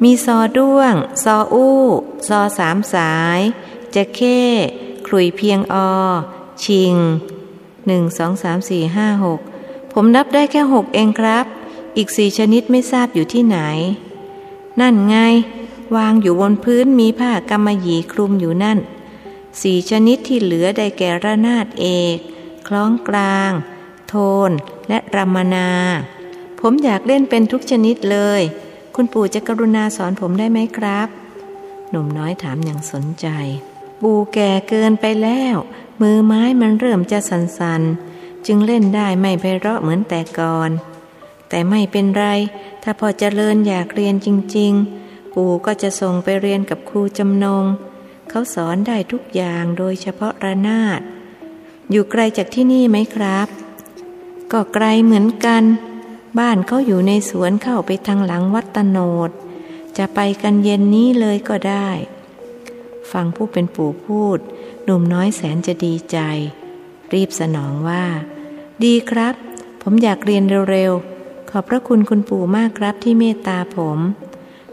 [0.03, 0.95] มีซอด้วง
[1.25, 1.79] ซออู้
[2.29, 3.41] ซอสามสาย
[3.95, 4.41] จะเข้
[5.07, 5.77] คลุยเพียงอ
[6.65, 6.95] ชิง
[7.87, 9.41] หนึ่งสองสามสี่ห้าหก
[9.93, 11.47] ผมนับได้แค่หกเองครับ
[11.97, 13.59] อีกสี่ชนิดไม่ทราบอยู่ที่ไหน
[14.81, 15.17] นั่นไง
[15.97, 18.79] วางอยู่บนพื้นมีผ้ากำมะหยี่คลุมอยู่นั่น
[19.63, 22.17] สี่ชนิดที่เหลือได้แก่ระนาดเอก
[22.69, 23.53] คล้องกลาง
[24.09, 24.15] โท
[24.49, 24.51] น
[24.89, 25.71] และรามนา
[26.61, 28.43] ผมอยากเล่นเป็นทุกชนิดเลย
[28.95, 31.09] คุณปู่จะกรุณาสอนผมได้ไหมครับ
[31.91, 33.27] หนุ่มน้อยถามอย่างสนใจ
[34.01, 35.57] ปู่แก่เกินไปแล้ว
[36.01, 40.71] มือไม้มันเริ่มจะสันๆ จึงเล่นได้ไม่ไพเราะเหมือนแต่ก่อน
[41.49, 42.25] แต่ไม่เป็นไร
[42.83, 44.73] ถ้าพอเจริญอยากเรียนจริง
[45.05, 47.65] ๆ ปู่ก็จะส่งไปเรียนกับครูจำนง
[48.37, 51.01] เขาสอนได้ทุกอย่างโดยเฉพาะระนาด
[51.91, 53.49] อยู่ไกลจากที่นี่ไหมครับ
[54.53, 55.63] ก็ไกลเหมือนกัน
[56.39, 58.99] บ้านเขาอยู่ในสวนเข้าไปทางหลังวัดตโน
[59.29, 59.31] ด
[59.99, 61.89] จะไปกันเย็นนี้เลยก็ได้
[63.13, 64.39] ฟังผู้เป็นปู่พูด
[64.85, 66.19] หนุ่มน้อยแสนจะดีใจ
[67.13, 68.05] รีบสนองว่า
[68.85, 69.35] ดีครับ
[69.83, 73.99] ผมอยากเรียนเร็วๆ ขอบพระคุณคุณปู่มากครับที่เมตตาผม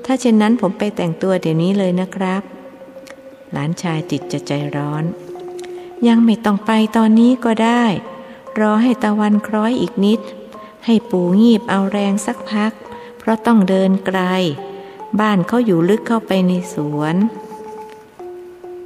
[0.06, 2.44] ถ้าเช่นนั้นผมไปแต่งตัวเดี๋ยวนี้เลยนะครับ
[3.52, 5.04] หลานชายติดจะใจร้อน
[6.08, 7.84] ยังไม่ต้องไปตอนนี้ก็ได้
[8.60, 10.20] รอให้ตะวันคล้อยอีกนิด
[10.86, 12.72] ให้ปู่งีบเอาแรงสักพัก
[13.18, 14.20] เพราะต้องเดินไกล
[15.20, 17.16] บ้านเขาอยู่ลึกเข้าไปในสวน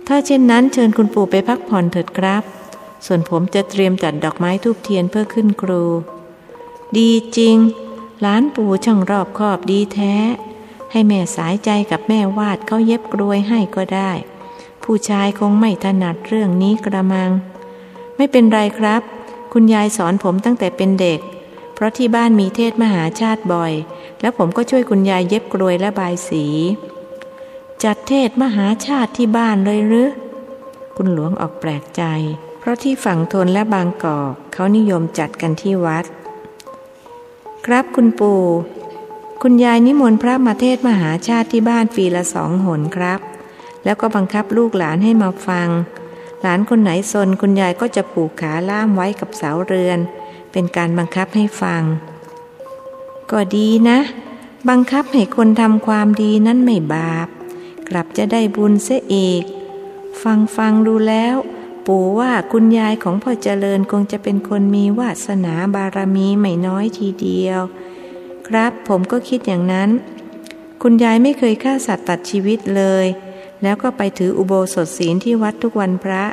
[0.07, 2.43] ถ้าเช่นนั้นเชิญคุณปู่ไปพักผ่อนเถิดครับ
[3.05, 5.83] ส่วนผมจะเตรียมจัดดอกไม้ทูบเทียนเพื่อขึ้นครู
[6.97, 7.57] ดีจริง
[8.21, 10.15] หลานปู่ช่างรอบคอบดีแท้
[10.91, 14.11] ให้แม่สายใจกับแม่วาดเขาเย็บกรวยให้ก็ได้
[14.89, 17.31] ผู้ชายคงไม่ถนัดเรื่องนี้กระมัง
[18.17, 19.01] ไม่เป็นไรครับ
[19.53, 21.19] คุณยายสอนผมตั้งแต่เป็นเด็ก
[21.73, 23.73] เพราะที่บ้านมีเทศมหาชาติบ่อย
[24.21, 26.45] แล้วผมก็ช่วยคุณยายเย็บกลวยและบายสี
[27.83, 30.09] จัดเทศมหาชาติที่บ้านเลยหรือ
[30.95, 32.03] คุณหลวงออกแปลกใจ
[32.59, 36.05] เพราะที่ฝั่งทนและบางกอกเขานิยมจัดกันที่วัด
[37.65, 38.41] ครับคุณปู่
[39.41, 43.21] คุณยายนิมนต์พระมาเทศมหาชาติที่บ้านปีละสองหนครับ
[43.85, 45.69] แล้วก็บังคับลูกหลานให้มาฟัง
[46.41, 49.99] หลานคนไหนสนคุณยายก็จะผูกขาล่ามไว้กับเสาเรือน
[50.51, 51.83] เป็นการบังคับให้ฟัง
[53.31, 53.99] ก็ดีนะ
[54.69, 57.27] บังคับให้คนทำความดีนั้นไม่บาป
[57.89, 59.43] กลับจะได้บุญเสียอีก
[60.23, 61.35] ฟังฟังดูแล้ว
[61.87, 67.59] ปู่ว่าคุณยายของพ่อเจริญคงจะเป็นคนมีวาสนาบารมีไม่น้อยทีเดียว
[68.47, 69.89] ครับผมก็คิดอย่างนั้น
[70.81, 73.05] คุณยายไม่เคยฆ่าสัตว์ตัดชีวิตเลย
[73.65, 76.23] แล้วก็ไปถืออุโบสถศีลที่วัดทุกวันพระ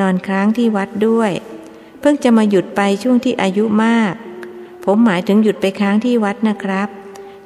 [0.00, 1.32] นอนค้างที่วัดด้วย
[2.00, 4.14] เพิ่งจะมาหยุดไปช่วงที่อายุมาก
[4.84, 6.88] ผมหมายถึงหยุดไปค้างที่วัดนะครับ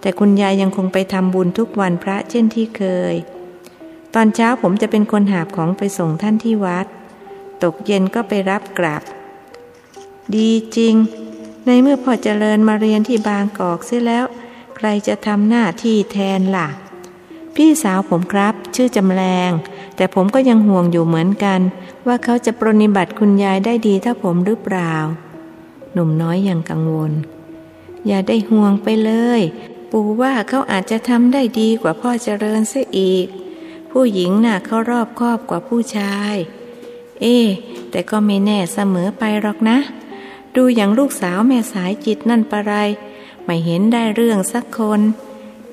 [0.00, 2.82] แต่คุณยายยังคงไปทำบุญทุกวันพระเช่นที่เค
[3.12, 3.14] ย
[4.14, 6.86] ตอนเช้าผมจะเป็นคนหาบของไปส่งท่านที่วัด
[7.62, 9.02] ตกเย็นก็ไปรับกลับ
[10.36, 10.94] ดีจริง
[11.66, 14.24] ในเมื่อพ่อเจริญมาเรียนที่บางกอกเสียแล้ว
[14.76, 16.68] ใครจะทำหน้าที่แทนล่ะ
[17.56, 19.50] พี่สาวผมครับ ชื่อจำแรง
[19.96, 21.60] แต่ผมก็ยังห่วงอยู่เหมือนกัน
[22.06, 24.94] ว่าเขาจะปรนิบัติคุณยายได้ดีถ้าผมหรือเปล่า
[25.92, 27.12] หนุ่มน้อยอยังกังวล
[28.06, 29.40] อย่าได้ห่วงไปเลย
[29.90, 33.26] ปู่ว่าเขาอาจจะทำได้ดีกว่าพ่อเจริญเสียอีก
[33.90, 36.34] ผู้หญิงน่ะเขารอบคอบกว่าผู้ชาย
[37.20, 37.36] เอ๊
[37.90, 39.78] แต่ก็ไม่แน่เสมอไปหรอกนะ
[40.56, 42.72] ดูอย่างลูกสาวแม่สายจิตนั่นปะไร
[43.44, 45.00] ไม่เห็นได้เรื่องสักคน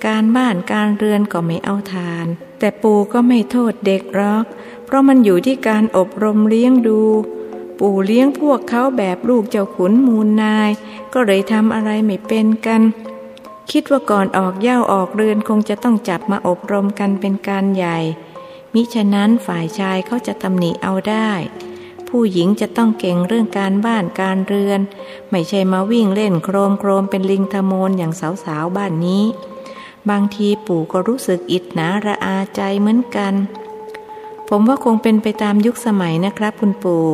[0.05, 2.25] การบ้านการเรือนก็ไม่เอาทาน
[2.59, 4.45] แต่ปู่ก็ไม่โทษเด็กหรอก
[4.85, 7.01] เพราะมันอยู่ที่การอบรมเลี้ยงดู
[7.80, 10.69] ปู่เลี้ยงพวกเขาแบบลูกเจ้าขุนมูลนาย
[11.13, 12.81] ก็เลยทำอะไรไม่เป็นกัน
[13.71, 17.97] คิดว่าก่อนออกเย่าออกเรือนคงจะต้องจับมาอบรมกันเป็นการใหญ่
[18.73, 21.31] มิฉะนั้นฝ่ายชายเขาจะตำหนิเอาได้
[22.07, 24.80] ผู้หญิงจะต้องเก่งเรื่องการบ้านการเรือน
[25.30, 28.13] ไม่ใช่มาวิ่งเล่นโครมโครมเป็นลิงทโมนอย่าง
[28.45, 29.23] สาวๆบ้านนี้
[30.09, 33.34] บางทีปู่ก็รู้สึกอิดหนาระอาใจเหมือนกัน
[34.49, 37.05] ผมว่าคงเป็นไปตามยุคสมัยนะครับคุณปู่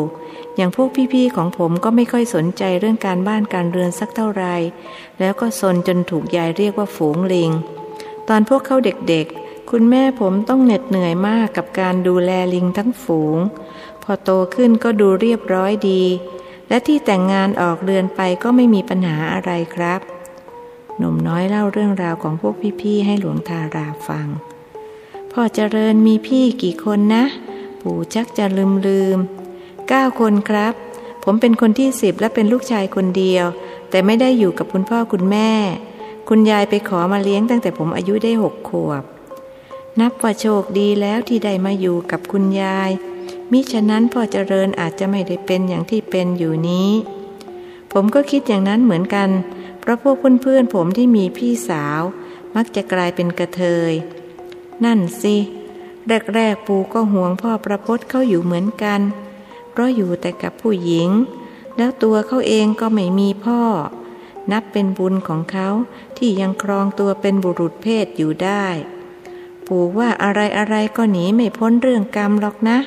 [0.55, 4.45] อย่างพวกพี่ๆของผมก็ไม่ค่อยสนใจเรื่องการบ้านการเรือนสักเท่าไร
[5.19, 7.51] แล้วก็สนจนถูกยายเรียกว่าฝูงลิง
[8.29, 13.37] ตอนพวกเขาเด็กๆ คุณแม่ผมต้องเหน็ดเหนื่อยมากกับการดูแลลิงทั้งฝูง
[14.03, 16.03] พอโตขึ้นก็ดูเรียบร้อยดี
[16.69, 20.18] และที่แต่งงานออกเรือนไปก็ไม่มีปัญหาอะไรครับ
[20.99, 24.27] หนุ่มน้อยเล่าเรื่องราวของพวกพี่ๆให้หลวงทาราฟัง
[25.31, 27.23] พ่อเจริญมีพี่กี่คนนะ
[27.81, 29.17] ปู่ชักจะลืมลืม
[29.89, 30.73] เก้าคนครับ
[31.23, 33.45] ผมเป็นคนที่สิบและเป็นลูกชายคนเดียว
[33.89, 35.51] แต่ไม่ได้อยู่กับคุณพ่อคุณแม่
[36.29, 39.03] คุณยายไปขอมาเลี้ยงตั้งแต่ผมอายุได้หกขวบ
[39.99, 42.91] นับว่าโชคดีแล้วที่ได้มาอยู่กับคุณยาย
[43.51, 46.89] มิฉะนั้นพ่อเจริญอาจจะไม่ได้เป็นอย่างที่เป็นอยู่นี้
[47.93, 49.29] ผมก็คิดอย่างนั้นเหมือนกัน
[49.79, 52.01] เพราะพวกเพื่อนๆผมที่มีพี่สาว
[52.55, 53.93] มักจะกลายเป็นกระเทย
[54.85, 55.35] นั่นสิ
[56.35, 59.01] แรกๆปูก็ห่วงพ่อประพศเขาอยู่เหมือนกัน
[59.71, 61.09] เพราะอยู่แต่กับผู้หญิง
[61.77, 63.61] แล้วตัวเขาเองก็ไม่มีพ่อ
[64.51, 65.69] นับเป็นบุญของเขา
[66.17, 68.65] ที่ยังครองตัวเป็นบุรุษเพศอยู่ได้
[69.67, 70.31] ปู่ว่าอะ
[70.69, 72.77] ไรๆก็หนีไม่พ้นเรื่องกรรมหรอกนะ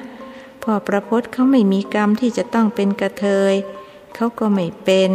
[0.63, 3.55] พ่อประพศเขาไม่มีกรรมที่จะต้องเป็นกระเทย
[4.15, 5.11] เขาก็ไม่เป็น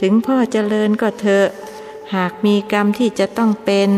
[0.00, 1.46] ถึงพ่อเจริญก็เถอะ
[2.14, 3.90] หากมีกรรมที่จะต้องเป็น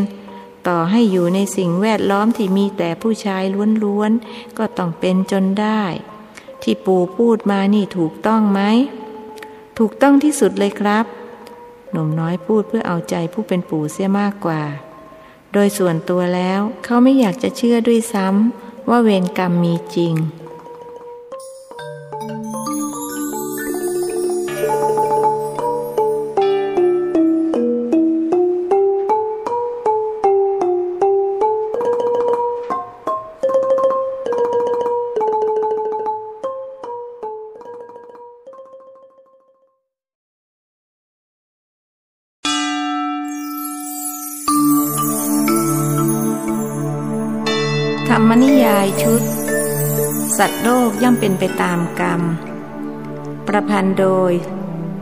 [0.69, 3.43] ต่อให้อยู่ในสิ่งแวดล้อมที่มีแต่ผู้ชาย
[3.85, 5.83] ล้วนๆ ก็ต้องเป็นจนได้
[6.62, 8.61] ที่ปู่พูดมานี่ถูกต้องไหม
[9.79, 11.05] ถูกต้องที่สุดเลยครับ
[11.91, 14.62] หนุ่มน้อยพูดเพื่อเอาใจผู้เป็นปู่เสียมากกว่า
[15.53, 20.15] โดยส่วนตัวแล้วเขาไม่อยากจะเชื่อด้วยซ้ำว่าเวรกรรมมีจริง
[50.90, 52.22] กย่อมเป็นไปตามกรรม
[53.46, 54.32] ประพันธ์โดย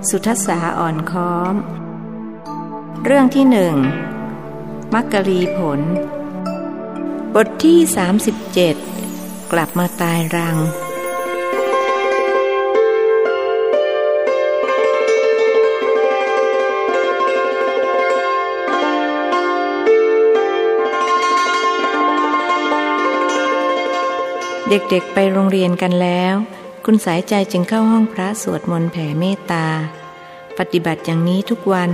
[0.09, 1.55] สุทัศสาอ่อนค้อม
[3.05, 3.77] เรื่องที่หนึ่ง
[4.95, 5.81] มักกะรีผล
[7.35, 7.79] บทที่
[8.67, 10.57] 37 กลับมาตายรัง
[24.71, 26.35] เด็กๆไปโรงเรียนกันแล้ว
[26.85, 29.67] คุณสายใจจึงเข้าห้องพระสวดมนต์แผ่เมตตา
[30.59, 31.91] ปฏิบัติอย่างนี้ทุกวัน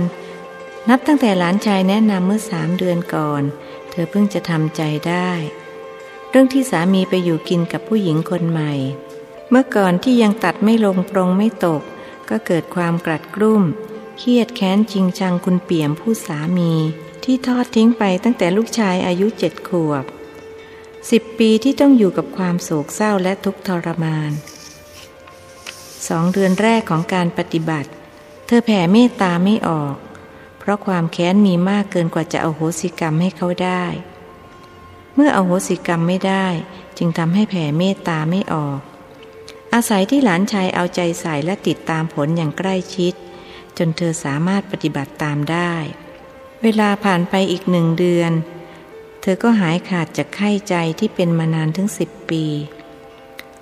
[0.89, 3.43] นับตั้งแต่หลานชายแนะนำเมื่อสามเดือนก่อน
[3.89, 5.29] เธอเพิ่งจะทำใจได้
[6.29, 8.73] เรื่องที่สามีไปอยู่กินกับผู้หญิงคนใหม่
[9.49, 11.81] เมื่อก่อนที่ยังตัดไม่ลงปรงไม่ตก
[12.29, 13.63] ก็เกิดความกลัดกลุ้ม
[14.17, 16.71] เครียดแค้นจริงจังคุณเปี่ยมผู้สามี
[17.23, 20.05] ที่ทอดทิ้งไปตั้งแต่ลูกชายอายุเจ็ดขวบ
[21.09, 24.31] สิบปีที่ต้องอยู่กับความโศกเศร้าและทุกข์ทรมาน
[26.07, 27.89] สองเดือนแรกของการปฏิบัติ
[28.45, 29.95] เธอแผ่เมตตาไม่ออก
[30.59, 33.85] เพราะความแค้นมีมากเกินกว่าจะเอาโหสิกรรมให้เขาได้
[35.15, 36.47] เมื่อเอาโหสิกรรมไม่ได้
[36.97, 38.79] จึงทำให้แผ่เมตตาไม่ออก
[39.73, 43.13] อาศัยที่หลานชายเอาใจใส่และติดตามผลอย่างใกล้ชิด
[43.77, 45.73] จนเธอสามารถปฏิบัติตามได้
[46.63, 48.31] เวลาผ่านไปอีกหนึ่งเดือน
[49.29, 52.45] ธอก็หายขาดจากไข้ใจที่เป็นมานานถึงสิบปี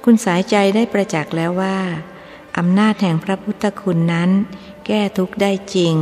[0.04, 1.78] คุณสายใจได้ประจักษ์แล้วว่า
[2.58, 4.30] อำนาจแห่งพระพุทธคุณนั้น
[4.86, 5.96] แก้ทุกข์ได้จริง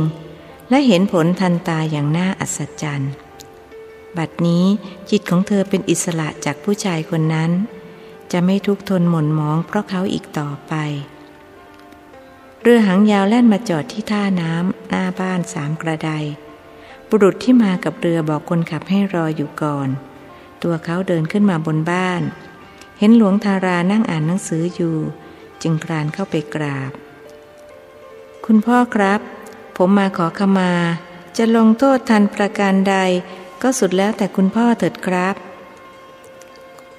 [0.70, 3.12] และเห็นผลทันตาอย่างน่าอัศจรรย์
[4.16, 4.64] บัดนี้
[5.10, 7.50] จิตของเธอเป็นอิสระจากผู้ชายคนนั้น
[8.32, 10.74] จะไม่ทุกทนหม่นมองเพราะเขาอีกต่อไป
[12.62, 16.10] เรือหางยาวแล่นมาจอดที่ท่าน้ำหน้าบ้านสามกระได
[17.08, 19.88] บุรุษที่มากับเรือบอกคนขับให้รออยู่ก่อน
[20.62, 22.22] ตัวเขาเดินขึ้นมาบนบ้าน
[22.98, 24.96] เห็นหลวงทารานั่งอ่านหนังสืออยู่
[25.62, 26.90] จึงกรานเข้าไปกราบ
[28.44, 29.20] คุณพ่อครับ
[29.76, 30.72] ผมมาขอขมา
[31.36, 32.96] จะลงโทษทันประการใด
[33.62, 35.34] ก็สุดแล้วแต่คุณพ่อเถิดครับ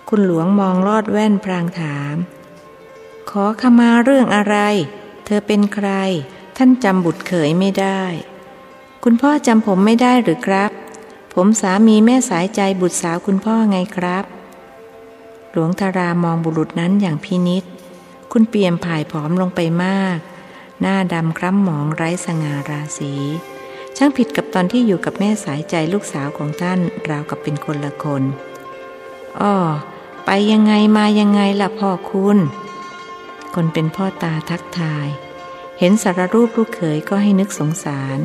[0.10, 2.16] คุณหลวงมองลอดแว่นพรางถาม
[3.30, 4.58] ขอขมาเรื่องอะไร
[5.26, 5.90] เธอเป็นใคร
[6.58, 8.04] ท่านจำบุตรเขยไม่ได้
[9.08, 10.72] คุณพ่อจำผมไม่ได้หรือครับ
[11.34, 14.26] ผมสามีแม่สายใจบุตรสาวคุณพ่อไงครับ
[15.52, 17.64] หลวงทารามองบุรุษนั้นอย่างพินิษ
[18.32, 20.18] คุณเปี่ยมผายผอมลงไปมาก
[20.82, 23.14] หน้าดำคล้ำหมองไร้สง่าราศี
[23.98, 26.80] ช่างผิดกับตอนที่อยู่กับแม่สายใจลูกสาวของท่าน
[27.10, 28.24] ราวกับเป็นคนละคน
[29.40, 29.56] อ้อ
[30.26, 32.38] ไปยังไงมายังไงล่ะพ่อคุณ
[33.56, 35.08] คนเป็นพ่อตาทักทาย
[35.80, 38.20] เห็นสารรูปลูกเขยก็ให้นึกสงสาร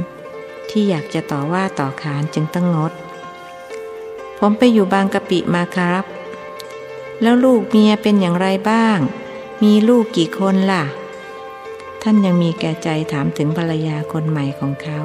[0.71, 2.93] ที่อยากจะต่อว่าต่อขานจึงต้องงด
[4.39, 6.05] ผมไปอยู่บางกะปิมาครับ
[7.23, 8.99] แล้วลูกเมียเป็นอย่างไรบ้าง
[9.63, 10.85] มีลูกกี่คนล่ะ
[12.03, 15.01] ท่านยังมีแก่ใจถามถึงภรรยาคนใหม่ของเขา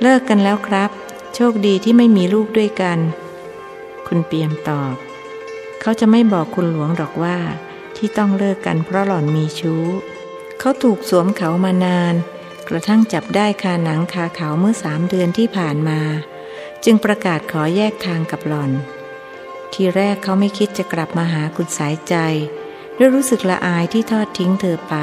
[0.00, 0.90] เลิกกันแล้วครับ
[1.34, 2.98] โชคดีที่ไม่มีลูกด้วยกัน
[4.06, 4.94] คุณเปียมตอบ
[5.80, 7.38] เขาจะไม่บอกคุณหลวงหรอกว่า
[7.96, 9.84] ที่ต้องเลิกกันเพราะหล่อนมีชู้
[10.58, 12.14] เขาถูกสวมเขามานาน
[12.68, 16.00] กระทั่งจับได้คาหนังคาเขาเมื่อสามเดือนที่ผ่านมา
[16.84, 18.70] จึงประกาศขอแยกทางกับหล่อน
[19.72, 22.14] ทีแรกเขาไม่คิดจะกลับมาหาคุณสายใจ
[22.98, 24.94] ด้วยรู้สึกละอายที่ทอดทิ้งเธอไป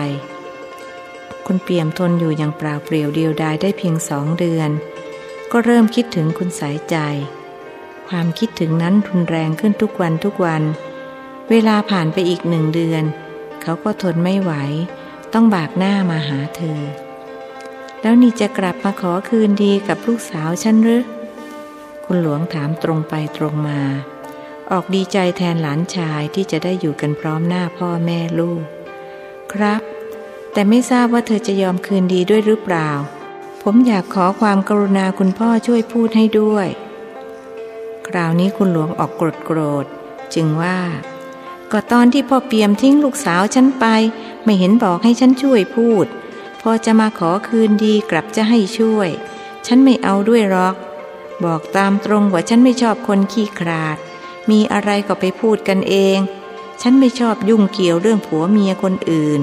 [1.45, 4.69] คุณเปี่ยมทนอยู่อย่างเปล่าเปลี่ยวเดียวดายได้เพียงสองเดือน
[5.51, 6.97] ก็เริ่มคิดถึงคุณสายใจ
[8.09, 10.63] ความคิดถึงนั้นรุนแรงขึ้นทุกวันทุกวัน
[11.49, 13.03] เวลาผ่านไปอีกหนึ่งเดือน
[13.61, 14.53] เขาก็ทนไม่ไหว
[15.33, 16.79] ต้องบากหน้ามาหาเธอ
[18.03, 21.03] แล้วนี่จะกลับมาขอคืนดีกับลูกสาวฉันหรือ
[22.05, 23.81] คุณหลวงถามตรงไปตรงมา
[24.71, 28.61] ออกดีใจแทนหลานชายที่จะได้อยู่กันพร้อมหน้าพ่อแม่ลูก
[29.53, 29.81] ครับ
[30.53, 32.89] แต่ไม่ทราบว่าเธอจะยอมคืนดีด้วยหรือเปล่า
[33.63, 36.67] ผมอยากขอความกรุณาคุณพ่อช่วยพูดให้ด้วย
[38.07, 39.85] คราวนี้คุณหลวงออกโกรธโกรธ
[40.33, 40.79] จึงว่า
[41.71, 43.85] ก็ตอนที่พ่อเปียมทิ้งลูกสาวฉันไป
[44.43, 46.05] ไม่เห็นบอกให้ฉันช่วยพูด
[46.65, 49.09] พอจะมาขอคืนดีกลับจะให้ช่วย
[49.65, 50.75] ฉันไม่เอาด้วยหรอก
[51.43, 53.97] บอกตามตรงว่าฉันไม่ชอบคนขี้ขลาด
[54.49, 56.19] มีอะไรก็ไปพูดกันเอง
[56.81, 59.41] ฉันไม่ชอบยุ่งเกี่ยวเรื่องผัวเมียคนอื่น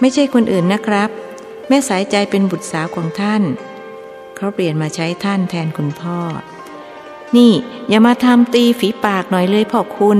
[0.00, 1.10] ไม่ใช่คนอื่นนะครับ
[1.68, 3.42] แม่สายใจเป็นบุตรสาวของท่าน
[4.36, 6.20] เขาเปลี่ยนมาใช้ท่านแทนคุณพ่อ
[7.36, 7.52] นี่
[7.88, 10.18] อย่ามาทำตีฝีปากหน่อยเลยพ่อคุณ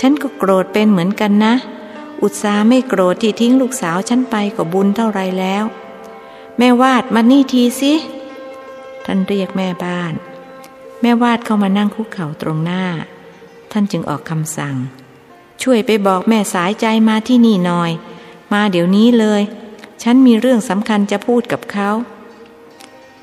[0.00, 1.54] ฉันก็โกรธเป็นเหมือนกันนะ
[2.22, 5.64] อุตสาไม่โกรธที่ทิ้งลูกสาวฉันไปก็บุญเท่าไรแล้ว
[6.58, 7.92] แม่วาดมานี่ทีสิ
[9.04, 10.14] ท่านเรียกแม่บ้าน
[11.00, 12.84] แม่วาดเข้ามานั่งคุกเข่าตรงหน้า
[13.72, 14.76] ท่านจึงออกคำสั่ง
[15.62, 17.90] ช่วยไปบอกแม่สายใจมาที่นี่หน่อย
[18.52, 19.42] มาเดี๋ยวนี้เลย
[20.02, 21.90] ฉันมีเรื่องสำคัญจะพูดกับเขา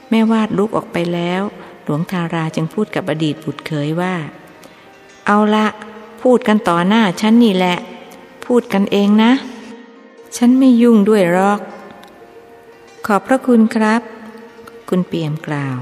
[0.10, 1.42] แม่วาดลุกออกไปแล้ว
[1.84, 4.16] หลวงทาราจึงพูดกับอดีตบุตรเขยว่า
[5.28, 5.68] เอาละ
[6.22, 7.78] พูดกันต่อหน้าฉันนี่แหละ
[8.54, 9.32] พูดกันเองนะ
[10.38, 11.60] ฉันไม่ยุ่งด้วยหรอก
[13.06, 14.02] ขอบพระคุณครับ
[14.90, 15.76] คุณเปี่ยมกล่าว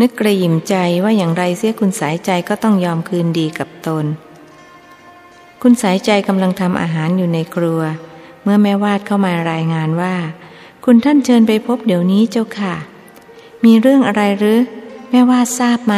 [0.00, 0.74] นึกกระยิมใจ
[1.04, 4.04] ว่าอย่างไรเสียคุณสายใจก็ต้องยอมคืนดีกับตน
[5.62, 7.80] คุณสายใจกำลังทำอาหารอยู่ในครัว
[8.42, 10.14] เมื่อแม่วาดเข้ามารายงานว่า
[10.84, 12.74] คุณท่านเชิญไปพบเดี๋ยวนี้เจ้าค่ะ
[13.64, 14.58] มีเรื่องอะไรหรือ
[15.10, 15.94] แม่ว่าทราบไหม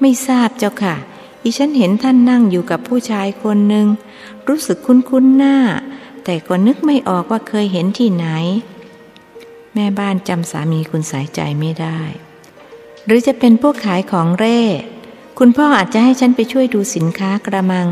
[0.00, 0.94] ไม่ทราบเจ้าค่ะ
[1.42, 3.88] อีฉันเห็นท่านนั่งอยู่กับผู้ชายคนหนึ่ง
[4.48, 5.56] รู้สึกคุ้นๆหน้า
[6.24, 8.26] แต่ก็นึกไม่ออกว่าเคยเห็นที่ไหน
[9.74, 11.98] แม่บ้านจำสามีคุณสายใจไม่ได้
[13.06, 14.60] หรือจะเป็นพวกขายของเร่
[15.38, 17.86] คุณพ่ออาจจะให้ฉันไปช่วยดูสินค้ากระมัง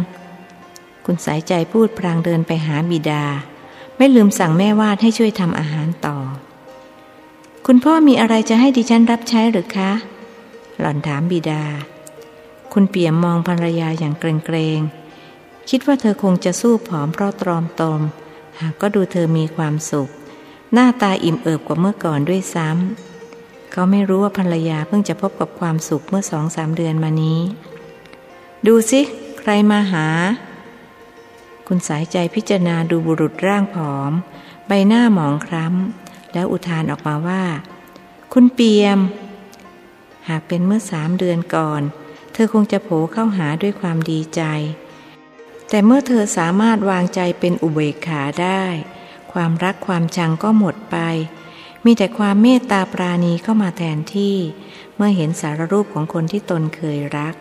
[1.06, 3.24] คุณสายใจพูดพลางเดินไปหาบิดา
[3.96, 6.16] ไม่ลืมสั่งแม่วาดให้ช่วยทำอาหารต่อ
[7.66, 9.92] คุณพ่อมีอะไรจะให้ดิฉันรับใช้หรือคะ
[10.80, 11.62] หล่อนถามบิดา
[12.72, 15.05] คุณเปี่ยมมองภรรยาอย่างเกรงๆ
[15.70, 18.00] คิดว่าเธอคงจะสู้ผอมเพราะตรอมตม
[18.60, 20.08] หากก็ดูเธอมีความสุข
[20.72, 27.40] หน้าตาอิ่มเอิบกว่าเมื่อก่อนด้วยซ้ำเขาไม่รู้ว่าภรรยาเพิ่งจะพบกับความสุขเมื่อสองสามเดือนมานี้
[28.66, 29.00] ดูสิ
[29.38, 30.06] ใครมาหา
[31.66, 34.12] คุณสายใจพิจารณาดูบุรุษร่างผอม
[34.66, 37.42] ใบหน้าหมองคล้ำแล้วอุทานออกมาว่า
[38.32, 38.98] คุณเปียม
[40.28, 41.82] หากเป็นเมื่อสามเดือนก่อน
[42.32, 44.42] เธอคงจะโผเข้าหาด้วยความดีใจ
[45.70, 48.64] แต่เมื่อเธอสามารถวางใจเป็นอุเบกขาได้
[49.32, 50.96] ความรักความชังก็หมดไป
[51.84, 54.36] มีแต่ความเมตตาปราณีเข้ามาแทนที่
[54.96, 57.34] เมื่อเห็นสารรูปของคนที่ตนเคยรัก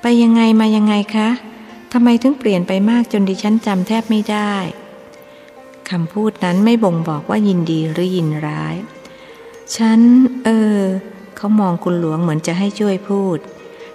[0.00, 1.28] ไปยังไงมายังไงคะ
[1.92, 4.54] ทำไมถึงเปลี่ยนไปมากจนดิฉันจำแทบไม่ได้
[5.90, 8.76] คำพูดนั้นไม่บ่งบอกว่ายินดีหรือยินร้าย
[9.76, 10.00] ฉัน
[10.44, 10.78] เออ
[11.36, 13.38] เขามองคุณหลวงเหมือนจะให้ช่วยพูด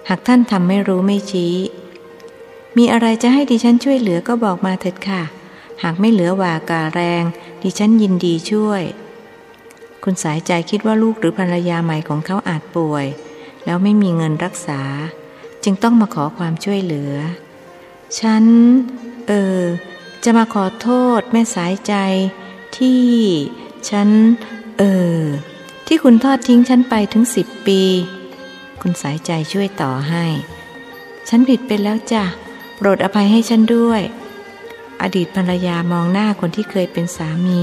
[0.08, 1.54] หากท่านทำไม่รู้ไม่ชี้
[2.76, 5.22] มีอะไรจะให้ดิฉันช่วยเหลือก็บอกมาเถิดค่ะ
[5.82, 7.24] หากไม่เหลือว่ากาแรง
[7.62, 8.82] ดิฉันยินดีช่วย
[10.04, 13.06] คุณสายใจคิดว่าลูกหรือภรรยาใหม่ของเขาอาจป่วย
[13.64, 14.80] แล้วไม่มีเงินรักษา
[15.64, 17.14] จึงต้องมาขอความช่วยเหลือ
[18.20, 18.44] ฉัน
[19.28, 19.60] เออ
[20.24, 20.88] จะมาขอโท
[21.18, 21.94] ษแม่สายใจ
[22.76, 23.04] ที่
[23.90, 24.08] ฉัน
[24.78, 24.82] เอ
[25.18, 25.20] อ
[25.86, 27.82] ที่คุณทอดทิ้งฉันไปถึงสิบปี
[28.80, 30.24] คุณสายใจช่วยต่อให้
[31.28, 32.24] ฉันผิดไปแล้วจ้ะ
[32.76, 34.00] โปรดอภัยให้ฉันด้วย
[35.02, 37.62] อดีตภรรยามองหน้าคนที่เคยเป็นสามี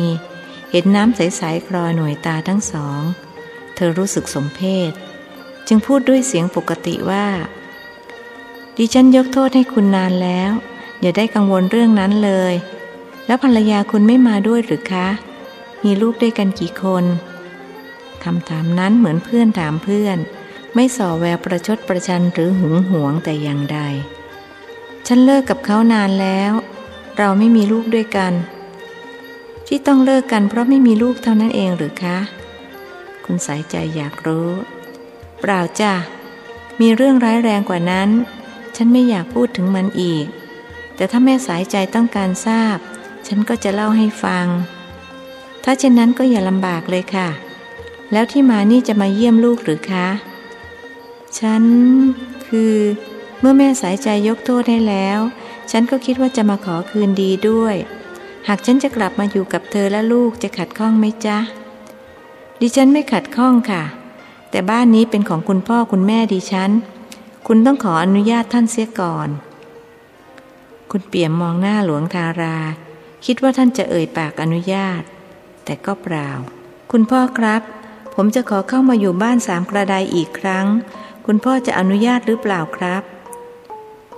[0.72, 3.02] เห็นน้ำใสๆคลอหน่วยตาทั้งสอง
[3.76, 4.92] เธอรู้สึกสมเพศ
[5.68, 7.28] จึงพูดด้วยเสียงปกติว่า
[8.78, 10.52] ดิฉันยกโทษให้คุณนานแล้ว
[11.02, 12.54] อย่าได้กังวลเรื่องนั้นเลย
[13.26, 15.08] แล้วภรรยาคุณไม่มาด้วยหรือคะ
[15.84, 17.06] มีลูกด้วยกันกี่คน
[18.24, 20.18] คำถามนั้นเหมือนเพื่อนถามเพื่อน
[20.76, 23.80] ไม่ส่อแววประชดประชันหรือหึงหวงแต่อย่างใด
[25.08, 26.52] ฉันเลิกกับเขานานแล้ว
[27.18, 28.34] เราไม่มีลูกด้วยกัน
[29.68, 32.18] ที่ต้องเลิกกันเพราะไม่มีลูกเท่านั้นเองหรือคะ
[33.26, 34.50] คุณสายใจอยากรู้
[35.40, 35.94] เปล่าจ้ะ
[36.80, 38.10] มีเรื่องร้ายแรงกว่านั้น
[38.76, 40.26] ฉันไม่อยากพูดถึงมันอีก
[40.96, 42.78] แต่ถ้าแม่สายใจต้องการทราบ
[43.28, 44.46] ฉันก็จะเล่าให้ฟัง
[45.64, 47.30] ถ้าเช่นนั้นก็อย่าลำบากเลยค่ะ
[48.12, 50.08] แล้วที่มานี่จะมาเยี่ยมลูกหรือคะ
[51.40, 51.64] ฉัน
[52.48, 52.76] คือ
[53.46, 55.20] มื่อแม่สายใจยกโทษให้แล้ว
[55.72, 57.76] ฉันก็คิดว่าจะมาขอคืนดีด้วย
[58.48, 61.38] หากฉันจะกลับมาอยู่กับเธอและลูกจะขัดข้องไหมจ๊ะ
[62.62, 63.84] ดิฉันไม่ขัดข้องค่ะ
[64.52, 66.72] แต่บ้านนี้เป็นของคุณพ่อคุณแม่ดิฉัน
[67.48, 69.30] คุณต้องขออนุญาตท่านเสียก่อน
[70.92, 72.58] คุณเปี่ยมมองหน้าหลวงทารา
[73.26, 75.02] คิดว่าท่านจะเอ่ยปากอนุญาต
[75.66, 76.30] แต่ก็เปล่า
[76.92, 77.62] คุณพ่อครับ
[78.16, 80.66] ผมจะขอเข้ามาอยู่บ้านสามกระไดอีกครั้ง
[81.26, 83.04] คุณพ่อจะอนุญาตหรือเปล่าครับ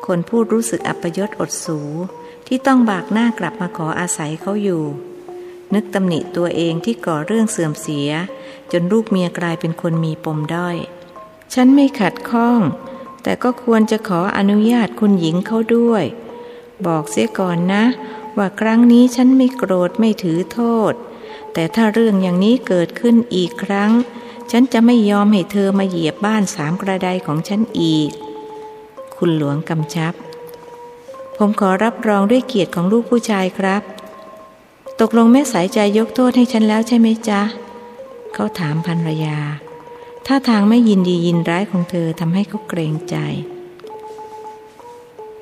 [0.06, 1.80] คนพูดรู้สึกอัปยศอดสู
[2.48, 4.84] ที่ต้องบากหน้ากลับมาขออาศัยเขาอยู่
[5.74, 8.10] นึกตำหนิตัวเองที่ก่อเรื่องเสื่อมเสีย
[8.72, 10.78] จนลูกเมียกลายเป็นคนมีปมด้อย
[11.54, 12.60] ฉันไม่ขัดข้อง
[13.24, 16.04] แต่ก็ควรจะขออนุญาตคุณหญิงเขาด้วย
[16.86, 17.84] บอกเสียก่อนนะ
[18.38, 20.60] ว่าครั้งนี้ฉันไม่โกรธไม่ถือโท
[20.92, 20.94] ษ
[21.54, 23.92] แต่ถ้าเรื่องอย่างนี้เกิดขึ้นอีกครั้ง
[24.52, 28.12] ฉันจะไม่ยอมให้เธอมาเหยียบบ้านสามกระไดของฉันอีก
[29.18, 30.14] คุณหลวงกำชับ
[31.38, 33.82] ผมขอรับรองด้วยเกียรติของลูกผู้ชายครับ
[35.00, 37.42] ตกลงแม่สายใจยกโทษให้ฉันแล้วใช่ไหมจ๊ะ
[38.34, 39.38] เขาถามภรรยา
[40.28, 43.16] ถ้าทางไม่ยินดียินร้ายของเธอทำให้เขาเกรงใจ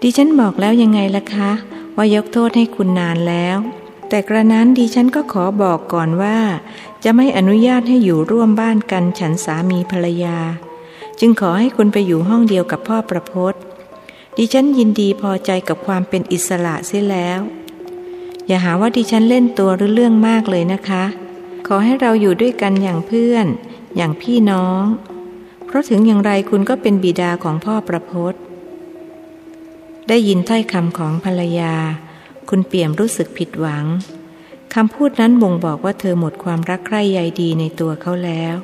[0.02, 1.52] ดิฉันบอกแล้วยังไงล่ะคะ
[1.96, 3.58] ว่ายกโทษให้คุณนานแล้ว
[4.10, 6.38] แต่กระนั้นดิฉันก็ขอบอกก่อนว่า
[7.04, 10.38] จะไม่อนุญาตให้อยู่ร่วมบ้านกันฉันสามีภรรยา
[11.20, 13.54] จึงขอให้คุณไปอยู่ห้องเดียวกับพ่อประพศ
[14.38, 17.40] ดิฉันยินดีพอใจกับความเป็นอิสระเสียแล้ว
[18.48, 21.04] อย่าหาว่าดิฉันเล่นตัวหรือเรื่องมากเลยนะคะ
[21.68, 23.46] ขอให้เราอยู่ด้วยกันอย่างเพื่อน
[23.96, 24.84] อย่างพี่น้อง
[25.66, 28.34] เพราะถึงอย่างไรคุณก็เป็นบิดาของพ่อประพศ
[30.08, 31.74] ได้ยินถ้อยคำของภรรยา
[32.50, 33.86] คุณเปี่ยมรู้สึกผิดหวัง
[34.74, 38.56] คำพูดนั้นบ่งบอกว่าเธอหมดความรักใคร่ใยดีในตัวเขาแล้ว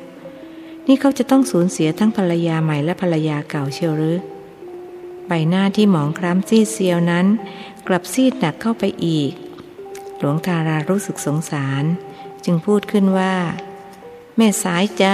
[0.90, 4.18] นี่เขาจะต้องสูญเสียทั้งภรรยาใหม่และภรรยาเก่าเชียวหรือ
[5.28, 7.26] ใบหน้าที่หมองคล้ำซีดเซียวนั้น
[7.88, 9.32] กลับซีดหนักเข้าไปอีก
[10.20, 11.84] หลวงทารารู้สึกสงสาร
[12.46, 13.36] จึงพูดขึ้นว่า
[14.38, 15.06] แม่สายใจ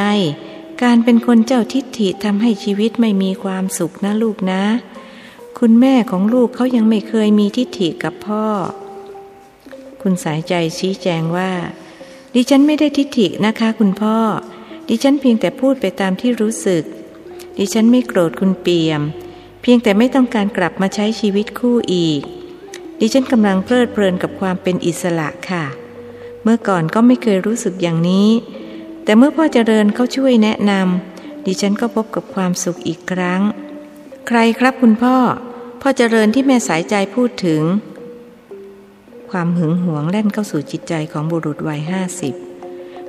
[0.83, 4.63] การเป็นคนเจ้าทิฏฐิทำให้ชีวิตไม่มีความสุขนะลูกนะ
[5.59, 8.45] คุณแม่ของลูกเขายังไม่เคยมีทิฏฐิกับพ่อ
[10.01, 11.51] คุณสายใจชี้แจงว่า
[12.33, 14.17] ดิฉันไม่ได้ทิฏฐินะคะ คุณพ่อ
[14.87, 16.83] ดิฉันเพียงแต่พูดไปตามที่รู้สึก
[17.57, 19.01] ดิฉันไม่โกรธคุณเปียม
[19.61, 22.21] เพียงแต่ไม่ต้องการกลับมาใช้ชีวิตคู่อีก
[22.99, 25.65] ดิฉันกำลังเพลิดเพลินกับความเป็นอิสระค่ะ
[26.43, 28.29] เมื่อก่อนก็ไม่เคยรู้สึกอย่างนี้
[29.03, 33.41] แต่เมื่อพ่อเจริญเขาช่วยแนะนำดิฉันก็พบกับความสุขอีกครั้ง
[34.27, 35.17] ใครครับคุณพ่อ
[35.81, 37.61] พ่อเจริญที่แม่สายใจพูดถึง
[39.31, 42.35] ความหึงหวงแล่นเข้าสู่จิตใจของบุรุษวัยห้าสิบ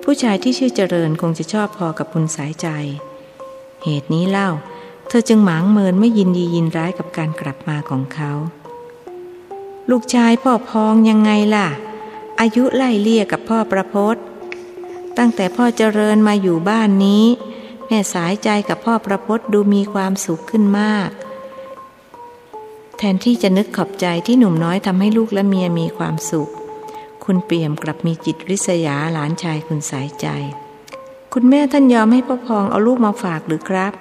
[0.09, 2.69] ผู้ชายที่ชื่อเจริญคงจะชอบพอกับคุณสายใจ
[3.85, 4.51] เหตุนี้เล่า
[5.09, 8.33] เธอจึงหมางเมินไม่ยินดียินร้ายกับการกลับมาของเขา
[9.91, 11.69] ลูกชายพ่อพองยังไงล่ะ
[12.41, 14.17] อายุไล่เลี่ยกับพ่อประพศ
[15.19, 17.25] ตั้งแต่พ่อเจริญมาอยู่บ้านนี้
[17.87, 21.11] แม่สายใจกับพ่อประพศดูมีความสุขขึ้นมาก
[22.97, 26.51] แทนที่จะนึกขอบใจที่หนุ่มน้อยทำให้ลูกและเมียมีความสุข
[27.27, 30.27] คุณเปี่ยมกลับมีจิตริษยาหลานชายคุณสายใจ
[31.33, 33.93] คุณแม่ท่านยอมให้พ่อพองเอาลูกมาฝากหรือครับ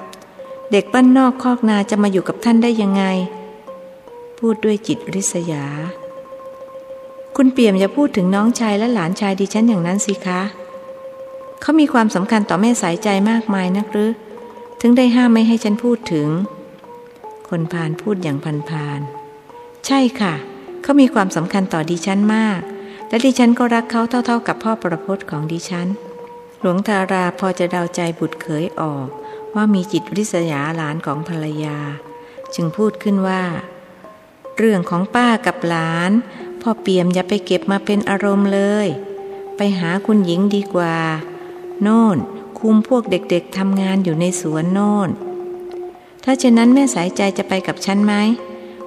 [0.72, 3.04] เด็กบ้านนอกคอกนาจะมาอยู่กับท่านได้ยังไง
[4.40, 5.66] พูดด้วยจิตริษยา
[7.36, 10.42] คุณเปี่ยมอย่าพูดถึงน้องชายและหลานชายดิฉันอย่างนั้นสิคะ
[11.62, 14.12] เขามีความสำคัญต่อแม่สายใจมากมายนักหรือ
[14.82, 16.28] ถึงได้ห้ามไม่ให้ฉันพูดถึง
[17.50, 19.02] คนพานพูดอย่างพันพาน
[19.86, 20.34] ใช่ค่ะ
[20.82, 22.62] เขามีความสำคัญต่อดิฉันมาก
[23.09, 25.88] และดิฉันก็รักเขาเท่า ๆ กับพ่อประพจน์ของดิฉัน
[26.61, 29.08] หลวงทาราพอจะเดาใจบุตรเขยออก
[29.56, 31.77] ว่ามีจิตริษยาหลานของภรรยา
[32.56, 33.43] จึงพูดขึ้นว่า
[34.58, 36.11] เรื่องของป้ากับหลาน
[36.61, 38.88] พ่อเปียมอย่าไปเก็บมาเป็นอารมณ์เลย
[39.58, 40.95] ไปหาคุณหญิงดีกว่า
[41.82, 42.17] โน่น
[42.59, 45.09] คุมพวกเด็กๆทำงานอยู่ในสวนโน่น
[46.24, 48.14] ถ้าเช่นนั้นแม่สายใจจะไปกับฉันไหม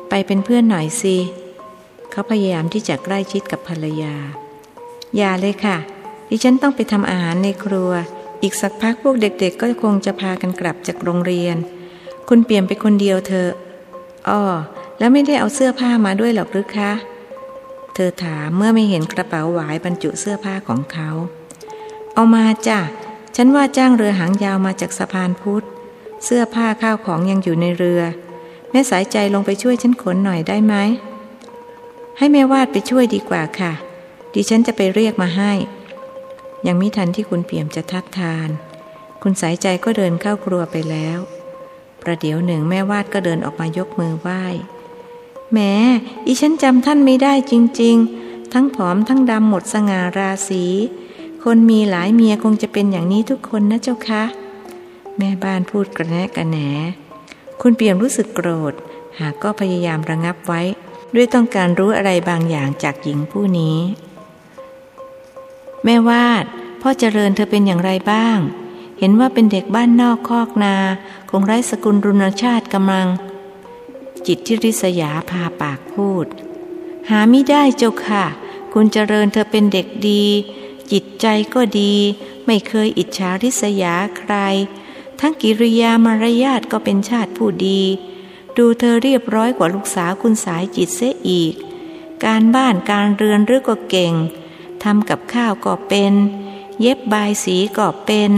[0.09, 1.17] ไปเป็นเพื่อนหน่อยสิ
[2.11, 4.15] เขาพยายามที่จะใกล้ชิดกับภรรยา
[5.17, 5.77] อย่าเลยค่ะ
[6.29, 7.91] ดิฉันต้องไปทำอาหารในครัว
[8.43, 11.57] อีกสักพักพวกเด็กๆ ก็คงจะพากันกลับจากโรงเรียน
[12.29, 13.49] คุณเปลี่ยนไปคนเดียวเธอ
[14.29, 14.43] อ้อ
[14.99, 16.93] แล้วไม่ได้เอาเสื้อผ้ามาด้วยหรอกหรือคะ
[17.95, 21.09] เธอถามเมื่อไม่เห็นกระเป๋าหวายบรรจุเสื้อผ้าของเขา
[22.15, 22.81] เอามาจ้ะ
[23.37, 25.65] ฉันว่าจ้างเรือหางยาวมาจากสะพานพุทธ
[26.25, 28.03] เสื้อผ้าข้าวของยังอยู่ในเรือ
[28.71, 30.75] แม่สายใจลงไปช่วยฉันขนหน่อยได้ไหม
[32.19, 33.73] ให้แม่วาดไปช่วยดีกว่าค่ะ
[34.35, 35.53] ดิฉันจะไปเรียกมาให้
[36.67, 38.49] ยังมิทันที่คุณเปี่ยมจะทัดทาน
[39.23, 41.19] คุณสายใจก็เดินเข้าครัวไปแล้ว
[42.03, 44.45] ประเดี๋ยวหนึ่งแม่วาดก็เดินออกมายกมือไหว้
[45.53, 45.73] แม่
[46.27, 50.65] อีฉันจำท่านไม่ได้จริง ๆ ทั้งผอมทั้งดำหมดสง่าราศี
[51.45, 54.25] คนมีหลายเมียคงจะเป็นอย่างนี้ทุกคนนะเจ้าคะ
[55.19, 56.59] แม่บ้านพูดกระแนะกระแหน
[57.61, 58.75] คุณเปี่ยมรู้สึกโกรธ
[59.21, 60.63] หากก็พยายามระงับไว้
[61.15, 63.79] ด้วยต้องการรู้อะไรบางอย่างจากหญิงผู้นี้
[65.85, 66.45] แม่วาด
[66.81, 68.39] พ่อเจริญเธอเป็นอย่างไรบ้าง
[68.99, 70.77] เห็นว่าเป็นเด็กบ้านนอกคอกนา
[71.31, 73.09] คงไร้สกุลรุนชาติกำลัง
[74.27, 76.27] จิตที่ริษยาพาปากพูด
[77.11, 78.25] หาไม่ได้เจ้าค่ะ
[78.73, 80.25] คุณเจริญเธอเป็นเด็กดี
[80.93, 81.95] จิตใจก็ดี
[82.47, 84.35] ไม่เคยอิจฉาริษยาใคร
[85.21, 87.83] ทั้งกิริยามารยาทก็เป็นชาติผู้ดี
[88.59, 91.55] ดูเธอเรียบร้อยกว่าลูกสาวคุณสายจิตเสียอีก
[92.25, 94.15] การบ้านการเรือนหรือก็เก่ง
[94.83, 96.13] ทำกับข้าวก็เป็น
[96.81, 98.31] เย็บบายสีก็เป็น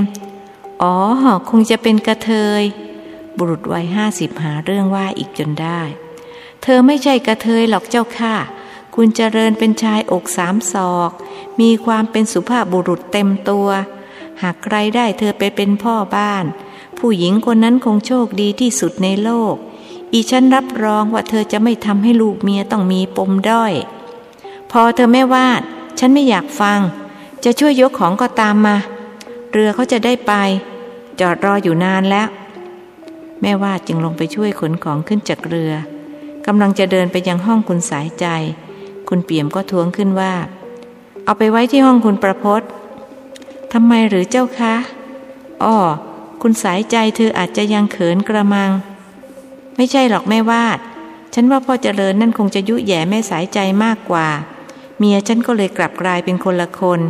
[0.83, 0.95] อ๋อ
[1.49, 2.63] คงจะเป็นกระเทย
[3.37, 5.81] บุรุษวัยห้าสิบหาเรื่องว่าอีกจนได้
[6.63, 8.37] เธอไม่ใช่กระเทยหรอกเจ้าค่ะ
[8.95, 11.11] คุณเจริญเป็นชายอกสามศอก
[11.61, 13.69] มีความเป็นสุภาพบุรุษเต็มตัว
[14.43, 16.45] หากใครได้เธอไปเป็นพ่อบ้าน
[16.99, 19.57] ผู้หญิงคนนั้นคงโชคดีที่สุดในโลก
[20.13, 23.73] อีฉันรับรองว่าเธอจะไม่ทำให้ลูกเมียต้องมีปมด้อย
[24.71, 25.63] พอเธอไม่วาด
[25.99, 26.81] ฉันไม่อยากฟัง
[27.45, 28.77] จะช่วยยกของก็ตามมา
[29.53, 30.33] เรือเขาจะได้ไป
[31.21, 32.29] จอดรออยู่นานแล้ว
[33.41, 35.73] แม่วาดจึงลงไปช่วยขนของขึ้นจากเรือ
[36.47, 38.27] กำลังจะเดินไปยังห้องคุณสายใจ
[39.09, 40.33] คุณเปี่ยมก็ทวงขึ้นว่า
[41.25, 42.63] เอาไปไว้ที่ห้องคุณประพศ
[43.73, 44.75] ทำไมหรือเจ้าคะ
[45.65, 45.77] อ้อ
[46.43, 48.71] คุณสายใจเธออาจจะยังเขินกระมัง
[49.81, 50.79] ไม่ใช่หรอกแม่วาด
[51.35, 54.29] ฉันว่าพ่อเจริญนั่นคงจะยุแย่แม่สายใจมากกว่า
[54.99, 57.01] เมียฉันก็เลยกลับกลายเป็นคนละคน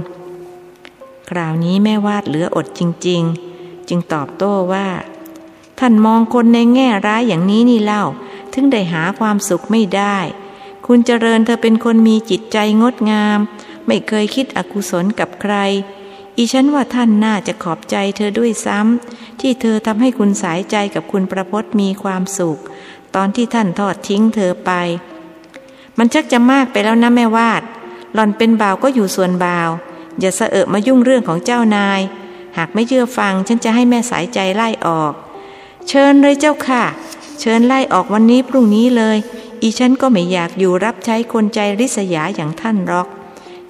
[1.30, 4.88] คราวนี้แม่วาดเหลืออดจริงๆจจึงตอบโต้ว่า
[5.78, 8.04] ท่านมองคนในแง่ร้ายอย่างนี้นี่เล่า
[8.52, 10.16] ถึงได้หาความสุขไม่ได้
[10.86, 13.38] คุณเจริญเธอเป็นคนมีจิตใจงดงาม
[13.86, 15.54] ไม่เคยคิดอกุศลกับใคร
[16.36, 22.58] อีฉันว่าท่านน่าจะขอบใจเธอด้วยซ้ำที่เธอทำให้คุณสายใจกับคุณประพศมีความสุข
[23.14, 24.70] ตอนที่ท่านทอดทิ้งเธอไป
[25.98, 27.62] มันชักจะมากไปแล้วนะแม่วาด
[28.14, 29.70] หล่อนเป็นบ่าวก็อยู่ส่วนบ่าว
[30.20, 32.00] อย่าเสอะมายุ่งเรื่องของเจ้านาย
[32.56, 35.12] หากไม่เชื่อฟังฉันจะให้แม่สายใจไล่ออก
[35.88, 36.84] เชิญเลยเจ้าค่ะ
[37.40, 39.18] เชิญไล่ออกวันนี้พรุ่งนี้เลย
[39.62, 43.08] อีฉันก็ไม่อยากอยู่รับใช้คนใจริษยาอย่างท่านหรอก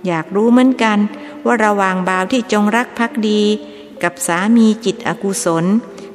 [0.06, 0.98] อยากรู้เหมือนกัน
[1.46, 3.42] ว่าระวางบ่าวที่จงรักภักดี
[4.02, 5.64] กับสามีจิตอกุศล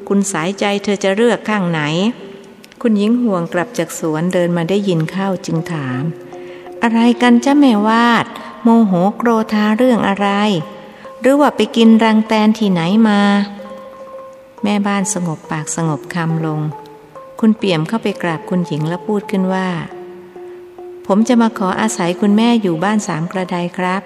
[0.07, 1.81] คุณสายใจเธอจะเลือกข้างไหน
[2.81, 6.01] คุณหญิงห่วงกลับจากสวนเดินมาได้ยินเข้าจึงถาม
[6.83, 8.25] อะไรกันจ้าแม่วาด
[8.63, 10.27] โมโหโกรธาเรื่องอะไร
[11.21, 13.21] หรือว่าไปกินรังแตนที่ไหนมา
[14.63, 16.61] แม่บ้านสงบปากสงบคำลง
[17.39, 19.67] คุณเปี่ยมเข้าไปกราบคุณหญิงแล้วพูดขึ้นว่า
[21.07, 24.03] ผมจะมาขออาศัยคุณแม่อยู่บ้านสามกระไดครับ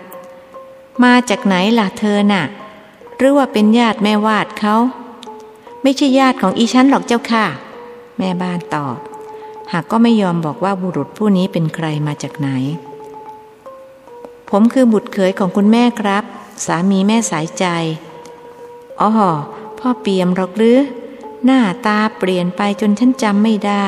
[1.04, 2.44] มาจากไหนล่ะเธอน่ะ
[3.18, 4.76] หรือว่าเป็นญาติแม่วาดเขา
[5.82, 7.46] ไม่ใช่ญาติของอีฉันหรอกเจ้าค่ะ
[8.18, 8.98] แม่บ้านตอบ
[9.72, 12.50] หากก็ไม่ยอมบอกว่าบุรุษผู้นี้เป็นใครมาจากไหน
[14.50, 16.24] ผมคือบุตรเขยของคุณแม่ครับ
[16.66, 17.66] สามีแม่สายใจ
[19.02, 19.10] อ๋อ
[19.80, 20.80] พ่อเปียมหรอกหรือ
[21.46, 23.88] หน้าตาเปลี่ยนไปจนฉันจำไม่ได้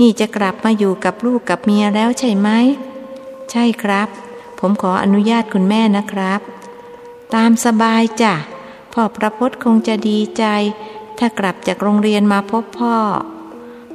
[0.00, 2.48] นี่จะกลับมาอยู่กับลูกกับเมียแล้วใช่ไหม
[3.50, 4.08] ใช่ครับ
[4.64, 6.40] ผมขออนุญาตคุณแม่นะครับ
[7.34, 8.34] ตามสบายจ้ะ
[8.92, 10.44] พ่อประพศคงจะดีใจ
[11.18, 12.96] ถ้ากลับจากโรงเรียนมาพบพ่อ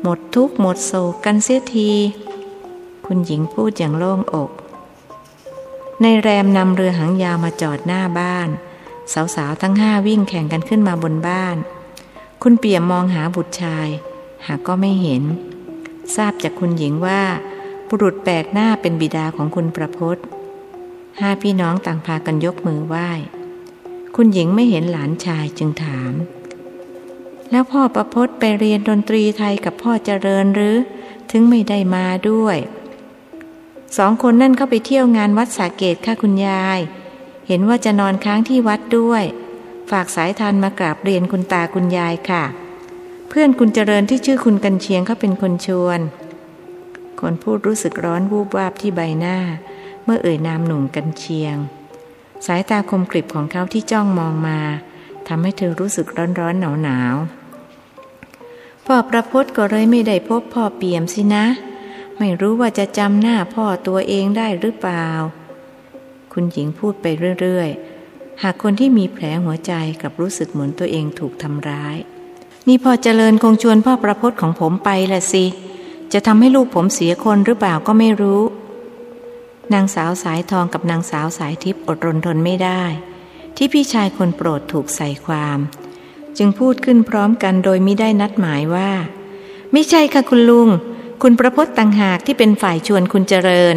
[0.02, 1.92] หมดทุกข์หมดโศกกันเสียที
[3.06, 4.50] คุณหญิงพูดอย่างโล่งอก
[6.02, 8.50] ในแรมนำเรือหางยาวมาจอดหน้าบ้าน
[9.36, 11.58] สาวๆทั้งห้าวิ่งแข่งกันขึ้นมาบนบ้าน
[12.42, 13.90] คุณเปี่ยมมองหาบุตรชาย
[14.48, 15.24] หากก็ไม่เห็น
[16.16, 17.22] ทราบจากคุณหญิงว่า
[17.88, 20.18] บุรุษแปลกหน้าเป็นบิดาของคุณประพศ
[21.22, 23.10] ห้าพี่น้องต่างพากันยกมือไหว้
[24.16, 26.14] คุณหญิงไม่เห็นหลานชายจึงถาม
[27.52, 30.76] แล้วพ่อประพศไปเรียนดนตรีไทยกับพ่อเจริญหรือ
[31.32, 32.58] ถึงไม่ได้มาด้วย
[33.98, 36.80] สองคนนั่นเข้าไปเที่ยวงานวัดสาเกตค่ะคุณยาย
[37.48, 39.24] เห็นว่าจะนอนค้างที่วัดด้วย
[39.92, 42.44] ฝากสายทานมากราบเรียนคุณตาคุณยายค่ะ
[43.30, 46.00] เพื่อนคุณเจริญที่ชื่อคุณกันเชียงเขาเป็นคนชวน
[47.22, 49.38] คนพูดรู้สึกร้อนวูบวาบที่ใบหน้า
[50.10, 51.56] เมื่อเอ่ยนามหนุ่มกันเชียง
[52.46, 54.60] สายตาคมกริบของเขาที่จ้องมองมา
[55.28, 57.16] ทำให้เธอรู้สึกร้อนร้อนหนาวหนาว
[58.86, 61.46] พ่อประพศก็เลยไม่ได้พบพ่อเปี่ยมสินะ
[62.20, 65.08] ไม่รู้ว่าจะจำหน้าพ่อตัวเองได้หรือเปล่า
[66.34, 67.06] คุณหญิงพูดไป
[67.42, 71.98] เรื่อยๆ หากคนที่มีแผลหัวใจกับรู้สึกเหมือนตัวเองถูกทำร้าย
[72.68, 75.46] นี่พ่อเจริญคงชวนพ่อประพศของผมไปละสิ
[76.14, 78.42] จะทำให้ลูกผมเสียคนหรือเปล่าก็ไม่รู้
[79.74, 82.84] นางสาวสายทองกับนางสาวสายทิพย์อดรนทนไม่ได้
[83.58, 85.60] ที่พี่ชายคนโปรดถูกใส่ความ
[86.38, 88.92] จึงพูดขึ้นพร้อมกันโดยไม่ได้นัดหมายว่า
[89.74, 90.70] ไม่ใช่ค่ะคุณลุง
[91.22, 93.76] คุณประพศต่างหากที่เป็นฝ่ายชวนคุณเจริญ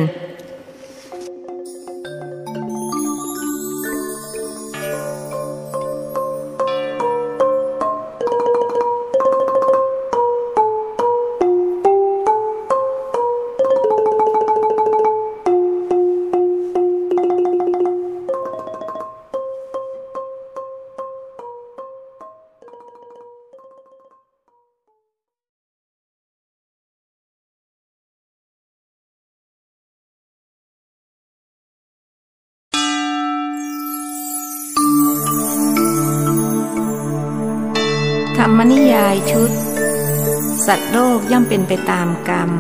[40.73, 42.51] สัตว์โลกย่อมเป็นไปตามกรรม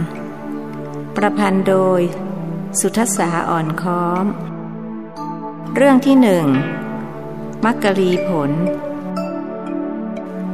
[1.16, 2.00] ประพันธ์โดย
[2.80, 4.24] สุทัศสาอ่อนค้อม
[5.74, 6.46] เรื่องที่หนึ่ง
[7.64, 8.50] มักกะลีผล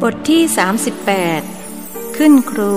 [0.03, 0.43] บทที่
[1.49, 2.73] 38 ขึ้นครู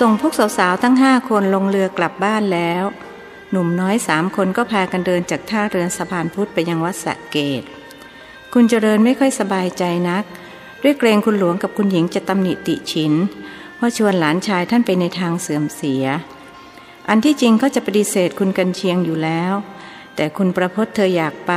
[0.00, 2.84] ส่งพวกสาวๆทั้งห้าคนลงเรือกลับบ้านแล้ว
[3.50, 7.62] หนุ่มน้อยสามคนก็พากันเดินจากท่าเรือสะพานพุทธไปยังวัดสะเกต
[8.52, 10.24] คุณเจริญไม่ค่อยสบายใจนัก
[10.82, 13.12] ด้วยเกรงคุณหลวงกับคุณหญิงจะตำหนิติฉิน
[13.80, 16.04] ว่าชวนหลานชายท่านไปในทางเสื่อมเสีย
[17.08, 19.52] อันที่จริงก็จะปฏิเสธคุณกันเชียงอยู่แล้ว
[20.16, 21.52] แต่คุณประพศเธออยากไป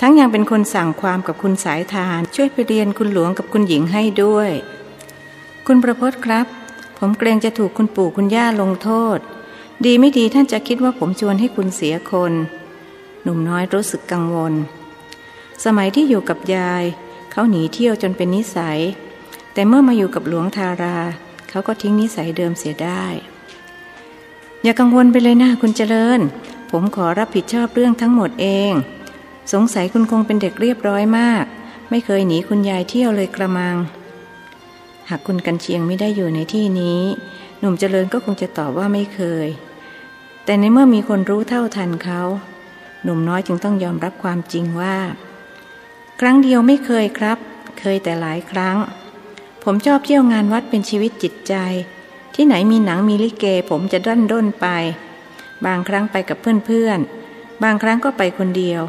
[0.00, 4.50] ทั้งยังเป็นคนสั่งความกับคุณสายทาน ช่วยไปเรียนคุณหลวงกับคุณหญิงให้ด้วย
[5.66, 6.46] คุณประพศครับ
[6.98, 9.18] ผมเกรงจะถูกคุณปู่คุณย่าลงโทษ
[9.84, 12.32] ดีไม่ดีท่านจะคิดว่าผมชวนให้คุณเสียคน
[13.22, 14.54] หนุ่มน้อยรู้สึกกังวล
[15.64, 16.84] สมัยที่อยู่กับยาย
[17.30, 18.78] เขาหนีเที่ยวจนเป็นนิสัย
[19.52, 20.98] แต่เมื่อมาอยู่กับหลวงทารา
[21.50, 23.04] เขาก็ทิ้งนิสัยเดิมเสียได้
[24.62, 26.20] อย่ากังวลไปเลยนะคุณเจริญ
[26.70, 28.72] ผมขอรับผิดชอบเรื่องทั้งหมดเอง
[29.52, 31.44] สงสัยคุณคงเป็นเด็กเรียบร้อยมาก
[31.90, 33.76] ไม่เคยหนีคุณยายเที่ยวเลยกระมัง
[35.10, 37.00] หากคุณกันเชียงไม่ได้อยู่ในที่นี้
[37.58, 39.48] หนุ่มเจริญก็คงจะตอบว่าไม่เคย
[40.44, 42.22] แต่ในเมื่อมีคนรู้เท่าทันเขา
[43.02, 44.96] หนุ่มน้อยจึงต้องยอมรับความจริงว่า
[46.20, 47.38] ครั้งเดียวไม่เคยครับ
[47.80, 48.76] เคยแต่หลายครั้ง
[49.64, 51.54] ผมชอบเที่ยวงานวัดเป็นชีวิตจิตใจ
[52.34, 54.66] ที่ไหนมีหนังมีลิเก ผมจะด้นด้นไป
[55.66, 58.82] บางครั้งไปกับเพื่อนๆ บางครั้งก็ไปคนเดียว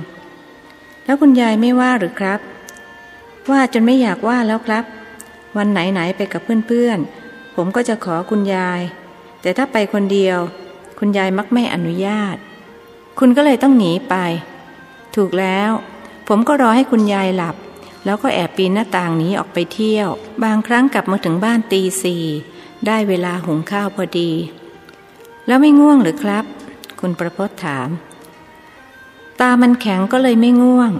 [1.06, 2.40] แล้วคุณยายไม่ว่าหรือครับ
[3.52, 4.86] ว่าจนไม่อยากว่าแล้วครับ
[5.58, 8.82] วันไหนไหนไปกับเพื่อนๆ ผมก็จะขอคุณยาย
[9.42, 10.38] แต่ถ้าไปคนเดียว
[11.00, 12.36] คุณยายมักไม่อนุญาต
[13.19, 14.16] คุณก็เลยต้องหนีไป
[15.16, 15.72] ถูกแล้ว
[16.27, 17.56] ผมก็รอให้คุณยายหลับ
[18.06, 20.10] แล้วก็แอบปีนหน้าต่างหนีออกไปเที่ยว
[20.44, 22.24] บางครั้งกลับมาถึงบ้านตีสี่
[22.86, 24.32] ได้เวลาหุงข้าวพอดี
[25.48, 26.45] แล้วไม่ง่วงหรือครับ
[27.00, 27.90] คุณประพจน์ถาม
[29.40, 30.92] ตามันแข็งก็เลยไม่ง่วง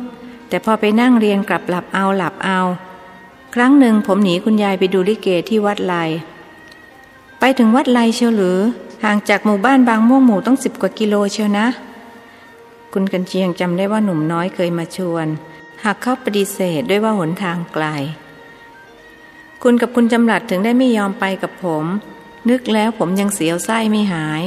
[0.50, 2.60] แต่พอไปนั่งเรียนกลับหลับเอาหลับเอา
[3.60, 5.94] ครั้งหนึ่งผมหนีคุณยายไปดูลิเกที่วัดไล
[7.40, 8.60] ไปถึงวัดไลเชียวหรือ
[9.04, 11.68] ห่างจากหมู่บ้านบางม่วงหมู่ต้องสิบกว่ากิโลเชียวนะ
[12.94, 15.28] คุณกันเชียงจำได้ว่าหนุ่มน้อยเคยมาชวน
[15.84, 17.86] หากเขาปฏิเสธด้วยว่าหนทางไกล
[19.64, 21.86] คุณกับคุณจำหลัดถึงได้ไม่ยอมไปกับผม
[22.50, 24.42] นึกแล้วผมยังเสียวไส้ไม่หาย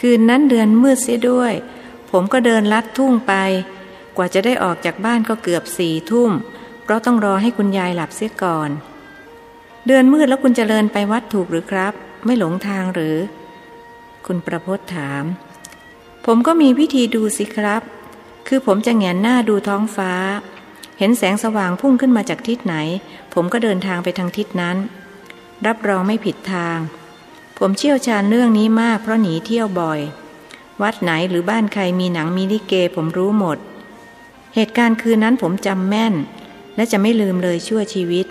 [0.00, 1.52] คืนนั้นเดือนมืดเสียด้วย
[2.10, 3.32] ผมก็เดินลัดทุ่งไป
[4.16, 6.32] กว่าจะได้ออกจากบ้านก็เกือบสี่ทุ่ม
[6.82, 8.70] เพราะต้องรอให้คุณยายหลับเสียก่อน
[9.86, 11.92] เดือนมืดแล้วคุณจเจริญไปวัดถูกหรือครับ
[12.24, 13.16] ไม่หลงทางหรือ
[14.26, 15.24] คุณประพศถาม
[16.26, 17.82] ผมก็มีวิธีดูสิครับ
[18.48, 20.12] คือผมจะแงนหน้าดูท้องฟ้า
[20.98, 22.74] เห็นแสงสว่างพุ่งขึ้นมาจากทิศไหน
[23.34, 24.76] ผมก็เดินทางไปทางทิศนั้น
[25.66, 26.78] รับรองไม่ผิดทาง
[27.58, 30.00] ผมเชี่ยวชาญเรื่องนี้มากเพราะหนีเที่ยวบ่อย
[30.82, 33.58] วัดไหนหรือบ้านใครมีหนังมีลิเกผมรู้หมด
[34.54, 36.14] เหตุการณ์คืนนั้นผมจำแม่น
[36.76, 38.26] และจะไม่ลืมเลยชั่วชีวิต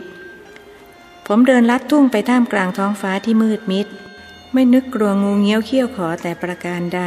[1.28, 3.88] ผมเดินลัดทุ่งไปท่ามกลางท้องฟ้าที่มืดมิด
[4.54, 7.02] ไม่นึกกลัวงูเงี้ยวเขี้ยวขอแต่ประการใด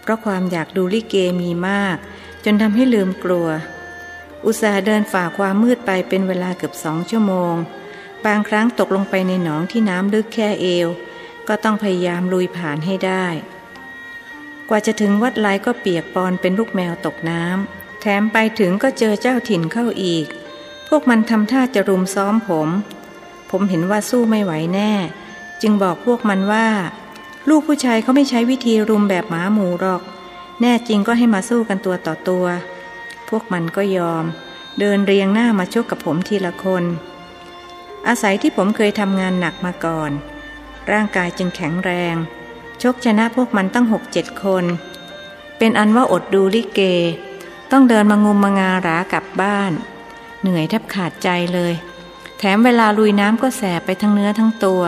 [0.00, 1.96] เพราะความอยากดูลิเกมีมาก
[2.44, 3.48] จนทำให้ลืมกลัว
[4.44, 7.54] อุตส่าห์เดินฝ่าความมืดไปเป็นเวลาเกือบสองชั่วโมง
[8.26, 10.88] บางครั้งตกลงไปในหนองที่น้ำลึกแค่เอว
[11.48, 13.26] ก็ต้องพยายามลุยผ่านให้ได้
[14.68, 20.26] กว่าจะถึงวัดไลก็เปียกปอนเป็นลูกแมวตกน้ำแถมไปถึงก็เจอเจ้าถิ่นเข้าอีก
[20.94, 22.68] วกมันทำท่าจะรุมซ้อมผม
[23.50, 24.92] ผมเห็นว่าสู้ไม่ไหวแน่
[25.62, 26.68] จึงบอกพวกมันว่า
[27.48, 30.02] ลูกผู้ชายเขาไม่ใช้วิธีรุมแบบหมาหมูหรอก
[30.60, 32.46] แน่จริงก็ให้มาสู้กันตัวต่อตัว
[33.28, 34.24] พวกมันก็ยอม
[34.78, 36.84] เดินเรียงหน้ามาชกกับผมทีละคน
[38.06, 40.10] อาศัยที่ผมเคยทำงานหนักมาก่อน
[40.92, 42.16] ร่างกายจึงแข็งแรง
[42.82, 44.64] ชกชนะพวกมันตั้งหกเจ็ดคน
[45.58, 46.80] เป็นอันว่าอดดูลิเก
[47.70, 49.72] ต้องเดินมางุมมางาหรา กลับบ้าน
[50.42, 51.72] เหนื่อยแทบขาดใจเลย
[52.38, 54.82] แถมเวลาลุยน้ำก็แสบไปทั้งเนื้อทั้งตัว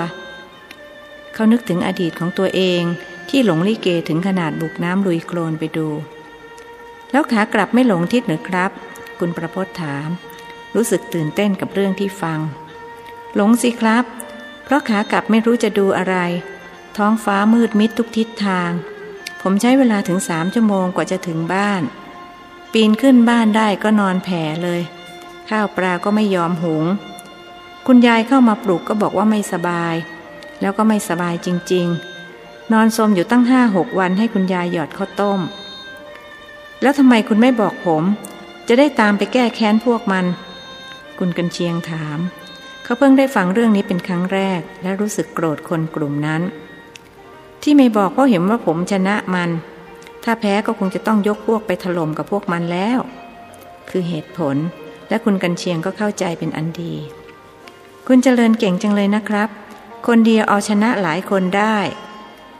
[1.32, 2.82] เขานึกถึงอดีตของตัวเอง
[3.28, 5.88] ที่หลงลิเกถึงขนาดบุกน้ำลุยโคลนไปดู
[7.10, 8.70] แล้วขากลับไม่หลงทิศหรือครับ
[9.18, 10.08] คุณประพศถาม
[10.74, 12.38] รู้สึกตื่นเต้นกับเรื่องที่ฟัง
[13.34, 14.04] หลงสิครับ
[14.64, 16.16] เพราะขากลับไม่รู้จะดูอะไร
[16.96, 18.70] ท้องฟ้ามืดมิดทุกทิศทาง
[19.42, 21.82] ผมใช้เวลาถึงสามชั่วโมงกว่าจะถึงบ้าน
[22.72, 24.80] ปีนขึ้นบ้านได้ก็นอนแผ่เลย
[25.50, 26.84] ข้าวปลาก็ไม่ยอมหุง
[27.86, 29.94] คุณยายเข้ามาปลุกก็บอกว่าไม่สบาย
[30.60, 31.86] แล้วก็ไม่สบายจริง
[32.30, 35.40] ๆ นอนสมอยู่ตั้งห้าหกวันให้คุณยายหยอดข้าวต้ม
[36.82, 38.02] แล้วทำไมคุณไม่บอกผม
[38.68, 40.26] จะได้ตามไปแก้แค้นพวกมัน
[41.18, 42.18] คุณกันเชียงถาม
[42.84, 46.42] เขาเพิ่งได้ฟังเรื่องนี้เป็นครั้งแรก และรู้สึกโกรธคนกลุ่มนั้น
[47.62, 49.50] ที่ไม่บอกเพราะเห็นว่าผมชนะมัน
[50.24, 52.98] ถ้าแพ้ก็คงจะต้องยกพวกไปถล่มกับพวกมันแล้ว
[53.90, 54.56] คือเหตุผล
[55.14, 56.94] และคุณกันเชียงก็เข้าใจเป็นอันดี
[58.06, 59.48] คุณเจริญเก่งจังเลยนะครับ
[60.06, 61.76] คนเดียวเอาชนะหลายคนได้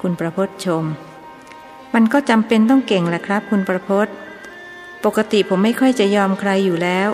[0.00, 0.84] คุณประพศชม
[1.94, 4.07] มันก็จำเป็นต้องเก่งแหละครับ คุณประพศ
[5.05, 7.08] ปกติผมไม่ค่อยจะยอมใครอยู่แล้ว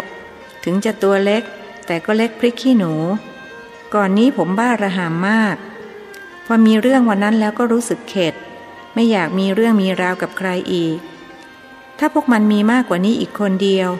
[0.64, 1.42] ถึงจะตัวเล็ก
[1.86, 2.92] แต่ก็เล็กพริกขี้หนู
[3.94, 5.56] ก่อนนี้ผมบ้าระหามมาก
[6.46, 8.34] พอมีเรื่องวันนั้นแล้วก็รู้สึกเข็ด
[8.94, 10.98] ไม่อยากมีเรื่องมีราวกับใครอีก
[11.98, 13.90] ถ้าพวกมันมีมากกว่านี้อีกคนเดียว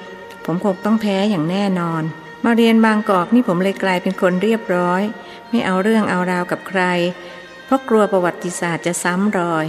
[0.45, 2.03] ผมคงต้องแพ้อย่างแน่นอน
[2.45, 5.03] มาเรียนบางกอกนี่ผมเลยกลายเป็นคนเรียบร้อย
[5.51, 6.83] ไม่เอาเรื่องเอาราวกับใคร
[7.65, 9.67] เพราะกลัวประวัติศาสตร์จะซ้ำรอย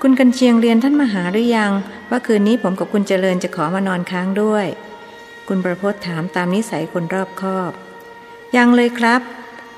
[0.00, 1.72] คุณกันเชียงเรียนท่านมหาหรือยัง
[2.10, 4.66] ว่าคืนนี้ผมกับคุณเจริญจะขอมานอนค้างด้วย
[5.48, 7.72] คุณประพจน์ถามตามนิสัยคนรอบคอบ
[8.56, 9.20] ยังเลยครับ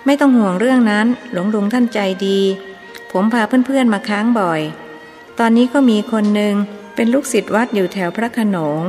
[0.06, 2.40] ไม่ต้องห่วงเรื่องนั้น หลวงลุงท่านใจดี
[3.12, 4.60] ผมพาเพื่อนๆมาค้างบ่อย
[5.38, 6.54] ตอนนี้ก็มีคนหนึ่ง
[6.94, 8.80] เป็นลูกศิษย์วัดอยู่แถวพระขนง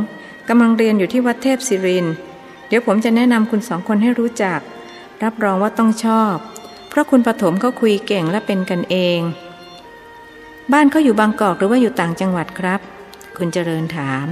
[0.50, 2.06] กำลังเรียนอยู่ที่วัดเทพศิริน
[2.68, 4.60] เดี๋ยวผมจะแนะนำคุณสองคนให้รู้จัก
[5.24, 6.36] รับรองว่าต้องชอบ
[6.90, 9.19] เพราะคุณปฐมเขาคุยเก่งและเป็นกันเอง
[10.74, 12.82] บ้านเขาอยู่บางกอกหรือว่าอยู่ต่างจังหวัดครับ
[13.38, 14.26] คุณเจริญถาม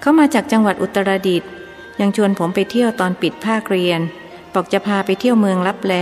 [0.00, 1.50] เขามาจากจังหวัดอุตรดิตถ์
[2.00, 4.00] ยังชวนผมไปเที่ยวตอนปิดภาคเรียน
[4.54, 5.94] บอกจะพาไปเที่ยวเมืองลับแล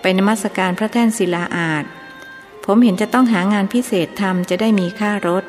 [0.00, 1.84] ไปนมัสการพระแท่นศิลาอาจ
[2.64, 5.44] ผมเห็นจะต้องหางานพิเศษทำจะได้มีค่ารถ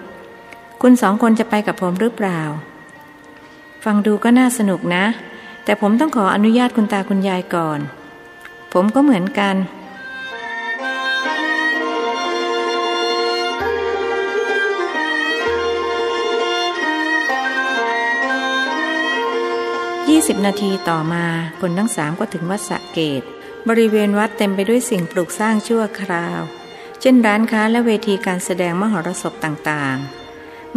[0.81, 2.41] คุณสองคนจะไปกับผมหรือเปล่า
[3.85, 5.05] ฟังดูก็น่าสนุกนะ
[5.63, 7.79] แต่ผมต้องขออนุญาตคุณตาคุณยายก่อน
[8.73, 9.55] ผมก็เหมือนกัน
[20.09, 21.25] ยี่สิบนาทีต่อมา
[21.61, 23.21] คนทั้งสามก็ถึงวัดสะเกต
[23.67, 26.39] บริเวณวัดเต็มไปด้วยสิ่งปลูกสร้างชั่วคราว
[27.01, 30.24] เช่นร้านค้าและเวทีการแสดงมหรสพต่างๆ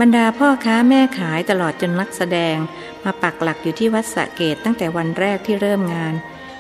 [0.00, 2.56] บรรดาพ่อค้าแม่ขายตลอดจนนักแสดง
[3.04, 6.14] มาปักหลักอยู่ที่วัดสะเกตตั้งแต่วันแรกที่เริ่มงาน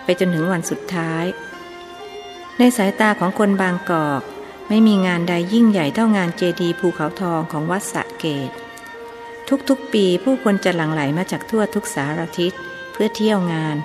[0.04, 1.24] ไปจนถึงวันสุดท้าย
[2.58, 4.22] ในสายตาของคนบางกอก
[4.68, 8.50] ไม่มีงานใดยิ่งใหญ่เท่างานเจดีภูเขาทองของวัดสะเกต
[9.68, 12.52] ทุกๆปีผู้คนจะหลั่งไหลมาจากทั่วทุกสารทิศ
[12.92, 13.76] เพื่อเที่ยวงาน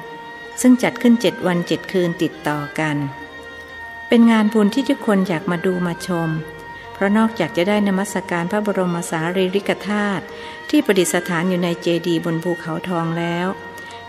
[0.62, 2.98] ซึ่งจัดขึ้นเจ็ดวันเจ็ดคืนติดต่อกัน
[4.08, 6.30] เป็นงานบุญที่ทุกคนอยากมาดูมาชม
[6.94, 10.24] เพราะนอกจากจะได้นมัสการพระบรมสารีริกธาตุ
[10.70, 13.48] ที่ประดิษฐานอยู่ในเจดีย์บนภูเขาทองแล้ว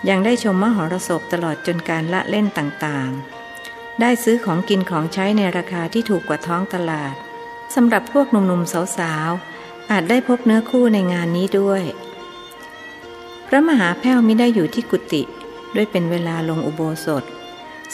[0.09, 7.15] ยังได้ชมมหรสพตลอดจนการละเล่นต่างๆ ได้ซื้อของกินของใช้ในราคาที่ถูกกว่าท้องตลาด
[7.75, 11.83] สำหรับพวกหนุ่มๆสาวๆอาจได้พบเนื้อคู่ในงานนี้ด้วย
[13.47, 15.23] พระมหาแพ้วมิได้อยู่ที่กุฏิ
[15.75, 17.25] ด้วยเป็นเวลาลงอุโบสถ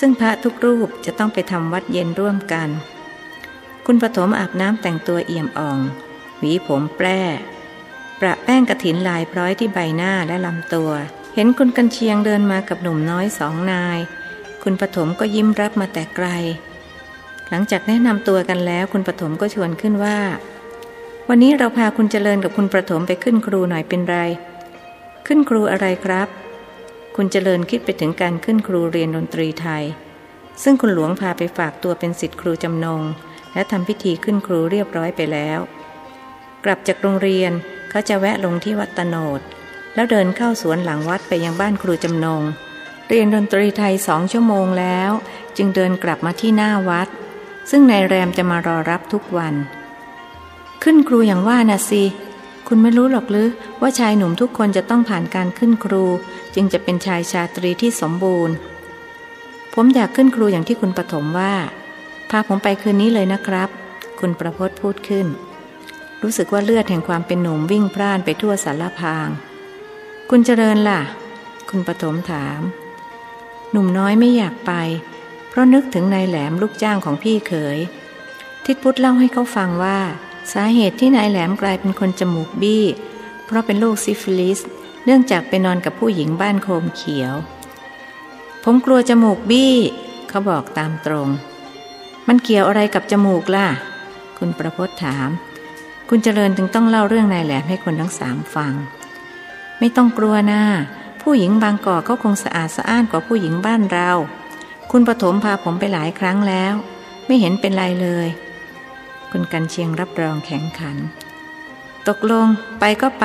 [0.01, 2.69] ซึ่งพระทุกรูปจะต้องไปทำวัดเย็นร่วมกัน
[3.86, 5.78] คุณปฐมอาบน้ำแต่งตัวเอี่ยมอ่อง
[6.39, 7.20] หวีผมแปร่
[8.20, 10.91] ประแป้งกระถินลายพร้อยที่ใบหน้าและลำตัว
[11.34, 13.99] เห็นคุณกันเชียงเดินมากับหนุ่มน้อยสองนาย
[14.62, 16.28] คุณปฐมก็ยิ้มรับมาแต่ไกล
[17.50, 20.18] หลังจากแนะนำตัวกันแล้ว คุณปฐมก็ชวนขึ้นว่า
[21.28, 24.18] วันนี้เราพาคุณเจริญกับคุณปฐมไปขึ้นครูหน่อยเป็นไร
[25.26, 26.28] ขึ้นครูอะไรครับ
[27.17, 29.84] คุณเจริญคิดไปถึงการขึ้นครูเรียนดนตรีไทย
[30.62, 33.02] ซึ่งคุณหลวงพาไปฝากตัวเป็นสิทธิครูจำนง
[33.55, 35.59] และทำพิธีขึ้นครูเรียบร้อยไปแล้ว
[36.65, 37.53] กลับจากโรงเรียน
[37.91, 39.41] เขาจะแวะลงที่วัดตโนด
[39.95, 42.43] แล้วเดินเข้าสวนหลังวัดไปยังบ้านครูจำนง
[43.09, 45.11] เรียนดนตรีไทยสองชั่วโมงแล้ว
[45.57, 47.09] จึงเดินกลับมาที่หน้าวัด
[47.70, 49.55] ซึ่งนายแรมจะมารอรับทุกวัน
[50.83, 52.05] ขึ้นครูอย่างว่านะสิ
[52.69, 53.49] คุณไม่รู้หรอกหรือ
[53.81, 56.05] ว่าชายหนุ่มทุกคนจะต้องผ่านการขึ้นครู
[56.55, 58.55] จึงจะเป็นชายชาตรีที่สมบูรณ์
[59.75, 61.55] ผมอยากขึ้นครูอย่างที่คุณปฐมว่า
[62.31, 63.68] พาผมไปคืนนี้เลยนะครับ
[64.20, 65.26] คุณประพศพูดขึ้น
[66.23, 69.28] รู้สึกว่าเลือดแห่งความเป็นหนุ่มวิ่งพร่านไปทั่วสารพาง
[70.31, 71.00] คุณเจริญล่ะ
[71.68, 72.60] คุณปฐมถาม
[73.70, 74.73] หนุ่มน้อยไม่อยากไป
[75.49, 77.78] เพราะนึกถึงนายแหลมลูกจ้างของพี่เขย
[78.65, 79.99] ทิดพุทธเล่าให้เขาฟังว่า
[80.52, 82.84] สาเหตุที่นายแหลมกลายเป็นคนจมูกบี้
[83.47, 84.60] เพราะเป็นโรคซิฟิลิส
[85.05, 87.34] เนื่องจากไปนอนกับผู้หญิงบ้านโคมเขียว
[88.65, 89.75] ผมกลัวจมูกบี้
[90.28, 91.28] เขาบอกตามตรง
[92.33, 93.67] มันเกี่ยวอะไรกับจมูกล่ะ
[94.39, 95.28] คุณประพจน์ถาม
[96.09, 98.75] คุณเจริญจึงต้องเล่าเรื่องนายแหลมให้คนทั้งสามฟัง
[99.78, 100.62] ไม่ต้องกลัวนะ
[101.23, 104.10] ผู้หญิงบางกอกเขาคงสะอาดสะอ้านกว่าผู้หญิงบ้านเรา
[104.91, 106.75] คุณปฐมพาผมไปหลายครั้งแล้ว
[107.26, 108.28] ไม่เห็นเป็นไรเลย
[109.31, 110.97] คุณกันเชียงรับรองแข็งขัน
[112.09, 112.47] ตกลง
[112.78, 113.25] ไปก็ไป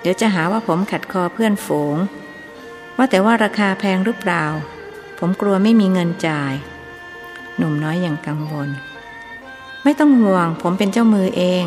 [0.00, 1.96] เดี๋ยวจะหาว่าผมขัดคอเพื่อนฝูง
[2.96, 4.44] ว่าแต่ว่าราคาแพงหรือเปล่า
[5.18, 6.54] ผมกลัวไม่มีเงินจ่าย
[7.58, 8.68] หนุ่มน้อยอย่างกังวล
[9.84, 11.64] ไม่ต้องห่วง ผมเป็นเจ้ามือเอง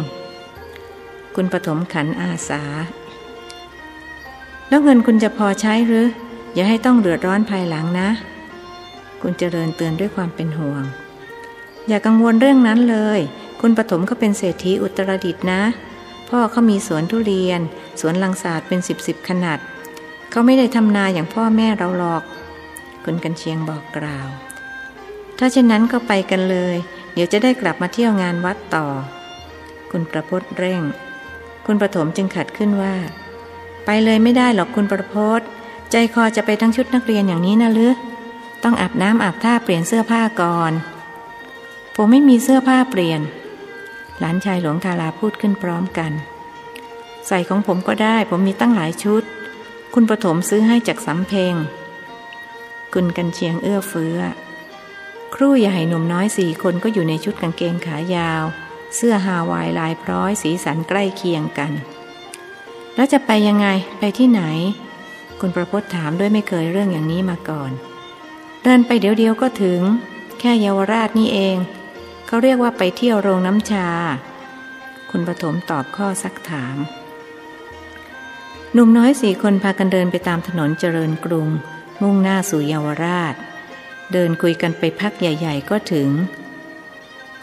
[1.36, 2.64] คุณปฐมขันอาสา
[4.70, 6.08] แล้วเงินคุณจะพอใช้หรือ
[6.54, 8.10] อย่าให้ต้องเดือดร้อนภายหลังนะ
[9.22, 10.84] คุณเจริญเตือนด้วยความเป็นห่วง
[11.88, 13.20] อย่ากังวลเรื่องนั้นเลย
[13.62, 15.62] คุณปฐมเขาเป็นเศรษฐีอุตรดิตนะ
[16.30, 17.62] พ่อเขามีสวนทุเรียน
[18.00, 19.60] สวนลังสาดเป็นสิบสิบขนาด
[20.32, 22.24] เขาไม่ได้ทำนาอย่างพ่อแม่เราหรอก
[23.04, 24.28] คุณกันเชียงบอกกล่าว
[25.44, 26.76] ถ้าเช่นนั้นก็ไปกันเลย
[27.14, 28.86] เดี๋ยวจะได้กลับมาเที่ยวงานวัดต่อ
[29.92, 30.82] คุณประพศเร่ง
[31.66, 32.96] คุณประถมจึงขัดขึ้นว่า
[33.86, 35.42] ไปเลยไม่ได้หรอกคุณประพศ
[35.92, 37.90] ใจคอจะไปทั้งชุดนักเรียนอย่างนี้นะลึ
[38.64, 40.72] ต้องอาบน้ำอาบท่าเปลี่ยนเสื้อผ้าก่อน
[41.96, 43.22] ผมไม่มีเสื้อผ้าเปลี่ยน
[44.20, 46.12] หลานชายหลวงทาราพูดขึ้นพร้อมกัน
[47.28, 49.24] ใส่ของผมก็ได้ผมมีตั้งหลายชุด
[49.94, 51.54] คุณประถมซื้อให้จากสำเพง
[52.94, 54.20] คุณกันเชียงเอื้อเฟื้อ
[55.36, 58.44] ครู่ใหญ่หนุ่มน้อยสี่คนก็อยู่ในชุดกางเกงขายาว
[58.96, 61.72] เสื้อฮาวายลายพร้อยสีสันใกล้เคียงกัน
[62.96, 63.68] แล้วจะไปยังไง
[64.00, 64.42] ไปที่ไหน
[65.40, 67.72] คุณประพจน์ถามด้วยไม่เคยเรื่องอย่างนี้มาก่อน
[68.64, 69.82] เดินไปเดี๋ยวๆก็ถึง
[70.40, 71.58] แค่เยาวราชนี่เอง
[72.28, 73.88] เขาเรียกว่าไปเที่ยวโรงน้ำชา
[75.10, 76.78] คุณปฐมตอบข้อซักถาม
[78.74, 81.48] หนุ่มน้อยสี่คนพากันเดินไปตามถนนเจริญกรุง
[82.02, 83.36] มุ่งหน้าสู่เยาวราช
[84.14, 86.10] เดินคุยกันไปพักใหญ่ ๆ ก็ถึง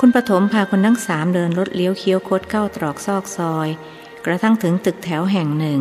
[0.00, 3.68] คุณปฐมพาคนทั้งสามเดินรถเลี้ยวเคี้ยวคดเข้าตรอกซอกซอย
[4.24, 5.80] กระทั่งถึงตึกแถวแห่งหนึ่ง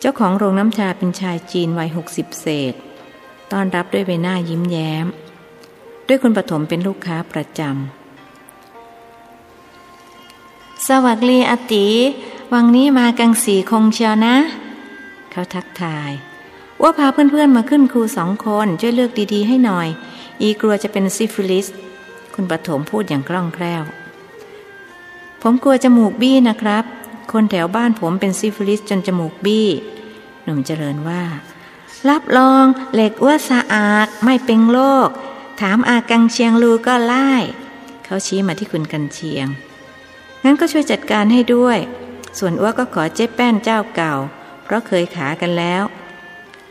[0.00, 2.74] เจ้าของโรงน้ำชาเป็นชายจีนวัยหกสิบเศษ
[3.52, 5.06] ต้อนรับด้วยใบหน้ายิ้มแย้ม
[6.06, 7.68] ด้วยคุณปฐมเป็นลูกค้าประจำ
[10.88, 11.86] สวัสดีอติ
[12.52, 14.34] วังนี้มากังสีคงเชียวนะ
[15.30, 16.12] เขาทักทาย
[16.82, 19.88] ว่าพาเพื่อนๆมาขึ้นครูสองคนช่วยเลือกดีๆให้หน่อย
[20.42, 21.66] อีกลัวจะเป็นซิฟิลิส
[22.34, 23.82] คุณปฐมพูดอย่างคล่องแคล่ว
[25.42, 26.84] ผมกลัวจมูกบี้นะครับ
[27.32, 29.68] คนแถวบ้านผมเป็นซิฟิลิสจนจมูกบี้
[30.44, 31.22] หนุ่มเจริญว่า
[32.08, 35.08] รับรองเหล็กอ้วสะอาดไม่เป็นโรค
[35.60, 37.30] ถามอากังเชียงลูก็ไล่
[38.04, 39.46] เขาชี้มาที่คุณกันเชียง
[40.44, 41.78] งั้นก็ช่วยจัดการให้ด้วย
[42.38, 44.14] ส่วนอ้วก็ขอเจ๊แป้นเจ้าเก่า
[44.64, 45.82] เพราะเคยขากันแล้ว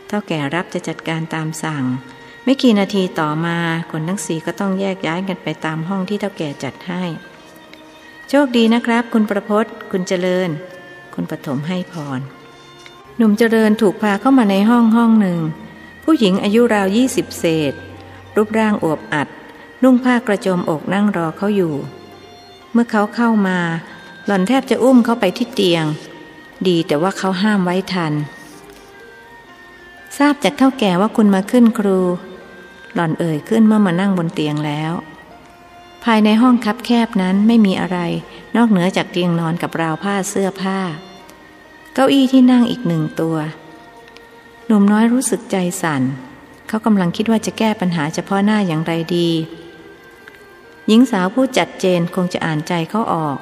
[0.08, 1.84] เท่าแก่รับจะจัดการตามสั่ง
[2.44, 3.58] ไม่กี่นาทีต่อมา
[3.90, 7.02] คนทั้งสี่ก็ต้องแยกย้ายกันไปตามห้องที่เท่าแก่จัดให้
[8.28, 10.50] โชคดีนะครับ คุณประพศคุณเจริญ
[11.14, 12.20] คุณปฐมให้พร
[13.16, 15.40] หนุ่มเจริญถูกพาเข้ามาในห้องห้องหนึ่ง
[16.04, 17.72] ผู้หญิงอายุราวยี่สิบเศษ
[18.36, 19.28] รูปร่างอวบอัด
[19.82, 21.74] นุ่งผ้ากระโจมอกนั่งรอเขาอยู่
[22.72, 23.58] เมื่อเขาเข้ามา
[24.26, 25.84] หล่อนแทบจะอุ้มเขาไปที่เตียง
[26.66, 28.12] ดีแต่ว่าเขาห้ามไว้ทัน
[30.16, 31.98] ทราบจากเท่าแก่ว่าคุณมาขึ้นครู
[32.94, 34.92] หล่อนเอ่ยขึ้นเมื่อมานั่งบนเตียงแล้ว
[36.04, 37.98] ภายในห้องคับแคบนั้นไม่มีอะไร
[38.56, 40.78] นอกเหนือจากเตียงนอนกับราวผ้าเสื้อผ้า
[41.94, 43.36] เก้าอี้ที่นั่งอีกหนึ่งตัว
[44.66, 46.02] หนุ่มน้อยรู้สึกใจสั่น
[46.68, 49.28] เขากำลังคิดว่าจะแก้ปัญหาเฉพาะหน้าอย่างไรดี
[50.86, 53.38] หญิงสาวผู้จัดเจนคงจะอ่านใจเขาออก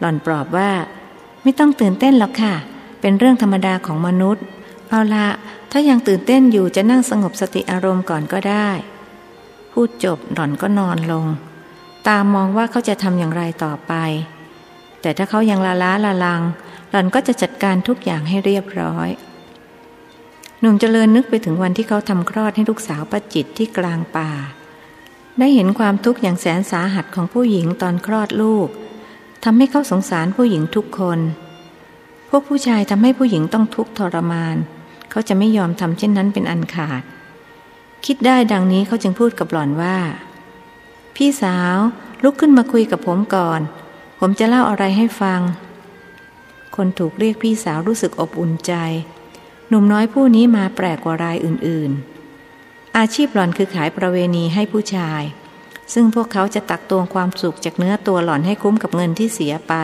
[0.00, 0.70] หล่อนปลอบว่า
[1.42, 2.54] ไม่ต้องตื่นเต้นหรอกค่ะ
[3.00, 4.44] เป็นเรื่องธรรมดาของมนุษย์
[4.90, 5.28] เอาละ
[5.70, 8.68] ถ้ายังตื่นเต้นอยู่จะนั่งสงบสติอารมณ์ก่อนก็ได้
[9.72, 11.26] พูดจบหล่อนก็นอนลง
[12.08, 13.92] ตามมองว่าเขาจะทำอย่างไรต่อไป
[15.00, 16.42] แต่ถ้าเขายังละล้าละลัง
[16.90, 19.08] หล่อนก็จะจัดการทุกอย่างให้เรียบร้อย
[20.60, 24.30] หนุ่มเจริญนึกไปถึงวันที่เขาทำคลอดให้ลูกสาวประจิตที่กลางป่า
[25.38, 28.68] ได้เห็นความทุกข์อย่างแสนสาหัสของผู้หญิงตอนคลอดลูก
[29.44, 31.18] ทำให้เขาสงสารผู้หญิงทุกคน
[32.28, 37.02] พวกผู้ชายทำให้ผู้หญิงต้องทุกข์ทรมานเเขาจะไม่ยอมทำเช่นนั้นเป็นอันขาด
[38.06, 39.96] คิดได้ดังนี้เขาจึงพูดกับหล่อนว่า
[41.16, 41.76] พี่สาว
[42.22, 43.60] ลุกขึ้นมาคุยกับผมก่อน
[44.20, 45.40] ผมจะเล่าอะไรให้ฟัง
[46.76, 48.74] คนถูกเรียกพี่สาวรู้สึกอบอุ่นใจ
[49.68, 55.22] หนุ่มน้อยผู้นี้มาแปลกกว่ารายอื่นๆ อาชีพหล่อนคือขายประเวณีให้ผู้ชาย
[55.94, 59.74] ซึ่งพวกเขาจะตักตวงความสุขจากเนื้อตัวหล่อนให้คุ้มกับเงินที่เสียไป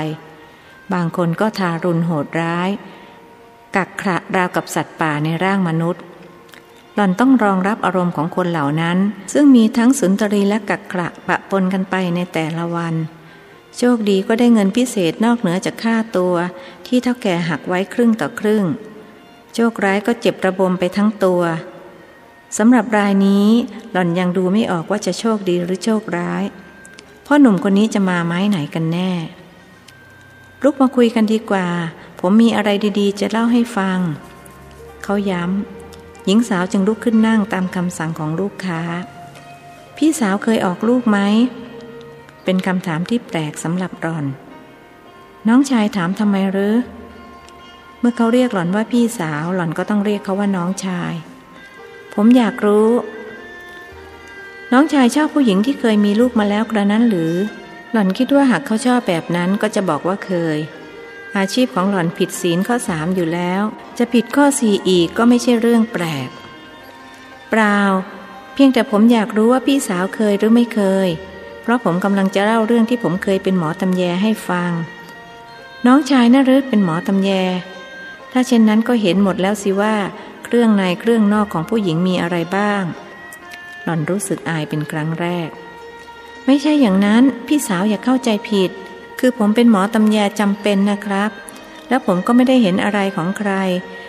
[0.92, 2.70] บางคนก็ทารุณโหดร้าย
[3.76, 6.02] กักขระราวกับสัตว์ป่าในร่างมนุษย์
[6.94, 8.98] หล่อนต้องรองรับอารมณ์ของคนเหล่านั้น
[9.32, 12.94] ซึ่งมีทั้งสุนทรีและกักขระปะปนกันไปในแต่ละวัน
[13.78, 16.34] โชคดีก็ได้เงินพิเศษนอกเหนือจากค่าตัว
[16.86, 18.64] ที่เท่าแก่หักไว้ครึ่งต่อครึ่ง
[19.54, 21.42] โชคร้ายก็เจ็บระบมไปทั้งตัว
[22.58, 23.48] สำหรับรายนี้
[23.92, 26.44] หล่อนยังดูไม่ออกว่าจะโชคดีหรือโชคร้าย
[27.26, 29.10] พ่อหนุ่มคนนี้จะมาไม้ไหนกันแน่
[30.62, 31.66] ลุกมาคุยกันดีกว่า
[32.24, 33.98] ผมมีอะไรดีๆ จะเล่าให้ฟัง
[35.04, 38.80] เขาย้ำ หญิงสาวจึงลุกขึ้นนั่งตามคำสั่งของลูกค้า
[39.96, 41.18] พี่สาวเคยออกลูกไหม
[42.44, 44.24] เป็นคำถามที่แปลกสำหรับรอน
[45.48, 46.74] น้องชายถามทำไมหรือ
[48.00, 51.12] เมื่อเขาเรียกหล่อนว่าพี่สาวหล่อนก็ต้องเรียกเขาว่าน้องชาย
[52.14, 52.90] ผมอยากรู้
[54.72, 57.32] น้องชายชอบผู้หญิงที่เคยมีลูกมาแล้วกระนั้นหรือ
[57.92, 60.58] หล่อนคิดว่าหากเขาชอบแบบนั้นก็จะบอกว่าเคย
[61.36, 63.62] อาชีพของหล่อนผิดศีลข้อสามอยู่แล้ว
[63.98, 66.28] จะผิดข้อสี่อีกก็ไม่ใช่เรื่องแปลก
[67.50, 67.80] เปล่า
[68.54, 71.08] เพียงแต่ผมอยากรู้ว่าพี่สาวเคยหรือไม่เคย
[71.62, 74.70] เพราะผมกำลังจะเล่าเรื่องที่ผมเคยเป็นหมอตำแยให้ฟัง
[75.86, 77.30] น้องชายน่ารึเป็นหมอตำแย
[78.32, 79.94] ถ้าเช่นนั้นก็เห็นหมดแล้วสิว่า
[80.44, 82.82] เครื่องในเครื่องนอกของผู้หญิงมีอะไรบ้าง
[83.84, 85.48] หล่อนรู้สึกอายเป็นครั้งแรก
[86.46, 88.70] ไม่ใช่อย่างนั้นพี่สาวอย่าเข้าใจผิด
[89.24, 91.30] คือผมเป็นหมอตำแยจำเป็นนะครับ
[91.88, 93.50] แล้วผมก็ไม่ได้เห็นอะไรของใคร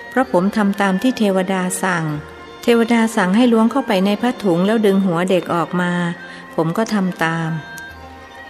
[0.10, 2.06] เพราะผมทำตามที่เทวดาสั่ง
[2.64, 5.92] เทวดาสั่งให้ล้วงเข้าไปในผ้าถุงแล้วดึงหัวเด็กออกมา
[6.56, 7.50] ผมก็ทำตาม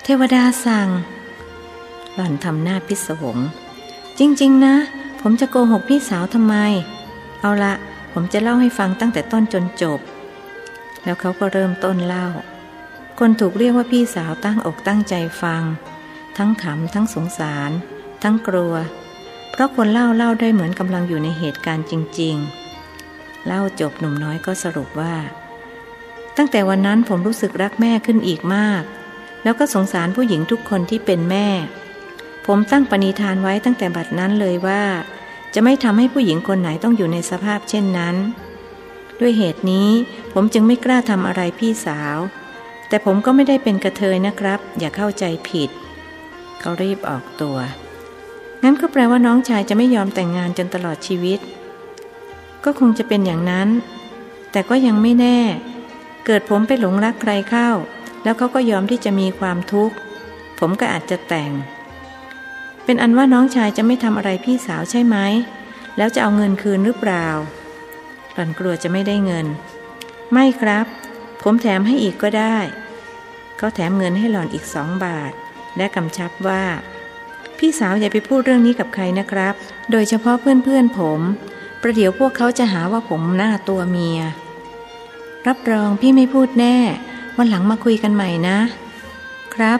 [0.04, 0.90] เทวดาสั่ง
[2.16, 3.38] หล่อนทำหน้าพิศวง
[4.20, 4.76] จริง ๆ นะ
[5.22, 6.56] ผมจะโกหกพี่สาวทำไม
[7.42, 7.74] เอาละ
[8.14, 10.00] ผมจะเล่าให้ฟังตั้งแต่ต้นจนจบ
[11.04, 12.28] แล้วเขาก็เริ่มต้นเล่า
[13.20, 15.64] คนถูกเรียกว่าพี่สาวตั้งอกตั้งใจฟัง
[16.38, 17.72] ทั้งขำทั้งสงสาร
[18.24, 18.74] ทั้งกลัว
[19.52, 22.36] เพราะคนเล่าเล่าได้เหมือนกำลังอยู่ในเหตุการณ์จริง
[22.92, 25.16] ๆ เล่าจบหนุ่มน้อยก็สรุปว่า
[26.38, 28.84] ตั้งแต่วันนั้นผมรู้สึกรักแม่ขึ้นอีกมาก
[29.44, 31.48] แล้วก็สงสารผู้หญิงทุกคนที่เป็นแม่
[32.46, 34.84] ผมตั้งปณิธานไว้ตั้งแต่บัดนั้นเลยว่า
[35.54, 38.16] จะไม่ทำให้ผู้หญิงคนไหนต้องอยู่ในสภาพเช่นนั้น
[39.20, 39.90] ด้วยเหตุนี้
[40.34, 42.18] ผมจึงไม่กล้าทำอะไรพี่สาว
[42.88, 45.70] แต่ผมก็ไม่ได้เป็นกระเทยนะครับ อย่าเข้าใจผิด
[46.60, 47.58] เขารีบออกตัว
[48.64, 51.40] งั้นก็แปลว่าน้องชายจะไม่ยอมแต่งงานจนตลอดชีวิต
[52.64, 53.70] ก็คงจะเป็นอย่างนั้น
[54.52, 55.40] แต่ก็ยังไม่แน่
[56.26, 57.70] เกิดผมไปหลงรักใครเข้า
[58.24, 59.96] แล้วเขาก็ยอมที่จะมีความทุกข์
[60.60, 61.52] ผมก็อาจจะแต่ง
[62.86, 65.18] เป็นอันว่าน้องชายจะไม่ทำอะไรพี่สาวใช่ไหม
[65.98, 67.28] แล้วจะเอาเงินคืนหรือเปล่า
[68.34, 69.48] หล่อนกลัวจะไม่ได้เงิน
[70.34, 70.86] ไม่ครับ
[71.42, 72.58] ผมแถมให้อีกก็ได้
[73.58, 75.34] เขาแถมเงินให้หล่อนอีกสองบาท
[75.78, 76.64] และกำชับว่า
[77.58, 79.54] พี่สาวอย่าไปพูดเรื่องนี้กับใครนะครับ
[79.92, 81.20] โดยเฉพาะเพื่อนๆผม
[81.82, 84.20] ประเดี๋ยวพวกเขาจะหาว่าผมหน้าตัวเมีย
[85.48, 86.78] รับรองพี่ไม่พูดแน่
[87.38, 88.58] วันหลังมาคุยกันใหม่นะ
[89.56, 89.80] ครับ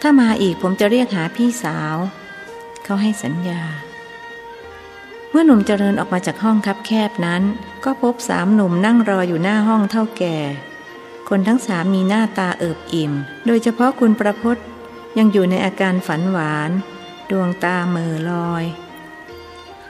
[0.00, 1.96] ถ้ามาอีกผมจะเรียกหาพี่สาว
[2.84, 3.62] เขาให้สัญญา
[5.30, 7.42] เมื่อหนุ่มเจริญออกมาจากห้องคับแคบนั้น
[7.84, 10.36] ก็พบสามหนุ่มนั่งรออยู่หน้าห้องเท่าแก่
[11.28, 13.12] คนทั้งสามมีหน้าตาเอิบอิ่ม
[13.46, 14.56] โดยเฉพาะคุณประพศ
[15.18, 16.70] ยังอยู่ในอาการฝันหวาน
[17.30, 18.64] ดวงตาเมื่อลอย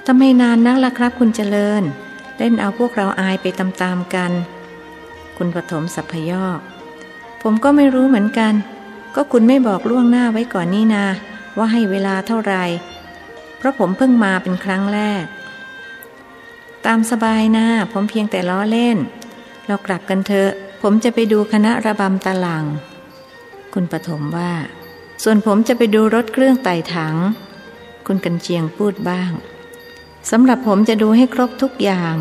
[0.06, 1.82] ทำไมนานนักล่ะครับคุณเจริญ
[2.38, 4.32] เล่นเอาพวกเราอายไปตามๆกัน
[5.36, 6.60] คุณปฐมสัพพยอก
[7.42, 8.54] ผมก็ไม่รู้เหมือนกัน
[9.14, 11.04] ก็คุณไม่บอกล่วงหน้าไว้ก่อนนี่นา
[11.56, 12.64] ว่าให้เวลาเท่าไหร่
[13.56, 15.24] เพราะผมเพิ่งมาเป็นครั้งแรก
[16.86, 18.96] ตามสบายนะผมเพียงแต่ล้อเล่น
[19.66, 20.50] เรากลับกันเถอะ
[20.82, 22.64] ผมจะไปดูคณะระบำตะลัง
[23.72, 24.52] คุณปฐมว่า
[25.26, 27.16] ส่วนผมจะไปดูรถเครื่องไต่ถัง
[28.06, 29.32] คุณกันเชียงพูดบ้าง
[30.30, 32.14] สำหรับผมจะดูให้ครบทุกอย่าง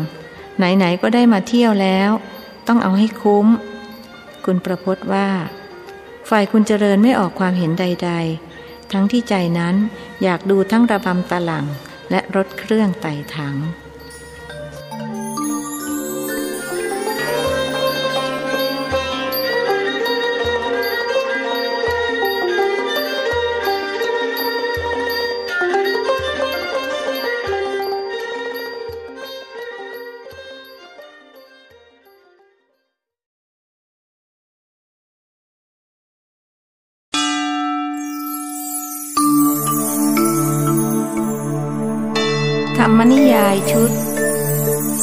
[0.56, 2.10] ไหน ๆ ก็ได้มาเที่ยวแล้ว
[2.68, 3.46] ต้องเอาให้คุ้ม
[4.44, 5.28] คุณประพจน์ว่า
[6.28, 8.12] ฝ่ายคุณเจริญไม่ออกความเห็นใด
[8.52, 9.74] ๆ ทั้งที่ใจนั้น
[10.22, 11.66] อยากดูทั้งระบำตะหลัง
[12.10, 13.56] และรถเครื่องไต่ถัง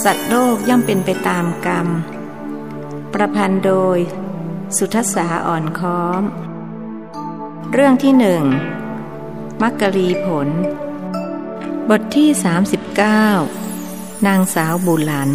[0.04, 1.88] สัตว์โลกย่อมเป็นไปตามกรรม
[3.14, 3.98] ประพันธ์โดย
[4.78, 6.22] สุทศาอ่อนค้อม
[7.74, 8.44] เรื่องที่หนึ่ง
[9.62, 10.48] มักกะรีผล
[11.90, 12.30] บทที่
[13.48, 15.32] 39 นางสาวบุหลัน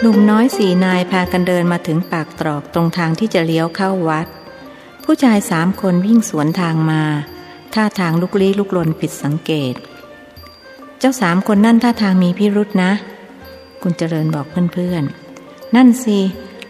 [0.00, 4.26] หนุ่มน้อยสี่นายพากันเดินมาถึงปากตรอกตรงทางที่จะเลี้ยวเข้าวัด
[5.08, 7.02] ผู้ชายสามคนวิ่งสวนทางมา
[7.74, 9.74] ท่าทางลุกลี้ลุกลนผิดสังเกต
[10.98, 12.92] เจ้าสามคนนั่นท่าทางมีพิรุษนะ
[13.82, 16.20] คุณเจริญบอกเพื่อนๆ นั่นสิ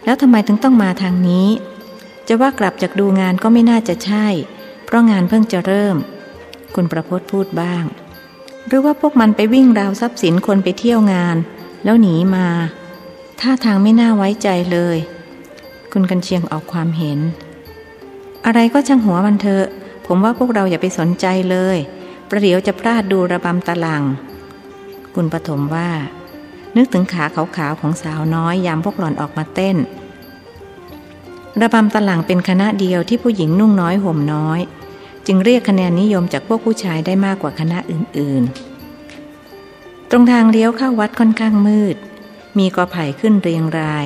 [0.05, 1.47] แล้วทำไมถึงต้องมาทางนี้
[2.27, 4.27] จะว่ากลับจากดูงานก็ไม่น่าจะใช่
[4.85, 5.95] เพราะงานเพิ่งจะเริ่ม
[6.75, 7.83] คุณประพจน์พูดบ้าง
[8.67, 11.37] หรือว่าพวกมันไปวิ่งราวทรัพย์สินคนไปเที่ยวงาน
[11.83, 12.47] แล้วหนีมา
[13.39, 14.97] ท่าทางไม่น่าไว้ใจเลย
[15.91, 17.19] คุณกันเชียงออกความเห็น
[18.47, 19.65] อะไรก็ช่างหัวมันเถอะ
[20.05, 21.77] ผมว่าพวกเราอย่าไปสนใจเลย
[22.29, 24.03] ประเดี๋ยวจะพลาดดูระบำตะลัง
[25.15, 25.89] คุณปฐมว่า
[26.75, 29.77] นึกถึงขาขาวๆของสาวน้อยยามพวกหล่อนออกมาเต้น
[31.61, 34.59] ระบำตะลังเป็นคณะเดียวที่ผู้หญิงนุ่งน้อยห่มน้อย
[35.27, 41.95] จึงเรียกคะแนนนิยมจากพวกผู้ชายได้มากกว่าคณะอื่นๆ ตรงทางเลี้ยวเข้าวัดค่อนข้างมืด
[42.57, 44.05] มีกอไผ่ขึ้นเรียงราย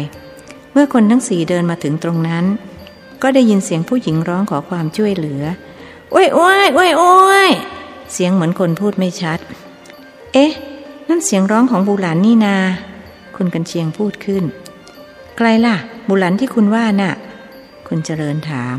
[0.71, 2.45] เมื่อคนทั้งสี่เดินมาถึงตรงนั้น
[3.21, 5.43] ก็ได้ยินเสียงผู้หญิงร้องขอความช่วยเหลือ
[6.11, 7.13] โอ้ยโอ้ยโอ้ยโอ้
[7.49, 7.51] ย
[8.13, 9.39] เสียงเหมือนคนพูดไม่ชัด
[10.33, 10.51] เอ๊ะ
[11.09, 12.57] นั่นเสียงร้องของบุหลันนี่นา
[13.35, 14.43] คุณกันเชียงพูดขึ้น
[15.37, 15.75] ใครล่ะ
[16.07, 17.13] บุหลันที่คุณว่าน่ะ
[17.87, 18.77] คุณเจริญถาม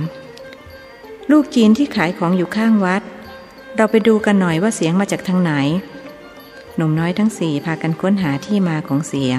[1.30, 3.02] ลูกจีนที่ขายของอยู่ข้างวัด
[3.76, 5.52] เราไปดูกันหน่อยว่าเสียงมาจากทางไหน
[6.76, 9.38] หนุ่มน้อยทั้งสี่พากันค้นหาที่มาของเสียง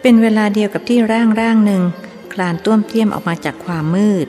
[0.00, 1.82] เป็นเวลาเดียวกับที่ร่างร่างหนึ่ง
[2.32, 4.26] คลานต้วมเตี้ยมออกมาจากความมืด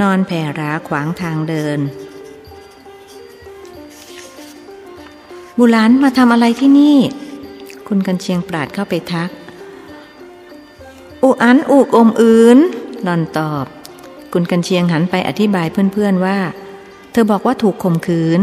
[0.00, 1.78] นอนแผ่ราขวางทางเดิน
[5.58, 6.98] บุหลันมาทำอะไรที่นี่
[7.88, 9.30] คุณกันเชียงปราดเข้าไปทัก
[11.22, 12.58] อุอันอุกอมอื่น
[13.02, 13.66] หลอนตอบ
[14.32, 16.38] คุณกันเชียงหันไปอธิบายเพื่อนๆว่า
[17.12, 18.40] เธอบอกว่าถูกข่มขืน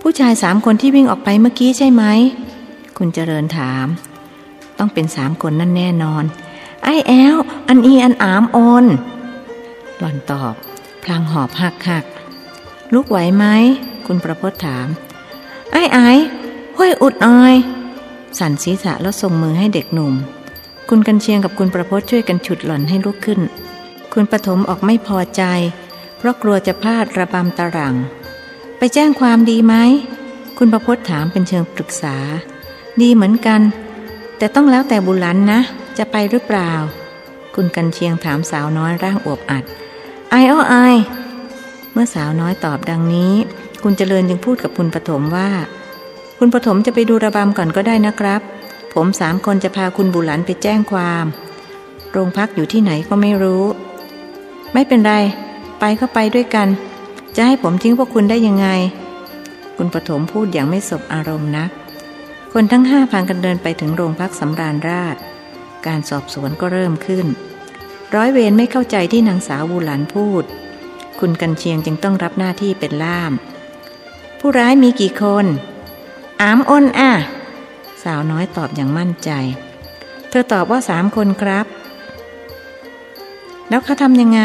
[0.00, 2.04] ผู้ชายสามคนที่วิ่งออกไปเมื่อกี้ใช่ไหม
[2.98, 3.86] คุณเจริญถาม
[4.78, 6.24] ต้องเป็นสามคนนั่นแน่นอน
[6.86, 7.36] ไอ้แอล
[7.68, 8.84] อันอีอันอามโอน
[9.98, 10.54] หล่อนตอบ
[11.02, 12.04] พลางหอบหักหัก
[12.94, 13.44] ลุกไหวไหม
[14.06, 14.86] คุณประพจน์ถาม
[15.72, 16.08] ไอ้ไอ้
[16.76, 17.54] ห้วยอุดออย
[18.38, 20.14] สั่นศีรษะแล้วส่งมือให้เด็กหนุ่ม
[20.88, 23.40] คุณกันเชียงกับคุณประพจน์ช่วยกันฉุดหล่อนให้ลุกขึ้น
[24.12, 25.42] คุณปฐมออกไม่พอใจ
[26.18, 27.94] เพราะกลัวจะพลาดระบำตะรัง
[28.78, 29.74] ไปแจ้งความดีไหม
[30.58, 32.16] คุณประพจน์ถามเป็นเชิงปรึกษา
[33.02, 33.60] ดีเหมือนกัน
[34.38, 35.60] แต่ต้องแล้วแต่บุลันนะ
[35.98, 36.72] จะไปหรือเปล่า
[37.54, 39.64] คุณกันเชียงถามสาวน้อยร่างอวบอัด
[40.30, 40.74] ไออ้อไอ
[41.92, 43.32] เมื่อสาวน้อยตอบดังนี้
[43.82, 45.50] คุณเจริญจึงพูดกับคุณปฐมว่า
[46.38, 48.40] คุณปฐมจะไปดูระบำก่อนก็ได้นะครับ
[48.94, 51.24] ผมสามคนจะพาคุณบุหลันไปแจ้งความ
[52.10, 53.64] โรงพักอยู่ที่ไหนก็ไม่รู้
[54.72, 55.14] ไม่เป็นไร
[55.80, 56.68] ไปก็ไปด้วยกัน
[57.36, 58.68] จะให้ผมทิ้งพวกคุณได้ยังไง
[59.76, 61.70] คุณปฐมพูดอย่างไม่สบอารมณ์นัก
[62.52, 65.16] คนทั้งห้าพากันเดินไปถึงโรงพักสำราญราช
[65.86, 67.26] การสอบสวนก็เริ่มขึ้น
[68.14, 70.44] ร้อยเวรไม่เข้าใจที่นางสาวบุหลันพูด
[71.20, 73.32] คุณกันเชียงจึงต้องรับหน้าที่เป็นล่าม
[74.38, 75.46] ผู้ร้ายมีกี่คน
[76.42, 77.12] อามอ้นอะ
[78.02, 79.30] สาวน้อยตอบอย่างมั่นใจ
[80.28, 81.66] เธอตอบว่าสามคนครับ
[83.68, 84.42] แล้วเขาทำยังไง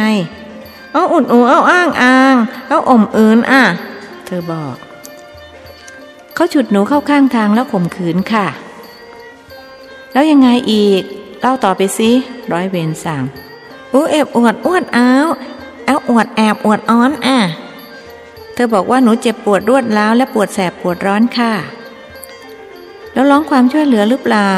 [0.94, 2.36] เอาอุ่นอูเอาอ้างอ้าง
[2.70, 3.64] เอาอมอื่นอะ
[4.26, 4.76] เธอบอก
[6.36, 8.48] เขาฉุดหนูเข้าข้างทางแล้วข่มขืนค่ะ
[10.14, 11.04] แล้วยังไงอีก
[11.42, 12.10] เล่าต่อไปสิ
[12.52, 13.24] ร้อยเวรสั่ง
[13.94, 15.28] อู้เอบอวดอวดอ้าว
[15.86, 17.38] เอาอวดแอบอวดอ้อนอะ
[18.54, 21.54] เธอบอกว่าหนูเจ็บปวดรวดร้าวและปวดแสบปวดร้อนค่ะ
[23.14, 24.52] แล้วร้องความช่วยเหลือหรือเปล่า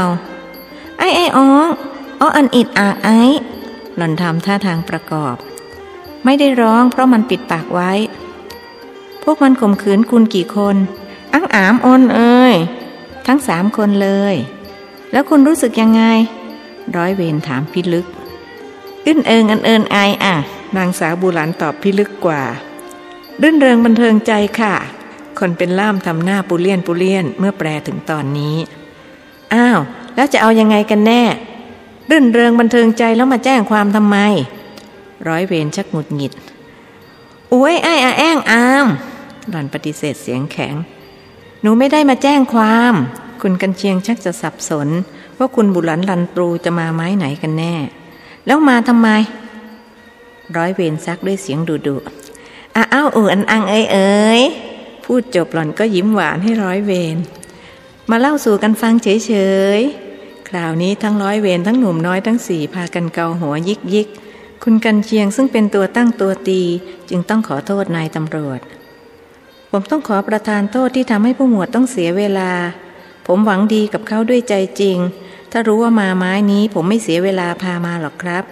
[1.00, 1.68] ไอ้ไอ้อ้อง
[2.20, 3.20] อ้ออันอิดอาไอ้
[3.96, 5.36] หล่อนทำท่าทางประกอบ
[6.26, 7.92] ไม่ได้ร้องเพราะมันปิดปากไว้
[9.24, 10.76] พวกมันข่มขืนคุณกี่คน
[11.34, 12.56] อังอามอนเอ้ย
[13.28, 14.36] ทั้งสามคนเลย
[15.12, 16.04] แล้วคุณรู้สึกยังไง
[16.98, 18.06] ร้อยเวรถามพิลึก
[19.06, 20.36] อึ้นเอิงอันเอินไออะ
[20.78, 22.44] นางสาวบุหลันตอบพิลึกกว่า
[23.42, 24.74] รื่นเริงบันเทิงใจค่ะ
[25.40, 28.56] คนเป็นล่ามทำหน้าปุเลียนปุเลียนเมื่อแปลถึงตอนนี้
[29.54, 29.80] อ้าว
[30.16, 31.24] แล้วจะเอายังไงกันแน่
[32.10, 34.18] รื่นเริงบันเทิงใจแล้วมาแจ้งความทำไม
[35.28, 36.34] ร้อยเวรชักหงุดหงิด
[37.50, 38.88] โอ้ยไอ้อาแอ้งอาม
[39.50, 40.76] หล่อนปฏิเสธเสียงแข็ง
[41.62, 42.94] หนูไม่ได้มาแจ้งความ
[43.42, 44.90] คุณกันเชียงชักจะสับสน
[45.44, 47.74] ว่าคุณบุหลันลันตรูจะมาไม้ไหนกันแน่
[48.46, 49.08] แล้วมาทำไม
[50.58, 51.98] ร้อยเวรซักด้วยเสียงดุดุ
[52.76, 54.42] อ้าวอูอันอังเอ้ยเอ้ย
[55.04, 57.18] พูดจบหล่อนก็ยิ้มหวานให้ร้อยเวร
[58.10, 59.34] มาเล่าสู่กันฟังเฉ
[59.78, 64.08] ยๆ คราวนี้ทั้งร้อยเวรทั้งหนุ่มน้อยทั้งสี่พากันเกาหัวยิกยิก
[64.64, 66.62] คุณกันเชียงซึ่งเป็นตัวตั้งตัวตี
[67.10, 68.60] จึงต้องขอโทษนายตำรวจ
[69.72, 72.52] ผมต้องขอประทานโทษที่ทำให้ผู้หมวดต้องเสียเวลา
[73.28, 74.98] ผมหวังดีกับเขาด้วยใจจริง
[75.56, 78.44] ถ้ารู้ว่ามาไม้นี้ผมไม่เสียเวลาพามาหรอกครับ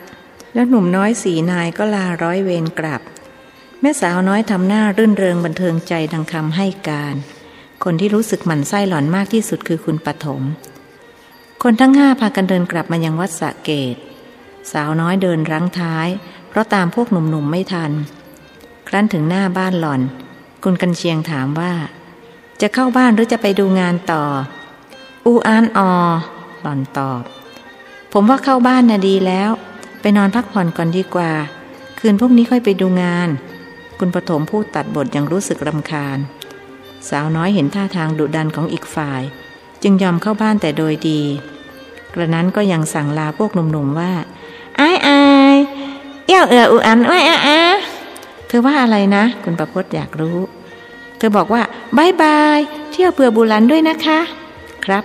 [0.53, 3.01] แล้วหนุ่มน้อยสี่นายก็ลาร้อยเวรกลับ
[3.81, 7.15] แม่สาวน้อยทำหน้ารื่นเริงบันเทิงใจดังคำให้การ
[7.83, 10.41] คนที่รู้สึกหมั่นไส้หล่อนมากที่สุดคือคุณปฐม
[11.63, 13.95] คนทั้งห้าพากันเดินกลับมายังวัดสะเกต
[14.71, 16.07] สาวน้อยเดินรั้งท้าย
[16.49, 17.91] เพราะตามพวกหนุ่มๆไม่ทัน
[18.87, 20.01] ครั้นถึงหน้าบ้านหล่อน
[20.63, 21.73] คุณกันเชียงถามว่า
[22.61, 24.23] จะเข้าบ้านหรือจะไปดูงานต่อ
[25.25, 25.79] อูอานอ
[26.61, 27.23] หล่อนตอบ
[28.13, 29.49] ผมว่าเข้าบ้านน่ะดีแล้ว
[30.01, 31.31] ไปนอนพักผ่อนก่อนดีกว่า
[31.99, 33.29] คืนพวกนี้ค่อยไปดูงาน
[33.99, 36.17] คุณปฐมพูดตัดบทอย่างรู้สึกรำคาญ
[37.09, 39.21] สาวน้อยเห็นท่าทางดุดันของอีกฝ่าย
[39.83, 41.21] จึงยอมเข้าบ้านแต่โดยดี
[42.13, 44.11] กระนั้นก็ยังสั่งลาพวกหนุ่มๆว่า
[44.79, 45.17] อ้ไอ้
[46.25, 47.59] เอี้ยวเอืออุอันไอ้อาอา
[48.47, 50.37] เธอว่าอะไรนะ คุณประพจน์อยากรู้
[51.17, 51.61] เธอบอกว่า
[51.97, 52.59] บายบาย
[52.91, 54.19] เที่ยวเผื่อบุรันด้วยนะคะ
[54.85, 55.03] ครับ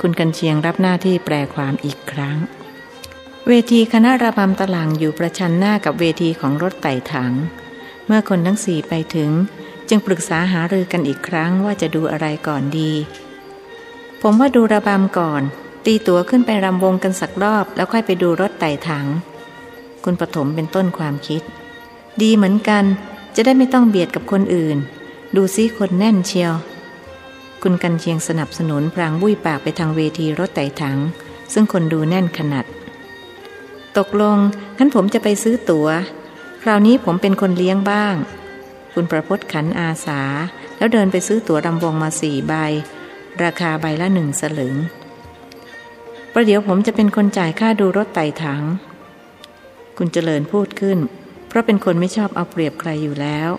[0.00, 2.36] คุณกันเชียงรับหน้าที่แปลความอีกครั้ง
[3.48, 7.32] เวทีคณะระบำตลางอยู่ประชันหน้ากับเวทีของรถไต่ถัง
[8.06, 9.30] เมื่อคนทั้งสี่ไปถึง
[9.88, 12.92] จึงปรึกษาหารือกันอีกครั้งว่าจะดูอะไรก่อนดี
[14.22, 15.42] ผมว่าดูระบำก่อน
[15.84, 19.06] ตีตั๋วขึ้นไปรำวงกันสักรอบ แล้วค่อยไปดูรถไต่ถัง
[20.04, 21.42] คุณปฐมเป็นต้นความคิด
[22.22, 22.84] ดีเหมือนกัน
[23.34, 24.76] จะได้ไม่ต้องเบียดกับคนอื่น
[25.36, 26.54] ดูซิคนแน่นเชียว
[27.62, 30.98] คุณกันเชียงสนับสนุนพรางบุ้ยปากไปทางเวทีรถไต่ถัง
[31.52, 32.64] ซึ่งคนดูแน่นขนาด
[33.98, 34.38] ตกลง
[34.78, 35.88] งั้นผมจะไปซื้อตัว๋ว
[36.62, 38.14] คราวนี้ผมเป็นคนเลี้ยงบ้าง
[38.94, 40.20] คุณประพศขันอาสา
[40.78, 42.54] แล้วเดินไปซื้อตั๋วรำวงมาสี่ใบ
[43.42, 44.74] ราคาใบละหนึ่งสลึง
[46.32, 48.62] ประเดี๋ยวผมจะเป็นคนจ่ายค่าดูรถไต่ถัง
[49.96, 50.98] คุณเจริญพูดขึ้น
[51.48, 53.50] เพราะเป็นคนไม่ชอบเอาเปรียบใครอยู่แล้ว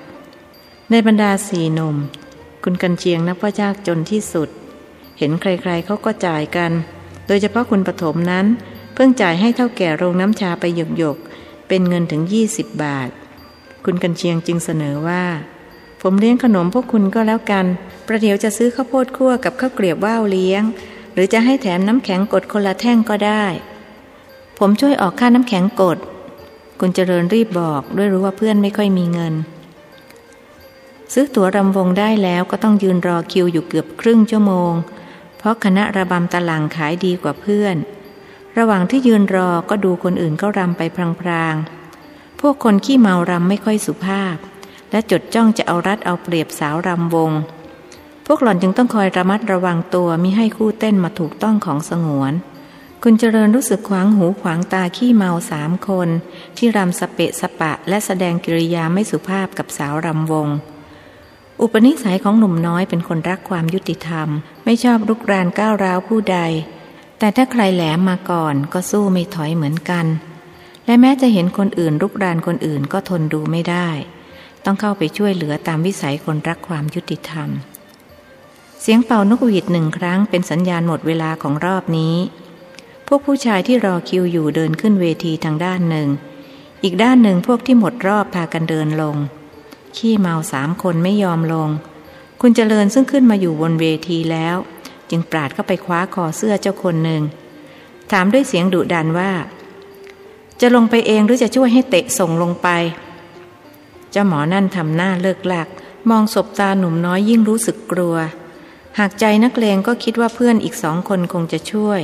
[0.92, 1.96] ในบรรดาสี่หนุ่ม
[2.70, 4.50] คุณกันเชียงนับว่ายากจนที่สุด
[5.18, 6.72] เห็นใครๆเขาก็จ่ายกัน
[7.28, 8.46] โดยเฉพาะคุณปฐมนั้น
[8.94, 11.18] เพิ่งจ่ายให้เท่าแก่โรงน้ำชาไปหยกหยก
[11.68, 13.10] เป็นเงินถึงยี่สิบบาท
[13.86, 15.24] คุณกันเชียงจึงเสนอว่า
[16.02, 17.66] ผมเลี้ยงขนมพวกคุณก็แล้วกัน
[18.08, 20.64] ประเดี๋ยวจะซื้อข้าวโพดคั่วกับข้าวเกลียบว่าวเลี้ยง
[21.14, 23.46] หรือจะให้แถมน้ำแข็งกดคนละแท่งก็ได้
[24.60, 25.98] ผมช่วยออกค่าน้ำแข็งกด
[26.80, 29.36] คุณเจริญรีบบอกด้วยรู้ว่าเพื่อนไม่ค่อยมีเงิน
[31.14, 34.74] ซื้อตั๋วรำวงได้แล้วก็ต้องยืนรอคิวอยู่เกือบครึ่งชั่วโมง
[35.38, 37.76] เพราะคณะระบำตะลังขายดีกว่าเพื่อน
[38.58, 40.82] ระหว่างที่ยืนรอก็ดูคนอื่นก็รำไป
[41.22, 44.36] พลางๆ พวกคนขี้เมารำไม่ค่อยสุภาพ
[44.92, 47.32] และจดจ้องจะเอารัดเอาเปรียบสาวรำวง
[48.26, 52.34] พวกหล่อนจึงต้องคอยระมัดระวังตัวมิให้คู่เต้นมาถูกต้องของสงวน
[53.04, 56.10] คุณเจริญรู้สึกขวางหูขวางตาขี้เมาสามคน
[56.58, 60.48] ที่รำสเปะสปะและแสดงกิริยาไม่สุภาพกับสาวรำวง
[61.62, 64.28] อุปนิสัยของหนุ่มน้อยเป็นคนรักความยุติธรรม
[64.66, 66.40] ไม่ชอบรุกรานก้าวร้าวผู้ใด
[67.20, 70.06] แต่ถ้าใครแหลมมาก่อนก็สู้ไม่ถอยเหมือนกัน
[70.86, 73.90] และแม้จะเห็นคนอื่นรุกรานคนอื่นก็ทนดูไม่ได้
[74.66, 77.50] ต้องเข้าไปช่วยเหลือตามวิสัยคนรักความยุติธรรม
[78.82, 82.16] เสียงเป่านกหวีดหนึ่งครั้งเป็นสัญญาณหมดเวลาของรอบนี้
[83.08, 86.08] พวกผู้ชายที่รอคิวอยู่เดินขึ้นเวทีทางด้านหนึ่ง
[86.84, 89.18] อีกด้านหนึ่งพวกที่หมดรอบพากันเดินลง
[89.98, 91.70] ขี้เมาสามคนไม่ยอมลง
[92.42, 94.58] คุณเจริญซึ่งขึ้นมาอยู่บนเวทีแล้ว
[95.10, 97.22] จึงปราดเข้าไปคว้าคอเสื้อเจ้าคนหนึ่ง
[98.12, 99.32] ถามด้วยเสียงดุดันว่า
[100.62, 102.68] จะลงไปเองหรือจะช่วยให้เตะส่งลงไป
[104.12, 105.68] เจ้าหมอนั่นทำหน้าเลิกหลัก
[106.10, 108.16] มองศบตาหนุ่มน้อยยิ่งรู้สึกกลัว
[109.00, 112.02] หากใจนักเลงก็คิดว่าเพื่อนอีกสองคนคงจะช่วย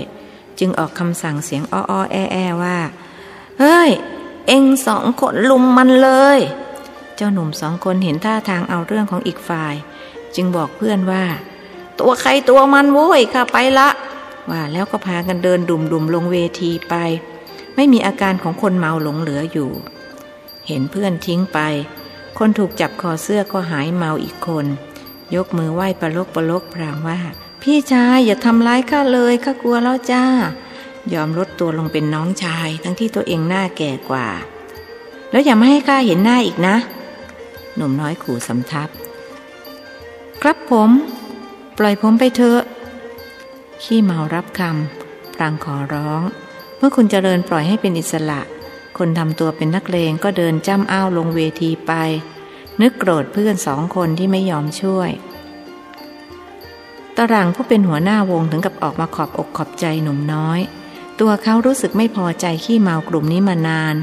[0.60, 2.78] จึงออกคำสั่งเสียงอ้อแอแอว่า
[3.60, 3.92] เฮ้ย
[4.48, 6.40] เอ็งสองคนลุมมันเลย
[7.16, 9.76] เจ้าหนุ่มสองคนเห็นท่าทางเอาเรื่องของอีกฝ่าย
[10.36, 11.24] จึงบอกเพื่อนว่า
[12.00, 13.90] ตัวใครตัวมันโว้ยข้าไปละ
[14.50, 16.96] ว่าแล้วก็พากันเดินดุ่มๆลงเวทีไป
[17.76, 19.72] ไม่มีอาการของคนเมาหลงเหลืออยู่
[20.68, 21.60] เห็นเพื่อนทิ้งไป
[22.38, 24.66] คนถูกจับคอเสื้อก็หายเมาอีกคน
[25.36, 27.20] ยกมือไหว้ประลกประลกพรางว่า
[27.62, 30.24] พี่ชายอย่าทำร้ายข้าเลยข้ากลัวแล้วจ้า
[31.14, 34.28] ยอมลดตัวลงเป็นน้องชายทั้งที่ตัวเองหน้าแก่กว่า
[35.32, 36.76] แล้วอย่าไม่ให้ข้าเห็นหน้าอีกนะ
[37.76, 38.90] หนุ่มน้อยขู่สำทับ
[40.42, 40.90] ครับผม
[41.78, 42.62] ปล่อยผมไปเถอะ
[43.84, 46.22] ขี้เมารับคำพลางขอร้อง
[46.78, 48.42] เมื่อคุณเจริญปล่อยให้เป็นอิสระ
[48.98, 51.92] คนทำตัวเป็นนักเลงก็เดินจ้ำอ้าวลงเวทีไป
[52.82, 55.10] นึกโกรธเพื่อนสองคนที่ไม่ยอมช่วย
[57.18, 60.60] ตรังผู้เป็นหัวหน้าวงถึงกับออกมาขอบอกขอบใจหนุ่มน้อย
[61.20, 63.96] ตัวเขารู้สึกไม่พอใจขี้เมากลุ่มนี้มานาน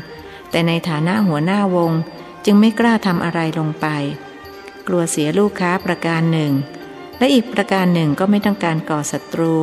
[0.50, 1.92] แต่ในฐานะหัวหน้าวง
[2.44, 3.86] จึงไม่กล้าทำอะไรลงไป
[4.86, 6.52] กลัวเสียลูกค้าประการหนึ่ง
[7.19, 9.55] และอีกประการหนึ่งก็ไม่ต้องการก่อศัตรู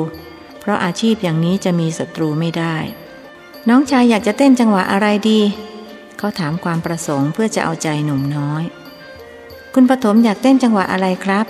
[0.59, 2.75] เพราะอาชีพอย่างนี้จะมีศัตรูไม่ได้
[3.69, 5.41] น้องชายอยากจะเต้นจังหวะอะไรดี
[6.17, 8.63] เขาถามความประสงค์เพื่อจะเอาใจหนุ่มน้อย
[9.73, 11.45] คุณปฐมอยากเต้นจังหวะอะไรครับ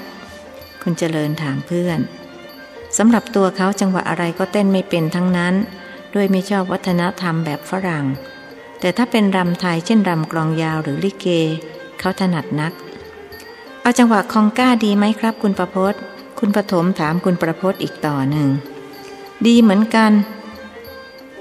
[0.81, 1.99] คุณเจริญถามเพื่อน
[2.97, 5.53] สำหรับตัวเขาจังหวะอะไรก็เต้นไม่เป็นทั้งนั้น
[6.13, 8.05] ด้วยไม่ชอบวัฒนธรรมแบบฝรั่ง
[8.79, 11.27] แต่ถ้าเป็นรำไทยเช่นรำกลองยาวหรือลิเก
[11.99, 12.73] เขาถนัดนัก
[13.81, 15.93] เอาจังหวะคองก้าดีไหมครับ คุณประพศ
[16.39, 18.49] คุณปฐมถามคุณประพศอีกต่อหนึ่ง
[19.45, 20.11] ดีเหมือนกัน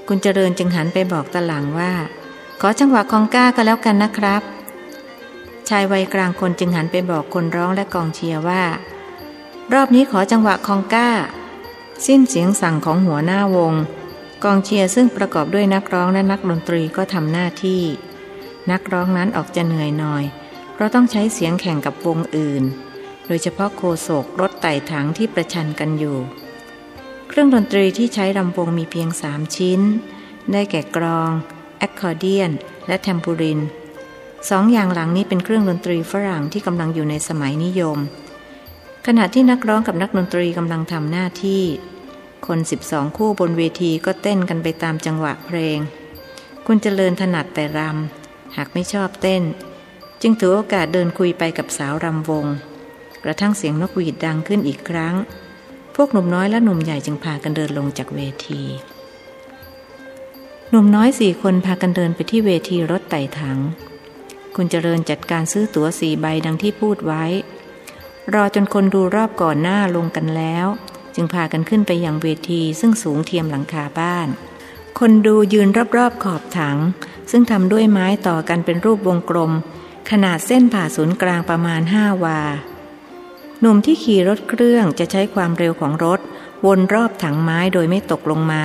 [0.07, 1.93] คุณเจริญจึงหันไปบอกตะหลังว่า
[2.61, 4.41] ขอจังหวะคองก้าก็แล้วกันนะครับ
[5.69, 8.63] ชายวัยกลางคนจึงหันไปบอกคนร้องและกองเชียร์ว่า
[9.73, 11.09] รอบนี้ขอจังหวะคองก้า
[12.05, 13.73] สิ้นเสียงสั่งของหัวหน้าวง
[14.43, 17.81] กองเชียร์ซึ่งประกอบด้วยนักร้องและนักดนตรีก็ทำหน้าที่
[18.71, 20.23] นักร้องนั้นออกจะเหนื่อยหน่อย
[20.73, 22.63] เพราะต้องใช้เสียงแข่งกับวงอื่น
[23.27, 26.17] โดยเฉพาะโฆษกรถไต่ถังที่ประชันกันอยู่
[27.27, 29.81] เครื่องดนตรีที่ใช้รำวงมีเพียงสามชิ้น
[30.51, 31.31] ได้แก่กลอง
[31.77, 32.51] แอคคอร์เดียน
[32.87, 33.59] และแทมบูริน
[34.49, 37.97] สองอย่างหลังนี้เป็นเครื่องดนตรีฝรั่งที่กำลังอยู่ในสมัยนิยม
[39.07, 41.63] ขณะที่นักร้องกับนักดนตรีกำลังทำหน้าที่
[42.47, 45.79] คนสิบสองคู่บนเวทีก็เต้นกันไปตามจังหวะเพลง
[46.65, 49.43] คุณเจริญถนัดแต่รำ หากไม่ชอบเต้น
[50.21, 52.45] จึงถือโอกาสเดินคุยไปกับสาวรำวง
[53.23, 55.15] กระทั่งเสียงนกหวีดดังขึ้นอีกครั้ง
[55.95, 58.63] พวกหนุ่มน้อยและหนุ่มใหญ่จึงพากันเดินลงจากเวที
[60.69, 63.59] หนุ่มน้อยสี่คนพากันเดินไปที่เวทีรถไต่ถัง
[64.55, 67.23] คุณเจริญจัดการซื้อตั๋วสี่ใบดังที่พูดไว้
[68.33, 70.67] รอจนคนดูรอบก่อนหน้าลงกันแล้ว
[71.17, 74.27] จึงพากันขึ้นไปยังเวทีซึ่งสูงเทียมหลังคาบ้าน
[74.99, 76.77] คนดูยืนรอบๆขอบถัง
[77.31, 79.51] ซึ่งทำด้วยไม้ต่อกันเป็นรูปวงกลม
[80.09, 82.39] ขนาดเส้นผ่าศูนย์กลางประมาณห้าวา
[83.59, 86.19] หนุ่มที่ขี่รถเครื่องจะใช้ความเร็วของรถ
[86.65, 88.63] วนรอบถังไม้โดยไม่ตกลงมา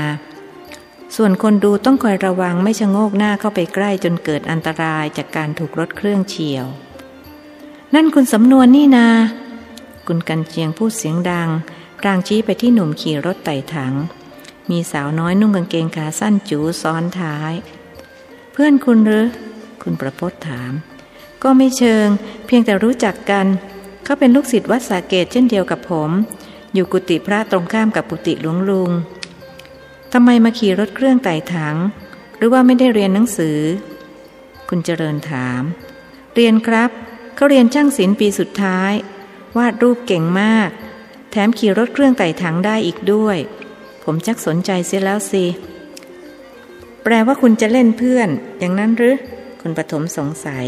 [1.16, 6.66] ส่วนคนดูต้องคอยระวังไม่ชะโงกหน้าเข้าไปใกล้จนเกิดอันตรายจากการถูกรถเครื่องเฉียว
[7.94, 9.08] นั่นคุณสำนวนนี่นา
[10.06, 11.48] คุณกันเจียงพูดเสียงดัง
[12.04, 13.94] รางชี้ไปที่หนุ่มขี่รถไต่ถัง
[14.70, 17.52] มีสาวน้อยนุ่งกางเกงขาสั้นจูซ้อนท้าย
[18.52, 19.28] เพื่อนคุณหรือ
[19.82, 20.72] คุณประพศถาม
[21.42, 22.08] ก็ไม่เชิง
[22.46, 23.46] เพียงแต่รู้จักกัน
[24.04, 26.10] เขาเป็นลูกศิษย์วัดสาเกตเช่นเดียวกับผม
[26.74, 28.90] อยู่กุฏิพระตรงข้ามกับกุฏิหลวงลุง
[30.12, 31.76] ทำไมมาขี่รถเครื่องไต่ถัง
[32.36, 33.60] หรือว่าไม่ได้เรียนหนังสือ
[34.68, 35.62] คุณเจริญถาม
[36.34, 36.90] เรียนครับ
[37.36, 38.92] เขาเรียนช่างศิลป์ปีสุดท้าย
[39.56, 40.70] วาดรูปเก่งมาก
[41.34, 43.38] แถมขี่รถเครื่องไต่ถังได้อีกด้วย
[44.04, 45.44] ผมชักสนใจเสียแล้วสิ
[47.02, 48.28] แปลว่าคุณจะเล่นเพื่อน
[48.58, 49.16] อย่างนั้นหรือ
[49.60, 50.64] คุณปฐมสงสัย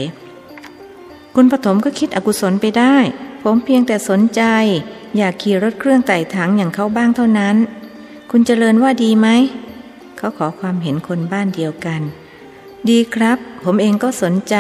[1.34, 2.96] คุณปฐมก็คิดอกุศลไปได้
[3.42, 4.42] ผมเพียงแต่สนใจ
[5.16, 7.56] อยากขี่รถเครื่องไต่ถังอย่างเขาบ้างเท่านั้น
[8.30, 9.28] คุณเจริญว่าดีไหม
[10.16, 12.02] เขาขอความเห็นคนบ้านเดียวกัน
[12.88, 14.56] ดีครับ ผมเองก็สนใจ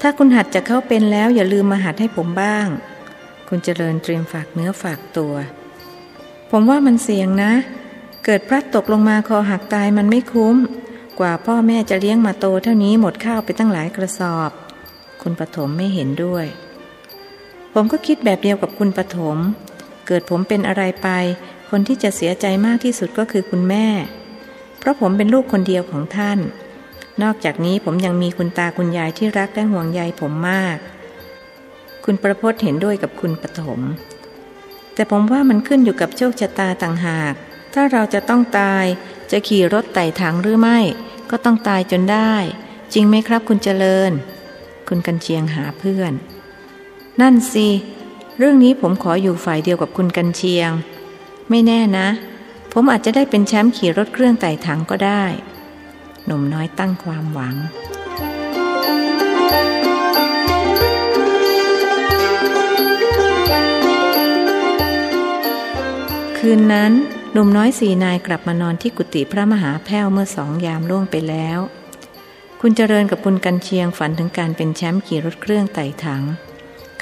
[0.00, 2.66] ถ้าคุณหัดจะเข้าเป็นแล้วอย่าลืมมาหัดให้ผมบ้าง
[3.48, 5.34] คุณเจริญเตรียมฝากเนื้อฝากตัว
[6.50, 7.52] ผมว่ามันเสี่ยงนะ
[8.24, 10.56] เกิดพลัดตกลงมาคอหักตายมันไม่คุ้ม
[11.20, 14.50] กว่าพ่อแม่จะเลี้ยงมาโตเท่านี้หมดข้าวไปตั้งหลายกระสอบ
[15.22, 16.46] คุณปฐมไม่เห็นด้วย
[17.72, 19.36] ผมก็คิดแบบเดียวกับคุณปฐม
[20.06, 21.08] เกิดผมเป็นอะไรไป
[21.70, 23.86] คนที่จะเสียใจมากที่สุดก็คือคุณแม่
[24.78, 26.38] เพราะผมเป็นลูกคนเดียวของท่าน
[27.22, 30.76] นอกจากนี้ผมยังมีคุณตาคุณยายที่รักและห่วงใยผมมาก
[32.08, 33.80] คุณประพจน์เห็นด้วยกับคุณปฐม
[34.94, 37.34] แต่ผมว่ามันขึ้นอยู่กับโชคชะตาต่างหาก
[37.74, 38.84] ถ้าเราจะต้องตาย
[39.30, 40.78] จะขี่รถไต่ถังหรือไม่
[41.30, 42.34] ก็ต้องตายจนได้
[42.92, 44.12] จริงไหมครับคุณเจริญ
[44.88, 46.12] คุณกันเชียงหาเพื่อน
[47.20, 47.68] นั่นสิ
[48.38, 50.70] เรื่องนี้ผมขออยู่ฝ่ายเดียวกับคุณกันเชียง
[51.50, 52.08] ไม่แน่นะ
[52.72, 55.24] ผมอาจจะได้เป็นแชมป์ขี่รถเครื่องไต่ถังก็ได้
[56.24, 57.54] หนุ่มน้อยตั้งความหวัง
[66.48, 66.92] คืนนั้น
[67.32, 71.58] หนุ่มน้อยสี่นายกลับมานอนที่กุฏิพระมหาแพ้วเมื่อสองยามล่วงไปแล้ว
[72.60, 76.22] คุณเจริญกับคุณกันเชียงฝันถึงการเป็นแชมป์ขี่รถเครื่องไต่ถัง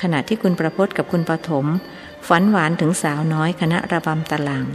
[0.01, 1.67] ขณะที่คุณประพศกับคุณปฐม
[2.29, 4.67] ฝันหวานถึงสาวน้อยคณะระบำตะลัง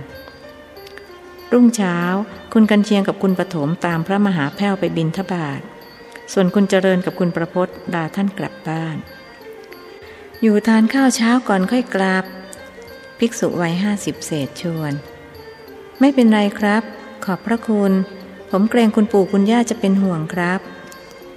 [1.51, 1.97] รุ่งเช้า
[2.53, 5.61] คุณกันเชียงกับคุณปฐมตามพระมหาแพ้วไปบินทบาท
[6.33, 8.97] ส่วนคุณเจริญกับคุณประพศลาท่านกลับบ้าน
[10.41, 12.25] อยู่ทานข้าวเช้าก่อนค่อยกลับ
[13.19, 14.93] ภิกษุวัยห้าสิบเศษชวน
[15.99, 16.83] ไม่เป็นไรครับ
[17.25, 17.91] ขอบพระคุณ
[18.51, 20.59] ผมเกรงคุณปู่คุณย่าจะเป็นห่วงครับ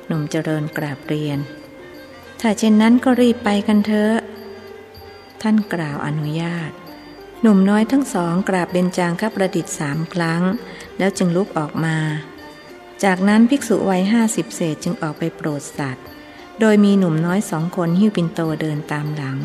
[0.07, 1.39] หนุ่มเจริญกราบเรียน
[2.41, 4.15] ถ้าเช่นนั้นก็รีบไปกันเถอะ
[5.43, 6.71] ท่านกล่าวอนุญาต
[7.43, 10.43] หนุ่มน้อยทั้งสองกราบเบญจางคประดิษฐ์สามครั้ง
[10.99, 11.97] แล้วจึงลุกออกมา
[13.05, 16.05] จากนั้นภิกษุวัยห้าสิบเศษจึงออกไปโปรดสัตว์
[16.61, 19.39] โดยมีหนุ่มน้อยสองคนหิ้วปินโตเดินตามหลัง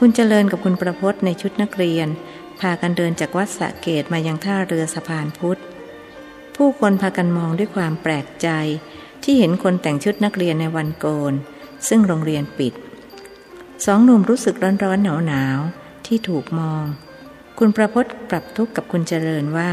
[0.00, 2.08] คุณเจริญกับคุณประพศในชุดนักเรียน
[2.60, 5.60] พากันเดินจากวัดสะเกตมายังท่าเรือสะพานพุทธ
[6.56, 8.48] ผู้คนพากันมองด้วยความแปลกใจ
[9.22, 11.34] ที่เห็นคนแต่งชุดนักเรียนในวันโกน
[11.88, 12.74] ซึ่งโรงเรียนปิด
[13.86, 15.58] สองหนุ่มรู้สึกร้อนร้อนหนาวหนาว
[16.06, 16.84] ที่ถูกมอง
[17.58, 19.72] คุณประพศปรับทุกข์กับคุณเจริญว่า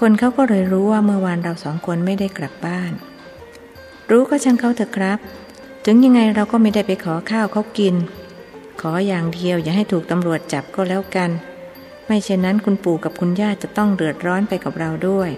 [0.00, 2.92] คนเขาก็เลยรู้ว่าเมื่อวานเราสองคนไม่ได้กลับบ้าน
[4.10, 5.18] รู้ก็ช่างเขาเถอะครับ
[5.84, 7.96] ถึงยังไงเราก็ไม่ได้ไปขอข้าวเขากิน
[8.80, 11.30] ขออย่างเดียวอย่าให้ถูกตำรวจจับก็แล้วกัน
[12.06, 15.30] ไม่เช่นนั้นคุณปู่กับคุณย่าจะต้องเดือดร้อนไปกับเราด้วย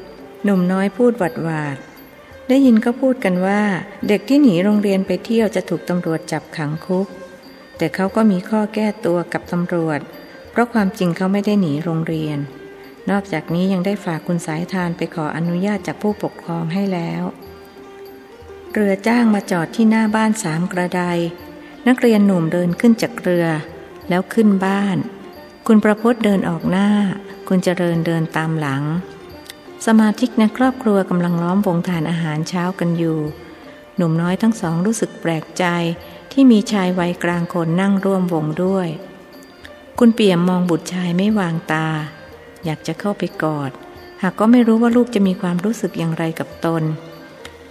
[0.45, 1.77] หนุ่มน้อยพูดหวัดหวาด
[2.49, 3.63] ได้ยินก็พูดกันว่า
[4.09, 7.07] เด็กที่หนีโรงเรียนไปเที่ยวจะถูกตำรวจจับขังคุก
[7.77, 10.01] แต่เขาก็มีข้อแก้ตัวกับตำรวจ
[10.51, 17.23] เพราะความจริงเขาไม่ได้หนีโรงเรียนนนอกจากนี้ยังได้ฝากคุณสายทานไปขออนุญาตจากผู้ปกครองให้แล้ว
[18.73, 21.03] เรือจ้างมาจอดที่หน้าบ้านสามกระได
[21.89, 23.47] นักเรียนหนุ่มเดินขึ้นจากเรือ
[24.09, 24.97] แล้วขึ้นบ้าน
[25.67, 26.89] คุณประพจน์เดินออกหน้า
[27.49, 28.83] คุณเจริญเดินตามหลัง
[29.87, 33.19] สมาชิกในครอบครัวกำลังล้อมวงทานอาหารเช้ากันอยู่
[33.97, 35.65] หนุ่มน้อยทั้งสองรู้สึกแปลกใจ
[36.33, 38.89] ที่มีชายวัยกลางคนนั่งร่วมวงด้วย
[39.99, 41.89] คุณเปี่ยมมองบุตรชายไม่วางตา
[42.65, 43.71] อยากจะเข้าไปกอด
[44.23, 46.83] หากก็ไม่รู้ว่าลูกจะมีความรู้สึกอย่างไรกับตน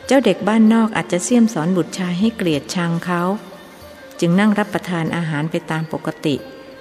[0.05, 3.21] เจ้าเด็กบ้านนอกอาจจะเสี่ยมสอนบุตรชายให้เกลียดชังเขา
[4.19, 6.35] จึงนั่งรับประทานอาหารไปตามปกติ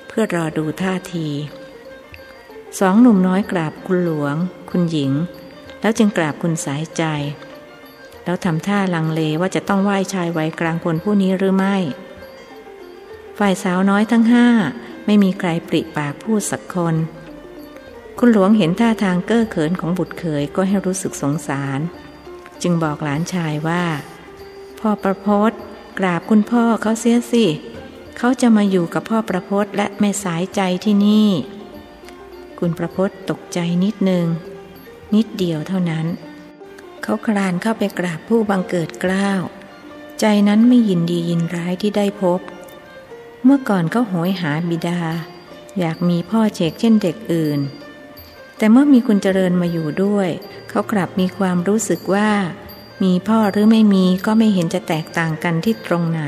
[0.09, 1.29] เพื่อรอดูท่าที
[2.79, 4.35] สองหนุ่มน้อยกราบคุณหลวง
[4.71, 5.13] คุณหญิง
[5.81, 7.03] แล้วจึงกราบคุณสายใจ
[8.25, 11.77] แล้วทำท่าลังเลว่าจะต้องไหว้ชายวัยกลางคนผู้นี้หรือไม่
[13.39, 14.47] ฝ่ายสาวน้อยทั้งห้า
[15.07, 16.95] ไม่มีใครปริปากพูดสักคน
[18.19, 21.81] คุณหลวงเห็นท่าทางเก้อเขินของบุตรเขยก็ให้รู้สึกสงสาร
[22.63, 23.85] จึงบอกหลานชายว่า
[24.79, 25.53] พ่อประพศ
[25.99, 27.47] กราบคุณพ่อเขาเสียสิ
[28.17, 31.31] เขาจะมาอยู่กับพ่อประพศและแม่สายใจที่นี่
[32.59, 34.27] คุณประพศตกใจนิดนึง
[35.15, 36.07] นิดเดียวเท่านั้น
[37.03, 39.43] เขาคลานเข้าไปกราบผู้บังเกิดกล้าว
[40.21, 42.41] ใจนั้นไม่ยินดียินร้ายที่ได้พบ
[43.45, 45.01] เมื่อก่อนเขาโหยหาบิดา
[45.79, 47.61] อยากมีพ่อเชกเช่นเด็กอื่น
[48.57, 50.29] แต่เมื่อมีคุณเจริญมาอยู่ด้วย
[50.69, 52.31] เขากลับมีความรู้สึกว่า
[53.03, 56.23] มีพ่อหรือไม่มีก็ไม่เห็นจะแตกต่างกันที่ตรงไหน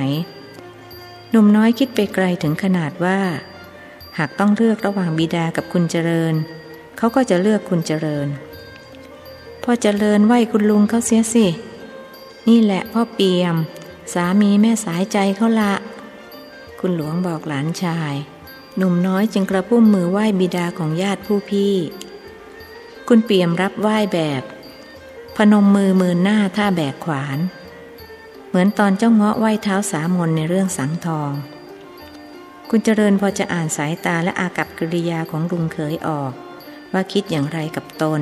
[1.31, 3.19] หนุ่มน้อยคิดไปไกลถึงขนาดว่า
[4.19, 6.35] หากต้องเลือกระหว่างบิดากับคุณเจริญ
[6.97, 8.29] เขาก็จะเลือกคุณเจริญ
[9.63, 11.47] พ่อเจริญไหวคุณลุงเขาเสียสิ
[12.49, 13.57] นี่แหละพ่อเปียม
[14.13, 15.75] สามีแม่สายใจเขาละ
[16.81, 18.15] คุณหลวงบอกหลานชาย
[18.77, 21.75] หนุ่มน้อยจึงกระพุ่มมือไหว้บิดาของญาติผู้พี่
[23.09, 24.43] คุณเปียมรับไหว้แบบ
[25.53, 27.39] นมมือมือหน้าท่าแบกขวาน
[28.49, 31.33] เหมือนตอนเจ้าเงาะไหว้เท้าสามนในเรื่องสังทอง
[32.71, 36.33] คุณเจริญพอจะอ่านสายตาและอากับกิริยาของลุงเขยออก
[36.93, 38.21] ว่าคิดอย่างไรกับตน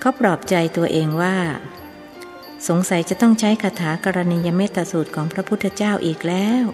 [0.00, 1.36] เขาปลอบใจตัวเองว่า
[2.68, 6.64] สงสัยจะต้องใช้คาถากรณียเมตสูตรของพระพุทธเจ้าอีกแล้ว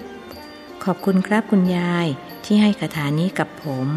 [0.84, 2.07] ขอบคุณครับคุณยาย
[2.44, 3.89] ที่ให้คาถานี้กับผม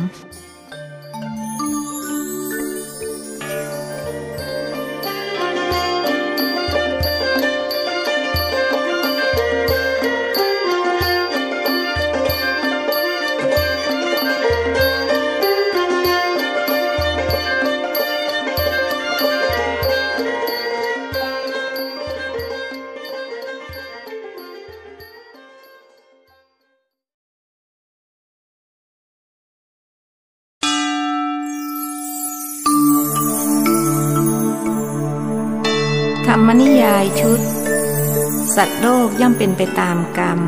[38.55, 40.39] สัตว์โลกย่อมเป็นไปตามกรรม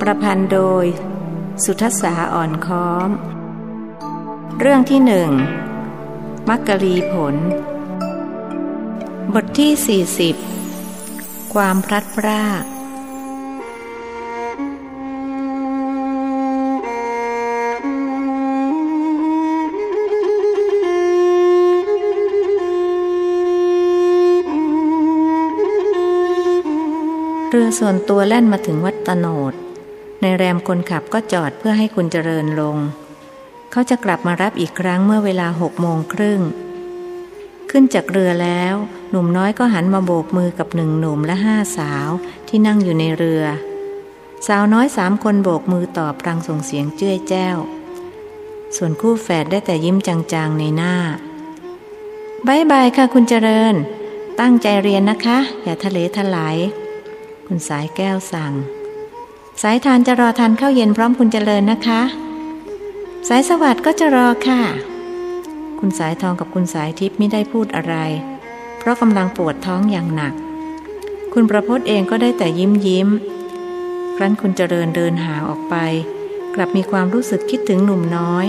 [0.00, 0.84] ประพันธ์โดย
[1.64, 3.08] สุทศาอ่อนค้อม
[4.58, 5.30] เรื่องที่หนึ่ง
[6.48, 7.36] มักกะลีผล
[9.34, 10.02] บทที่
[10.76, 12.64] 40 ความพลัดพราก
[27.52, 29.52] เรือส่วนตัวแล่นมาถึงวัดตโนด
[30.20, 32.76] ในแรมคนขับก็จอดเพื่อให้คุณเจริญลง
[33.70, 36.40] เขาจะกลับมารับอีกครั้งเมื่อเวลาหกโมงครึ่ง
[37.70, 38.74] ขึ้นจากเรือแล้ว
[39.10, 42.08] หนุ่มน้อยก็หันมาโบกมือกับหนึ่งหนุ่มและห้าสาว
[42.48, 43.44] ที่นั่งอยู่ในเรือ
[44.46, 47.56] สาวน้อยสามคนโบกมือตอบรังส่งเสียงเจ้ยแจ้ว
[48.76, 50.94] ส่วนคู่แฝดได้แต่ยิ้มจางๆในหน้า
[52.46, 53.74] บายบายค่ะคุณเจริญ
[54.40, 56.58] ตั้งใจเรียนนะคะ อย่าทะเลทลาย
[57.52, 58.54] คุณสายแก้วสั่ง
[59.62, 62.00] สายทานจะรอทานข้าวเย็นพร้อมคุณเจริญนะคะ
[63.28, 64.62] สายสวัสด์ก็จะรอค่ะ
[65.78, 67.94] คุณสายทองกับคุณสายทิพย์ไม่ได้พูดอะไร
[68.78, 70.34] เพราะกำลังปวดท้องอย่างหนัก
[71.32, 73.08] คุณประพจน์เองก็ได้แต่ยิ้มยิ้ม
[74.16, 75.74] ครั้นคุณเจริญเดินหาออกไป
[76.54, 78.46] กลับมีความรู้สึกคิดถึงหนุ่มน้อย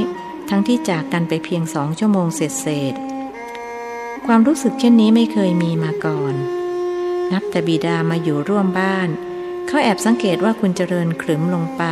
[0.49, 2.93] ทั้งที่จากกันไปเพียงสองชั่วโมงเสร็จเสร็จ
[4.27, 6.35] ความรู้สึกเช่นนี้ไม่เคยมีมาก่อน
[7.31, 9.09] นับแต่บิดามาอยู่ร่วมบ้าน
[9.67, 11.83] เขาแอบสังเกตว่าคุณเจริญขรึมลงไป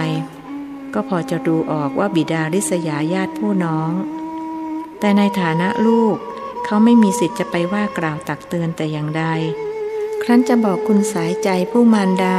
[0.93, 3.91] ก็พอจะดูออกว่าบิดาริษยาญาติผู้น้อง
[4.99, 6.17] แต่ในฐานะลูก
[6.65, 9.23] เขาไม่มีสิทธิ์จะไปว่ากล่าวตักเตือนแต่อย่างใด
[10.23, 12.37] ครั้นจะบอกคุณสายใจผู้มารดา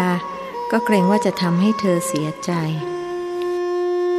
[0.70, 2.52] ก็เกรงว่าจะทำให้เธอเสียใจ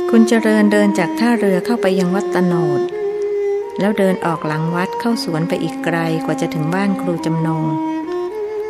[0.10, 2.82] คุณเจริญเดินจากท่าเรือเข้าไปยังวัดตโนด
[3.80, 7.66] แล้วเดินออกหลังวัดเข้าสวนไปอีกไกลกว่าจะถึงบ้านครูจำนง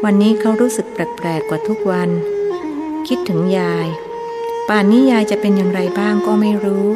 [0.05, 2.09] วันนี้เขารู้สึกแปลกๆกว่าทุกวัน
[3.07, 3.87] คิดถึงยาย
[4.67, 6.89] ป่านนี้ยายจะเป็นอย่างไรบ้างก็ไม่รู้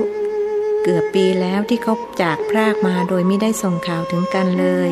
[0.84, 4.90] เกือบปีแล้วที่เขาจากพรากมาโดยไม่ได้ส่งข่าวถึงกันเลย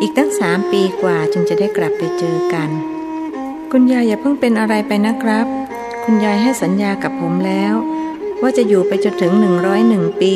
[0.00, 2.70] อีกตั้งสามปีกว่าจึงจะได้กลับไปเจอกัน
[3.72, 5.46] คุณยายอย่าเพิ่งเป็นอะไรไปนะครับ
[6.04, 7.74] คุณยายให้สัญญากับผมแล้ว
[8.42, 10.34] ว่าจะอยู่ไปจนถึงหนึ่งร้อยหนึ่งปี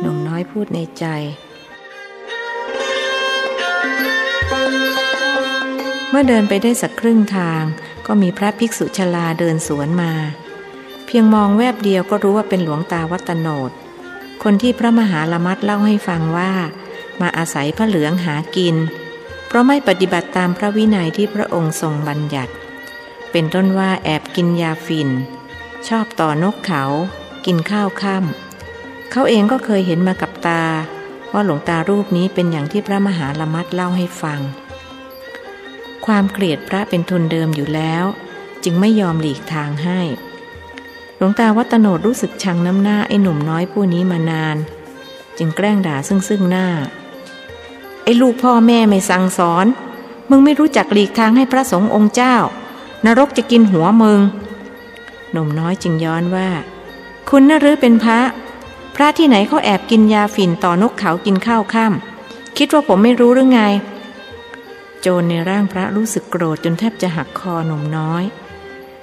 [0.00, 1.06] หนุ่มน้อยพูดในใจ
[6.10, 7.62] เมื่อเดินไปได้สักครึ่งทาง
[8.06, 10.12] ก็มีพระภิกษุชลาเดินสวนมา
[11.06, 13.70] เพียงมองแวบเดียวก็รู้ว่าเป็นหลวงตาวัตโนด
[14.42, 16.52] คนที่พระมหาละมัดเล่าให้ฟังว่า
[17.20, 18.76] มาอาศัยพระเหลืองหากิน
[19.46, 22.52] เพราะไม่ปฏิบัติตามพระวินัยที่พระองค์ทรงบัญญัติ
[23.30, 25.08] เป็นต้นว่าแอบกินยาฝิ่น
[25.88, 26.84] ชอบต่อนกเขา
[27.46, 30.62] กินข้าวค่ำเขาเองก็เคยเห็นมากับตา
[31.32, 34.40] ว่าหลวงตารูปนี้เป็นอย่างที่พระมหาละมัดเล่าให้ฟัง
[36.08, 38.04] ความเกลียดพระเป็นทุนเดิมอยู่แล้ว
[38.64, 40.00] จึงไม่ยอมหลีกทางให้
[41.16, 44.56] หลวงตาวัตโนดรู้สึกชังน้ำหน้าไอ้หนุ่มน้อยผู้นี้มานาน
[45.38, 46.68] จึงแกล้งด่าซึ่งซึ่งหน้า
[48.04, 49.66] ไอ้ลูกพ่อแม่ไม่สั่งสอน
[50.30, 52.36] มึงไม่รู้จักหลีกทางให้พระสงฆ์องค์เจ้า
[53.06, 54.20] นรกจะกินหัวมึง
[55.32, 56.48] หนุ่มน้อยจึงย้อนว่า
[57.28, 58.20] คุณน่ารือเป็นพระ
[58.94, 61.92] พระที่ไหนเขาแอบกินยาฝิ่นต่อนกเขากินข้าวข้าม
[62.58, 63.62] คิดว่าผมไม่รู้หรือไง
[65.00, 68.24] โจรในร่างพระรู้สึกโกรธจนแทบจะหักคอหนุ่มน้อย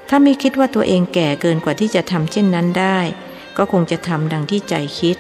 [0.09, 2.99] ถ้าไม่คิดว่าตัวเองแก่เกินกว่าที่จะทำเช่นนั้นได้
[3.57, 5.17] ก็คงจะทำดังที่ใจคิด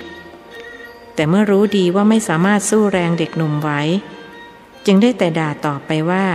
[1.15, 3.81] แต่เมื่อรู้ดีว่าไม่สามารถสู้แรงเด็กหนุ่มไว้
[4.85, 6.25] จึงได้แต่ด่าต่อไปว่า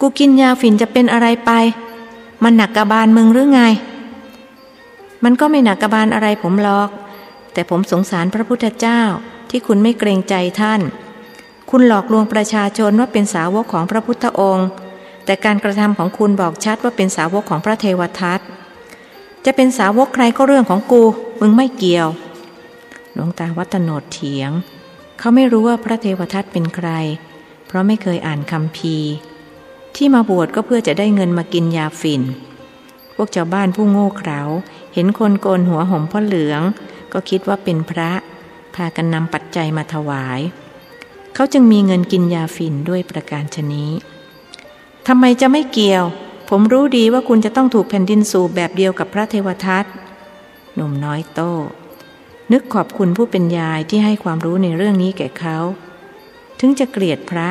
[0.00, 1.50] กูกินยาฝิ่นจะเป็นอะไรไป
[2.42, 3.60] มันหนักกระบาลมึงหรือไง
[5.24, 6.90] มันก็ไม่หนักกระบาลอะไรผมหรอก
[7.52, 9.00] แต่ผมสงสารพระพุทธเจ้า
[9.50, 10.80] ที่คุณไม่เกรงใจท่าน
[11.70, 14.68] คุณหลอกลวงประชาชนว่าเป็นสาวกของพระพุทธองค์
[15.24, 18.40] แต่การกระทำของคุณบอกชัดว่าเป็นสาวกของพระเทวทัต
[19.44, 21.02] จะเป็นสาวกใครก็เรื่องของกู
[21.40, 22.08] มึงไม่เกี่ยว
[23.14, 24.50] หลวงตาวัตโนดเถียง
[25.18, 26.88] เขาไม่รู้ว่าพระเทวทัตเป็นใคร
[27.66, 28.96] เพราะไม่เคยอ่านคำพี
[29.96, 32.22] ที่มาบวชก็เพื่อจะได้เงินมากินยาฝิ่น
[33.14, 34.40] พวกชาวบ้านผู้โง่เขลา
[34.94, 36.62] เห็นคนโกนหัวห่มพ่อเหลือง
[37.12, 38.10] ก็คิดว่าเป็นพระ
[38.74, 40.40] พากันนำปัจจัยมาถวาย
[41.38, 43.90] เขาจึงมีเงินกินยาฝิ่นด้วยประการชนี้
[45.06, 46.04] ทำไมจะไม่เกี่ยว
[46.48, 49.84] ผมรู้ดีว่าคุณจะต้องถูกแผ่นดินสูบแบบเดียวกับพระเทวทัต
[50.74, 51.40] หนุ่มน้อยโต
[52.52, 55.58] นึกขอบคุณผู้เป็นยายที่ให้ความรู้ในเรื่องนี้แก่เขา
[56.60, 57.48] ถึงจะเกลียดพระ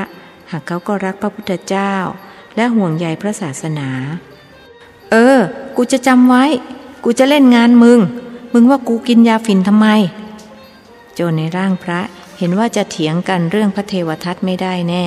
[0.51, 1.93] หากเขาก็รักพระพุทธเจ้า
[2.55, 3.89] และห่วงใยพระศาสนา
[5.11, 5.39] เออ
[5.75, 6.45] กูจะจำไว้
[7.03, 7.99] กูจะเล่นงานมึง
[8.53, 9.87] มึงว่ากูกินยาฝิ่นทำไม
[11.13, 11.99] โจในร่างพระ
[12.37, 15.05] เห็นว่าจะเถียงกันเรื่องพระเทวทัตไม่ได้แน่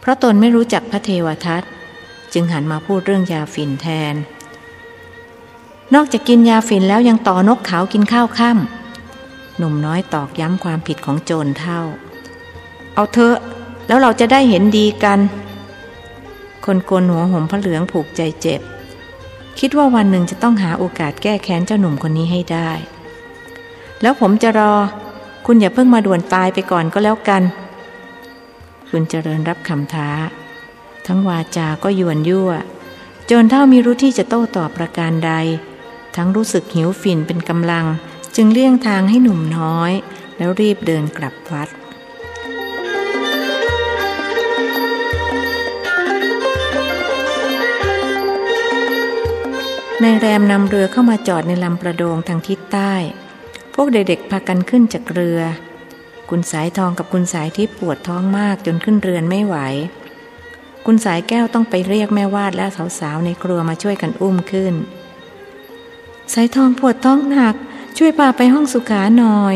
[0.00, 1.62] เพราะตนไม่รู้จักพระเทวทัต
[2.32, 4.14] จึงหันมาพูดเรื่องยาฝิ่นแทน
[5.94, 11.80] นอกจากกินยาฝิ่นแล้วยังต่อนกเขากินข้าวค่ำหนุ่มน้อยตอกย้ำความผิดของโจรเท่า
[12.94, 13.36] เอาเถอะ
[13.86, 15.18] แล้วเราจะได้เห็นดีกัน
[16.64, 18.60] คนโกนหัวหมพระเหลืองผูกใจเจ็บ
[19.58, 22.70] คิดว่าวันหนึ่งจะต้องหาโอกาสแก้แค้นเจ้าหนุ่มคนนี้ให้ได้
[24.02, 24.74] แล้วผมจะรอ
[25.46, 27.42] คุณอย่าเพิ่งมาด่วนตายไปก่อนก็แล้วกัน
[28.90, 30.10] คุณเจริญรับคำท้า
[31.06, 32.50] ทั้งวาจาก็ยวนยั่ว
[33.30, 35.32] จนเท่ามีรู้ที่จะโต้ตอบประการใด
[36.16, 37.86] ทั้งรู้สึกหิวฝิ่นเป็นกำลัง
[38.36, 39.92] จึงเลี่ยงทางให้หนุ่มน้อย
[40.36, 41.68] แล้วรีบเดินกลับวัด
[50.02, 52.94] นายแรมนำเรือเข้ามาจอดในลำประโดงทางทิศใต้
[53.78, 55.40] พวกเด็กๆพากันขึ้นจากเรือ
[56.30, 59.56] คุณสายทองกับคุณสายที่ปวดท้องมากจนขึ้นเรือนไม่ไหว
[60.86, 62.66] คุณสายแก้วต้องไปเรียกแม่วาดและ
[62.98, 64.74] สาวๆในครัวมาช่วยกันอุ้มขึ้น
[66.34, 67.54] สายทองปวดท้องหนัก
[67.98, 69.54] ช่วยพาไปห้องสุขาหน่อย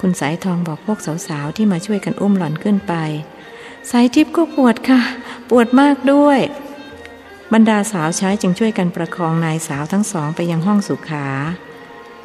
[0.00, 2.94] คุณสายทองบอกพวกสาวๆที่มาช่วยกันอุ้มหล่อนขึ้นไป
[3.90, 5.00] สายทิพย์ก็ปวดค่ะ
[5.50, 6.38] ปวดมากด้วย
[7.52, 11.26] บรรดาสาวใช้จึงช่วยกันประคองนายสาวทั้งสองไปยังห้องสุขา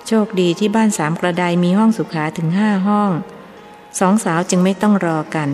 [0.07, 3.11] โชคดีที่บ้านสามกระไดมีห้องสุขาถึงห้าห้อง
[3.99, 5.49] สองสาวจึงไม่ต้องรอกัน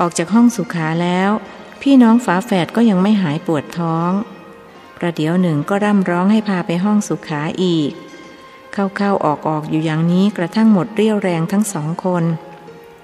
[0.00, 1.30] ออกจากห้องสุขาแล้ว
[1.82, 4.12] พี่น้องฝาแฝดก็ยังไม่หายปวดท้อง
[4.96, 7.92] ประเดี๋ยวหนึ่งก็ร่ำร้องให้พาไปห้องสุขาอีก
[8.72, 12.24] เข้าๆออกๆอยู่อย่างนี้กระทั่งหมดเรี่ยวแรงทั้งสองคน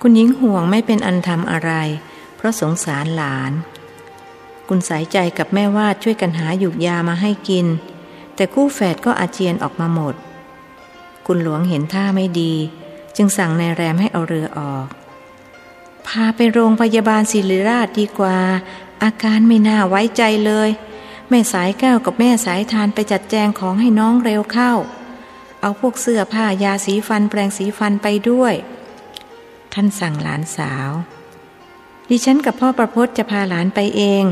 [0.01, 1.73] คุณหญิงห่วงไม่เป็นอันทำอะไร
[2.37, 3.53] เพราะสงสารหลาน
[4.69, 7.67] คุณสายใจกับแม่วาดช่วยกันหาหยุกยามาให้กิน
[8.37, 10.15] แต่คู่แฝดก็อาเจียนออกมาหมด
[11.27, 12.53] คุณหลวงเห็นท่าไม่ดี
[13.17, 14.87] จึงสั่งนายแรมให้เอาเรือออก
[16.07, 18.39] พาไปโรงพยาบาลศิริราชดีกว่า
[19.03, 20.71] อาการไม่น่าไว้ใจเลย
[21.29, 24.73] แม่สายแก้วกับแม่สายทานไปจัดแจงของให้น้องเร็วเข้า
[25.61, 28.55] เอาพวกเสื้อผ้ายาสีฟันแปรงสีฟันไปด้วย
[29.73, 30.91] ท่านสั่งหลานสาว
[32.09, 34.25] ดิฉันกับพ่อประพศจะพาหลานไปเอง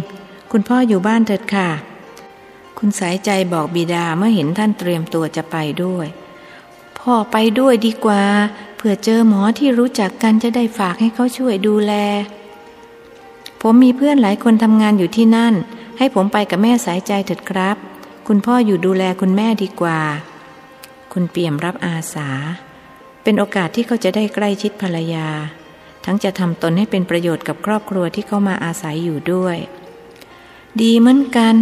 [0.53, 1.69] คุณพ่ออยู่บ้านเถิดค่ะ
[2.79, 6.07] คุณสายใจบอกบิดาเมื่อเห็นท่านเตรียมตัวจะไปด้วย
[6.99, 8.23] พ่อไปด้วยดีกว่า
[8.77, 11.93] เผื่อเจอหมอที่รู้จักกันจะได้ฝากให้เขาช่วยดูแล
[13.61, 15.55] ผมมีเพื่อนหลายคนทำงานอยู่ที่นั่น
[15.99, 17.77] ให้ผมไปกับแม่สายใจเถิดครับ
[18.29, 20.01] คุณพ่ออยู่ดูแลคุณแม่ดีกว่า
[21.13, 22.29] คุณเปี่ยมรับอาสา
[23.23, 25.29] เป็นโอกาสที่เขาจะได้ใกล้ชิดภรรยา
[26.05, 29.57] ทั้งจะทำตนให้เป็นประโยชน์กับครอบครัวที่เขามาอาศัยอยู่ด้วย
[30.83, 31.55] ดีเหมือนกัน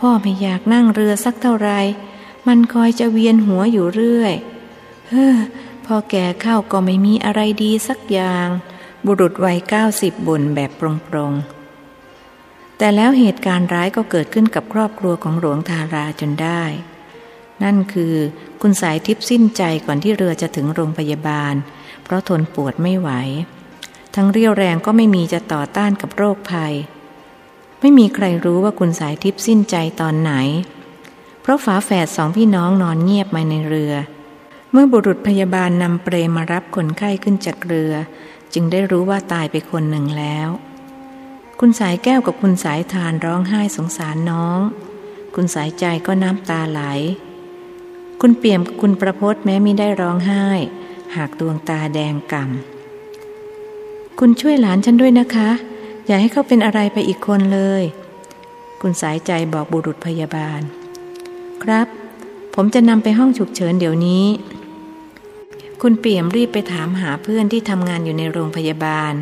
[0.00, 1.70] พ่อไม่อยากนั่งเรือสักเท่าไร
[2.46, 4.34] มันคอยจะเวียนหัวอยู่เรื่อย
[5.08, 5.36] เฮ้อ
[5.86, 8.48] พอแก่เข้าก็ไม่มีอะไรดีสักอย่าง
[9.06, 10.82] บุรุษวัยเก้าสิบบ่นแบบป
[11.16, 11.32] รง
[12.06, 16.62] ๆ แต่แล้วเหตุการณ์ร้ายก็เกิดขึ้นกับครอบครัวของหลวงทาราจนได้
[17.62, 18.14] นั่นคือ
[18.60, 21.54] คุณสายทิพย์สิ้นใจก่อนที่เรือจะถึงโรงพยาบาล
[22.04, 23.10] เพราะทนปวดไม่ไหว
[24.14, 26.74] ทั้งเรี่ยวแรงก็ไม่มีจะต่อต้านกับโรคภัย
[27.80, 30.32] ไม่มีใครรู้ว่าคุณสายทิพย์สิ้นใจตอนไหน
[31.42, 33.94] เพราะฝาแฝดสองพี่น้องนอนเงียบมาในเรือ
[34.72, 37.92] เมื่อบุรุษพยาบาลนำเปรมารับคนไข้ขึ้นจากเรือ
[38.54, 40.48] จึงได้รู้ว่าตายไปคนหนึ่งแล้ว
[41.60, 44.60] คุณสายแก้วกับคุณสายทานร้องไห้สงสารน้อง
[45.34, 46.80] คุณสายใจก็น้ำตาไหล
[48.20, 50.46] คุณเปี่ยมคุณประพศแม้มิได้ร้องไห้
[51.16, 55.50] หากดวงตาแดงกำ่ำคุณช่วยหลานฉันด้วยนะคะ
[56.06, 57.82] อย่าให้เขาเป็นอะไรไปอีกคนเลย
[58.80, 60.60] คุณสายใจบอกบุรุษพยาบาล
[61.62, 61.86] ครับ
[62.54, 64.24] ผมจะนำไปห้องฉุกเฉินเดี๋ยวนี้
[65.82, 69.12] คุณเปี่ยมรีบไปถามหาเพื่อนที่ทำงานอยู่ในโรงพยาบาล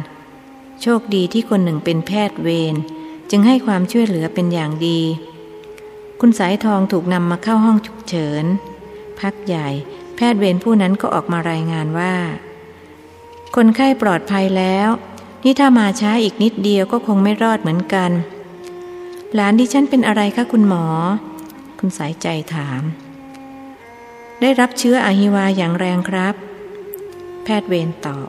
[0.82, 2.74] โชคดีที่คนหนึ่งเป็นแพทย์เวร
[3.30, 5.00] จึงให้ความช่วยเหลือเป็นอย่างดี
[6.20, 8.44] คุณสายทองถูกนำมาเข้าห้องฉุกเฉิน
[9.20, 9.68] พักใหญ่
[10.16, 12.14] แพทย์เวรผู้นั้นก็ออกมารายงานว่า
[13.56, 14.88] คนไข้ปลอดภัยแล้ว
[15.50, 18.10] นี่ถ้ามาช้าอีกนิดเดียวก็คงไม่รอดเหมือนกัน
[19.34, 20.84] หลานดิฉันเป็นอะไรคะคุณหมอ
[21.78, 22.82] คุณสายใจถาม
[24.40, 26.34] ได้รับเชื้ออหิวาอย่างแรงครับ
[27.44, 28.28] แพทย์เวรตอบ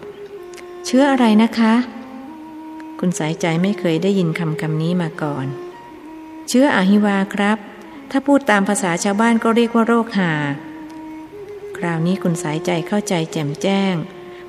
[0.85, 1.73] เชื้ออะไรนะคะ
[2.99, 5.45] คุณสายใจไม่เคยได้ยินคำคำนี้มาก่อน
[6.47, 7.57] เชื้ออหิวาครับ
[8.11, 10.33] ถ้าพูดตามภาษาชาวบ้านก็เรียกว่าโรคหา
[11.77, 13.93] คราวนี้คุณสายใจเข้าใจแจ่มแจ้ง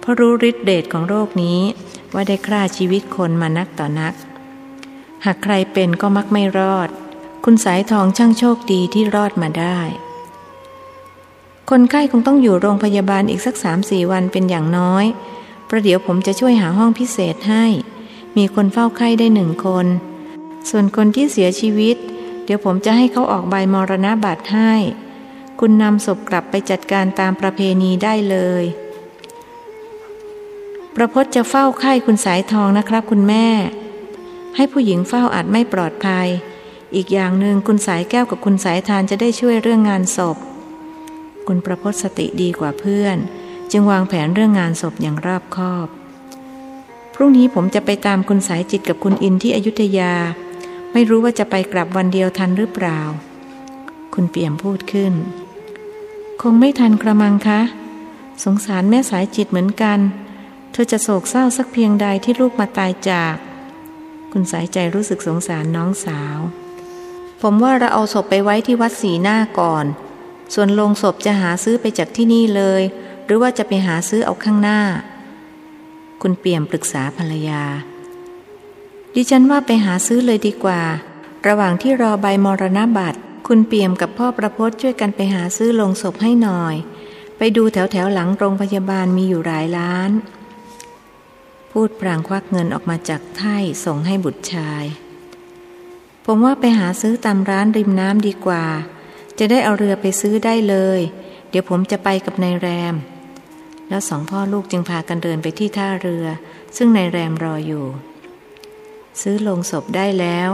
[0.00, 1.60] เพราะรู้ฤทธิเดชของโรคนี้
[2.14, 4.14] ว่าได้ฆ่าชีวิตคนมานักต่อนัก
[5.24, 6.88] หากใครเป็นก็มักไม่รอด
[7.44, 9.78] คุณสายทองช่างโชคดีที่รอดมาได้
[11.70, 15.04] คนไข้คงต้องอยู่โรงพยาบาลอีกสักสามสี่วันเป็นอย่างน้อย
[15.68, 17.64] ประเดี๋ยวผมจะช่วยหาห้องพิเศษให้
[18.36, 19.86] มีคนเฝ้าไข้ได้หนึ่งคน
[20.70, 21.96] ส่วนคนที่เสียชีวิต
[22.44, 24.72] เดี๋ยวผมจะให้เขาออกใบมรณบัตรให้
[25.60, 28.64] คุณนำศพกลับไปจัดการตามประเพณีได้เลย
[31.02, 33.46] ประพจน์จะเฝ้าไข้คุณสายทองนะครับคุณแม่
[34.56, 36.28] ให้ผู้หญิงเฝ้าอาจไม่ปลอดภัย
[36.94, 40.36] อีกอย่างหนึ่งคุณสายแก้วกับคุณสายทานจะได้ช่วยเรื่องงานศพ
[41.46, 43.16] คุณประพจน์สติดีกว่าเพื่อน
[43.70, 45.88] จึงวางแผนเรื่องงานศพอย่างรอบคอบ
[47.14, 50.14] พรุ่งนี้ผมจะไปตามคุณสายจิตกับคุณอินที่อยุธยา
[50.92, 53.00] ไม่รู้ว่าจะไปกลับวันเดียวทันหรือเปล่า
[54.14, 55.12] คุณเปี่ยมพูดขึ้น
[56.42, 57.60] คงไม่ทันกระมังคะ
[58.44, 60.00] สงสารแม่สายจิตเหมือนกัน
[60.72, 63.36] เธอจะโศกเศร้าสักเพียงใดที่ลูกมาตายจาก
[64.32, 66.38] คุณสายใจรู้สึกสงสารน้องสาว
[67.42, 69.84] ผมว่าเราเอาศพไปไว้ที่วัดสีหน้าก่อน
[70.54, 72.82] ส่วนโลงศพจะหาซื้อไปจากที่นี่เลย
[73.24, 74.80] หรือว่าจะไปหาซื้อเอาข้างหน้า
[76.22, 77.64] คุณเปี่ยมปรึกษาภรรยา
[79.14, 80.82] ดิฉันว่าไปหาซื้อเลยดีกว่า
[81.46, 86.74] ระหว่างที่รอใบมรณบัตร คุณเปี่ยมกับพ่อประพจน์ช่วยกันไปหาซื้อโลงศพให้หน่อย
[87.38, 90.10] ไปดูแถวแถวหลังโรงพยาบาลมีอยู่หลายล้าน
[91.72, 94.84] พูดพรางควักเงินออกมาจากไถ่ส่งให้บุตรชาย
[96.24, 98.64] ผมว่าไปหาซื้อตามร้านริมน้ำดีกว่า
[99.38, 101.00] จะได้เอาเรือไปซื้อได้เลย
[101.50, 102.94] เดี๋ยวผมจะไปกับนายแรม
[103.88, 106.26] แล้วสองพ่อลูกจึงพากันเดินไปที่ท่าเรือ
[106.76, 107.86] ซึ่งนายแรมรออยู่
[109.20, 110.50] ซื้อลงศพได้แล้ว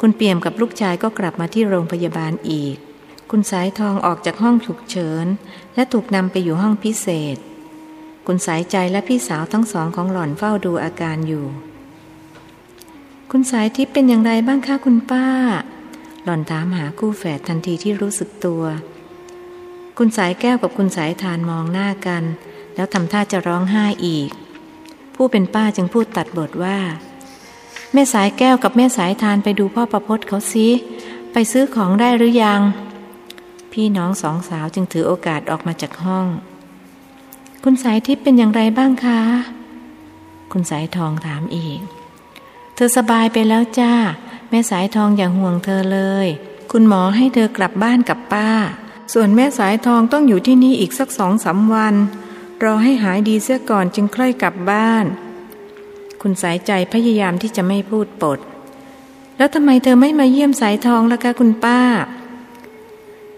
[0.00, 2.76] คุณเปี่ยมกับลูกชายก็กลับมาที่โรงพยาบาลอีก
[3.30, 5.26] คุณสายทองออกจากห้องฉุกเฉิน
[5.74, 7.36] และถูกนำไปอยู่ห้องพิเศษ
[8.30, 11.44] คุณสายใจและพี่สาวทั้งสองของหล่อนเฝ้าดูอาการอยู่
[13.30, 15.26] คุณสายทิพย์เป็นอย่างไรบ้างคะคุณป้า
[16.24, 18.62] หล่อนถามหาคู่แฝดทันทีที่รู้สึกตัว
[19.98, 22.24] คุณสายแก้วกับคุณสายทานมองหน้ากัน
[22.74, 24.30] แล้วทำท่าจะร้องไห้อีก
[25.14, 26.78] ผู้เป็นป้าจึงพูดตัดบทว่า
[27.92, 30.68] แม่สายแก้วกับแม่สายทานไปดูพ่อประพศเขาซิ
[31.32, 32.60] ไปซื้อของได้หรือยัง
[33.72, 36.28] พี่น้องสองสาวจึงถือโอกาสออกมาจากห้อง
[37.70, 39.20] คุณสายทิพย์เป็นอย่างไรบ้างคะ
[40.52, 41.80] คุณสายทองถามอีก
[42.74, 43.92] เธอสบายไปแล้วจ้า
[44.50, 46.26] แม่สายทองอย่าห่วงเธอเลย
[46.70, 48.50] คุณหมอให้เธอกลับบ้านกับป้า
[49.12, 51.94] ส่วนแม่สายทองต้องอยู่ที่นี่อีกสักสองสาวัน
[52.64, 55.04] รอให้หายดีเสียก่อนจึงค่อยกลับบ้าน
[56.22, 58.38] คุณสายใจพยายามที่จะไม่พูดปด
[59.36, 61.80] แล้วทำไมเธอไม่มาเยี่ยมสายทองล่ะคะคุณป้า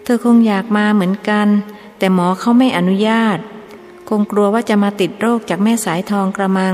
[0.03, 1.47] เธอคงอยากมาเหมือนกัน
[1.97, 3.39] แต่หมอเขาไม่อนุญาต
[4.13, 6.73] คงกลัวว่าจะมาติดโรคจากแม่สายทองกระมัง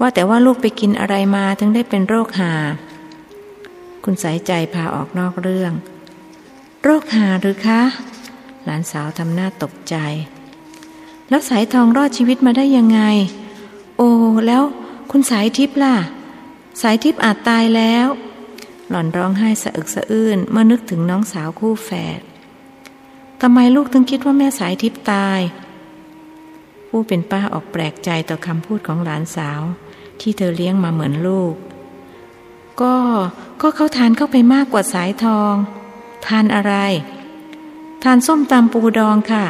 [0.00, 2.52] ว่าแต่ว่าลูกไปกินอะไรมาถึงได้เป็นโรคหา
[4.04, 5.72] คุณสายใจพาออกนอกเรื่อง
[6.82, 7.82] โรคหาหรือคะ
[8.64, 9.96] หลานสาวทำหน้าตกใจ
[11.28, 13.00] แล้วสายทองรอดชีวิตมาได้ยังไง
[13.96, 14.10] โอ้
[14.46, 14.62] แล้ว
[15.10, 15.96] คุณสายทิพย์ล่ะ
[16.82, 18.06] สายทิพย์อาจตายแล้ว
[18.90, 22.20] หล่อนร้องไห้สะอึกสะอื้นเมื่อนึกถึงน้องสาวคู่แฝด
[23.40, 25.40] ทำไมลูกถึงคิดว่าแม่สายทิพย์ตาย
[26.96, 29.62] ผู้เป็นป้าออกแปลกใจต่อคำพูดของหลานสาว
[30.20, 31.54] ที่เธอเลี้ยงมาเหมือนลูก
[32.80, 32.96] ก็
[33.60, 35.54] ก็เขาทานเข้าไปมากกว่าสายทอง
[36.26, 36.74] ทานอะไร
[38.04, 39.46] ทานส้มตำปูดองค่ะ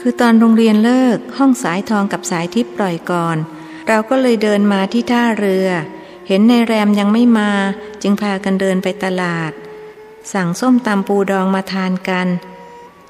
[0.00, 3.36] คือตอนโรงเรียนเลิกห้องสายทองกับสายทิพย์ปล่อยก่อน
[3.88, 5.68] เราก็เลยเดินมาที่ท่าเรือ
[6.28, 7.50] เห็นในแรมยังไม่มา
[8.02, 9.52] จึงพากันเดินไปตลาด
[10.32, 12.28] สั่งส้มตำปูดองมาทานกัน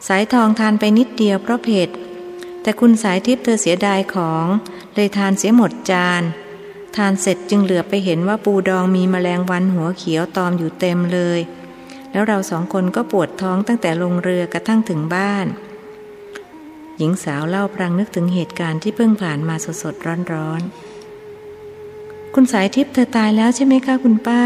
[0.08, 1.90] สายทองทานไปนิดเดียวเพราะเผ็ด
[2.62, 4.46] แต่คุณสายทิพย์เธอเสียดายของ
[4.94, 6.22] เลยทานเสียหมดจาน
[6.96, 11.40] ทานเสร็จจึงเหลือไปเห็นว่าปูดองมีแมลงวันหัวเขียวตอมอยู่เต็มเลย
[12.12, 15.46] แล้วเราสองคนก็ปวดท้องตั้งแต่ลงเรือกระทั่งถึงบ้าน
[16.98, 24.42] หญิงสาวเล่าพรางนึกถึงเหตุการณ์ที่เพิ่งผ่านมาสดๆร้อนๆ คุณสายทิพย์เธอตายแล้วใช่ไหมคะคุณป้า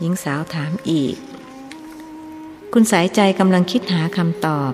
[0.00, 1.16] หญิงสาวถามอีก
[2.72, 4.72] คุณสายใจกำลังคิดหาคำตอบ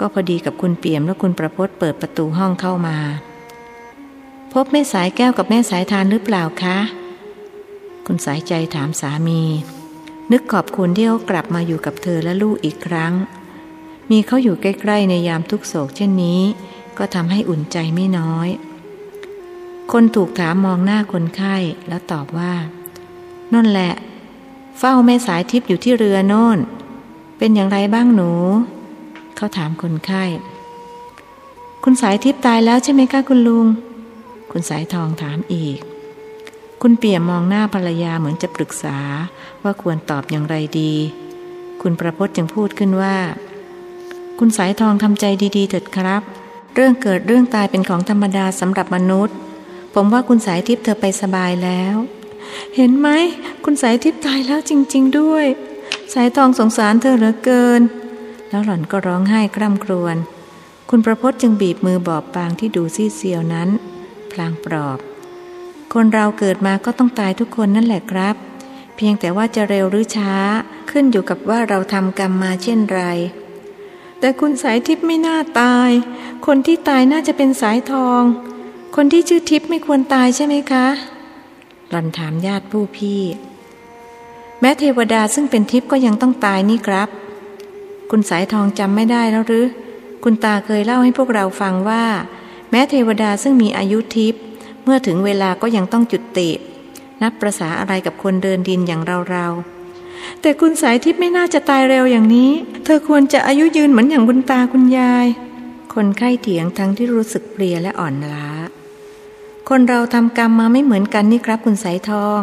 [0.00, 2.96] ก็พอดีกับคุณเปี่ยมและคุณประพศเปิดประตูห้องเข้ามา
[4.52, 6.78] พบแม่สายแก้วกับแม่สายทานหรือเปล่าคะ
[8.06, 9.42] คุณสายใจถามสามี
[10.32, 13.12] นึกขอบคุณที่เขากลับมาอยู่กับเธอและลูกอีกครั้ง
[14.10, 16.40] มีเขาอยู่ใกล้ ๆ ในยามทุกโศกเช่นนี้
[16.98, 18.48] ก็ทำให้อุ่นใจไม่น้อย
[19.92, 21.56] คนถูกถามมองหน้าคนไข้
[21.88, 22.54] แล้วตอบว่า
[23.54, 23.92] นั่นแหละ
[24.78, 26.58] เฝ้าแม่สายทิพย์อยู่ที่เรือโน่น
[27.38, 28.32] เป็นอย่างไรบ้างหนู
[29.42, 30.24] เขาถามคนไข้
[31.84, 33.66] คุณสายทิพย์ตายแล้วใช่ไหมคะคุณลุง
[34.52, 35.78] คุณสายทองถามอีก
[36.82, 38.98] คุณเปี่ยมมองหน้าภรรยาเหมือนจะปรึกษา
[39.62, 40.94] ว่าควรตอบอย่างไรดี
[41.82, 43.16] คุณประพจน์จึงพูดขึ้นว่า
[44.38, 45.24] คุณสายทองทำใจ
[45.56, 46.22] ดีๆเถิดครับ
[46.74, 49.36] เรื่องเกิดเรื่องตายเป็นของธรรมดาสำหรับมนุษย์
[49.94, 51.94] ผมว่าคุณสายทิพย์เธอไปสบายแล้ว
[52.76, 53.08] เห็นไหม
[53.64, 55.46] คุณสายทิพย์ตายแล้วจริง ๆ ด้วย
[56.14, 57.82] สายทองสงสารเธอเหลือเกิน
[58.50, 60.16] แล้วหล่อนก็ร้องไห้กร่ำครวญ
[60.90, 63.68] คุณประพจน์จึงบีบมือบอบบางที่ดูซีเซียวนั้น
[64.30, 64.98] พลางปลอบ
[65.92, 68.36] คนเราเกิดมาก็ต้องตายทุกคนนั่นแหละครับ
[68.96, 70.34] เพียงแต่ว่าจะเร็วหรือช้า
[70.90, 73.02] ขึ้นอยู่กับว่าเราทำกรรมมาเช่นไร
[74.20, 75.90] แต่คุณสายทิพย์ไม่น่าตาย
[76.46, 78.22] คนที่ตายน่าจะเป็นสายทอง
[78.96, 80.86] คนที่ชื่อทิพย์ไม่ควรตายใช่ไหมคะ
[81.88, 83.22] หล่อนถามญาติผู้พี่
[84.60, 87.08] แม้เทวดาซึ่งเป็นทิพย์ก็ยังต้องตายนี่ครับ
[88.10, 89.66] คุณสายทองจำไม่ได้แล้วหรือ
[90.24, 92.04] คุณตาเคยเล่าให้พวกเราฟังว่า
[92.70, 94.42] แม้เทวดาซึ่งมีอายุทิพย์
[94.84, 96.50] เมื่อถึงเวลาก็ยังต้องจุดติ
[97.22, 102.50] นับประษาอะไรกับคนเดินดินอย่างเราเราๆแต่คุณสายทิพย์ไม่น่าจะตายเร็วอย่างนี้
[102.84, 105.26] เธอควรจะอายุยืนเหมือนอย่างคุณตาคุณยาย
[105.94, 108.50] คนไข้เถียงทั้งที่รู้สึกเพลียและอ่อนล้า
[109.68, 112.40] คนเราทำกรรมมาไม่เหมือนกันนี่ครับคุณสายทอง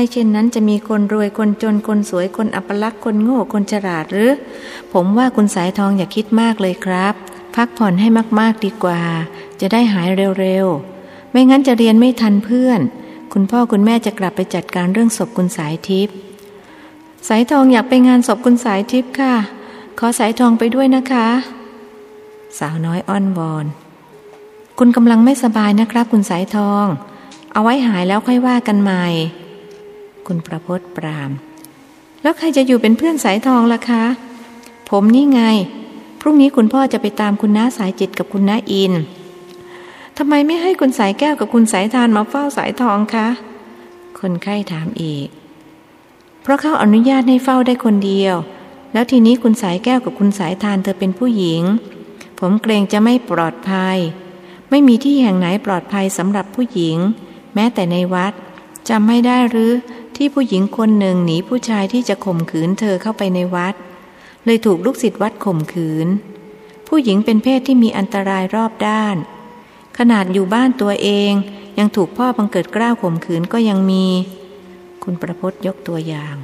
[0.00, 4.32] ไม่เช่นนั้นจะมีคนรวยคนจนคนสวยคนอัปลักษณ์คนโง่คนฉลาดหรือ
[4.92, 7.14] ผมว่าคุณสายทองอย่าคิดมากเลยครับ
[7.56, 8.08] พักผ่อนให้
[8.40, 9.02] มากๆดีกว่า
[9.60, 10.08] จะได้หาย
[10.40, 12.80] เร็วๆ ไม่งั้นจะเรียนไม่ทันเพื่อน
[13.32, 16.14] คุณพ่อคุณแม่จะกลับไปจัดการเรื่องศพคุณสายทิพย์
[17.28, 19.34] สายทองอยากไปงานศพคุณสายทิพย์ค่ะ
[19.98, 21.28] ขอสายทองไปด้วยนะคะ
[22.58, 23.66] สาวน้อยอ้อนวอน
[24.78, 26.86] คุณกำลังไม่สบายนะครับ คุณสายทอง
[27.52, 29.06] เอาไว้หายแล้วค่อยว่ากันใหม่
[30.28, 31.30] คุณประพศปราม
[32.22, 34.04] แล้วใครจะอยู่เป็นเพื่อนสายทองล่ะคะ
[34.90, 35.42] ผมนี่ไง
[36.20, 38.92] พรุ่งนี้คุณพ่อจะไปตามคุณน้าสายจิตกับคุณน้าอิน
[40.18, 43.28] ทำไมไม่ให้คุณสายแก้วกับคุณสายทานมาเฝ้าสายทองคะ
[44.20, 45.28] คนไข้ถามอีก
[46.42, 48.34] เพราะเขาอนุญาตให้เฝ้าได้คนเดียว
[48.92, 51.62] แล้วทีนี้คุณสายแก้วกับคุณสายทานเธอเป็นผู้หญิง
[52.40, 53.96] ผมเกรงจะไม่ปลอดภัย
[54.70, 56.96] ไม่มีที่แห่งไหนปลอดภัยสำหรับผู้หญิง
[57.54, 58.32] แม้แต่ในวัด
[58.88, 59.72] จำไม่ได้หรือ
[60.18, 63.74] ที่ผู้หญิงคนหนึ่งหนีผู้ชายที่จะข่มขืนเธอเข้าไปในวัด
[64.44, 66.08] เลยถูกลูกศิษย์วัดข่มขืน
[66.88, 69.16] ผู้หญิงเป็นเพศที่มีอันตรายรอบด้าน
[69.98, 71.32] ขนาดอยู่บ้านตัวเอง
[71.78, 74.04] ยังถูกพ่อบังเกิดกล้าวข่มขืนก็ยังมี
[75.02, 76.36] คุณประพจน์ยกตัวอย่าง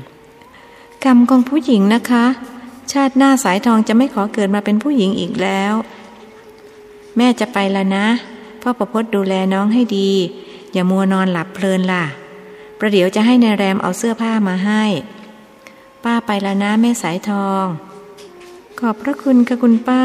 [1.05, 2.25] กรรมของผู้หญิงนะคะ
[2.93, 5.73] ชาติหน้าสายทองจะไม่ขอเกิดมาเป็นผู้หญิงอีกแล้ว
[7.17, 8.07] แม่จะไปแล้วนะ
[8.63, 10.11] พ่อประพจน์ดูแลน้องให้ดี
[10.73, 12.05] อย่ามัวนอนหลับเพลินล่ะ
[12.79, 14.85] ประเดี๋ยวจะให้ในแรมเอาเสื้อผ้ามาให้
[16.05, 17.65] ป้าไปแล้วนะแม่สายทอง
[18.81, 20.05] ขอบพระคุณค่ะคุณป้า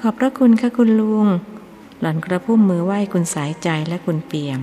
[0.00, 1.26] ขอบพระคุณค่ะคุณลุง
[2.00, 4.60] หล่อนกระพุ่มมือไหว้คุณสายใจและคุณเปี่ยม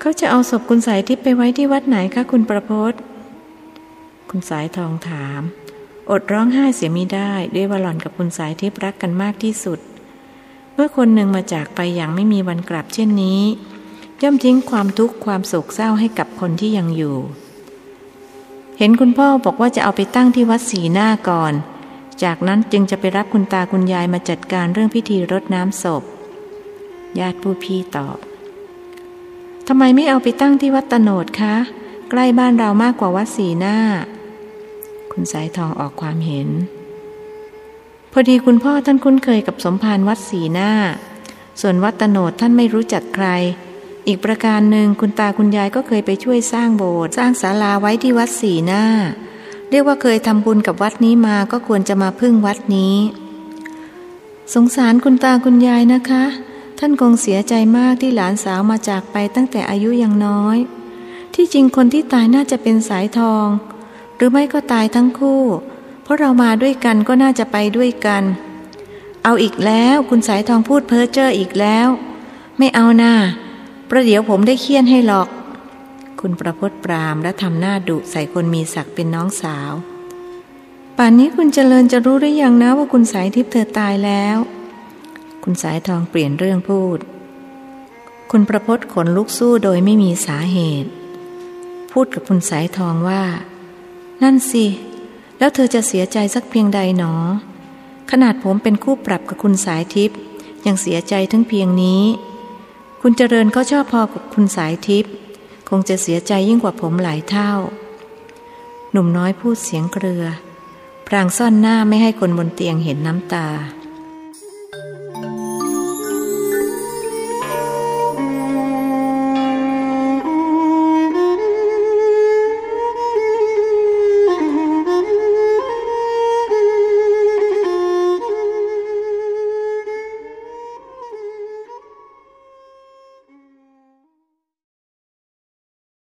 [0.00, 2.92] เขาจะเอาศพคุณสายทิพย์ไปไว้ที่วัดไหนคะคุณประพศ
[4.30, 5.40] คุณสายทองถาม
[6.10, 9.78] อดร้องไห้เสียไมิได้ ด้วยว่าหล่อนกับคุณสายทิพย์รักกันมากที่สุด
[10.74, 13.40] เมื่อคนหนึ่งมาจากไปอย่างไม่มีวันกลับเช่นนี้
[14.22, 17.16] ย่อมทิ้งความทุกข์ความโศกเศร้าให้กับคนที่ยังอยู่
[18.78, 21.52] เห็นคุณพ่อบอกว่าจะเอาไปตั้งที่วัดสีหน้าก่อน
[22.22, 26.02] จากนั้นจึงจะไปรับคุณตาคุณยายมาจัดการเรื่องพิธีรดน้ำศพ
[27.18, 28.18] ญาติผู้พี่ตอบ
[29.68, 31.54] ทำไมไม่เอาไปตั้งที่วัดตโนดคะ
[32.10, 33.76] ใกล้บ้านเรามากกว่าวัดสีหน้า
[35.12, 36.48] คุณสายทองออกความเห็น
[38.12, 40.72] พอดีคุณพ่อท่านคุ้นเคยกับสมภารวัดสีหน้า
[41.60, 43.26] ส่วนวัดตโนดท่านไม่รู้จักใคร
[44.08, 48.84] อีกประการหนึ่งคุณตาคุณยายก็เคยไปช่วยสร้างโบสถ์สร้างศาลาไว้ที่วัดสีหน้า
[49.70, 52.96] เรียกว่าเคยทำบุญกับวัดนี้มาก็ควรจะมาพึ่งวัดนี้
[54.54, 56.24] สงสารคุณตาคุณยายนะคะ
[56.78, 60.56] ท่านคงเสียใจมากที่หลานสาวมาจากไปตั้งแต่อายุยังน้อย
[61.34, 63.46] ที่จริงคนที่ตายน่าจะเป็นสายทอง
[64.16, 65.42] หรือไม่ก็ตายทั้งคู่
[66.02, 68.22] เพราะเรามาด้วยกันก็น่าจะไปด้วยกัน
[69.24, 71.88] เอาอีกแล้วคุณสายทองพูดเพ้อเจ้ออีกแล้ว
[72.58, 73.14] ไม่เอาหน้า
[73.88, 75.28] ประเดี๋ยวผมได้เคี่ยนให้หรอก
[76.20, 79.72] คุณประพศปรามและทำหน้าดุใส่คนมีศักดิ์เป็นน้องสาว
[80.96, 84.36] ป่านนี้คุณเจริญจะรู้หรือยังนะว่าคุณสายทิพย์เธอตายแล้ว
[85.42, 86.98] คุณสายทองเปลี่ยนเรื่องพูด
[88.30, 90.90] คุณประพศขนลุกสู้โดยไม่มีสาเหตุ
[91.92, 93.22] พูดกับคุณสายทองว่า
[94.22, 94.66] นั่นสิ
[95.38, 97.14] แล้วเธอจะเสียใจสักเพียงใดหนอ
[98.10, 100.18] ขนาดผมเป็นคู่ปรับกับคุณสายทิพย์
[100.66, 102.02] ยังเสียใจทั้งเพียงนี้
[103.02, 105.12] คุณเจริญก็ชอบพอกับคุณสายทิพย์
[105.68, 107.52] คงจะเสียใจยิ่งกว่าผมหลายเท่า
[108.92, 110.24] หนุ่มน้อยพูดเสียงเกลือ
[111.06, 113.46] พรางซ่อนหน้าไม่ให้คนบนเตียงเห็นน้ำตา